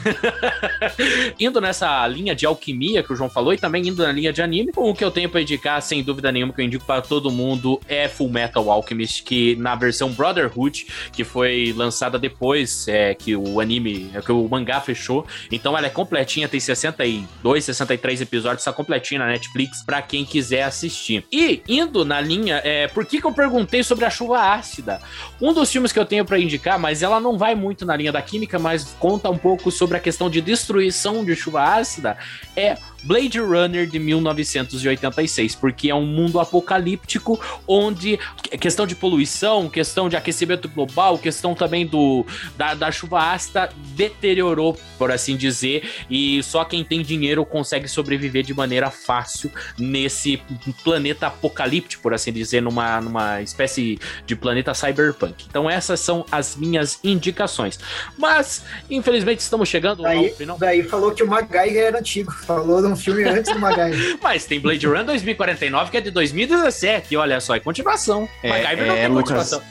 indo 1.39 1.61
nessa 1.61 2.05
linha 2.07 2.35
de 2.35 2.45
alquimia 2.45 3.03
que 3.03 3.11
o 3.11 3.15
João 3.15 3.29
falou 3.29 3.53
e 3.53 3.57
também 3.57 3.87
indo 3.87 4.03
na 4.03 4.11
linha 4.11 4.31
de 4.31 4.41
anime, 4.41 4.71
o 4.75 4.93
que 4.93 5.03
eu 5.03 5.11
tenho 5.11 5.29
para 5.29 5.41
indicar, 5.41 5.81
sem 5.81 6.03
dúvida 6.03 6.31
nenhuma, 6.31 6.53
que 6.53 6.61
eu 6.61 6.65
indico 6.65 6.85
para 6.85 7.01
todo 7.01 7.31
mundo 7.31 7.79
é 7.87 8.07
Full 8.07 8.29
Metal 8.29 8.69
Alchemist, 8.69 9.23
que 9.23 9.55
na 9.55 9.75
versão 9.75 10.11
Brotherhood, 10.11 10.87
que 11.11 11.23
foi 11.23 11.73
lançada 11.75 12.17
depois 12.17 12.87
é, 12.87 13.13
que 13.13 13.35
o 13.35 13.59
anime, 13.59 14.11
que 14.25 14.31
o 14.31 14.47
mangá 14.47 14.79
fechou. 14.79 15.25
Então 15.51 15.77
ela 15.77 15.87
é 15.87 15.89
completinha, 15.89 16.47
tem 16.47 16.59
62, 16.59 17.65
63 17.65 18.21
episódios, 18.21 18.61
está 18.61 18.73
completinha 18.73 19.19
na 19.19 19.27
Netflix 19.27 19.83
para 19.83 20.01
quem 20.01 20.25
quiser 20.25 20.63
assistir. 20.63 21.25
E 21.31 21.61
indo 21.67 22.05
na 22.05 22.19
linha, 22.21 22.61
é, 22.63 22.87
por 22.87 23.05
que, 23.05 23.19
que 23.19 23.27
eu 23.27 23.33
perguntei 23.33 23.83
sobre 23.83 24.05
a 24.05 24.09
chuva 24.15 24.39
ácida. 24.53 25.01
Um 25.41 25.53
dos 25.53 25.71
filmes 25.71 25.91
que 25.91 25.99
eu 25.99 26.05
tenho 26.05 26.25
para 26.25 26.39
indicar, 26.39 26.79
mas 26.79 27.03
ela 27.03 27.19
não 27.19 27.37
vai 27.37 27.53
muito 27.53 27.85
na 27.85 27.95
linha 27.95 28.11
da 28.11 28.21
química, 28.21 28.57
mas 28.57 28.95
conta 28.99 29.29
um 29.29 29.37
pouco 29.37 29.69
sobre 29.69 29.97
a 29.97 29.99
questão 29.99 30.29
de 30.29 30.41
destruição 30.41 31.23
de 31.23 31.35
chuva 31.35 31.63
ácida, 31.63 32.17
é 32.55 32.77
Blade 33.05 33.39
Runner 33.39 33.85
de 33.85 33.99
1986, 33.99 35.55
porque 35.55 35.89
é 35.89 35.95
um 35.95 36.05
mundo 36.05 36.39
apocalíptico 36.39 37.39
onde 37.67 38.19
questão 38.59 38.87
de 38.87 38.95
poluição, 38.95 39.69
questão 39.69 40.09
de 40.09 40.15
aquecimento 40.15 40.67
global, 40.67 41.17
questão 41.17 41.53
também 41.53 41.85
do 41.85 42.25
da, 42.57 42.73
da 42.73 42.91
chuva 42.91 43.31
ácida 43.31 43.69
deteriorou, 43.95 44.77
por 44.97 45.11
assim 45.11 45.37
dizer, 45.37 45.87
e 46.09 46.41
só 46.43 46.65
quem 46.65 46.83
tem 46.83 47.01
dinheiro 47.01 47.45
consegue 47.45 47.87
sobreviver 47.87 48.43
de 48.43 48.53
maneira 48.53 48.89
fácil 48.89 49.51
nesse 49.77 50.41
planeta 50.83 51.27
apocalíptico, 51.27 52.01
por 52.01 52.13
assim 52.13 52.31
dizer, 52.31 52.61
numa, 52.61 52.99
numa 53.01 53.41
espécie 53.41 53.99
de 54.25 54.35
planeta 54.35 54.73
cyberpunk. 54.73 55.45
Então 55.49 55.69
essas 55.69 55.99
são 55.99 56.25
as 56.31 56.55
minhas 56.55 56.99
indicações. 57.03 57.79
Mas, 58.17 58.63
infelizmente, 58.89 59.39
estamos 59.39 59.69
chegando 59.69 60.03
daí, 60.03 60.29
ao 60.29 60.35
final. 60.35 60.57
Daí 60.57 60.83
falou 60.83 61.11
que 61.11 61.23
o 61.23 61.27
MacGyver 61.27 61.83
era 61.83 61.99
antigo, 61.99 62.31
falou 62.31 62.81
um 62.95 62.97
filme 62.97 63.23
antes 63.23 63.53
do 63.53 63.59
MacGyver. 63.59 64.17
Mas 64.23 64.45
tem 64.45 64.59
Blade 64.59 64.85
Runner 64.87 65.05
2049 65.05 65.91
que 65.91 65.97
é 65.97 66.01
de 66.01 66.11
2017, 66.11 67.15
olha 67.17 67.39
só, 67.39 67.55
é 67.55 67.59
continuação. 67.59 68.27
É, 68.41 68.49
MacGyver 68.49 68.87
não 68.87 68.95
é, 68.95 68.97
tem 68.97 69.07
Lucas, 69.07 69.23
continuação. 69.23 69.61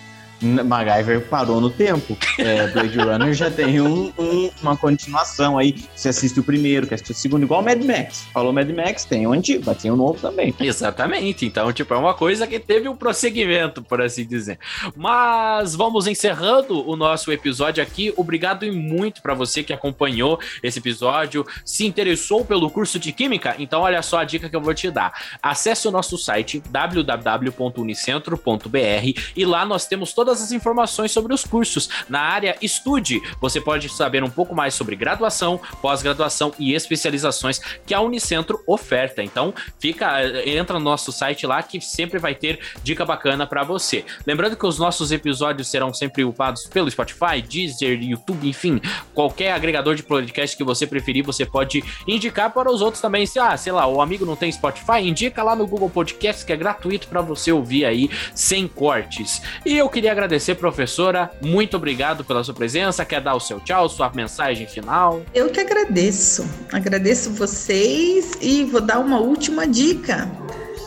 MacGyver 0.40 1.28
parou 1.28 1.60
no 1.60 1.70
tempo. 1.70 2.16
É, 2.38 2.66
Blade 2.68 2.98
Runner 2.98 3.32
já 3.32 3.50
tem 3.50 3.80
um, 3.80 4.12
um, 4.18 4.50
uma 4.62 4.76
continuação 4.76 5.58
aí. 5.58 5.74
Você 5.94 6.08
assiste 6.08 6.40
o 6.40 6.42
primeiro, 6.42 6.86
quer 6.86 6.96
assistir 6.96 7.12
o 7.12 7.14
segundo, 7.14 7.44
igual 7.44 7.62
Mad 7.62 7.82
Max. 7.82 8.26
Falou 8.32 8.52
Mad 8.52 8.68
Max, 8.70 9.04
tem 9.04 9.26
o 9.26 9.32
antigo, 9.32 9.62
mas 9.66 9.80
tem 9.80 9.90
o 9.90 9.96
novo 9.96 10.18
também. 10.20 10.54
Exatamente. 10.60 11.46
Então, 11.46 11.72
tipo, 11.72 11.94
é 11.94 11.96
uma 11.96 12.12
coisa 12.14 12.46
que 12.46 12.58
teve 12.58 12.88
um 12.88 12.96
prosseguimento, 12.96 13.82
por 13.82 14.02
assim 14.02 14.26
dizer. 14.26 14.58
Mas 14.96 15.74
vamos 15.74 16.06
encerrando 16.06 16.88
o 16.88 16.96
nosso 16.96 17.32
episódio 17.32 17.82
aqui. 17.82 18.12
Obrigado 18.16 18.64
e 18.64 18.70
muito 18.70 19.20
para 19.22 19.34
você 19.34 19.62
que 19.62 19.72
acompanhou 19.72 20.38
esse 20.62 20.78
episódio, 20.78 21.46
se 21.64 21.86
interessou 21.86 22.44
pelo 22.44 22.70
curso 22.70 22.98
de 22.98 23.12
Química. 23.12 23.54
Então, 23.58 23.82
olha 23.82 24.02
só 24.02 24.18
a 24.18 24.24
dica 24.24 24.48
que 24.48 24.56
eu 24.56 24.60
vou 24.60 24.74
te 24.74 24.90
dar. 24.90 25.12
Acesse 25.42 25.86
o 25.88 25.90
nosso 25.90 26.18
site 26.18 26.62
www.unicentro.br 26.70 29.20
e 29.36 29.44
lá 29.44 29.64
nós 29.64 29.86
temos 29.86 30.12
todas 30.24 30.42
as 30.42 30.52
informações 30.52 31.12
sobre 31.12 31.34
os 31.34 31.44
cursos. 31.44 31.90
Na 32.08 32.20
área 32.20 32.56
Estude, 32.62 33.20
você 33.42 33.60
pode 33.60 33.90
saber 33.90 34.24
um 34.24 34.30
pouco 34.30 34.54
mais 34.54 34.72
sobre 34.72 34.96
graduação, 34.96 35.60
pós-graduação 35.82 36.50
e 36.58 36.72
especializações 36.72 37.60
que 37.84 37.92
a 37.92 38.00
Unicentro 38.00 38.58
oferta. 38.66 39.22
Então, 39.22 39.52
fica, 39.78 40.22
entra 40.48 40.78
no 40.78 40.84
nosso 40.84 41.12
site 41.12 41.46
lá 41.46 41.62
que 41.62 41.78
sempre 41.78 42.18
vai 42.18 42.34
ter 42.34 42.58
dica 42.82 43.04
bacana 43.04 43.46
para 43.46 43.62
você. 43.64 44.02
Lembrando 44.26 44.56
que 44.56 44.66
os 44.66 44.78
nossos 44.78 45.12
episódios 45.12 45.68
serão 45.68 45.92
sempre 45.92 46.24
upados 46.24 46.66
pelo 46.68 46.90
Spotify, 46.90 47.42
Deezer, 47.46 48.02
YouTube, 48.02 48.48
enfim, 48.48 48.80
qualquer 49.12 49.52
agregador 49.52 49.94
de 49.94 50.02
podcast 50.02 50.56
que 50.56 50.64
você 50.64 50.86
preferir, 50.86 51.22
você 51.22 51.44
pode 51.44 51.84
indicar 52.08 52.50
para 52.50 52.72
os 52.72 52.80
outros 52.80 53.02
também. 53.02 53.26
Se, 53.26 53.38
ah, 53.38 53.54
sei 53.58 53.74
lá, 53.74 53.86
o 53.86 54.00
amigo 54.00 54.24
não 54.24 54.36
tem 54.36 54.50
Spotify, 54.50 55.00
indica 55.02 55.42
lá 55.42 55.54
no 55.54 55.66
Google 55.66 55.90
Podcast 55.90 56.46
que 56.46 56.52
é 56.52 56.56
gratuito 56.56 57.08
para 57.08 57.20
você 57.20 57.52
ouvir 57.52 57.84
aí 57.84 58.10
sem 58.34 58.66
cortes. 58.66 59.42
E 59.66 59.76
eu 59.76 59.86
queria 59.90 60.13
agradecer, 60.14 60.54
professora, 60.54 61.30
muito 61.42 61.76
obrigado 61.76 62.24
pela 62.24 62.42
sua 62.42 62.54
presença. 62.54 63.04
Quer 63.04 63.20
dar 63.20 63.34
o 63.34 63.40
seu 63.40 63.60
tchau, 63.60 63.88
sua 63.88 64.10
mensagem 64.14 64.66
final? 64.66 65.22
Eu 65.34 65.50
que 65.50 65.60
agradeço. 65.60 66.48
Agradeço 66.72 67.30
vocês 67.30 68.32
e 68.40 68.64
vou 68.64 68.80
dar 68.80 69.00
uma 69.00 69.20
última 69.20 69.66
dica. 69.66 70.30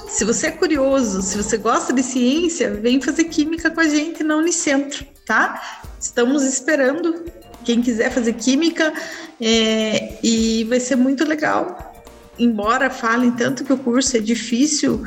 Se 0.07 0.23
você 0.23 0.47
é 0.47 0.51
curioso, 0.51 1.21
se 1.21 1.37
você 1.37 1.57
gosta 1.57 1.93
de 1.93 2.01
ciência, 2.01 2.73
vem 2.73 3.01
fazer 3.01 3.25
química 3.25 3.69
com 3.69 3.81
a 3.81 3.87
gente 3.87 4.23
na 4.23 4.37
Unicentro, 4.37 5.05
tá? 5.25 5.81
Estamos 5.99 6.43
esperando 6.43 7.25
quem 7.65 7.81
quiser 7.81 8.09
fazer 8.09 8.33
química 8.33 8.93
é, 9.39 10.17
e 10.23 10.63
vai 10.63 10.79
ser 10.79 10.95
muito 10.95 11.25
legal. 11.25 12.03
Embora 12.39 12.89
falem 12.89 13.31
tanto 13.31 13.65
que 13.65 13.73
o 13.73 13.77
curso 13.77 14.15
é 14.15 14.19
difícil, 14.19 15.05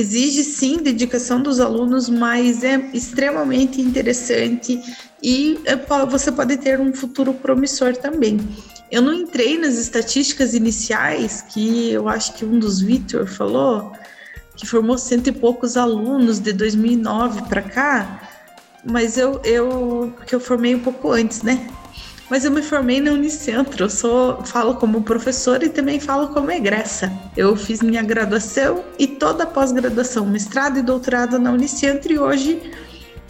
exige 0.00 0.42
sim 0.42 0.78
dedicação 0.78 1.42
dos 1.42 1.60
alunos, 1.60 2.08
mas 2.08 2.64
é 2.64 2.76
extremamente 2.92 3.80
interessante 3.80 4.80
e 5.22 5.60
é, 5.64 5.76
você 6.06 6.32
pode 6.32 6.56
ter 6.56 6.80
um 6.80 6.92
futuro 6.92 7.34
promissor 7.34 7.96
também. 7.96 8.38
Eu 8.90 9.02
não 9.02 9.12
entrei 9.12 9.58
nas 9.58 9.74
estatísticas 9.74 10.54
iniciais, 10.54 11.42
que 11.42 11.92
eu 11.92 12.08
acho 12.08 12.34
que 12.34 12.44
um 12.44 12.58
dos 12.58 12.80
Vitor 12.80 13.26
falou, 13.26 13.92
que 14.56 14.66
formou 14.66 14.98
cento 14.98 15.28
e 15.28 15.32
poucos 15.32 15.76
alunos 15.76 16.40
de 16.40 16.52
2009 16.52 17.42
para 17.42 17.62
cá, 17.62 18.28
mas 18.84 19.16
eu, 19.16 19.40
eu, 19.44 20.12
porque 20.16 20.34
eu 20.34 20.40
formei 20.40 20.74
um 20.74 20.80
pouco 20.80 21.12
antes, 21.12 21.42
né? 21.42 21.68
Mas 22.30 22.44
eu 22.44 22.52
me 22.52 22.62
formei 22.62 23.00
na 23.00 23.10
Unicentro, 23.10 23.84
eu 23.84 23.90
sou, 23.90 24.44
falo 24.44 24.76
como 24.76 25.02
professora 25.02 25.64
e 25.64 25.68
também 25.68 25.98
falo 25.98 26.28
como 26.28 26.48
egressa. 26.48 27.12
Eu 27.36 27.56
fiz 27.56 27.82
minha 27.82 28.04
graduação 28.04 28.84
e 28.96 29.06
toda 29.08 29.42
a 29.42 29.46
pós-graduação, 29.46 30.24
mestrado 30.24 30.78
e 30.78 30.82
doutorado 30.82 31.40
na 31.40 31.50
Unicentro 31.50 32.12
e 32.12 32.18
hoje 32.20 32.70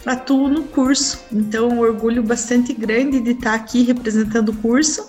atuo 0.05 0.47
no 0.47 0.63
curso. 0.65 1.19
Então, 1.31 1.69
um 1.69 1.79
orgulho 1.79 2.21
bastante 2.21 2.73
grande 2.73 3.19
de 3.19 3.31
estar 3.31 3.55
aqui 3.55 3.81
representando 3.81 4.49
o 4.49 4.55
curso. 4.57 5.07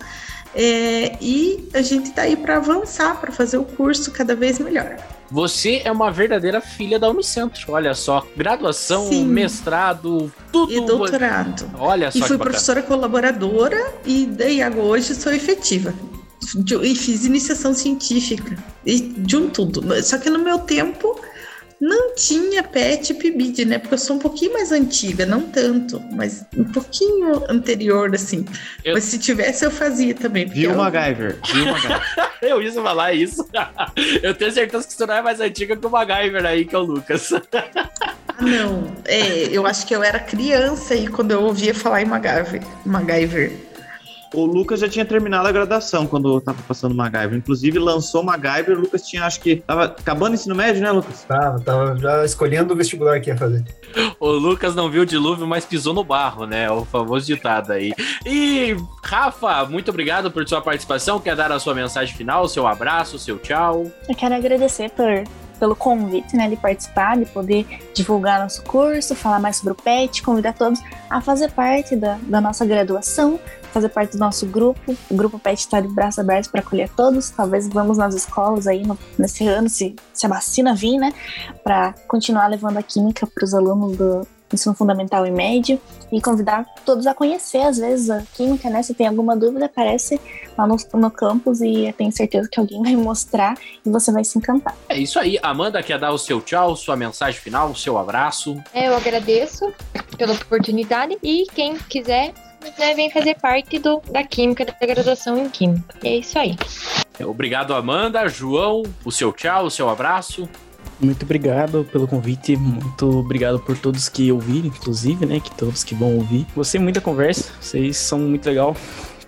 É, 0.55 1.17
e 1.21 1.69
a 1.73 1.81
gente 1.81 2.11
está 2.11 2.23
aí 2.23 2.37
para 2.37 2.57
avançar, 2.57 3.21
para 3.21 3.33
fazer 3.33 3.57
o 3.57 3.65
curso 3.65 4.11
cada 4.11 4.35
vez 4.35 4.59
melhor. 4.59 4.97
Você 5.31 5.81
é 5.83 5.91
uma 5.91 6.11
verdadeira 6.11 6.61
filha 6.61 6.99
da 6.99 7.09
Unicentro. 7.09 7.73
Olha 7.73 7.95
só, 7.95 8.27
graduação, 8.37 9.09
Sim. 9.09 9.25
mestrado, 9.25 10.31
tudo. 10.53 10.71
E 10.71 10.85
doutorado. 10.85 11.71
Olha 11.79 12.11
só. 12.11 12.19
E 12.19 12.23
fui 12.23 12.37
professora 12.37 12.83
colaboradora 12.83 13.95
e 14.05 14.27
daí 14.27 14.61
hoje 14.77 15.15
sou 15.15 15.33
efetiva. 15.33 15.95
E 16.83 16.95
fiz 16.95 17.25
iniciação 17.25 17.73
científica. 17.73 18.63
E 18.85 19.01
de 19.01 19.37
um 19.37 19.49
tudo. 19.49 19.83
Só 20.03 20.19
que 20.19 20.29
no 20.29 20.39
meu 20.39 20.59
tempo 20.59 21.19
não 21.83 22.15
tinha 22.15 22.63
PET 22.63 23.13
PIBID, 23.13 23.65
né? 23.65 23.77
Porque 23.77 23.95
eu 23.95 23.99
sou 23.99 24.15
um 24.15 24.19
pouquinho 24.21 24.53
mais 24.53 24.71
antiga, 24.71 25.27
não 25.27 25.43
tanto, 25.43 26.01
mas 26.13 26.47
um 26.57 26.63
pouquinho 26.63 27.43
anterior, 27.51 28.15
assim. 28.15 28.45
Eu... 28.85 28.95
Mas 28.95 29.03
se 29.03 29.19
tivesse, 29.19 29.65
eu 29.65 29.71
fazia 29.71 30.15
também. 30.15 30.47
Viu, 30.47 30.71
eu... 30.71 30.77
MacGyver? 30.77 31.39
Viu, 31.53 31.67
MacGyver? 31.67 32.01
eu 32.41 32.63
ia 32.63 32.73
falar 32.73 33.15
isso. 33.15 33.45
eu 34.23 34.33
tenho 34.33 34.53
certeza 34.53 34.87
que 34.87 34.93
você 34.95 35.05
não 35.05 35.15
é 35.15 35.23
mais 35.23 35.41
antiga 35.41 35.77
que 35.77 35.85
o 35.85 35.91
MacGyver 35.91 36.47
aí, 36.47 36.65
que 36.65 36.73
é 36.73 36.79
o 36.79 36.83
Lucas. 36.83 37.33
ah, 37.33 38.41
não. 38.41 38.95
É, 39.05 39.49
eu 39.51 39.67
acho 39.67 39.85
que 39.85 39.93
eu 39.93 40.05
era 40.05 40.21
criança 40.21 40.95
aí 40.95 41.09
quando 41.09 41.33
eu 41.33 41.43
ouvia 41.43 41.75
falar 41.75 42.01
em 42.01 42.05
MacGyver. 42.05 42.63
MacGyver. 42.87 43.72
O 44.33 44.45
Lucas 44.45 44.81
já 44.81 44.89
tinha 44.89 45.05
terminado 45.05 45.47
a 45.47 45.53
graduação 45.53 46.07
quando 46.07 46.41
tava 46.41 46.63
passando 46.67 46.95
MacGyver. 46.95 47.39
Inclusive, 47.39 47.79
lançou 47.79 48.23
MacGyver. 48.23 48.79
O 48.79 48.81
Lucas 48.81 49.03
tinha, 49.03 49.25
acho 49.25 49.41
que. 49.41 49.57
Tava 49.57 49.85
acabando 49.85 50.33
o 50.33 50.35
ensino 50.35 50.55
médio, 50.55 50.83
né, 50.83 50.91
Lucas? 50.91 51.25
Tava, 51.25 51.61
tava 51.61 51.97
já 51.99 52.25
escolhendo 52.25 52.73
o 52.73 52.77
vestibular 52.77 53.21
que 53.21 53.31
ia 53.31 53.37
fazer. 53.37 53.65
O 54.19 54.31
Lucas 54.31 54.75
não 54.75 54.91
viu 54.91 55.03
o 55.03 55.07
dilúvio, 55.07 55.47
mas 55.47 55.65
pisou 55.65 55.93
no 55.93 56.03
barro, 56.03 56.47
né? 56.47 56.71
O 56.71 56.85
famoso 56.85 57.27
ditado 57.27 57.73
aí. 57.73 57.93
E, 58.25 58.77
Rafa, 59.03 59.65
muito 59.67 59.91
obrigado 59.91 60.31
por 60.31 60.47
sua 60.49 60.63
participação. 60.63 61.21
Quer 61.21 61.37
dar 61.37 61.53
a 61.53 61.59
sua 61.59 61.75
mensagem 61.75 62.15
final, 62.15 62.49
seu 62.49 62.67
abraço, 62.67 63.19
seu 63.19 63.39
tchau? 63.39 63.91
Eu 64.09 64.15
quero 64.15 64.35
agradecer 64.35 64.91
por 64.91 65.25
pelo 65.63 65.77
convite, 65.77 66.35
né, 66.37 66.49
de 66.49 66.57
participar, 66.57 67.17
de 67.17 67.25
poder 67.27 67.65
divulgar 67.95 68.41
nosso 68.41 68.65
curso, 68.65 69.15
falar 69.15 69.39
mais 69.39 69.59
sobre 69.59 69.75
o 69.75 69.77
PET, 69.77 70.21
convidar 70.21 70.55
todos 70.55 70.81
a 71.09 71.21
fazer 71.21 71.53
parte 71.53 71.95
da, 71.95 72.19
da 72.23 72.41
nossa 72.41 72.67
graduação, 72.67 73.39
fazer 73.73 73.89
parte 73.89 74.13
do 74.13 74.19
nosso 74.19 74.47
grupo. 74.47 74.97
O 75.11 75.17
grupo 75.17 75.39
PET 75.39 75.61
está 75.61 75.81
de 75.81 75.89
braços 75.89 76.19
abertos 76.19 76.51
para 76.51 76.61
acolher 76.61 76.89
todos. 76.91 77.31
Talvez 77.31 77.69
vamos 77.69 77.99
nas 77.99 78.15
escolas 78.15 78.67
aí 78.67 78.87
no, 78.87 78.99
nesse 79.19 79.47
ano, 79.47 79.69
se, 79.69 79.97
se 80.13 80.27
a 80.27 80.29
vacina 80.29 80.75
vir, 80.75 80.99
né? 80.99 81.13
Para 81.65 81.95
continuar 82.07 82.47
levando 82.49 82.77
a 82.77 82.83
química 82.83 83.27
para 83.27 83.45
os 83.45 83.55
alunos 83.55 83.97
do 83.97 84.27
ensino 84.53 84.75
fundamental 84.75 85.27
e 85.27 85.31
médio 85.31 85.81
e 86.11 86.21
convidar 86.21 86.67
todos 86.85 87.07
a 87.07 87.15
conhecer, 87.15 87.63
às 87.63 87.79
vezes, 87.79 88.11
a 88.11 88.23
química, 88.35 88.69
né? 88.69 88.83
Se 88.83 88.95
tem 88.95 89.07
alguma 89.07 89.35
dúvida, 89.35 89.67
aparece 89.67 90.21
lá 90.57 90.67
no, 90.67 90.77
no 90.95 91.11
campus 91.11 91.61
e 91.61 91.87
eu 91.87 91.93
tenho 91.93 92.13
certeza 92.13 92.49
que 92.51 92.61
alguém 92.61 92.83
vai 92.85 92.97
mostrar 92.97 93.57
e 93.85 93.91
você 93.91 94.13
vai 94.13 94.25
se 94.25 94.39
encantar. 94.39 94.77
É 94.89 94.99
isso 94.99 95.19
aí. 95.19 95.39
Amanda, 95.43 95.83
quer 95.83 95.99
dar 95.99 96.13
o 96.13 96.19
seu 96.19 96.41
tchau, 96.41 96.77
sua 96.77 96.97
mensagem 96.97 97.41
final, 97.41 97.71
o 97.71 97.77
seu 97.77 97.97
abraço? 97.97 98.63
É, 98.75 98.89
eu 98.89 98.95
agradeço 98.95 99.73
pela 100.17 100.35
oportunidade 100.35 101.17
e 101.23 101.47
quem 101.55 101.77
quiser 101.77 102.35
né, 102.79 102.95
vem 102.95 103.11
fazer 103.11 103.35
parte 103.37 103.79
do, 103.79 104.01
da 104.11 104.25
química, 104.25 104.65
da 104.65 104.87
graduação 104.87 105.39
em 105.39 105.49
química. 105.49 105.97
E 106.03 106.09
é 106.09 106.17
isso 106.17 106.39
aí. 106.39 106.57
Obrigado, 107.21 107.75
Amanda. 107.75 108.29
João, 108.29 108.83
o 109.05 109.11
seu 109.11 109.33
tchau, 109.33 109.67
o 109.67 109.71
seu 109.71 109.89
abraço. 109.89 110.49
Muito 111.01 111.25
obrigado 111.25 111.85
pelo 111.91 112.07
convite, 112.07 112.57
muito 112.57 113.19
obrigado 113.19 113.59
por 113.59 113.77
todos 113.77 114.09
que 114.09 114.31
ouviram, 114.31 114.69
inclusive, 114.69 115.27
né, 115.27 115.41
que 115.41 115.51
todos 115.57 115.83
que 115.83 115.97
vão 115.97 116.17
ouvir. 116.17 116.47
Gostei 116.55 116.81
muito 116.81 116.97
da 116.97 117.01
conversa, 117.01 117.53
vocês 117.61 117.97
são 117.97 118.21
muito 118.21 118.47
legal. 118.47 118.77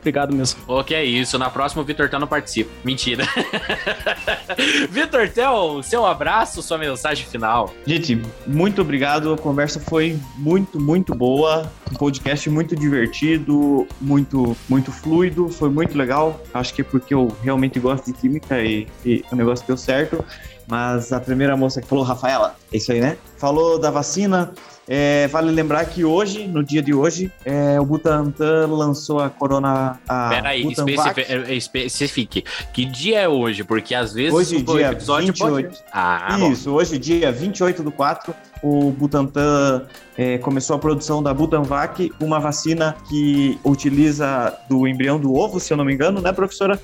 Obrigado 0.05 0.37
mesmo. 0.37 0.61
O 0.69 0.85
que 0.85 0.95
é 0.95 1.03
isso. 1.03 1.39
Na 1.39 1.49
próxima 1.49 1.81
o 1.81 1.85
Vitor 1.85 2.11
Tel 2.11 2.21
não 2.21 2.27
participa. 2.27 2.71
Mentira. 2.85 3.25
Vitor 4.91 5.31
Tel, 5.31 5.83
seu 5.83 6.05
abraço, 6.05 6.63
sua 6.63 6.77
mensagem 6.77 7.27
final. 7.27 7.73
Gente, 7.87 8.21
muito 8.47 8.83
obrigado. 8.83 9.33
A 9.33 9.39
conversa 9.39 9.81
foi 9.81 10.19
muito, 10.37 10.79
muito 10.79 11.15
boa. 11.15 11.73
Um 11.91 11.95
podcast 11.95 12.51
muito 12.51 12.77
divertido, 12.77 13.89
muito, 13.99 14.55
muito 14.69 14.93
fluido. 14.93 15.49
Foi 15.49 15.71
muito 15.71 15.97
legal. 15.97 16.39
Acho 16.53 16.75
que 16.75 16.83
é 16.83 16.85
porque 16.85 17.15
eu 17.15 17.35
realmente 17.43 17.81
gosto 17.81 18.05
de 18.05 18.13
química 18.13 18.61
e, 18.61 18.87
e 19.07 19.25
o 19.33 19.37
negócio 19.37 19.67
deu 19.67 19.79
certo. 19.79 20.23
Mas 20.69 21.15
a 21.15 21.21
primeira 21.21 21.57
moça 21.57 21.81
que 21.81 21.89
falou, 21.89 22.05
Rafaela, 22.05 22.57
é 22.71 22.77
isso 22.77 22.93
aí, 22.93 23.01
né? 23.01 23.17
Falou 23.39 23.79
da 23.79 23.91
vacina. 23.91 24.53
É, 24.87 25.27
vale 25.29 25.51
lembrar 25.51 25.85
que 25.87 26.05
hoje, 26.05 26.47
no 26.47 26.63
dia 26.63 26.83
de 26.83 26.93
hoje, 26.93 27.33
é, 27.45 27.81
o 27.81 27.85
Butantan 27.85 28.67
lançou 28.67 29.19
a 29.21 29.31
Corona. 29.31 29.99
A 30.07 30.29
Peraí, 30.29 30.67
é, 31.49 31.55
especifique. 31.55 32.45
Que 32.73 32.85
dia 32.85 33.21
é 33.21 33.29
hoje? 33.29 33.65
Porque 33.65 33.95
às 33.95 34.13
vezes 34.13 34.33
hoje, 34.33 34.57
o 34.57 34.63
dia 34.63 34.93
episódio 34.93 35.29
28. 35.29 35.69
Pode... 35.69 35.85
Ah, 35.93 36.39
Isso, 36.51 36.71
bom. 36.71 36.77
hoje, 36.77 36.99
dia 36.99 37.33
28 37.33 37.83
do 37.83 37.91
4, 37.91 38.35
o 38.63 38.91
Butantan 38.91 39.87
é, 40.19 40.39
começou 40.39 40.77
a 40.77 40.79
produção 40.79 41.23
da 41.23 41.33
Butanvac, 41.33 42.13
uma 42.21 42.39
vacina 42.39 42.95
que 43.09 43.59
utiliza 43.65 44.55
do 44.69 44.87
embrião 44.87 45.19
do 45.19 45.35
ovo, 45.35 45.59
se 45.59 45.73
eu 45.73 45.77
não 45.77 45.85
me 45.85 45.95
engano, 45.95 46.21
né, 46.21 46.33
professora? 46.33 46.79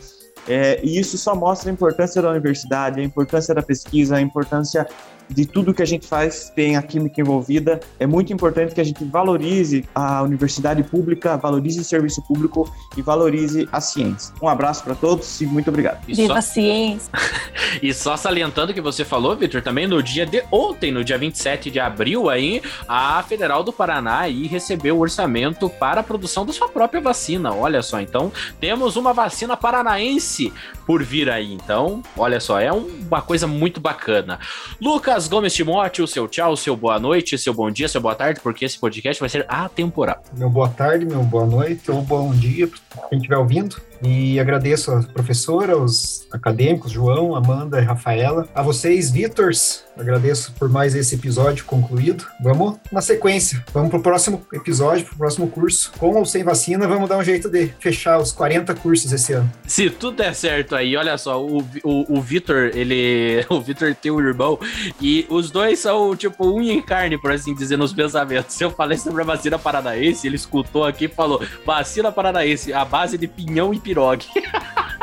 É, 0.51 0.81
e 0.83 0.99
isso 0.99 1.17
só 1.17 1.33
mostra 1.33 1.71
a 1.71 1.73
importância 1.73 2.21
da 2.21 2.29
universidade, 2.29 3.01
a 3.01 3.05
importância 3.05 3.55
da 3.55 3.63
pesquisa, 3.63 4.17
a 4.17 4.21
importância 4.21 4.85
de 5.31 5.47
tudo 5.47 5.73
que 5.73 5.83
a 5.83 5.87
gente 5.87 6.07
faz 6.07 6.51
tem 6.55 6.77
a 6.77 6.83
química 6.83 7.21
envolvida. 7.21 7.81
É 7.99 8.07
muito 8.07 8.33
importante 8.33 8.75
que 8.75 8.81
a 8.81 8.85
gente 8.85 9.05
valorize 9.05 9.85
a 9.95 10.23
universidade 10.23 10.83
pública, 10.83 11.37
valorize 11.37 11.81
o 11.81 11.85
serviço 11.85 12.21
público 12.23 12.69
e 12.97 13.03
valorize 13.03 13.69
a 13.71 13.81
ciência. 13.81 14.35
Um 14.43 14.49
abraço 14.49 14.83
para 14.83 14.95
todos 14.95 15.41
e 15.41 15.47
muito 15.47 15.69
obrigado. 15.69 16.03
E 16.09 16.15
Viva 16.15 16.35
só... 16.35 16.39
a 16.39 16.43
ciência! 16.43 17.13
e 17.81 17.95
só 17.95 18.17
salientando 18.17 18.75
que 18.75 18.81
você 18.81 19.05
falou, 19.05 19.37
Vitor, 19.37 19.63
também 19.63 19.87
no 19.87 20.03
dia 20.03 20.27
de 20.27 20.43
ontem, 20.51 20.91
no 20.91 21.05
dia 21.05 21.17
27 21.17 21.71
de 21.71 21.79
abril, 21.79 22.29
aí, 22.29 22.61
a 22.89 23.23
Federal 23.23 23.63
do 23.63 23.73
Paraná 23.73 24.21
aí 24.21 24.47
recebeu 24.47 24.97
o 24.97 25.01
orçamento 25.01 25.69
para 25.69 26.01
a 26.01 26.05
produção 26.05 26.45
da 26.45 26.53
sua 26.53 26.69
própria 26.69 27.01
vacina. 27.01 27.55
Olha 27.55 27.83
só, 27.83 28.01
então 28.01 28.33
temos 28.59 28.97
uma 28.97 29.13
vacina 29.13 29.57
paranaense 29.57 30.40
por 30.87 31.03
vir 31.03 31.29
aí. 31.29 31.53
Então, 31.53 32.03
olha 32.17 32.41
só, 32.41 32.61
é 32.61 32.73
uma 32.73 33.21
coisa 33.23 33.47
muito 33.47 33.81
bacana. 33.81 34.39
Lucas 34.81 35.29
Gomes 35.29 35.55
Timóteo, 35.55 36.07
seu 36.07 36.27
tchau, 36.29 36.57
seu 36.57 36.77
boa 36.77 36.99
noite, 36.99 37.37
seu 37.37 37.53
bom 37.53 37.71
dia, 37.71 37.89
seu 37.89 38.01
boa 38.01 38.15
tarde, 38.15 38.41
porque 38.41 38.65
esse 38.65 38.79
podcast 38.79 39.21
vai 39.21 39.29
ser 39.29 39.45
atemporal. 39.49 40.23
Meu 40.37 40.49
boa 40.49 40.69
tarde, 40.69 41.05
meu 41.05 41.23
boa 41.23 41.47
noite 41.47 41.91
ou 41.91 42.01
bom 42.03 42.33
dia, 42.33 42.69
quem 43.09 43.19
estiver 43.19 43.37
ouvindo. 43.37 43.90
E 44.03 44.41
agradeço 44.41 44.93
a 44.93 45.03
professora, 45.03 45.75
aos 45.75 46.27
acadêmicos, 46.31 46.93
João, 46.93 47.35
Amanda 47.35 47.81
e 47.81 47.85
Rafaela. 47.85 48.49
A 48.55 48.63
vocês, 48.63 49.11
Vitors, 49.11 49.85
agradeço 49.97 50.53
por 50.59 50.69
mais 50.69 50.95
esse 50.95 51.15
episódio 51.15 51.65
concluído. 51.65 52.27
Vamos 52.43 52.79
na 52.91 53.01
sequência. 53.01 53.63
Vamos 53.73 53.91
para 53.91 53.99
o 53.99 54.03
próximo 54.03 54.47
episódio, 54.53 55.05
para 55.05 55.15
o 55.15 55.19
próximo 55.19 55.49
curso. 55.49 55.93
Com 55.99 56.15
ou 56.15 56.25
sem 56.25 56.43
vacina, 56.43 56.89
vamos 56.89 57.09
dar 57.09 57.19
um 57.19 57.25
jeito 57.25 57.51
de 57.51 57.69
fechar 57.79 58.19
os 58.19 58.33
40 58.33 58.75
cursos 58.77 59.13
esse 59.13 59.35
ano. 59.35 59.51
Se 59.67 59.91
tudo 59.91 60.17
der 60.17 60.35
certo 60.35 60.75
aí, 60.75 60.97
olha 60.97 61.19
só, 61.19 61.45
o, 61.45 61.59
o, 61.85 62.19
o 62.19 62.21
Vitor, 62.21 62.71
ele. 62.75 63.45
O 63.51 63.61
Vitor 63.61 63.95
tem 63.95 64.13
um 64.13 64.21
irmão 64.21 64.59
e 65.01 65.27
os 65.29 65.51
dois 65.51 65.81
são, 65.81 66.15
tipo, 66.17 66.47
unha 66.47 66.73
em 66.73 66.81
carne, 66.81 67.19
por 67.19 67.33
assim 67.33 67.53
dizer, 67.55 67.77
nos 67.77 67.93
pensamentos. 67.93 68.55
Se 68.55 68.65
eu 68.65 68.71
falei 68.71 68.97
sobre 68.97 69.21
a 69.23 69.25
vacina 69.25 69.59
paranaense, 69.59 70.27
ele 70.27 70.37
escutou 70.37 70.85
aqui 70.85 71.07
e 71.07 71.09
falou: 71.09 71.43
vacina 71.67 72.13
paranaense, 72.13 72.73
a 72.73 72.85
base 72.85 73.19
de 73.19 73.27
pinhão 73.27 73.75
e 73.75 73.79
pirogue. 73.91 74.27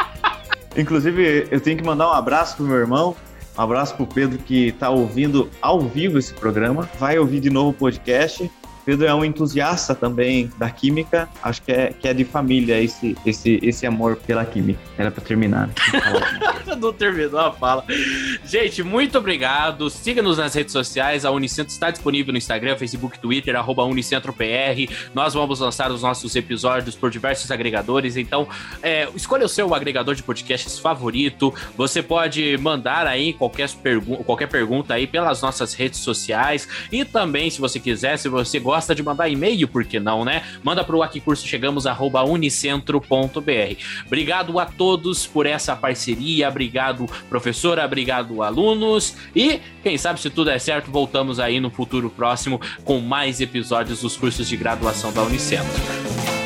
Inclusive, 0.77 1.47
eu 1.51 1.59
tenho 1.59 1.77
que 1.77 1.83
mandar 1.83 2.07
um 2.07 2.13
abraço 2.13 2.55
pro 2.55 2.65
meu 2.65 2.77
irmão, 2.77 3.15
um 3.57 3.61
abraço 3.61 3.95
pro 3.95 4.05
Pedro 4.05 4.37
que 4.37 4.71
tá 4.73 4.89
ouvindo 4.89 5.49
ao 5.61 5.81
vivo 5.81 6.17
esse 6.17 6.33
programa. 6.33 6.87
Vai 6.99 7.17
ouvir 7.17 7.39
de 7.39 7.49
novo 7.49 7.71
o 7.71 7.73
podcast. 7.73 8.49
Pedro 8.87 9.05
é 9.05 9.13
um 9.13 9.25
entusiasta 9.25 9.93
também 9.93 10.49
da 10.57 10.69
química, 10.69 11.27
acho 11.43 11.61
que 11.61 11.73
é, 11.73 11.91
que 11.91 12.07
é 12.07 12.13
de 12.13 12.23
família 12.23 12.81
esse, 12.81 13.17
esse, 13.25 13.59
esse 13.61 13.85
amor 13.85 14.15
pela 14.15 14.45
química. 14.45 14.79
Era 14.97 15.11
para 15.11 15.21
terminar. 15.21 15.69
Não 16.79 16.93
terminou 16.93 17.39
a 17.39 17.51
fala. 17.51 17.83
Gente, 18.45 18.83
muito 18.83 19.17
obrigado. 19.17 19.89
Siga-nos 19.89 20.37
nas 20.37 20.53
redes 20.53 20.71
sociais. 20.71 21.25
A 21.25 21.31
Unicentro 21.31 21.73
está 21.73 21.91
disponível 21.91 22.31
no 22.31 22.37
Instagram, 22.37 22.77
Facebook, 22.77 23.19
Twitter, 23.19 23.57
arroba 23.57 23.83
UnicentroPR. 23.83 24.89
Nós 25.13 25.33
vamos 25.33 25.59
lançar 25.59 25.91
os 25.91 26.01
nossos 26.01 26.33
episódios 26.35 26.95
por 26.95 27.09
diversos 27.09 27.51
agregadores. 27.51 28.15
Então, 28.15 28.47
é, 28.81 29.09
escolha 29.15 29.45
o 29.45 29.49
seu 29.49 29.73
agregador 29.73 30.15
de 30.15 30.23
podcasts 30.23 30.79
favorito. 30.79 31.53
Você 31.75 32.01
pode 32.01 32.57
mandar 32.57 33.05
aí 33.05 33.33
qualquer, 33.33 33.69
pergu 33.69 34.23
qualquer 34.23 34.47
pergunta 34.47 34.93
aí 34.93 35.07
pelas 35.07 35.41
nossas 35.41 35.73
redes 35.73 35.99
sociais. 35.99 36.69
E 36.89 37.03
também, 37.03 37.49
se 37.49 37.59
você 37.59 37.81
quiser, 37.81 38.17
se 38.17 38.29
você 38.29 38.59
gosta 38.59 38.76
gosta 38.77 38.93
de 38.93 39.01
mandar 39.01 39.27
e-mail, 39.27 39.67
por 39.67 39.83
que 39.83 39.99
não, 39.99 40.23
né? 40.23 40.43
Manda 40.63 40.83
para 40.83 40.95
o 40.95 41.01
aquicursochegamos@unicentro.br. 41.01 43.81
Obrigado 44.05 44.59
a 44.59 44.65
todos 44.65 45.25
por 45.25 45.47
essa 45.47 45.75
parceria, 45.75 46.47
obrigado 46.47 47.07
professora, 47.27 47.83
obrigado 47.83 48.43
alunos 48.43 49.15
e 49.35 49.59
quem 49.81 49.97
sabe 49.97 50.21
se 50.21 50.29
tudo 50.29 50.51
é 50.51 50.59
certo, 50.59 50.91
voltamos 50.91 51.39
aí 51.39 51.59
no 51.59 51.71
futuro 51.71 52.11
próximo 52.11 52.61
com 52.83 52.99
mais 52.99 53.41
episódios 53.41 54.01
dos 54.01 54.15
cursos 54.15 54.47
de 54.47 54.55
graduação 54.55 55.11
da 55.11 55.23
Unicentro. 55.23 56.36